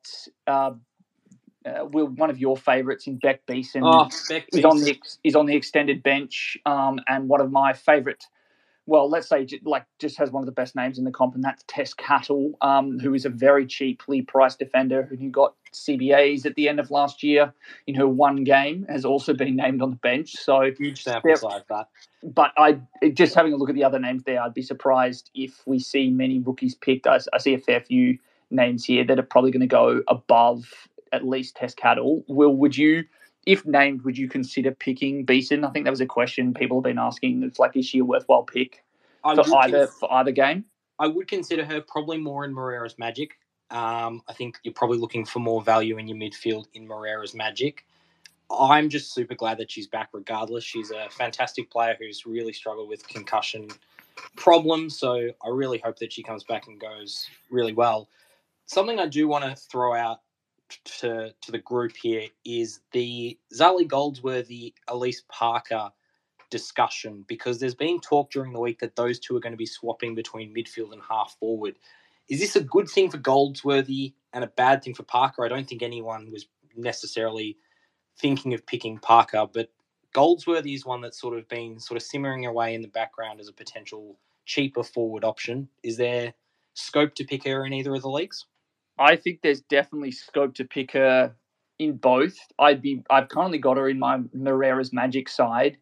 uh, 0.46 0.72
uh, 1.66 1.86
Will, 1.86 2.08
one 2.08 2.30
of 2.30 2.38
your 2.38 2.56
favourites 2.58 3.08
in 3.08 3.18
Beck 3.18 3.46
Beeson 3.46 3.84
Oh, 3.84 4.10
Beck 4.30 4.48
is 4.54 4.64
on 4.64 4.80
the 4.82 4.92
ex- 4.92 5.20
is 5.24 5.36
on 5.36 5.46
the 5.46 5.56
extended 5.56 6.04
bench, 6.04 6.58
um, 6.66 7.00
and 7.08 7.28
one 7.28 7.42
of 7.42 7.52
my 7.52 7.74
favourite. 7.74 8.24
Well, 8.88 9.10
let's 9.10 9.28
say 9.28 9.46
like 9.66 9.86
just 10.00 10.18
has 10.18 10.32
one 10.32 10.42
of 10.42 10.46
the 10.46 10.54
best 10.54 10.74
names 10.74 10.98
in 10.98 11.04
the 11.04 11.12
comp, 11.12 11.36
and 11.36 11.44
that's 11.44 11.64
Tess 11.68 11.94
Cattle, 11.94 12.54
um, 12.62 13.00
who 13.00 13.14
is 13.14 13.26
a 13.26 13.30
very 13.30 13.66
cheaply 13.68 14.22
priced 14.22 14.60
defender 14.60 15.04
who 15.04 15.30
got 15.30 15.56
CBAs 15.74 16.46
at 16.46 16.56
the 16.56 16.70
end 16.70 16.80
of 16.80 16.90
last 16.90 17.22
year 17.22 17.54
in 17.86 17.96
her 17.96 18.08
one 18.08 18.46
game, 18.46 18.86
has 18.90 19.04
also 19.04 19.34
been 19.34 19.58
named 19.58 19.82
on 19.82 19.90
the 19.90 19.98
bench. 19.98 20.38
So, 20.38 20.72
huge 20.78 21.04
sample 21.04 21.36
size 21.36 21.62
that. 21.70 21.90
but 22.24 22.54
I 22.58 22.80
just 23.14 23.36
having 23.36 23.52
a 23.52 23.58
look 23.58 23.68
at 23.68 23.76
the 23.76 23.84
other 23.84 24.00
names 24.00 24.24
there, 24.24 24.42
I'd 24.42 24.54
be 24.54 24.62
surprised 24.62 25.32
if 25.36 25.62
we 25.68 25.80
see 25.80 26.10
many 26.10 26.40
rookies 26.40 26.74
picked. 26.74 27.08
I, 27.08 27.20
I 27.34 27.40
see 27.40 27.54
a 27.54 27.60
fair 27.60 27.82
few 27.82 28.18
names 28.50 28.86
here 28.86 29.04
that 29.04 29.20
are 29.20 29.24
probably 29.24 29.52
going 29.52 29.62
to 29.62 29.68
go 29.68 30.02
above 30.08 30.88
at 31.12 31.28
least 31.28 31.56
Tess 31.58 31.74
Cattle. 31.74 32.24
Will, 32.28 32.56
would 32.56 32.78
you, 32.78 33.04
if 33.48 33.66
named, 33.66 34.02
would 34.02 34.18
you 34.18 34.28
consider 34.28 34.72
picking 34.72 35.24
Beeson? 35.24 35.64
I 35.64 35.70
think 35.70 35.86
that 35.86 35.90
was 35.90 36.02
a 36.02 36.06
question 36.06 36.54
people 36.54 36.78
have 36.78 36.84
been 36.84 37.00
asking. 37.00 37.44
It's 37.44 37.60
like, 37.60 37.78
is 37.78 37.86
she 37.86 38.00
a 38.00 38.06
worthwhile 38.06 38.44
pick 38.44 38.84
I 39.24 39.36
for 39.36 39.58
either 39.60 39.86
cons- 39.88 39.98
for 40.00 40.14
either 40.14 40.32
game? 40.32 40.66
I 41.00 41.08
would 41.08 41.30
consider 41.30 41.64
her 41.64 41.80
probably 41.80 42.18
more 42.18 42.44
in 42.44 42.54
Moreira's 42.54 43.00
Magic. 43.00 43.32
Um, 43.72 44.22
I 44.28 44.34
think 44.34 44.60
you're 44.64 44.74
probably 44.74 44.98
looking 44.98 45.26
for 45.26 45.40
more 45.40 45.62
value 45.62 45.98
in 45.98 46.10
your 46.10 46.18
midfield 46.18 46.66
in 46.74 46.86
Moreira's 46.86 47.34
Magic. 47.34 47.86
I'm 48.52 48.90
just 48.90 49.14
super 49.14 49.34
glad 49.34 49.58
that 49.60 49.72
she's 49.72 49.88
back 49.88 50.10
regardless. 50.12 50.66
She's 50.66 50.92
a 50.92 51.10
fantastic 51.10 51.72
player 51.72 51.96
who's 51.98 52.26
really 52.26 52.54
struggled 52.54 52.90
with 52.90 53.08
concussion 53.08 53.70
problems. 54.36 55.00
So 55.00 55.30
I 55.42 55.50
really 55.50 55.78
hope 55.78 56.00
that 56.00 56.12
she 56.12 56.22
comes 56.22 56.44
back 56.44 56.68
and 56.68 56.80
goes 56.80 57.28
really 57.50 57.74
well. 57.74 58.10
Something 58.66 59.00
I 59.00 59.08
do 59.08 59.30
want 59.30 59.46
to 59.46 59.56
throw 59.56 59.96
out 59.96 60.20
to, 61.00 61.34
to 61.42 61.52
the 61.52 61.60
group 61.60 61.96
here 61.96 62.28
is 62.46 62.82
the 62.92 63.38
Zarlie 63.54 63.88
Goldsworthy, 63.88 64.74
Elise 64.88 65.24
Parker 65.30 65.92
discussion 66.50 67.26
because 67.28 67.60
there's 67.60 67.76
been 67.76 68.00
talk 68.00 68.32
during 68.32 68.54
the 68.54 68.60
week 68.60 68.80
that 68.80 68.96
those 68.96 69.20
two 69.20 69.36
are 69.36 69.40
going 69.40 69.54
to 69.54 69.58
be 69.58 69.66
swapping 69.66 70.16
between 70.16 70.56
midfield 70.56 70.94
and 70.94 71.02
half 71.08 71.36
forward. 71.40 71.76
Is 72.30 72.40
this 72.40 72.56
a 72.56 72.62
good 72.62 72.90
thing 72.90 73.10
for 73.10 73.18
Goldsworthy 73.18 74.14
and 74.34 74.44
a 74.44 74.48
bad 74.48 74.84
thing 74.84 74.94
for 74.94 75.04
Parker? 75.04 75.44
I 75.44 75.50
don't 75.50 75.68
think 75.68 75.82
anyone 75.82 76.32
was 76.32 76.48
necessarily 76.76 77.58
thinking 78.20 78.54
of 78.54 78.66
picking 78.66 78.98
Parker, 78.98 79.46
but 79.52 79.72
Goldsworthy 80.14 80.74
is 80.74 80.86
one 80.86 81.02
that's 81.02 81.20
sort 81.20 81.38
of 81.38 81.48
been 81.48 81.80
sort 81.80 81.98
of 81.98 82.04
simmering 82.04 82.46
away 82.46 82.74
in 82.74 82.82
the 82.82 82.88
background 82.88 83.40
as 83.40 83.48
a 83.48 83.54
potential 83.54 84.18
cheaper 84.46 84.84
forward 84.84 85.24
option. 85.24 85.68
Is 85.84 85.98
there 85.98 86.34
scope 86.74 87.14
to 87.16 87.26
pick 87.26 87.44
her 87.46 87.66
in 87.66 87.74
either 87.74 87.94
of 87.94 88.02
the 88.02 88.10
leagues? 88.10 88.46
I 89.00 89.16
think 89.16 89.42
there's 89.42 89.62
definitely 89.62 90.12
scope 90.12 90.56
to 90.56 90.66
pick 90.66 90.92
her 90.92 91.36
in 91.80 91.98
both. 91.98 92.38
I'd 92.58 92.82
be 92.82 93.04
I've 93.10 93.30
currently 93.30 93.60
got 93.60 93.78
her 93.78 93.90
in 93.90 94.00
my 94.00 94.20
Moreira's 94.34 94.92
Magic 94.92 95.30
side, 95.30 95.78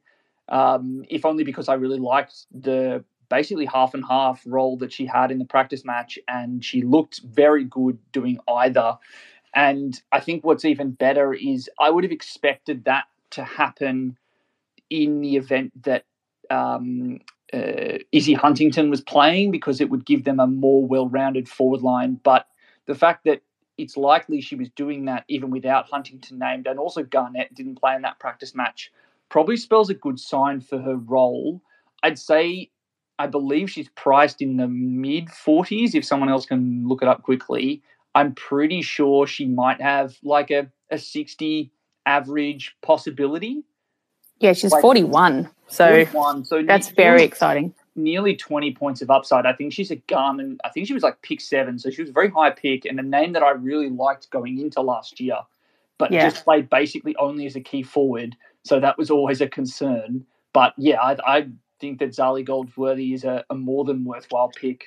um, 0.50 1.04
if 1.10 1.26
only 1.26 1.44
because 1.44 1.70
I 1.70 1.76
really 1.76 2.00
liked 2.00 2.46
the 2.52 3.04
basically 3.30 3.66
half 3.66 3.94
and 3.94 4.04
half 4.08 4.44
role 4.46 4.78
that 4.78 4.94
she 4.94 5.06
had 5.06 5.32
in 5.32 5.40
the 5.40 5.46
practice 5.46 5.86
match, 5.86 6.20
and 6.28 6.64
she 6.64 6.82
looked 6.82 7.22
very 7.24 7.64
good 7.64 7.98
doing 8.12 8.40
either. 8.48 8.98
And 9.54 10.00
I 10.12 10.20
think 10.20 10.44
what's 10.44 10.66
even 10.66 10.92
better 10.92 11.34
is 11.34 11.70
I 11.80 11.90
would 11.90 12.04
have 12.04 12.12
expected 12.12 12.86
that 12.86 13.06
to 13.32 13.44
happen 13.44 14.18
in 14.90 15.22
the 15.22 15.38
event 15.38 15.84
that 15.84 16.04
um, 16.50 17.20
uh, 17.54 18.00
Izzy 18.12 18.34
Huntington 18.34 18.90
was 18.90 19.02
playing 19.02 19.52
because 19.52 19.80
it 19.80 19.90
would 19.90 20.06
give 20.06 20.26
them 20.26 20.40
a 20.40 20.48
more 20.48 20.86
well-rounded 20.86 21.48
forward 21.48 21.82
line. 21.82 22.20
But 22.22 22.46
the 22.88 22.96
fact 22.96 23.24
that 23.26 23.42
it's 23.78 23.98
likely 23.98 24.42
she 24.42 24.56
was 24.56 24.70
doing 24.70 25.06
that 25.06 25.26
even 25.28 25.50
without 25.50 25.90
Huntington 25.90 26.40
named, 26.40 26.68
and 26.68 26.80
also 26.80 27.04
Garnett 27.04 27.54
didn't 27.54 27.76
play 27.76 27.96
in 27.96 28.02
that 28.04 28.20
practice 28.20 28.56
match, 28.56 28.92
probably 29.30 29.58
spells 29.58 29.90
a 29.90 29.94
good 29.94 30.20
sign 30.20 30.62
for 30.62 30.80
her 30.80 30.96
role. 30.96 31.62
I'd 32.04 32.18
say, 32.20 32.72
I 33.20 33.28
believe 33.28 33.70
she's 33.70 33.90
priced 33.90 34.42
in 34.42 34.58
the 34.58 34.68
mid 34.68 35.28
40s. 35.28 35.94
If 35.96 36.06
someone 36.06 36.30
else 36.30 36.46
can 36.46 36.88
look 36.88 37.02
it 37.02 37.08
up 37.08 37.24
quickly, 37.24 37.82
I'm 38.14 38.34
pretty 38.34 38.82
sure 38.82 39.28
she 39.28 39.46
might 39.46 39.82
have 39.82 40.18
like 40.24 40.52
a, 40.52 40.72
a 40.90 40.98
60 40.98 41.72
average 42.06 42.76
possibility. 42.82 43.64
Yeah, 44.40 44.54
she's 44.54 44.72
Like- 44.72 44.82
41. 44.82 45.50
So 45.68 46.06
41, 46.06 46.46
so 46.46 46.64
that's 46.64 46.90
very 46.90 47.24
exciting. 47.24 47.74
Nearly 47.96 48.36
20 48.36 48.74
points 48.74 49.02
of 49.02 49.10
upside. 49.10 49.46
I 49.46 49.54
think 49.54 49.72
she's 49.74 49.92
a 49.92 49.96
gun, 49.96 50.40
and 50.40 50.60
I 50.66 50.70
think 50.70 50.88
she 50.88 50.94
was 50.94 51.04
like 51.04 51.22
pick 51.22 51.40
seven, 51.40 51.80
so 51.80 51.90
she 51.90 52.02
was 52.02 52.10
a 52.10 52.14
very 52.14 52.30
high 52.30 52.50
pick 52.52 52.86
and 52.86 53.00
a 53.00 53.04
name 53.04 53.34
that 53.34 53.44
I 53.44 53.52
really 53.52 53.90
liked 53.90 54.30
going 54.32 54.60
into 54.60 54.82
last 54.82 55.20
year, 55.20 55.38
but 55.98 56.12
Yeah. 56.12 56.30
just 56.30 56.44
played 56.44 56.70
basically 56.70 57.16
only 57.18 57.46
as 57.46 57.56
a 57.56 57.62
key 57.62 57.84
forward, 57.84 58.36
so 58.64 58.80
that 58.80 58.98
was 58.98 59.10
always 59.10 59.40
a 59.42 59.48
concern. 59.48 60.26
But 60.52 60.74
yeah, 60.78 61.02
I, 61.02 61.18
I 61.26 61.48
think 61.80 62.00
that 62.00 62.10
Zarlie 62.10 62.46
Goldsworthy 62.46 63.14
is 63.14 63.24
a, 63.24 63.46
a 63.50 63.56
more 63.56 63.86
than 63.86 64.04
worthwhile 64.04 64.52
pick, 64.56 64.86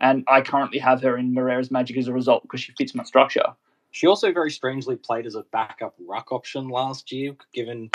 and 0.00 0.24
I 0.28 0.40
currently 0.40 0.78
have 0.78 1.02
her 1.02 1.16
in 1.16 1.34
Moreira's 1.34 1.70
Magic 1.70 1.96
as 1.96 2.08
a 2.08 2.12
result 2.12 2.42
because 2.42 2.60
she 2.60 2.72
fits 2.72 2.94
my 2.94 3.04
structure. 3.04 3.54
She 3.90 4.06
also 4.06 4.32
very 4.32 4.50
strangely 4.50 4.96
played 4.96 5.26
as 5.26 5.34
a 5.36 5.42
backup 5.52 5.94
ruck 6.06 6.32
option 6.32 6.68
last 6.68 7.12
year, 7.12 7.34
given 7.54 7.90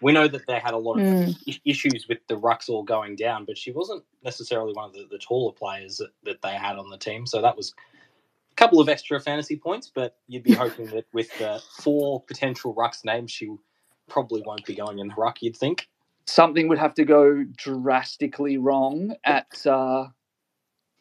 we 0.00 0.12
know 0.12 0.28
that 0.28 0.46
they 0.46 0.58
had 0.58 0.74
a 0.74 0.78
lot 0.78 0.98
of 0.98 1.04
Mm. 1.04 1.60
issues 1.64 2.06
with 2.08 2.18
the 2.28 2.34
rucks 2.36 2.68
all 2.68 2.82
going 2.82 3.16
down, 3.16 3.44
but 3.44 3.56
she 3.58 3.72
wasn't 3.72 4.04
necessarily 4.24 4.72
one 4.74 4.86
of 4.86 4.92
the, 4.92 5.06
the 5.10 5.18
taller 5.18 5.52
players 5.52 5.96
that, 5.98 6.10
that 6.24 6.42
they 6.42 6.54
had 6.54 6.76
on 6.76 6.90
the 6.90 6.98
team. 6.98 7.26
So 7.26 7.40
that 7.42 7.56
was 7.56 7.74
a 8.52 8.54
couple 8.56 8.80
of 8.80 8.88
extra 8.88 9.20
fantasy 9.20 9.56
points, 9.56 9.90
but 9.94 10.16
you'd 10.28 10.42
be 10.42 10.52
hoping 10.64 10.86
that 10.88 11.06
with 11.12 11.40
uh, 11.40 11.60
four 11.82 12.22
potential 12.22 12.74
rucks 12.74 13.04
names, 13.04 13.30
she 13.32 13.48
probably 14.08 14.42
won't 14.46 14.64
be 14.66 14.74
going 14.74 14.98
in 14.98 15.08
the 15.08 15.14
ruck, 15.16 15.42
you'd 15.42 15.56
think. 15.56 15.88
something 16.26 16.68
would 16.68 16.78
have 16.78 16.94
to 16.94 17.04
go 17.04 17.44
drastically 17.56 18.58
wrong 18.58 19.14
at 19.24 19.66
uh, 19.66 20.06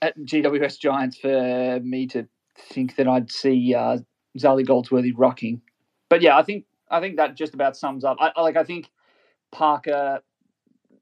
at 0.02 0.18
GWS 0.20 0.80
Giants 0.80 1.18
for 1.18 1.80
me 1.84 2.08
to 2.08 2.28
think 2.58 2.96
that 2.96 3.08
I'd 3.08 3.32
see 3.32 3.74
uh, 3.76 3.98
Zarlie 4.38 4.66
Goldsworthy 4.66 5.12
rocking. 5.14 5.62
But 6.10 6.22
yeah, 6.22 6.38
I 6.38 6.44
think 6.44 6.66
I 6.96 7.02
think 7.02 7.18
that 7.18 7.36
just 7.36 7.54
about 7.54 7.76
sums 7.76 8.04
up. 8.04 8.18
I, 8.20 8.40
like 8.42 8.58
I 8.58 8.64
think 8.64 8.90
Parker. 9.52 10.22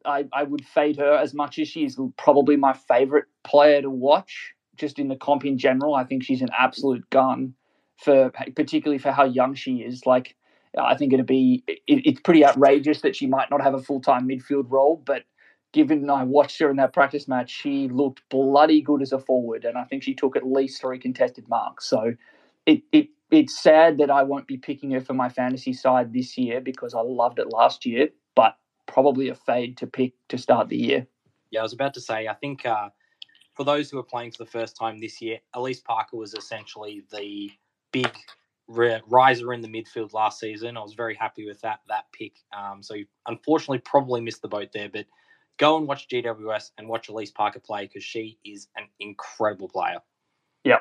I, 0.06 0.26
I 0.34 0.44
would 0.44 0.66
fade 0.66 0.98
her 0.98 1.14
as 1.14 1.34
much 1.34 1.58
as 1.60 1.70
she 1.70 1.86
is 1.86 1.98
probably 2.18 2.58
my 2.58 2.74
favorite 2.74 3.24
player 3.46 3.82
to 3.82 3.90
watch 3.90 4.54
just 4.76 5.00
in 5.00 5.08
the 5.08 5.16
comp 5.16 5.46
in 5.46 5.58
general. 5.58 5.96
I 5.96 6.04
think 6.04 6.24
she's 6.24 6.42
an 6.42 6.50
absolute 6.58 7.10
gun 7.10 7.54
for 7.96 8.32
particularly 8.56 8.98
for 8.98 9.12
how 9.12 9.24
young 9.24 9.56
she 9.56 9.78
is. 9.78 10.06
Like 10.06 10.36
I 10.78 10.96
think 10.96 11.14
it'd 11.14 11.26
be 11.26 11.64
it, 11.68 11.80
it's 11.88 12.20
pretty 12.20 12.46
outrageous 12.46 13.02
that 13.02 13.16
she 13.16 13.28
might 13.28 13.50
not 13.50 13.62
have 13.62 13.74
a 13.74 13.82
full 13.82 14.02
time 14.02 14.28
midfield 14.28 14.66
role, 14.70 15.02
but 15.06 15.24
given 15.72 16.10
I 16.10 16.24
watched 16.24 16.60
her 16.60 16.70
in 16.70 16.78
that 16.78 16.94
practice 16.94 17.28
match, 17.28 17.50
she 17.50 17.88
looked 17.90 18.22
bloody 18.30 18.82
good 18.82 19.02
as 19.02 19.12
a 19.12 19.20
forward, 19.20 19.66
and 19.66 19.78
I 19.78 19.84
think 19.84 20.04
she 20.04 20.14
took 20.14 20.36
at 20.36 20.46
least 20.46 20.82
three 20.82 21.00
contested 21.00 21.48
marks. 21.50 21.88
So 21.88 22.14
it 22.66 22.84
it 22.92 23.08
it's 23.32 23.62
sad 23.62 23.98
that 23.98 24.12
I 24.12 24.24
won't 24.24 24.48
be 24.48 24.58
picking 24.58 24.92
her 24.92 25.02
for 25.02 25.14
my 25.14 25.30
fantasy 25.30 25.74
side 25.74 26.14
this 26.14 26.38
year 26.38 26.62
because 26.62 26.94
I 26.94 27.02
loved 27.02 27.40
it 27.40 27.52
last 27.52 27.86
year, 27.86 28.10
but 28.36 28.58
probably 28.86 29.30
a 29.30 29.36
fade 29.36 29.78
to 29.78 29.88
pick 29.88 30.14
to 30.30 30.38
start 30.38 30.70
the 30.70 30.78
year. 30.78 31.08
Yeah, 31.50 31.62
I 31.62 31.64
was 31.64 31.74
about 31.74 31.94
to 31.96 32.02
say, 32.02 32.28
I 32.28 32.34
think 32.34 32.66
uh, 32.66 32.90
for 33.56 33.64
those 33.64 33.90
who 33.90 33.98
are 33.98 34.04
playing 34.04 34.32
for 34.32 34.44
the 34.44 34.50
first 34.50 34.76
time 34.76 35.00
this 35.00 35.22
year, 35.22 35.40
Elise 35.54 35.80
Parker 35.80 36.18
was 36.18 36.34
essentially 36.34 37.04
the 37.12 37.52
big 37.92 38.12
ri- 38.68 39.02
riser 39.08 39.54
in 39.54 39.62
the 39.62 39.68
midfield 39.68 40.14
last 40.14 40.40
season. 40.40 40.78
I 40.78 40.82
was 40.82 40.94
very 40.94 41.16
happy 41.16 41.46
with 41.46 41.62
that 41.62 41.80
that 41.90 42.06
pick. 42.12 42.34
Um, 42.56 42.84
so 42.84 42.94
you 42.94 43.06
unfortunately 43.28 43.80
probably 43.80 44.22
missed 44.22 44.42
the 44.42 44.48
boat 44.48 44.70
there, 44.74 44.90
but 44.90 45.06
go 45.58 45.78
and 45.78 45.88
watch 45.88 46.08
GWS 46.08 46.72
and 46.78 46.88
watch 46.88 47.10
Elise 47.10 47.32
Parker 47.32 47.60
play 47.60 47.86
because 47.86 48.04
she 48.04 48.38
is 48.46 48.68
an 48.76 48.86
incredible 49.00 49.70
player. 49.70 50.00
Yeah. 50.64 50.80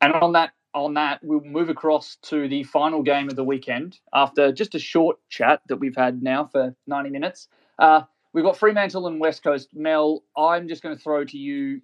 And 0.00 0.12
on 0.12 0.32
that 0.32 0.52
on 0.74 0.94
that, 0.94 1.20
we'll 1.22 1.40
move 1.40 1.68
across 1.68 2.16
to 2.22 2.48
the 2.48 2.62
final 2.64 3.02
game 3.02 3.28
of 3.28 3.36
the 3.36 3.44
weekend 3.44 3.98
after 4.12 4.52
just 4.52 4.74
a 4.74 4.78
short 4.78 5.18
chat 5.28 5.60
that 5.68 5.76
we've 5.76 5.96
had 5.96 6.22
now 6.22 6.46
for 6.46 6.74
90 6.86 7.10
minutes. 7.10 7.48
Uh, 7.78 8.02
we've 8.32 8.44
got 8.44 8.56
Fremantle 8.56 9.06
and 9.06 9.20
West 9.20 9.42
Coast. 9.42 9.68
Mel, 9.74 10.22
I'm 10.36 10.68
just 10.68 10.82
going 10.82 10.96
to 10.96 11.02
throw 11.02 11.24
to 11.24 11.38
you 11.38 11.80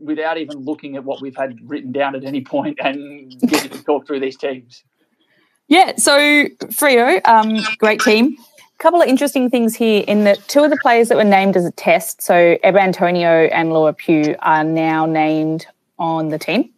without 0.00 0.38
even 0.38 0.58
looking 0.58 0.96
at 0.96 1.04
what 1.04 1.20
we've 1.20 1.36
had 1.36 1.58
written 1.62 1.92
down 1.92 2.14
at 2.14 2.24
any 2.24 2.42
point 2.44 2.78
and 2.80 3.38
get 3.40 3.64
you 3.64 3.70
to 3.70 3.84
talk 3.84 4.06
through 4.06 4.20
these 4.20 4.36
teams. 4.36 4.84
Yeah, 5.68 5.96
so 5.96 6.16
Freo, 6.66 7.26
um, 7.26 7.58
great 7.78 8.00
team. 8.00 8.36
A 8.78 8.82
couple 8.82 9.00
of 9.00 9.08
interesting 9.08 9.50
things 9.50 9.74
here 9.74 10.04
in 10.06 10.24
that 10.24 10.38
two 10.48 10.62
of 10.62 10.70
the 10.70 10.76
players 10.76 11.08
that 11.08 11.16
were 11.16 11.24
named 11.24 11.56
as 11.56 11.64
a 11.64 11.72
test, 11.72 12.22
so 12.22 12.56
Eb 12.62 12.76
Antonio 12.76 13.46
and 13.46 13.72
Laura 13.72 13.92
Pugh, 13.92 14.36
are 14.40 14.62
now 14.62 15.06
named 15.06 15.66
on 15.98 16.28
the 16.28 16.38
team. 16.38 16.70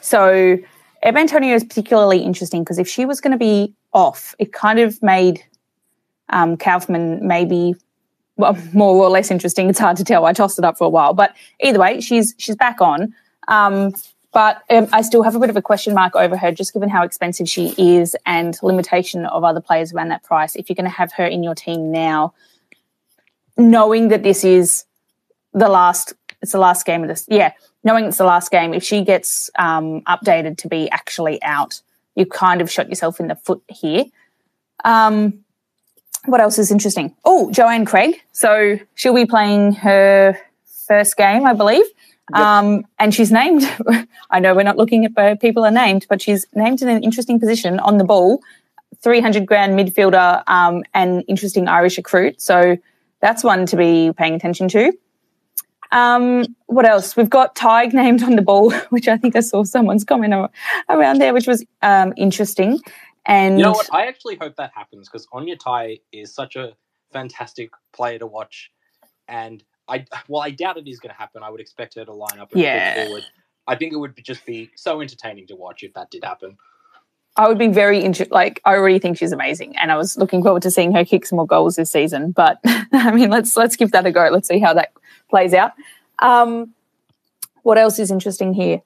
So 0.00 0.58
Eb 1.04 1.16
Antonio 1.16 1.54
is 1.54 1.62
particularly 1.62 2.18
interesting 2.18 2.64
because 2.64 2.78
if 2.78 2.88
she 2.88 3.04
was 3.04 3.20
going 3.20 3.32
to 3.32 3.38
be 3.38 3.74
off, 3.92 4.34
it 4.38 4.52
kind 4.52 4.78
of 4.78 5.00
made 5.02 5.44
um, 6.30 6.56
Kaufman 6.56 7.26
maybe 7.26 7.76
well 8.36 8.56
more 8.72 8.96
or 8.96 9.10
less 9.10 9.30
interesting. 9.30 9.68
It's 9.68 9.78
hard 9.78 9.98
to 9.98 10.04
tell. 10.04 10.24
I 10.24 10.32
tossed 10.32 10.58
it 10.58 10.64
up 10.64 10.78
for 10.78 10.84
a 10.84 10.88
while, 10.88 11.12
but 11.12 11.36
either 11.60 11.78
way, 11.78 12.00
she's 12.00 12.34
she's 12.38 12.56
back 12.56 12.80
on. 12.80 13.14
Um, 13.48 13.92
but 14.32 14.62
um, 14.68 14.88
I 14.92 15.02
still 15.02 15.22
have 15.22 15.36
a 15.36 15.38
bit 15.38 15.50
of 15.50 15.56
a 15.56 15.62
question 15.62 15.94
mark 15.94 16.16
over 16.16 16.36
her, 16.36 16.50
just 16.50 16.72
given 16.72 16.88
how 16.88 17.04
expensive 17.04 17.48
she 17.48 17.72
is 17.78 18.16
and 18.26 18.58
limitation 18.62 19.26
of 19.26 19.44
other 19.44 19.60
players 19.60 19.92
around 19.92 20.08
that 20.08 20.24
price. 20.24 20.56
If 20.56 20.68
you're 20.68 20.74
going 20.74 20.90
to 20.90 20.96
have 20.96 21.12
her 21.12 21.24
in 21.24 21.44
your 21.44 21.54
team 21.54 21.92
now, 21.92 22.34
knowing 23.56 24.08
that 24.08 24.24
this 24.24 24.42
is 24.42 24.86
the 25.52 25.68
last, 25.68 26.14
it's 26.42 26.50
the 26.50 26.58
last 26.58 26.84
game 26.84 27.02
of 27.02 27.08
this, 27.08 27.26
yeah, 27.28 27.52
knowing 27.84 28.06
it's 28.06 28.18
the 28.18 28.24
last 28.24 28.50
game, 28.50 28.74
if 28.74 28.82
she 28.82 29.04
gets 29.04 29.50
um, 29.58 30.00
updated 30.02 30.58
to 30.58 30.68
be 30.68 30.90
actually 30.90 31.42
out, 31.42 31.80
you 32.16 32.26
kind 32.26 32.60
of 32.60 32.70
shot 32.70 32.88
yourself 32.88 33.20
in 33.20 33.28
the 33.28 33.36
foot 33.36 33.62
here. 33.68 34.06
Um, 34.84 35.44
what 36.24 36.40
else 36.40 36.58
is 36.58 36.70
interesting? 36.70 37.14
Oh, 37.24 37.50
Joanne 37.50 37.84
Cregg. 37.84 38.14
So 38.32 38.78
she'll 38.94 39.14
be 39.14 39.26
playing 39.26 39.72
her 39.74 40.38
first 40.86 41.16
game, 41.16 41.46
I 41.46 41.52
believe. 41.52 41.84
Um, 42.32 42.86
and 42.98 43.14
she's 43.14 43.30
named, 43.30 43.62
I 44.30 44.40
know 44.40 44.54
we're 44.54 44.62
not 44.62 44.78
looking 44.78 45.04
at 45.04 45.12
where 45.14 45.36
people 45.36 45.64
are 45.64 45.70
named, 45.70 46.06
but 46.08 46.22
she's 46.22 46.46
named 46.54 46.80
in 46.80 46.88
an 46.88 47.02
interesting 47.02 47.38
position 47.38 47.78
on 47.80 47.98
the 47.98 48.04
ball, 48.04 48.40
300 49.02 49.44
grand 49.44 49.78
midfielder 49.78 50.42
um, 50.46 50.82
and 50.94 51.22
interesting 51.28 51.68
Irish 51.68 51.98
recruit. 51.98 52.40
So 52.40 52.78
that's 53.20 53.44
one 53.44 53.66
to 53.66 53.76
be 53.76 54.12
paying 54.16 54.34
attention 54.34 54.68
to. 54.68 54.92
Um, 55.92 56.54
what 56.66 56.86
else? 56.86 57.16
We've 57.16 57.30
got 57.30 57.54
Tig 57.54 57.94
named 57.94 58.22
on 58.22 58.36
the 58.36 58.42
ball, 58.42 58.70
which 58.90 59.08
I 59.08 59.16
think 59.16 59.36
I 59.36 59.40
saw 59.40 59.64
someone's 59.64 60.04
comment 60.04 60.34
around 60.88 61.18
there, 61.20 61.34
which 61.34 61.46
was 61.46 61.64
um, 61.82 62.12
interesting. 62.16 62.80
And 63.26 63.58
You 63.58 63.64
know 63.64 63.72
what? 63.72 63.88
I 63.92 64.06
actually 64.06 64.36
hope 64.36 64.56
that 64.56 64.72
happens 64.74 65.08
because 65.08 65.26
Aine 65.34 65.56
Tighe 65.56 66.00
is 66.12 66.34
such 66.34 66.56
a 66.56 66.74
fantastic 67.12 67.70
player 67.92 68.18
to 68.18 68.26
watch, 68.26 68.70
and 69.28 69.62
I 69.88 70.04
well, 70.28 70.42
I 70.42 70.50
doubt 70.50 70.76
it 70.78 70.88
is 70.88 70.98
going 71.00 71.14
to 71.14 71.18
happen. 71.18 71.42
I 71.42 71.50
would 71.50 71.60
expect 71.60 71.94
her 71.96 72.04
to 72.04 72.12
line 72.12 72.38
up 72.38 72.52
and 72.52 72.60
Yeah. 72.62 72.94
forward. 72.94 73.24
I 73.66 73.76
think 73.76 73.92
it 73.92 73.96
would 73.96 74.14
be, 74.14 74.22
just 74.22 74.44
be 74.44 74.70
so 74.76 75.00
entertaining 75.00 75.46
to 75.46 75.56
watch 75.56 75.82
if 75.82 75.94
that 75.94 76.10
did 76.10 76.24
happen. 76.24 76.56
I 77.36 77.48
would 77.48 77.58
be 77.58 77.68
very 77.68 78.00
interested. 78.00 78.32
Like, 78.32 78.60
I 78.64 78.76
already 78.76 78.98
think 78.98 79.18
she's 79.18 79.32
amazing, 79.32 79.76
and 79.76 79.90
I 79.90 79.96
was 79.96 80.16
looking 80.16 80.42
forward 80.42 80.62
to 80.62 80.70
seeing 80.70 80.94
her 80.94 81.04
kick 81.04 81.26
some 81.26 81.36
more 81.36 81.46
goals 81.46 81.76
this 81.76 81.90
season. 81.90 82.30
But 82.30 82.60
I 82.64 83.10
mean, 83.12 83.30
let's 83.30 83.56
let's 83.56 83.76
give 83.76 83.90
that 83.92 84.06
a 84.06 84.12
go. 84.12 84.28
Let's 84.30 84.48
see 84.48 84.60
how 84.60 84.74
that 84.74 84.92
plays 85.28 85.52
out. 85.52 85.72
Um, 86.20 86.74
what 87.62 87.78
else 87.78 87.98
is 87.98 88.10
interesting 88.10 88.54
here? 88.54 88.82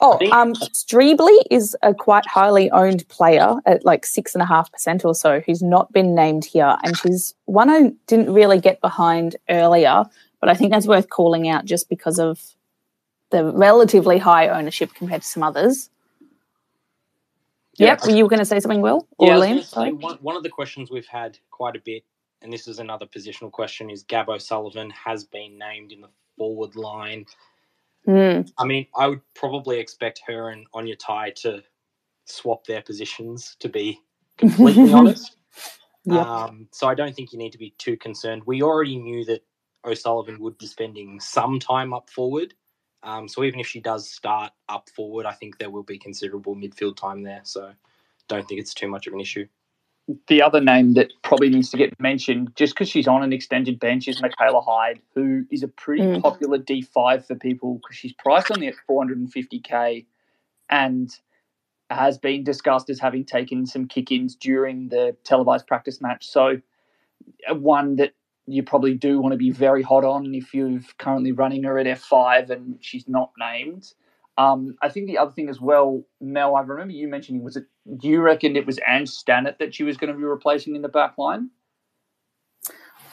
Oh, 0.00 0.18
um, 0.32 0.54
Streebly 0.54 1.36
is 1.50 1.76
a 1.82 1.94
quite 1.94 2.26
highly 2.26 2.70
owned 2.70 3.06
player 3.08 3.56
at 3.66 3.84
like 3.84 4.06
six 4.06 4.34
and 4.34 4.42
a 4.42 4.46
half 4.46 4.72
percent 4.72 5.04
or 5.04 5.14
so, 5.14 5.40
who's 5.40 5.62
not 5.62 5.92
been 5.92 6.14
named 6.14 6.44
here, 6.44 6.76
and 6.82 6.96
she's 6.96 7.34
one 7.44 7.70
I 7.70 7.92
didn't 8.06 8.32
really 8.32 8.58
get 8.58 8.80
behind 8.80 9.36
earlier, 9.48 10.04
but 10.40 10.48
I 10.48 10.54
think 10.54 10.70
that's 10.72 10.86
worth 10.86 11.08
calling 11.08 11.48
out 11.48 11.64
just 11.64 11.88
because 11.88 12.18
of 12.18 12.40
the 13.30 13.44
relatively 13.44 14.18
high 14.18 14.48
ownership 14.48 14.94
compared 14.94 15.22
to 15.22 15.28
some 15.28 15.42
others. 15.42 15.90
Yep. 17.78 18.04
Were 18.04 18.10
you 18.10 18.28
going 18.28 18.38
to 18.38 18.44
say 18.44 18.60
something, 18.60 18.82
Will? 18.82 19.08
Or 19.18 19.28
Yeah, 19.28 19.34
Liam? 19.36 19.62
Sorry. 19.64 19.92
one, 19.92 20.18
one 20.20 20.36
of 20.36 20.42
the 20.42 20.50
questions 20.50 20.90
we've 20.90 21.06
had 21.06 21.38
quite 21.50 21.74
a 21.74 21.80
bit, 21.80 22.04
and 22.42 22.52
this 22.52 22.68
is 22.68 22.78
another 22.78 23.06
positional 23.06 23.50
question, 23.50 23.88
is 23.88 24.02
Gab 24.02 24.28
O'Sullivan 24.28 24.90
has 24.90 25.24
been 25.24 25.58
named 25.58 25.92
in 25.92 26.02
the 26.02 26.10
forward 26.36 26.76
line. 26.76 27.24
Mm, 28.06 28.50
I 28.58 28.64
mean, 28.64 28.86
I 28.96 29.08
would 29.08 29.20
probably 29.34 29.78
expect 29.78 30.22
her 30.26 30.50
and 30.50 30.66
Aine 30.76 30.96
Tighe 30.96 31.34
to 31.36 31.62
swap 32.26 32.66
their 32.66 32.82
positions, 32.82 33.56
to 33.60 33.68
be 33.68 34.00
completely 34.36 34.92
honest. 34.94 35.36
Yep. 36.04 36.26
Um, 36.26 36.68
so 36.72 36.88
I 36.88 36.94
don't 36.94 37.14
think 37.14 37.32
you 37.32 37.38
need 37.38 37.52
to 37.52 37.58
be 37.58 37.74
too 37.78 37.96
concerned. 37.96 38.42
We 38.44 38.62
already 38.62 38.98
knew 38.98 39.24
that 39.26 39.44
O'Sullivan 39.84 40.40
would 40.40 40.58
be 40.58 40.66
spending 40.66 41.20
some 41.20 41.58
time 41.58 41.94
up 41.94 42.10
forward. 42.10 42.54
Um, 43.02 43.28
so 43.28 43.42
even 43.44 43.60
if 43.60 43.66
she 43.66 43.80
does 43.80 44.08
start 44.08 44.52
up 44.68 44.88
forward, 44.90 45.26
I 45.26 45.32
think 45.32 45.58
there 45.58 45.70
will 45.70 45.82
be 45.82 45.98
considerable 45.98 46.54
midfield 46.54 46.96
time 46.96 47.22
there. 47.22 47.40
So 47.42 47.72
don't 48.28 48.46
think 48.46 48.60
it's 48.60 48.74
too 48.74 48.88
much 48.88 49.06
of 49.06 49.12
an 49.12 49.20
issue. 49.20 49.46
The 50.26 50.42
other 50.42 50.60
name 50.60 50.94
that 50.94 51.12
probably 51.22 51.48
needs 51.48 51.70
to 51.70 51.76
get 51.76 51.98
mentioned, 52.00 52.52
just 52.56 52.74
because 52.74 52.88
she's 52.88 53.06
on 53.06 53.22
an 53.22 53.32
extended 53.32 53.78
bench, 53.78 54.08
is 54.08 54.20
Michaela 54.20 54.60
Hyde, 54.60 55.00
who 55.14 55.44
is 55.50 55.62
a 55.62 55.68
pretty 55.68 56.02
Mm. 56.02 56.20
popular 56.22 56.58
D5 56.58 57.24
for 57.24 57.34
people 57.36 57.74
because 57.76 57.96
she's 57.96 58.12
priced 58.12 58.50
only 58.50 58.66
at 58.66 58.74
450k 58.88 60.06
and 60.68 61.10
has 61.88 62.18
been 62.18 62.42
discussed 62.42 62.90
as 62.90 62.98
having 62.98 63.24
taken 63.24 63.64
some 63.66 63.86
kick 63.86 64.10
ins 64.10 64.34
during 64.34 64.88
the 64.88 65.16
televised 65.24 65.66
practice 65.66 66.00
match. 66.00 66.26
So, 66.26 66.60
uh, 67.48 67.54
one 67.54 67.96
that 67.96 68.12
you 68.52 68.62
probably 68.62 68.94
do 68.94 69.20
want 69.20 69.32
to 69.32 69.38
be 69.38 69.50
very 69.50 69.82
hot 69.82 70.04
on 70.04 70.34
if 70.34 70.52
you're 70.54 70.80
currently 70.98 71.32
running 71.32 71.62
her 71.64 71.78
at 71.78 71.86
F5 71.86 72.50
and 72.50 72.78
she's 72.80 73.08
not 73.08 73.30
named. 73.38 73.92
Um, 74.38 74.76
I 74.82 74.88
think 74.88 75.06
the 75.06 75.18
other 75.18 75.32
thing 75.32 75.48
as 75.48 75.60
well, 75.60 76.04
Mel, 76.20 76.56
I 76.56 76.60
remember 76.62 76.92
you 76.92 77.08
mentioning, 77.08 77.42
was 77.42 77.56
it 77.56 77.64
you 78.00 78.20
reckoned 78.20 78.56
it 78.56 78.66
was 78.66 78.78
Ange 78.86 79.10
Stannett 79.10 79.58
that 79.58 79.74
she 79.74 79.84
was 79.84 79.96
going 79.96 80.12
to 80.12 80.18
be 80.18 80.24
replacing 80.24 80.74
in 80.74 80.82
the 80.82 80.88
back 80.88 81.18
line? 81.18 81.50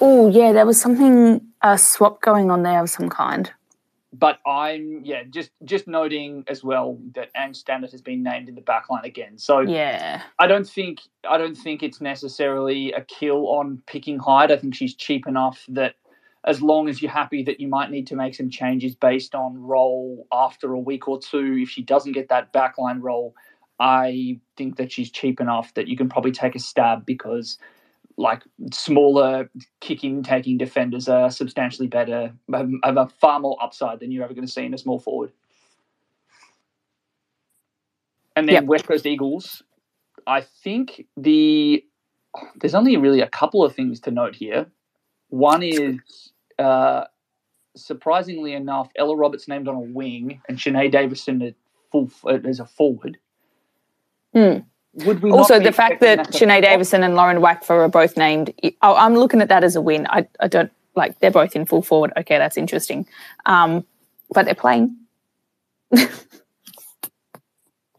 Oh 0.02 0.30
yeah, 0.30 0.54
there 0.54 0.66
was 0.66 0.80
something 0.80 1.42
a 1.62 1.78
swap 1.78 2.22
going 2.22 2.50
on 2.52 2.64
there 2.64 2.82
of 2.82 2.90
some 2.90 3.10
kind. 3.10 3.52
But 4.12 4.40
I'm 4.46 5.02
yeah, 5.04 5.24
just 5.30 5.52
just 5.64 5.88
noting 5.88 6.44
as 6.48 6.64
well 6.64 6.98
that 7.14 7.30
Ange 7.36 7.64
Stannett 7.64 7.92
has 7.92 8.02
been 8.02 8.24
named 8.24 8.50
in 8.50 8.56
the 8.56 8.62
back 8.62 8.90
line 8.90 9.06
again. 9.06 9.38
So 9.38 9.60
Yeah. 9.60 10.24
I 10.40 10.48
don't 10.48 10.68
think 10.68 11.02
I 11.30 11.38
don't 11.38 11.56
think 11.56 11.84
it's 11.84 12.02
necessarily 12.02 12.92
a 12.92 13.02
kill 13.02 13.48
on 13.50 13.84
picking 13.86 14.18
Hyde. 14.18 14.52
I 14.52 14.58
think 14.58 14.74
she's 14.74 14.96
cheap 14.96 15.28
enough 15.28 15.64
that 15.70 15.96
as 16.46 16.62
long 16.62 16.90
as 16.90 17.02
you're 17.02 17.12
happy 17.12 17.44
that 17.44 17.60
you 17.60 17.68
might 17.68 17.92
need 17.92 18.08
to 18.08 18.16
make 18.16 18.34
some 18.34 18.50
changes 18.50 18.96
based 18.96 19.36
on 19.36 19.62
role 19.62 20.26
after 20.32 20.74
a 20.74 20.80
week 20.80 21.08
or 21.08 21.20
two, 21.20 21.60
if 21.62 21.70
she 21.70 21.82
doesn't 21.82 22.14
get 22.14 22.30
that 22.30 22.54
backline 22.54 23.02
role, 23.02 23.36
I 23.80 24.40
think 24.58 24.78
that 24.78 24.92
she's 24.92 25.12
cheap 25.12 25.40
enough 25.40 25.74
that 25.74 25.88
you 25.88 25.98
can 25.98 26.10
probably 26.10 26.32
take 26.32 26.56
a 26.56 26.60
stab 26.60 27.06
because 27.06 27.58
like 28.20 28.44
smaller 28.74 29.50
kicking 29.80 30.22
taking 30.22 30.58
defenders 30.58 31.08
are 31.08 31.32
substantially 31.32 31.88
better 31.88 32.34
have, 32.54 32.70
have 32.84 32.98
a 32.98 33.08
far 33.08 33.40
more 33.40 33.58
upside 33.62 34.02
than 34.02 34.12
you're 34.12 34.26
ever 34.26 34.34
going 34.34 34.46
to 34.46 34.52
see 34.52 34.66
in 34.66 34.74
a 34.74 34.78
small 34.78 35.00
forward. 35.00 35.32
And 38.36 38.48
then 38.48 38.56
Yep. 38.56 38.64
West 38.66 38.88
Coast 38.88 39.06
Eagles, 39.06 39.64
I 40.28 40.42
think 40.42 41.08
the 41.16 41.84
there's 42.60 42.76
only 42.76 42.96
really 42.98 43.22
a 43.22 43.28
couple 43.28 43.64
of 43.64 43.74
things 43.74 44.02
to 44.02 44.12
note 44.12 44.36
here. 44.36 44.68
One 45.30 45.64
is 45.64 46.32
uh, 46.60 47.06
surprisingly 47.76 48.54
enough, 48.54 48.90
Ella 48.98 49.16
Roberts 49.16 49.48
named 49.48 49.68
on 49.68 49.76
a 49.76 49.80
wing 49.80 50.42
and 50.48 50.58
Shanae 50.58 50.92
Davison 50.92 51.42
at 51.42 51.56
full 51.92 52.12
as 52.46 52.60
a 52.60 52.66
forward. 52.66 53.18
Hmm. 54.34 54.60
Would 54.94 55.22
we 55.22 55.32
Also, 55.32 55.60
the 55.60 55.72
fact 55.72 56.02
that 56.02 56.30
Sinead 56.30 56.64
Davison 56.64 57.04
and 57.04 57.16
Lauren 57.16 57.38
Wakfer 57.38 57.72
are 57.72 57.90
both 57.90 58.18
named, 58.18 58.54
oh, 58.82 58.96
I'm 58.96 59.16
looking 59.16 59.42
at 59.42 59.48
that 59.50 59.64
as 59.64 59.76
a 59.76 59.82
win. 59.82 60.08
I, 60.10 60.28
I 60.40 60.48
don't 60.48 60.72
like 60.96 61.20
they're 61.20 61.32
both 61.32 61.56
in 61.56 61.66
full 61.66 61.82
forward. 61.82 62.12
Okay, 62.18 62.38
that's 62.38 62.58
interesting. 62.58 63.08
Um, 63.46 63.86
but 64.32 64.46
they're 64.46 64.56
playing. 64.56 64.96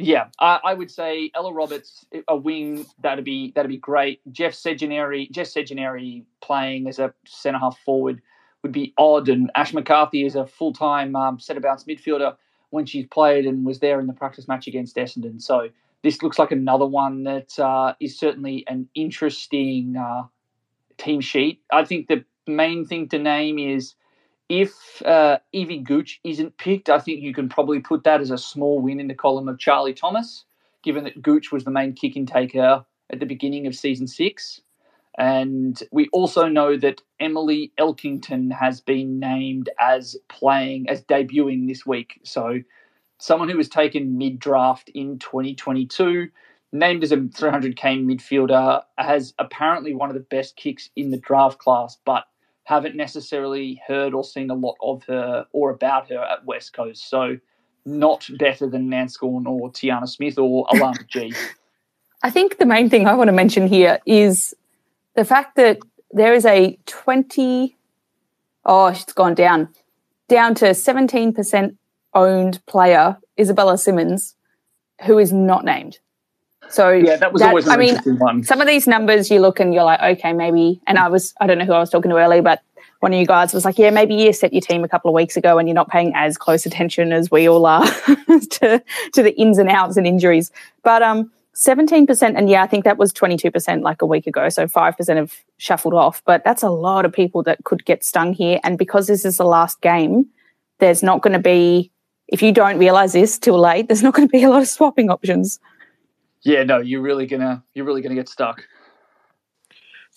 Yeah, 0.03 0.29
I, 0.39 0.61
I 0.65 0.75
would 0.75 0.91
say 0.91 1.31
Ella 1.35 1.53
Roberts 1.53 2.07
a 2.27 2.35
wing 2.35 2.87
that'd 3.03 3.23
be 3.23 3.53
that'd 3.55 3.69
be 3.69 3.77
great. 3.77 4.21
Jeff 4.33 4.55
Seginary, 4.55 5.31
Jeff 5.31 5.47
Seginary 5.47 6.25
playing 6.41 6.89
as 6.89 6.99
a 6.99 7.13
centre 7.27 7.59
half 7.59 7.79
forward 7.81 8.23
would 8.63 8.73
be 8.73 8.95
odd, 8.97 9.29
and 9.29 9.51
Ash 9.55 9.75
McCarthy 9.75 10.25
is 10.25 10.37
a 10.37 10.47
full 10.47 10.73
time 10.73 11.15
um, 11.15 11.39
centre 11.39 11.61
bounce 11.61 11.85
midfielder 11.85 12.35
when 12.71 12.87
she's 12.87 13.07
played 13.09 13.45
and 13.45 13.67
was 13.67 13.81
there 13.81 14.01
in 14.01 14.07
the 14.07 14.15
practice 14.15 14.49
match 14.49 14.67
against 14.67 14.97
Essendon. 14.97 15.41
So 15.43 15.69
this 16.03 16.23
looks 16.23 16.39
like 16.39 16.51
another 16.51 16.87
one 16.87 17.25
that 17.25 17.59
uh, 17.59 17.95
is 18.01 18.19
certainly 18.19 18.65
an 18.69 18.89
interesting 18.95 19.97
uh, 19.97 20.23
team 20.99 21.21
sheet. 21.21 21.63
I 21.73 21.85
think 21.85 22.09
the 22.09 22.25
main 22.47 22.85
thing 22.87 23.09
to 23.11 23.19
name 23.19 23.59
is 23.59 23.95
if 24.49 25.03
uh, 25.03 25.39
Evie 25.53 25.79
Gooch 25.79 26.21
isn't 26.25 26.59
picked, 26.59 26.91
I 26.91 26.99
think 26.99 27.21
you 27.21 27.33
can 27.33 27.49
probably 27.49 27.81
put 27.81 28.05
that 28.05 28.21
as 28.21 28.31
a 28.31 28.39
small 28.39 28.81
win 28.81 28.99
in 28.99 29.09
the 29.09 29.15
column 29.15 29.49
of 29.49 29.59
Charlie 29.59 29.95
Thomas, 29.95 30.45
given 30.83 31.05
that 31.05 31.23
Gooch 31.23 31.53
was 31.53 31.65
the 31.65 31.71
main 31.71 31.93
kick 31.93 32.17
and 32.17 32.27
taker 32.27 32.85
at 33.11 33.21
the 33.21 33.27
beginning 33.27 33.67
of 33.67 33.75
season 33.75 34.07
six. 34.07 34.61
And 35.19 35.81
we 35.93 36.09
also 36.13 36.49
know 36.49 36.77
that 36.79 37.03
Emily 37.21 37.73
Elkington 37.79 38.53
has 38.53 38.81
been 38.81 39.21
named 39.21 39.69
as 39.79 40.17
playing, 40.29 40.89
as 40.89 41.03
debuting 41.03 41.69
this 41.69 41.85
week. 41.85 42.21
So 42.25 42.61
someone 43.21 43.49
who 43.49 43.57
was 43.57 43.69
taken 43.69 44.19
mid 44.19 44.39
draft 44.39 44.89
in 44.95 45.19
2022, 45.19 46.29
named 46.73 47.05
as 47.05 47.13
a 47.13 47.17
300k 47.17 48.05
midfielder, 48.05 48.83
has 48.99 49.35
apparently 49.39 49.95
one 49.95 50.09
of 50.11 50.15
the 50.15 50.21
best 50.21 50.57
kicks 50.57 50.91
in 50.97 51.11
the 51.11 51.19
draft 51.19 51.59
class, 51.59 51.99
but 52.05 52.25
haven't 52.65 52.97
necessarily 52.97 53.81
heard 53.87 54.15
or 54.15 54.25
seen 54.25 54.51
a 54.51 54.55
lot 54.55 54.77
of 54.83 55.05
her 55.05 55.47
or 55.53 55.71
about 55.71 56.09
her 56.09 56.19
at 56.19 56.45
West 56.45 56.73
Coast. 56.73 57.09
So 57.09 57.37
not 57.85 58.29
better 58.39 58.69
than 58.69 58.89
Nanscawen 58.89 59.47
or 59.47 59.71
Tyanna 59.71 60.09
Smith 60.09 60.39
or 60.39 60.67
Alana 60.73 61.07
G. 61.07 61.33
I 62.23 62.31
think 62.31 62.59
the 62.59 62.67
main 62.67 62.89
thing 62.89 63.07
I 63.07 63.15
want 63.15 63.29
to 63.29 63.33
mention 63.33 63.67
here 63.67 63.99
is 64.07 64.55
the 65.15 65.25
fact 65.25 65.57
that 65.57 65.79
there 66.13 66.35
is 66.35 66.45
a 66.47 66.79
20, 66.87 67.77
oh, 68.65 68.87
it's 68.87 69.13
gone 69.13 69.35
down, 69.35 69.69
down 70.29 70.55
to 70.57 70.67
17% 70.67 71.77
owned 72.15 72.65
player, 72.67 73.19
Isabella 73.39 73.79
Simmons, 73.79 74.35
who 75.07 75.19
is 75.19 75.33
not 75.33 75.65
named. 75.65 75.99
So 76.69 76.91
Yeah, 76.91 77.17
that 77.17 77.33
was 77.33 77.43
always 77.43 77.67
an 77.67 77.73
I 77.73 77.77
mean, 77.77 77.89
interesting 77.91 78.19
one. 78.19 78.45
some 78.45 78.61
of 78.61 78.67
these 78.67 78.87
numbers 78.87 79.31
you 79.31 79.41
look 79.41 79.59
and 79.59 79.75
you're 79.75 79.85
like, 79.85 80.19
okay, 80.19 80.33
maybe. 80.33 80.81
And 80.87 80.99
I 80.99 81.09
was, 81.09 81.35
I 81.41 81.47
don't 81.47 81.59
know 81.59 81.65
who 81.65 81.73
I 81.73 81.81
was 81.81 81.91
talking 81.91 82.11
to 82.11 82.17
earlier, 82.17 82.43
but 82.43 82.63
one 83.01 83.13
of 83.13 83.19
you 83.19 83.27
guys 83.27 83.53
was 83.53 83.65
like, 83.65 83.79
yeah, 83.79 83.91
maybe 83.91 84.15
you 84.15 84.33
set 84.33 84.53
your 84.53 84.61
team 84.61 84.85
a 84.85 84.89
couple 84.89 85.09
of 85.09 85.15
weeks 85.15 85.37
ago 85.37 85.59
and 85.59 85.69
you're 85.69 85.75
not 85.75 85.89
paying 85.89 86.13
as 86.15 86.37
close 86.37 86.67
attention 86.67 87.13
as 87.13 87.31
we 87.31 87.49
all 87.49 87.67
are 87.67 87.85
to, 88.51 88.83
to 89.15 89.23
the 89.23 89.35
ins 89.37 89.59
and 89.59 89.69
outs 89.71 89.97
and 89.97 90.07
injuries. 90.07 90.53
But 90.83 91.03
um, 91.03 91.31
17%, 91.55 92.37
and 92.37 92.49
yeah, 92.49 92.63
I 92.63 92.67
think 92.67 92.85
that 92.85 92.99
was 92.99 93.13
22% 93.13 93.83
like 93.83 94.03
a 94.03 94.07
week 94.07 94.27
ago. 94.27 94.49
So 94.49 94.67
5% 94.67 95.17
have 95.17 95.35
shuffled 95.57 95.95
off. 95.95 96.23
But 96.25 96.45
that's 96.45 96.63
a 96.63 96.71
lot 96.71 97.05
of 97.05 97.13
people 97.13 97.43
that 97.45 97.65
could 97.65 97.85
get 97.85 98.05
stung 98.05 98.33
here. 98.33 98.61
And 98.63 98.79
because 98.79 99.07
this 99.07 99.25
is 99.25 99.39
the 99.39 99.45
last 99.45 99.81
game, 99.81 100.27
there's 100.79 101.03
not 101.03 101.23
going 101.23 101.33
to 101.33 101.39
be, 101.39 101.91
if 102.31 102.43
you 102.43 102.53
don't 102.53 102.79
realize 102.79 103.13
this 103.13 103.39
too 103.39 103.53
late, 103.53 103.89
there's 103.89 104.03
not 104.03 104.15
going 104.15 104.27
to 104.27 104.33
be 104.33 104.43
a 104.43 104.51
lot 104.51 104.63
of 104.63 104.69
swapping 104.69 105.11
options. 105.11 105.61
Yeah, 106.43 106.63
no, 106.65 106.79
you're 106.79 107.03
really 107.03 107.27
gonna 107.27 107.63
you're 107.75 107.85
really 107.85 108.01
gonna 108.01 108.15
get 108.15 108.29
stuck. 108.29 108.65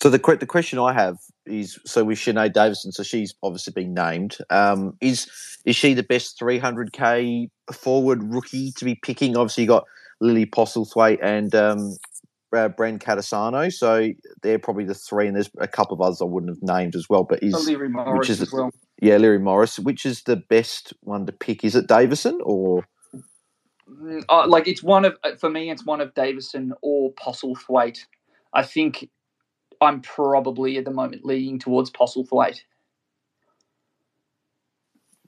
So 0.00 0.08
the 0.08 0.18
the 0.40 0.46
question 0.46 0.78
I 0.78 0.92
have 0.92 1.18
is 1.46 1.78
so 1.84 2.04
with 2.04 2.18
Sinead 2.18 2.54
Davison, 2.54 2.92
so 2.92 3.02
she's 3.02 3.34
obviously 3.42 3.72
been 3.72 3.92
named. 3.92 4.38
Um, 4.48 4.96
is 5.00 5.28
is 5.66 5.76
she 5.76 5.92
the 5.92 6.02
best 6.02 6.40
300k 6.40 7.50
forward 7.72 8.22
rookie 8.22 8.72
to 8.72 8.84
be 8.84 8.94
picking? 8.94 9.36
Obviously, 9.36 9.64
you 9.64 9.68
got 9.68 9.84
Lily 10.20 10.46
Postlethwaite 10.46 11.18
and 11.22 11.54
um, 11.54 11.96
uh, 12.54 12.68
Bren 12.70 12.98
Catasano, 12.98 13.72
so 13.72 14.08
they're 14.42 14.58
probably 14.58 14.84
the 14.84 14.94
three. 14.94 15.26
And 15.26 15.36
there's 15.36 15.50
a 15.58 15.68
couple 15.68 15.94
of 15.94 16.00
others 16.00 16.22
I 16.22 16.24
wouldn't 16.24 16.50
have 16.50 16.62
named 16.62 16.96
as 16.96 17.08
well. 17.10 17.24
But 17.24 17.42
is 17.42 17.54
O'Leary 17.54 17.90
Morris 17.90 18.30
is 18.30 18.40
as 18.40 18.52
well. 18.52 18.70
Yeah, 19.04 19.18
Larry 19.18 19.38
Morris. 19.38 19.78
Which 19.78 20.06
is 20.06 20.22
the 20.22 20.36
best 20.36 20.92
one 21.00 21.26
to 21.26 21.32
pick? 21.32 21.64
Is 21.64 21.76
it 21.76 21.86
Davison 21.86 22.40
or 22.42 22.84
Mm, 23.90 24.24
Uh, 24.28 24.46
like 24.46 24.66
it's 24.66 24.82
one 24.82 25.04
of 25.04 25.16
for 25.38 25.50
me, 25.50 25.70
it's 25.70 25.84
one 25.84 26.00
of 26.00 26.14
Davison 26.14 26.72
or 26.82 27.12
Postlethwaite. 27.14 27.98
I 28.52 28.62
think 28.62 29.10
I'm 29.80 30.00
probably 30.00 30.78
at 30.78 30.84
the 30.84 30.90
moment 30.90 31.24
leaning 31.24 31.58
towards 31.58 31.90
Postlethwaite. 31.90 32.60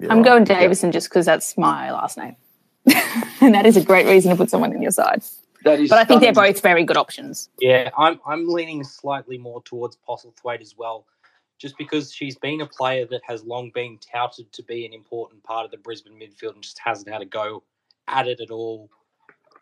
Yeah, 0.00 0.08
I'm 0.10 0.18
right. 0.18 0.24
going 0.24 0.46
Yeah. 0.46 0.60
Davison 0.60 0.92
just 0.92 1.08
because 1.08 1.26
that's 1.26 1.56
my 1.58 1.90
last 1.92 2.18
name. 2.18 2.36
and 3.40 3.54
that 3.54 3.66
is 3.66 3.76
a 3.76 3.84
great 3.84 4.06
reason 4.06 4.30
to 4.30 4.36
put 4.36 4.50
someone 4.50 4.72
in 4.72 4.82
your 4.82 4.90
side. 4.90 5.22
That 5.64 5.80
is, 5.80 5.90
But 5.90 5.98
I 5.98 6.04
think 6.04 6.20
they're 6.20 6.32
both 6.32 6.60
very 6.60 6.84
good 6.84 6.96
options. 6.96 7.48
Yeah, 7.58 7.90
I'm 7.98 8.20
I'm 8.26 8.48
leaning 8.48 8.84
slightly 8.84 9.38
more 9.38 9.62
towards 9.62 9.98
Postlethwaite 10.08 10.60
as 10.60 10.76
well, 10.76 11.06
just 11.58 11.76
because 11.78 12.12
she's 12.12 12.36
been 12.36 12.60
a 12.60 12.66
player 12.66 13.06
that 13.06 13.22
has 13.26 13.44
long 13.44 13.70
been 13.74 13.98
touted 13.98 14.52
to 14.52 14.62
be 14.62 14.84
an 14.84 14.92
important 14.92 15.42
part 15.42 15.64
of 15.64 15.70
the 15.70 15.78
Brisbane 15.78 16.18
midfield 16.18 16.54
and 16.54 16.62
just 16.62 16.78
hasn't 16.78 17.08
had 17.08 17.22
a 17.22 17.26
go 17.26 17.62
at 18.08 18.28
it 18.28 18.40
at 18.40 18.50
all 18.50 18.90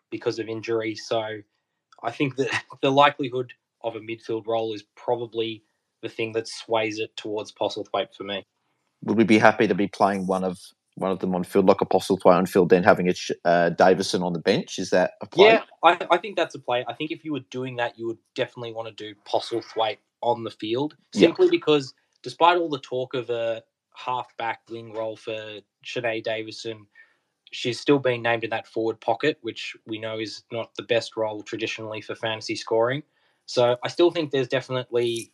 because 0.09 0.39
of 0.39 0.47
injury. 0.47 0.95
So 0.95 1.39
I 2.03 2.11
think 2.11 2.35
that 2.35 2.49
the 2.81 2.91
likelihood 2.91 3.53
of 3.81 3.95
a 3.95 3.99
midfield 3.99 4.47
role 4.47 4.73
is 4.73 4.83
probably 4.95 5.63
the 6.01 6.09
thing 6.09 6.33
that 6.33 6.47
sways 6.47 6.99
it 6.99 7.15
towards 7.15 7.51
Postlethwaite 7.51 8.13
for 8.15 8.23
me. 8.23 8.45
Would 9.03 9.17
we 9.17 9.23
be 9.23 9.37
happy 9.37 9.67
to 9.67 9.75
be 9.75 9.87
playing 9.87 10.27
one 10.27 10.43
of 10.43 10.59
one 10.95 11.11
of 11.11 11.19
them 11.19 11.35
on 11.35 11.43
field, 11.43 11.65
like 11.65 11.81
a 11.81 11.85
Postlethwaite 11.85 12.37
on 12.37 12.45
field, 12.45 12.69
then 12.69 12.83
having 12.83 13.09
a 13.09 13.13
uh, 13.43 13.69
Davison 13.69 14.23
on 14.23 14.33
the 14.33 14.39
bench. 14.39 14.79
Is 14.79 14.91
that 14.91 15.11
a 15.21 15.25
play? 15.25 15.47
Yeah, 15.47 15.63
I, 15.83 15.99
I 16.09 16.17
think 16.17 16.37
that's 16.37 16.55
a 16.55 16.59
play. 16.59 16.85
I 16.87 16.93
think 16.93 17.11
if 17.11 17.25
you 17.25 17.33
were 17.33 17.41
doing 17.51 17.75
that, 17.75 17.99
you 17.99 18.07
would 18.07 18.17
definitely 18.33 18.71
want 18.71 18.87
to 18.87 18.93
do 18.93 19.13
Postlethwaite 19.27 19.97
on 20.25 20.43
the 20.43 20.51
field, 20.51 20.97
Yeah. 21.13 21.21
simply 21.21 21.49
because 21.49 21.93
despite 22.23 22.57
all 22.57 22.69
the 22.69 22.79
talk 22.79 23.13
of 23.13 23.29
a 23.29 23.63
half-back 23.93 24.61
wing 24.69 24.91
role 24.93 25.15
for 25.15 25.59
Shanae 25.85 26.23
Davison, 26.23 26.87
she's 27.51 27.79
still 27.79 27.99
being 27.99 28.21
named 28.21 28.43
in 28.43 28.49
that 28.49 28.67
forward 28.67 28.99
pocket, 28.99 29.37
which 29.41 29.77
we 29.85 29.99
know 29.99 30.19
is 30.19 30.43
not 30.51 30.73
the 30.75 30.83
best 30.83 31.15
role 31.15 31.41
traditionally 31.41 32.01
for 32.01 32.15
fantasy 32.15 32.55
scoring. 32.55 33.03
So 33.45 33.77
I 33.83 33.87
still 33.87 34.11
think 34.11 34.31
there's 34.31 34.47
definitely 34.47 35.31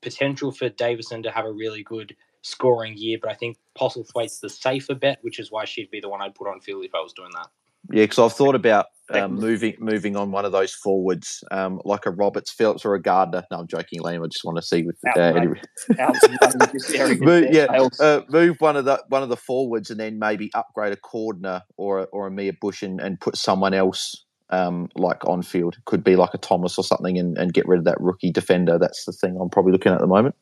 potential 0.00 0.52
for 0.52 0.68
Davison 0.68 1.22
to 1.24 1.30
have 1.30 1.44
a 1.44 1.52
really 1.52 1.82
good 1.82 2.16
scoring 2.42 2.96
year, 2.96 3.18
but 3.20 3.30
I 3.30 3.34
think 3.34 3.58
Postlethwaite's 3.78 4.40
the 4.40 4.48
safer 4.48 4.94
bet, 4.94 5.18
which 5.22 5.38
is 5.38 5.50
why 5.50 5.64
she'd 5.66 5.90
be 5.90 6.00
the 6.00 6.08
one 6.08 6.22
I'd 6.22 6.34
put 6.34 6.48
on 6.48 6.60
field 6.60 6.84
if 6.84 6.94
I 6.94 7.00
was 7.00 7.12
doing 7.12 7.32
that. 7.34 7.48
Yeah, 7.92 8.04
because 8.04 8.18
I've 8.18 8.32
thought 8.32 8.54
about 8.54 8.86
um, 9.12 9.34
moving 9.34 9.74
moving 9.80 10.16
on 10.16 10.30
one 10.30 10.44
of 10.44 10.52
those 10.52 10.72
forwards, 10.72 11.42
um, 11.50 11.80
like 11.84 12.06
a 12.06 12.10
Roberts, 12.10 12.50
Phillips, 12.50 12.84
or 12.84 12.94
a 12.94 13.02
Gardiner. 13.02 13.44
No, 13.50 13.58
I'm 13.58 13.66
joking, 13.66 14.00
Liam. 14.00 14.24
I 14.24 14.28
just 14.28 14.44
want 14.44 14.56
to 14.56 14.62
see 14.62 14.82
with 14.82 14.96
uh, 15.04 15.20
Outright. 15.20 15.36
Eddie- 15.36 15.60
the 15.88 16.56
money, 16.58 16.72
just 16.72 16.94
area 16.94 17.16
Move, 17.20 17.46
yeah, 17.50 17.66
uh, 18.00 18.20
move 18.28 18.60
one 18.60 18.76
of 18.76 18.84
the 18.84 19.02
one 19.08 19.22
of 19.22 19.28
the 19.28 19.36
forwards, 19.36 19.90
and 19.90 19.98
then 19.98 20.18
maybe 20.18 20.50
upgrade 20.54 20.92
a 20.92 20.96
Cordner 20.96 21.62
or 21.76 22.00
a, 22.00 22.02
or 22.04 22.26
a 22.26 22.30
Mia 22.30 22.52
Bush, 22.60 22.82
and, 22.82 23.00
and 23.00 23.20
put 23.20 23.36
someone 23.36 23.74
else 23.74 24.24
um, 24.50 24.88
like 24.94 25.24
on 25.26 25.42
field. 25.42 25.76
Could 25.86 26.04
be 26.04 26.16
like 26.16 26.34
a 26.34 26.38
Thomas 26.38 26.78
or 26.78 26.84
something, 26.84 27.18
and, 27.18 27.36
and 27.36 27.52
get 27.52 27.66
rid 27.66 27.78
of 27.78 27.84
that 27.86 28.00
rookie 28.00 28.30
defender. 28.30 28.78
That's 28.78 29.04
the 29.04 29.12
thing 29.12 29.36
I'm 29.40 29.50
probably 29.50 29.72
looking 29.72 29.90
at 29.90 29.96
at 29.96 30.00
the 30.00 30.06
moment. 30.06 30.36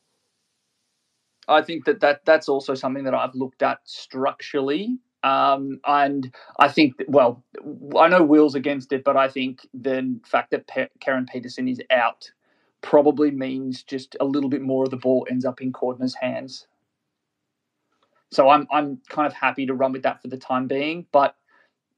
I 1.48 1.62
think 1.62 1.86
that, 1.86 2.00
that 2.00 2.26
that's 2.26 2.48
also 2.48 2.74
something 2.74 3.04
that 3.04 3.14
I've 3.14 3.34
looked 3.34 3.62
at 3.62 3.78
structurally. 3.84 4.98
Um, 5.22 5.80
and 5.84 6.32
I 6.58 6.68
think, 6.68 6.94
well, 7.08 7.42
I 7.98 8.08
know 8.08 8.22
Will's 8.22 8.54
against 8.54 8.92
it, 8.92 9.02
but 9.04 9.16
I 9.16 9.28
think 9.28 9.66
the 9.74 10.20
fact 10.24 10.52
that 10.52 10.66
Pe- 10.66 10.88
Karen 11.00 11.26
Peterson 11.26 11.68
is 11.68 11.80
out 11.90 12.30
probably 12.82 13.30
means 13.30 13.82
just 13.82 14.16
a 14.20 14.24
little 14.24 14.48
bit 14.48 14.62
more 14.62 14.84
of 14.84 14.90
the 14.90 14.96
ball 14.96 15.26
ends 15.28 15.44
up 15.44 15.60
in 15.60 15.72
Cordner's 15.72 16.14
hands. 16.14 16.66
So 18.30 18.48
I'm 18.48 18.66
I'm 18.70 19.00
kind 19.08 19.26
of 19.26 19.32
happy 19.32 19.66
to 19.66 19.74
run 19.74 19.92
with 19.92 20.02
that 20.02 20.22
for 20.22 20.28
the 20.28 20.36
time 20.36 20.68
being, 20.68 21.06
but 21.12 21.34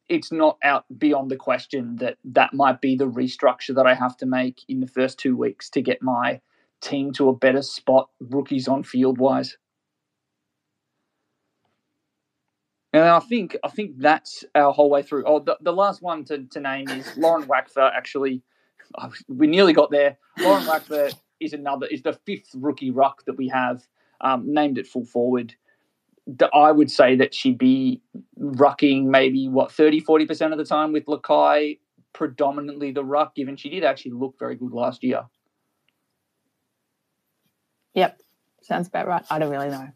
it's 0.08 0.32
not 0.32 0.58
out 0.64 0.84
beyond 0.98 1.30
the 1.30 1.36
question 1.36 1.96
that 1.96 2.18
that 2.24 2.52
might 2.52 2.80
be 2.80 2.96
the 2.96 3.08
restructure 3.08 3.74
that 3.74 3.86
I 3.86 3.94
have 3.94 4.16
to 4.18 4.26
make 4.26 4.62
in 4.68 4.80
the 4.80 4.86
first 4.86 5.18
two 5.18 5.36
weeks 5.36 5.70
to 5.70 5.82
get 5.82 6.02
my 6.02 6.40
team 6.80 7.12
to 7.12 7.28
a 7.28 7.36
better 7.36 7.62
spot, 7.62 8.08
rookies 8.20 8.66
on 8.68 8.82
field 8.82 9.18
wise. 9.18 9.56
And 12.92 13.04
I 13.04 13.20
think 13.20 13.56
I 13.62 13.68
think 13.68 13.98
that's 13.98 14.44
our 14.54 14.72
whole 14.72 14.90
way 14.90 15.02
through. 15.02 15.24
Oh, 15.24 15.38
the, 15.38 15.56
the 15.60 15.72
last 15.72 16.02
one 16.02 16.24
to, 16.24 16.44
to 16.44 16.60
name 16.60 16.88
is 16.88 17.16
Lauren 17.16 17.46
Wakfer. 17.46 17.90
Actually, 17.94 18.42
oh, 18.98 19.12
we 19.28 19.46
nearly 19.46 19.72
got 19.72 19.90
there. 19.90 20.18
Lauren 20.40 20.64
Wakfer 20.64 21.14
is 21.38 21.52
another 21.52 21.86
is 21.86 22.02
the 22.02 22.14
fifth 22.26 22.50
rookie 22.54 22.90
ruck 22.90 23.24
that 23.26 23.36
we 23.36 23.48
have 23.48 23.86
um, 24.20 24.52
named 24.52 24.78
at 24.78 24.86
full 24.86 25.04
forward. 25.04 25.54
The- 26.26 26.50
I 26.52 26.72
would 26.72 26.90
say 26.90 27.14
that 27.16 27.32
she'd 27.32 27.58
be 27.58 28.02
rucking 28.40 29.04
maybe 29.04 29.48
what 29.48 29.70
30 29.70 30.00
40 30.00 30.26
percent 30.26 30.52
of 30.52 30.58
the 30.58 30.64
time 30.64 30.92
with 30.92 31.06
Lakay, 31.06 31.78
predominantly 32.12 32.90
the 32.90 33.04
ruck. 33.04 33.36
Given 33.36 33.56
she 33.56 33.68
did 33.68 33.84
actually 33.84 34.12
look 34.12 34.36
very 34.36 34.56
good 34.56 34.72
last 34.72 35.04
year. 35.04 35.22
Yep. 37.94 38.20
Sounds 38.62 38.88
about 38.88 39.06
right. 39.06 39.24
I 39.30 39.38
don't 39.38 39.50
really 39.50 39.68
know. 39.68 39.90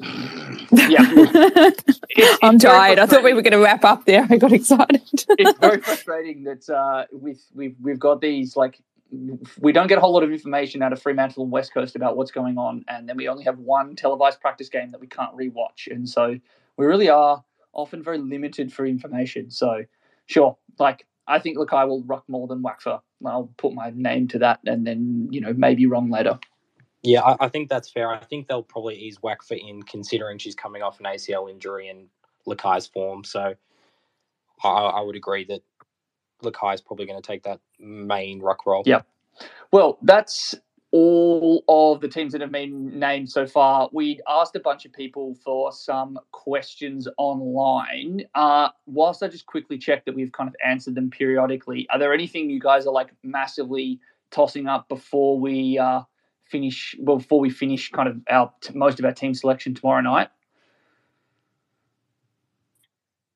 Yeah. 0.00 1.02
It's- 1.12 2.00
it's 2.10 2.38
I'm 2.42 2.58
tired. 2.58 2.98
I 2.98 3.06
thought 3.06 3.22
we 3.22 3.32
were 3.34 3.42
going 3.42 3.52
to 3.52 3.58
wrap 3.62 3.84
up 3.84 4.04
there. 4.04 4.26
I 4.28 4.36
got 4.36 4.52
excited. 4.52 5.02
it's 5.12 5.58
very 5.60 5.80
frustrating 5.80 6.44
that 6.44 6.68
uh, 6.68 7.04
we've 7.12 7.40
we've 7.54 7.76
we've 7.80 7.98
got 7.98 8.20
these 8.20 8.56
like 8.56 8.80
we 9.60 9.72
don't 9.72 9.86
get 9.86 9.98
a 9.98 10.00
whole 10.00 10.12
lot 10.12 10.22
of 10.22 10.30
information 10.32 10.82
out 10.82 10.92
of 10.92 11.00
Fremantle 11.00 11.42
and 11.42 11.52
West 11.52 11.72
Coast 11.72 11.96
about 11.96 12.16
what's 12.16 12.30
going 12.30 12.58
on, 12.58 12.84
and 12.88 13.08
then 13.08 13.16
we 13.16 13.28
only 13.28 13.44
have 13.44 13.58
one 13.58 13.96
televised 13.96 14.40
practice 14.40 14.68
game 14.68 14.90
that 14.90 15.00
we 15.00 15.06
can't 15.06 15.34
rewatch, 15.36 15.86
and 15.90 16.08
so 16.08 16.36
we 16.76 16.86
really 16.86 17.08
are 17.08 17.42
often 17.72 18.02
very 18.02 18.18
limited 18.18 18.72
for 18.72 18.84
information. 18.86 19.50
So, 19.50 19.84
sure, 20.26 20.56
like 20.78 21.06
I 21.26 21.38
think 21.38 21.56
Lakay 21.58 21.86
will 21.88 22.02
rock 22.04 22.24
more 22.28 22.46
than 22.46 22.62
Wakfer. 22.62 23.00
I'll 23.24 23.50
put 23.56 23.72
my 23.74 23.92
name 23.94 24.28
to 24.28 24.38
that, 24.40 24.60
and 24.66 24.86
then 24.86 25.28
you 25.30 25.40
know 25.40 25.52
maybe 25.54 25.86
wrong 25.86 26.10
later. 26.10 26.38
Yeah, 27.02 27.22
I, 27.22 27.36
I 27.46 27.48
think 27.48 27.68
that's 27.68 27.88
fair. 27.88 28.10
I 28.10 28.24
think 28.24 28.48
they'll 28.48 28.62
probably 28.62 28.96
ease 28.96 29.18
Wakfer 29.18 29.58
in, 29.58 29.82
considering 29.82 30.38
she's 30.38 30.54
coming 30.54 30.82
off 30.82 30.98
an 30.98 31.06
ACL 31.06 31.50
injury 31.50 31.88
and 31.88 32.08
Lakay's 32.46 32.86
form. 32.86 33.24
So 33.24 33.54
I, 34.64 34.68
I 34.68 35.00
would 35.00 35.16
agree 35.16 35.44
that 35.44 35.62
Lakay's 36.42 36.80
probably 36.80 37.06
going 37.06 37.20
to 37.20 37.26
take 37.26 37.44
that 37.44 37.60
main 37.78 38.40
ruck 38.40 38.66
role. 38.66 38.82
Yeah. 38.86 39.02
Well, 39.70 39.98
that's 40.02 40.54
all 40.90 41.62
of 41.68 42.00
the 42.00 42.08
teams 42.08 42.32
that 42.32 42.40
have 42.40 42.50
been 42.50 42.98
named 42.98 43.30
so 43.30 43.46
far. 43.46 43.90
We 43.92 44.20
asked 44.26 44.56
a 44.56 44.60
bunch 44.60 44.86
of 44.86 44.92
people 44.92 45.34
for 45.44 45.70
some 45.70 46.18
questions 46.32 47.06
online. 47.18 48.22
Uh, 48.34 48.70
whilst 48.86 49.22
I 49.22 49.28
just 49.28 49.46
quickly 49.46 49.76
check 49.76 50.06
that 50.06 50.14
we've 50.14 50.32
kind 50.32 50.48
of 50.48 50.56
answered 50.64 50.94
them 50.94 51.10
periodically, 51.10 51.86
are 51.90 51.98
there 51.98 52.14
anything 52.14 52.48
you 52.48 52.58
guys 52.58 52.86
are 52.86 52.92
like 52.92 53.10
massively 53.22 54.00
tossing 54.30 54.66
up 54.66 54.88
before 54.88 55.38
we 55.38 55.78
uh, 55.78 56.02
finish? 56.48 56.94
Well, 56.98 57.18
before 57.18 57.40
we 57.40 57.50
finish, 57.50 57.90
kind 57.90 58.08
of 58.08 58.20
our 58.28 58.52
most 58.74 58.98
of 58.98 59.04
our 59.04 59.12
team 59.12 59.34
selection 59.34 59.74
tomorrow 59.74 60.00
night. 60.00 60.28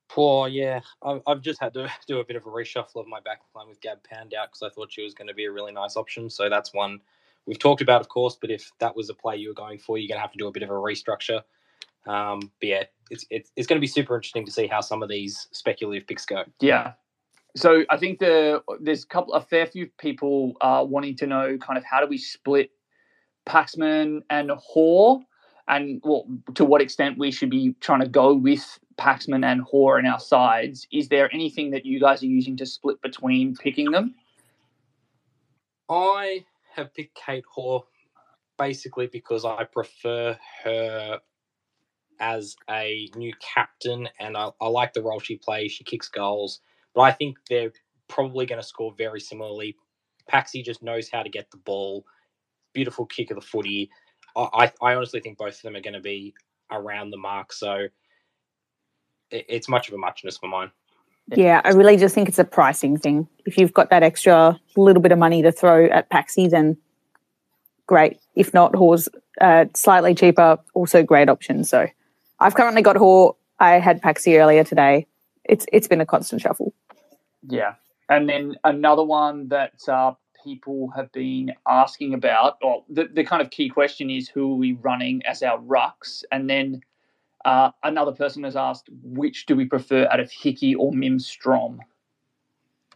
Poor, 0.09 0.47
yeah. 0.47 0.80
I've, 1.02 1.22
I've 1.26 1.40
just 1.40 1.59
had 1.59 1.72
to 1.74 1.90
do 2.06 2.20
a 2.20 2.24
bit 2.24 2.36
of 2.36 2.44
a 2.44 2.51
reshuffle 2.51 2.97
of 2.97 3.06
my 3.06 3.20
backline 3.20 3.68
with 3.68 3.80
Gab 3.80 4.02
Pound 4.05 4.34
out 4.34 4.51
because 4.51 4.62
I 4.62 4.68
thought 4.68 4.93
she 4.93 5.02
was 5.02 5.14
going 5.14 5.28
to 5.28 5.34
be 5.34 5.47
a 5.47 5.51
really 5.51 5.72
nice 5.72 5.97
option. 5.97 6.28
So 6.28 6.51
that's 6.51 6.74
one 6.74 7.01
we've 7.47 7.59
talked 7.59 7.80
about, 7.80 8.02
of 8.02 8.09
course. 8.09 8.36
But 8.39 8.51
if 8.51 8.70
that 8.78 8.94
was 8.94 9.09
a 9.09 9.14
play 9.14 9.36
you 9.36 9.48
were 9.48 9.55
going 9.55 9.78
for, 9.78 9.97
you're 9.97 10.09
going 10.09 10.18
to 10.18 10.22
have 10.22 10.32
to 10.32 10.39
do 10.39 10.48
a 10.48 10.52
bit 10.52 10.62
of 10.62 10.68
a 10.68 10.74
restructure. 10.74 11.43
Um, 12.06 12.40
but 12.60 12.68
yeah, 12.68 12.82
it's, 13.10 13.24
it's 13.30 13.52
it's 13.56 13.66
going 13.66 13.78
to 13.78 13.80
be 13.80 13.86
super 13.86 14.14
interesting 14.14 14.44
to 14.44 14.52
see 14.52 14.66
how 14.66 14.80
some 14.80 15.02
of 15.02 15.09
these 15.09 15.48
speculative 15.52 16.06
picks 16.06 16.26
go. 16.26 16.44
Yeah. 16.60 16.93
So 17.55 17.84
I 17.90 17.97
think 17.97 18.18
the 18.18 18.62
there's 18.80 19.05
a 19.05 19.06
couple 19.06 19.34
a 19.34 19.40
fair 19.40 19.66
few 19.66 19.86
people 19.98 20.56
uh, 20.60 20.84
wanting 20.86 21.16
to 21.16 21.26
know 21.26 21.59
kind 21.59 21.78
of 21.78 21.84
how 21.84 22.01
do 22.01 22.06
we 22.06 22.18
split 22.18 22.70
Paxman 23.47 24.23
and 24.31 24.51
Hore, 24.52 25.20
and 25.69 26.01
well, 26.05 26.27
to 26.55 26.64
what 26.64 26.82
extent 26.82 27.19
we 27.19 27.31
should 27.31 27.51
be 27.51 27.74
trying 27.81 28.01
to 28.01 28.09
go 28.09 28.35
with 28.35 28.78
Paxman 28.97 29.44
and 29.44 29.62
Hore 29.62 29.98
in 29.98 30.06
our 30.06 30.20
sides. 30.20 30.86
Is 30.93 31.09
there 31.09 31.32
anything 31.32 31.70
that 31.70 31.85
you 31.86 32.01
guys 32.01 32.23
are 32.23 32.27
using 32.27 32.56
to 32.59 32.66
split 32.66 33.01
between 33.02 33.56
picking 33.56 33.90
them? 33.90 34.14
I 35.89 36.44
have 36.74 36.94
picked 36.94 37.14
Kate 37.14 37.44
Hore 37.51 37.85
basically 38.59 39.09
because 39.09 39.44
I 39.44 39.64
prefer 39.64 40.39
her 40.64 41.20
as 42.20 42.56
a 42.70 43.09
new 43.16 43.32
captain 43.40 44.09
and 44.20 44.36
I, 44.36 44.51
I 44.60 44.69
like 44.69 44.93
the 44.93 45.02
role 45.02 45.19
she 45.19 45.36
plays. 45.36 45.73
She 45.73 45.85
kicks 45.85 46.09
goals, 46.09 46.60
but 46.94 47.02
I 47.02 47.12
think 47.12 47.39
they're 47.48 47.73
probably 48.09 48.47
going 48.47 48.60
to 48.60 48.66
score 48.66 48.94
very 48.97 49.20
similarly. 49.20 49.77
Paxi 50.31 50.64
just 50.64 50.82
knows 50.82 51.10
how 51.10 51.23
to 51.23 51.28
get 51.28 51.51
the 51.51 51.56
ball. 51.59 52.05
Beautiful 52.73 53.07
kick 53.07 53.31
of 53.31 53.36
the 53.36 53.43
footy. 53.43 53.90
I, 54.36 54.49
I, 54.53 54.73
I 54.82 54.94
honestly 54.94 55.20
think 55.20 55.39
both 55.39 55.55
of 55.57 55.62
them 55.62 55.77
are 55.77 55.81
going 55.81 55.94
to 55.94 56.01
be 56.01 56.35
around 56.70 57.11
the 57.11 57.19
mark. 57.19 57.53
So 57.53 57.89
it, 59.31 59.47
it's 59.49 59.69
much 59.69 59.89
of 59.89 59.94
a 59.94 59.99
muchness 59.99 60.39
for 60.39 60.49
mine. 60.49 60.70
Yeah, 61.35 61.61
I 61.65 61.70
really 61.70 61.97
just 61.97 62.15
think 62.15 62.28
it's 62.28 62.39
a 62.39 62.44
pricing 62.44 62.99
thing. 62.99 63.28
If 63.47 63.57
you've 63.57 63.73
got 63.73 63.90
that 63.90 64.03
extra 64.03 64.59
little 64.77 65.01
bit 65.01 65.12
of 65.12 65.19
money 65.19 65.43
to 65.43 65.53
throw 65.53 65.86
at 65.86 66.11
Paxi, 66.11 66.51
then 66.51 66.77
great. 67.86 68.19
If 68.35 68.53
not, 68.53 68.74
Hore's 68.74 69.09
uh, 69.40 69.66
slightly 69.74 70.15
cheaper, 70.15 70.59
also 70.74 71.03
great 71.03 71.28
option. 71.28 71.65
So 71.65 71.86
I've 72.40 72.55
currently 72.55 72.82
got 72.82 72.97
Hore. 72.97 73.36
I 73.61 73.78
had 73.78 74.03
Paxi 74.03 74.39
earlier 74.39 74.65
today. 74.65 75.07
It's 75.44 75.65
it's 75.73 75.86
been 75.89 76.01
a 76.01 76.07
constant 76.07 76.43
shuffle. 76.43 76.74
Yeah. 77.49 77.74
And 78.09 78.28
then 78.28 78.57
another 78.65 79.05
one 79.05 79.49
that 79.49 79.74
uh, 79.89 80.12
people 80.43 80.90
have 80.94 81.10
been 81.12 81.52
asking 81.69 82.14
about, 82.14 82.59
or 82.62 82.85
the, 82.89 83.09
the 83.12 83.24
kind 83.24 83.43
of 83.43 83.51
key 83.51 83.69
question 83.69 84.10
is 84.10 84.28
who 84.28 84.52
are 84.52 84.56
we 84.56 84.73
running 84.74 85.23
as 85.27 85.43
our 85.43 85.59
rucks? 85.59 86.24
And 86.31 86.48
then 86.48 86.82
uh, 87.44 87.70
another 87.82 88.12
person 88.12 88.44
has 88.44 88.56
asked, 88.56 88.89
which 89.02 89.47
do 89.47 89.56
we 89.56 89.64
prefer 89.64 90.09
out 90.10 90.20
of 90.20 90.31
Hickey 90.31 90.74
or 90.74 90.93
Mim 90.93 91.19
Strom? 91.19 91.81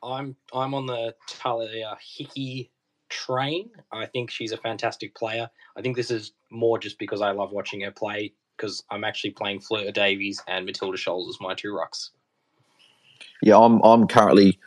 I'm 0.02 0.36
I'm 0.52 0.74
on 0.74 0.86
the 0.86 1.14
Tahlia 1.26 1.96
Hickey 2.00 2.70
train. 3.08 3.70
I 3.92 4.06
think 4.06 4.30
she's 4.30 4.52
a 4.52 4.56
fantastic 4.56 5.14
player. 5.14 5.48
I 5.76 5.82
think 5.82 5.96
this 5.96 6.10
is 6.10 6.32
more 6.50 6.78
just 6.78 6.98
because 6.98 7.20
I 7.20 7.30
love 7.32 7.52
watching 7.52 7.80
her 7.80 7.90
play 7.90 8.32
because 8.56 8.84
I'm 8.90 9.04
actually 9.04 9.30
playing 9.30 9.60
Fleur 9.60 9.90
Davies 9.90 10.40
and 10.46 10.64
Matilda 10.64 10.96
Scholes 10.96 11.28
as 11.28 11.40
my 11.40 11.54
two 11.54 11.72
rucks. 11.72 12.10
Yeah, 13.42 13.58
I'm 13.58 13.82
I'm 13.82 14.06
currently 14.06 14.58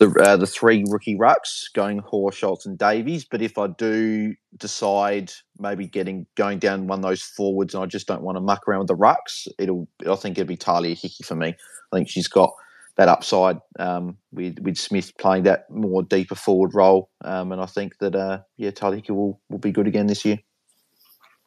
the 0.00 0.08
uh, 0.22 0.36
the 0.36 0.46
three 0.46 0.84
rookie 0.88 1.16
rucks 1.16 1.72
going 1.74 2.00
Hoare, 2.00 2.32
Schultz, 2.32 2.66
and 2.66 2.78
Davies. 2.78 3.24
But 3.24 3.42
if 3.42 3.58
I 3.58 3.68
do 3.68 4.34
decide 4.56 5.32
maybe 5.58 5.86
getting 5.86 6.26
going 6.36 6.58
down 6.58 6.88
one 6.88 7.00
of 7.00 7.04
those 7.04 7.22
forwards, 7.22 7.74
and 7.74 7.84
I 7.84 7.86
just 7.86 8.08
don't 8.08 8.22
want 8.22 8.36
to 8.36 8.40
muck 8.40 8.66
around 8.66 8.80
with 8.80 8.88
the 8.88 8.96
rucks, 8.96 9.46
it'll 9.58 9.86
I 10.08 10.16
think 10.16 10.38
it'd 10.38 10.48
be 10.48 10.56
Tahlia 10.56 10.94
Hickey 10.94 11.22
for 11.22 11.36
me. 11.36 11.48
I 11.48 11.96
think 11.96 12.08
she's 12.08 12.28
got 12.28 12.50
that 12.96 13.08
upside 13.08 13.58
um, 13.78 14.16
with 14.32 14.58
with 14.60 14.76
Smith 14.78 15.12
playing 15.18 15.44
that 15.44 15.70
more 15.70 16.02
deeper 16.02 16.34
forward 16.34 16.74
role, 16.74 17.10
um, 17.22 17.52
and 17.52 17.60
I 17.60 17.66
think 17.66 17.98
that 17.98 18.16
uh, 18.16 18.40
yeah, 18.56 18.70
Tahlia 18.70 18.96
Hickey 18.96 19.12
will 19.12 19.38
will 19.50 19.58
be 19.58 19.72
good 19.72 19.86
again 19.86 20.06
this 20.06 20.24
year. 20.24 20.38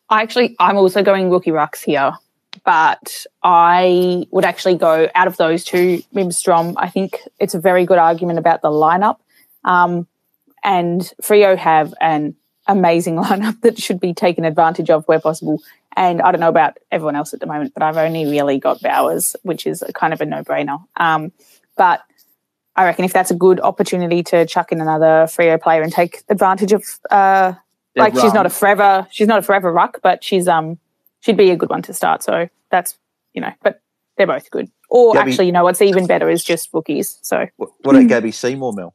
I 0.10 0.22
actually, 0.22 0.56
I'm 0.60 0.78
also 0.78 1.02
going 1.02 1.32
rookie 1.32 1.52
rucks 1.52 1.84
here, 1.84 2.14
but 2.66 3.26
I 3.42 4.26
would 4.32 4.46
actually 4.46 4.76
go 4.76 5.10
out 5.16 5.28
of 5.28 5.38
those 5.38 5.64
two, 5.64 6.02
Mim 6.14 6.32
Strom. 6.32 6.76
I 6.78 6.90
think 6.90 7.20
it's 7.40 7.54
a 7.54 7.60
very 7.60 7.86
good 7.86 7.98
argument 7.98 8.40
about 8.40 8.62
the 8.62 8.70
lineup. 8.70 9.18
Um, 9.66 10.08
and 10.64 11.02
Freo 11.22 11.58
have 11.58 11.94
an 12.00 12.36
amazing 12.68 13.16
lineup 13.24 13.62
that 13.62 13.80
should 13.80 14.00
be 14.00 14.14
taken 14.14 14.46
advantage 14.46 14.90
of 14.90 15.06
where 15.06 15.20
possible. 15.20 15.62
And 15.96 16.22
I 16.22 16.32
don't 16.32 16.42
know 16.42 16.50
about 16.50 16.78
everyone 16.92 17.16
else 17.16 17.34
at 17.34 17.40
the 17.40 17.46
moment, 17.46 17.74
but 17.74 17.84
I've 17.84 17.98
only 17.98 18.26
really 18.26 18.60
got 18.60 18.82
Bowers, 18.82 19.36
which 19.44 19.68
is 19.68 19.82
a 19.82 19.94
kind 19.94 20.14
of 20.14 20.22
a 20.22 20.26
no 20.26 20.44
brainer. 20.44 20.84
Um, 20.96 21.32
but 21.76 22.02
I 22.76 22.86
reckon 22.86 23.06
if 23.06 23.14
that's 23.14 23.30
a 23.30 23.36
good 23.36 23.60
opportunity 23.60 24.24
to 24.24 24.46
chuck 24.46 24.72
in 24.72 24.82
another 24.82 25.28
Freo 25.28 25.62
player 25.62 25.82
and 25.82 25.92
take 25.92 26.24
advantage 26.30 26.72
of 26.72 26.84
uh, 27.12 27.54
like 27.96 28.14
she's 28.16 28.34
not 28.34 28.48
a 28.48 28.50
forever 28.50 29.08
she's 29.12 29.28
not 29.28 29.40
a 29.40 29.42
forever 29.44 29.72
ruck, 29.72 30.00
but 30.02 30.24
she's 30.24 30.48
um 30.48 30.80
she'd 31.24 31.38
be 31.38 31.50
a 31.50 31.56
good 31.56 31.70
one 31.70 31.82
to 31.84 31.94
start. 31.94 32.24
So 32.24 32.48
that's 32.70 32.98
you 33.34 33.42
know, 33.42 33.52
but 33.64 33.82
they're 34.18 34.28
both 34.28 34.50
good. 34.52 34.70
Or 34.90 35.14
Gabby- 35.14 35.32
actually, 35.32 35.46
you 35.48 35.52
know, 35.52 35.64
what's 35.64 35.82
even 35.82 36.06
better 36.06 36.30
is 36.30 36.44
just 36.44 36.70
rookies. 36.72 37.18
So 37.24 37.48
What, 37.58 37.72
what 37.82 37.96
about 37.96 38.08
Gabby 38.08 38.32
Seymour, 38.32 38.74
Mel? 38.74 38.94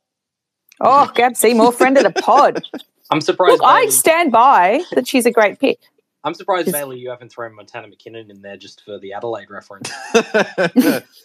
oh, 0.81 1.11
Gab 1.15 1.37
Seymour, 1.37 1.73
friend 1.73 1.97
of 1.97 2.05
the 2.05 2.13
pod. 2.13 2.63
I'm 3.11 3.21
surprised. 3.21 3.53
Look, 3.53 3.63
I 3.65 3.87
stand 3.89 4.31
by 4.31 4.83
that 4.93 5.09
she's 5.09 5.27
a 5.27 5.33
great 5.33 5.59
pick. 5.59 5.81
I'm 6.25 6.35
surprised 6.35 6.67
Just- 6.67 6.77
Bailey 6.77 6.99
you 6.99 7.11
haven't 7.11 7.31
thrown 7.33 7.55
Montana 7.55 7.89
McKinnon 7.89 8.29
in 8.31 8.43
there 8.43 8.57
just 8.57 8.85
for 8.85 8.99
the 8.99 9.13
Adelaide 9.13 9.51
reference. 9.51 9.91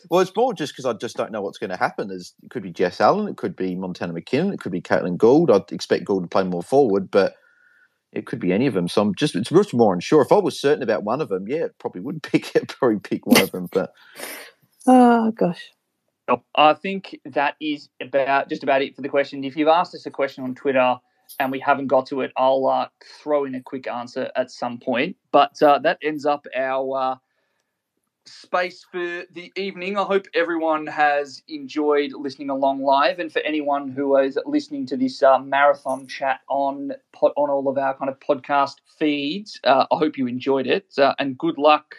well, 0.09 0.21
it's 0.21 0.35
more 0.35 0.53
just 0.53 0.73
because 0.73 0.85
I 0.85 0.93
just 0.93 1.17
don't 1.17 1.31
know 1.31 1.41
what's 1.41 1.57
going 1.57 1.71
to 1.71 1.77
happen. 1.77 2.07
There's, 2.07 2.33
it 2.43 2.49
could 2.51 2.63
be 2.63 2.71
Jess 2.71 3.01
Allen, 3.01 3.27
it 3.27 3.37
could 3.37 3.55
be 3.55 3.75
Montana 3.75 4.13
McKinnon, 4.13 4.53
it 4.53 4.59
could 4.59 4.71
be 4.71 4.81
Caitlin 4.81 5.17
Gould. 5.17 5.51
I'd 5.51 5.71
expect 5.71 6.05
Gould 6.05 6.23
to 6.23 6.29
play 6.29 6.43
more 6.43 6.63
forward, 6.63 7.11
but 7.11 7.35
it 8.13 8.25
could 8.25 8.39
be 8.39 8.53
any 8.53 8.67
of 8.67 8.73
them. 8.73 8.87
So 8.87 9.01
I'm 9.01 9.15
just 9.15 9.35
it's 9.35 9.51
much 9.51 9.73
more 9.73 9.93
unsure. 9.93 10.21
If 10.21 10.31
I 10.31 10.37
was 10.37 10.59
certain 10.59 10.83
about 10.83 11.03
one 11.03 11.21
of 11.21 11.29
them, 11.29 11.47
yeah, 11.47 11.65
it 11.65 11.77
probably 11.79 12.01
would 12.01 12.23
pick 12.31 12.55
it, 12.55 12.69
probably 12.69 12.99
pick 12.99 13.25
one 13.25 13.41
of 13.41 13.51
them. 13.51 13.67
But 13.71 13.93
Oh 14.87 15.31
gosh. 15.31 15.71
I 16.55 16.73
think 16.73 17.19
that 17.25 17.55
is 17.59 17.89
about 18.01 18.47
just 18.49 18.63
about 18.63 18.81
it 18.81 18.95
for 18.95 19.01
the 19.01 19.09
question. 19.09 19.43
If 19.43 19.57
you've 19.57 19.67
asked 19.67 19.93
us 19.93 20.05
a 20.05 20.11
question 20.11 20.43
on 20.43 20.55
Twitter 20.55 20.97
and 21.39 21.51
we 21.51 21.59
haven't 21.59 21.87
got 21.87 22.05
to 22.07 22.21
it, 22.21 22.31
I'll 22.37 22.65
uh, 22.65 22.87
throw 23.21 23.43
in 23.45 23.55
a 23.55 23.61
quick 23.61 23.87
answer 23.87 24.31
at 24.35 24.49
some 24.49 24.79
point. 24.79 25.17
But 25.31 25.61
uh, 25.61 25.79
that 25.79 25.97
ends 26.01 26.25
up 26.25 26.45
our 26.55 26.97
uh, 26.97 27.15
space 28.25 28.85
for 28.89 29.23
the 29.31 29.51
evening. 29.55 29.97
I 29.97 30.03
hope 30.03 30.27
everyone 30.33 30.87
has 30.87 31.43
enjoyed 31.47 32.13
listening 32.13 32.49
along 32.49 32.81
live, 32.81 33.19
and 33.19 33.31
for 33.31 33.39
anyone 33.39 33.89
who 33.89 34.17
is 34.17 34.37
listening 34.45 34.85
to 34.87 34.97
this 34.97 35.21
uh, 35.21 35.39
marathon 35.39 36.07
chat 36.07 36.41
on 36.49 36.93
po- 37.11 37.33
on 37.35 37.49
all 37.49 37.67
of 37.67 37.77
our 37.77 37.95
kind 37.97 38.09
of 38.09 38.19
podcast 38.19 38.75
feeds, 38.97 39.59
uh, 39.63 39.85
I 39.91 39.95
hope 39.97 40.17
you 40.17 40.27
enjoyed 40.27 40.67
it. 40.67 40.93
Uh, 40.97 41.13
and 41.19 41.37
good 41.37 41.57
luck, 41.57 41.95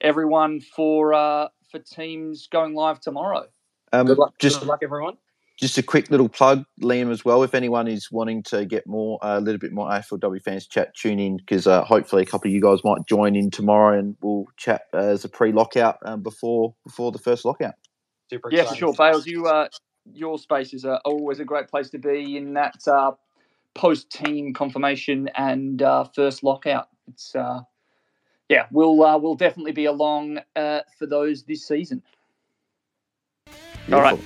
everyone, 0.00 0.60
for 0.60 1.14
uh, 1.14 1.48
for 1.70 1.78
teams 1.78 2.48
going 2.48 2.74
live 2.74 3.00
tomorrow. 3.00 3.46
um, 3.92 4.06
Good 4.06 4.18
luck, 4.18 4.34
just 4.38 4.60
good 4.60 4.68
luck, 4.68 4.80
everyone. 4.82 5.16
Just 5.60 5.76
a 5.76 5.82
quick 5.82 6.10
little 6.10 6.28
plug, 6.28 6.64
Liam, 6.80 7.10
as 7.10 7.24
well. 7.24 7.42
If 7.42 7.54
anyone 7.54 7.88
is 7.88 8.12
wanting 8.12 8.44
to 8.44 8.64
get 8.64 8.86
more, 8.86 9.18
uh, 9.24 9.38
a 9.38 9.40
little 9.40 9.58
bit 9.58 9.72
more 9.72 9.88
AFLW 9.90 10.40
fans 10.42 10.66
chat, 10.66 10.94
tune 10.94 11.18
in 11.18 11.36
because 11.36 11.66
uh, 11.66 11.82
hopefully 11.84 12.22
a 12.22 12.26
couple 12.26 12.48
of 12.48 12.54
you 12.54 12.62
guys 12.62 12.78
might 12.84 13.06
join 13.06 13.34
in 13.34 13.50
tomorrow, 13.50 13.98
and 13.98 14.16
we'll 14.22 14.46
chat 14.56 14.82
uh, 14.94 14.98
as 14.98 15.24
a 15.24 15.28
pre-lockout 15.28 15.98
um, 16.02 16.22
before 16.22 16.74
before 16.84 17.10
the 17.10 17.18
first 17.18 17.44
lockout. 17.44 17.74
Super 18.30 18.50
Yeah, 18.52 18.64
for 18.64 18.76
sure, 18.76 18.94
stuff. 18.94 19.12
Bales. 19.12 19.26
You, 19.26 19.46
uh, 19.46 19.68
your 20.12 20.38
space 20.38 20.72
is 20.72 20.84
uh, 20.84 20.98
always 21.04 21.40
a 21.40 21.44
great 21.44 21.68
place 21.68 21.90
to 21.90 21.98
be 21.98 22.36
in 22.36 22.54
that 22.54 22.76
uh, 22.86 23.12
post-team 23.74 24.54
confirmation 24.54 25.28
and 25.36 25.82
uh, 25.82 26.04
first 26.04 26.44
lockout. 26.44 26.88
It's 27.08 27.34
uh, 27.34 27.62
yeah, 28.48 28.66
we'll 28.70 29.02
uh, 29.02 29.18
we'll 29.18 29.34
definitely 29.34 29.72
be 29.72 29.86
along 29.86 30.38
uh, 30.54 30.80
for 30.98 31.06
those 31.06 31.42
this 31.42 31.66
season. 31.66 32.02
All 33.92 34.02
right. 34.02 34.20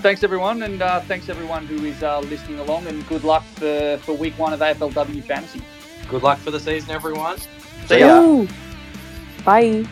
Beautiful. 0.00 0.10
Thanks 0.10 0.24
everyone, 0.24 0.62
and 0.62 0.82
uh, 0.82 1.00
thanks 1.00 1.28
everyone 1.28 1.66
who 1.66 1.84
is 1.84 2.02
uh, 2.02 2.20
listening 2.20 2.58
along, 2.58 2.86
and 2.86 3.06
good 3.06 3.22
luck 3.22 3.44
for, 3.44 3.98
for 4.02 4.14
week 4.14 4.38
one 4.38 4.54
of 4.54 4.60
AFLW 4.60 5.22
fantasy. 5.24 5.60
Good 6.08 6.22
luck 6.22 6.38
for 6.38 6.50
the 6.50 6.58
season, 6.58 6.90
everyone. 6.90 7.36
See 7.86 8.00
ya. 8.00 8.22
Ooh. 8.22 8.48
Bye. 9.44 9.84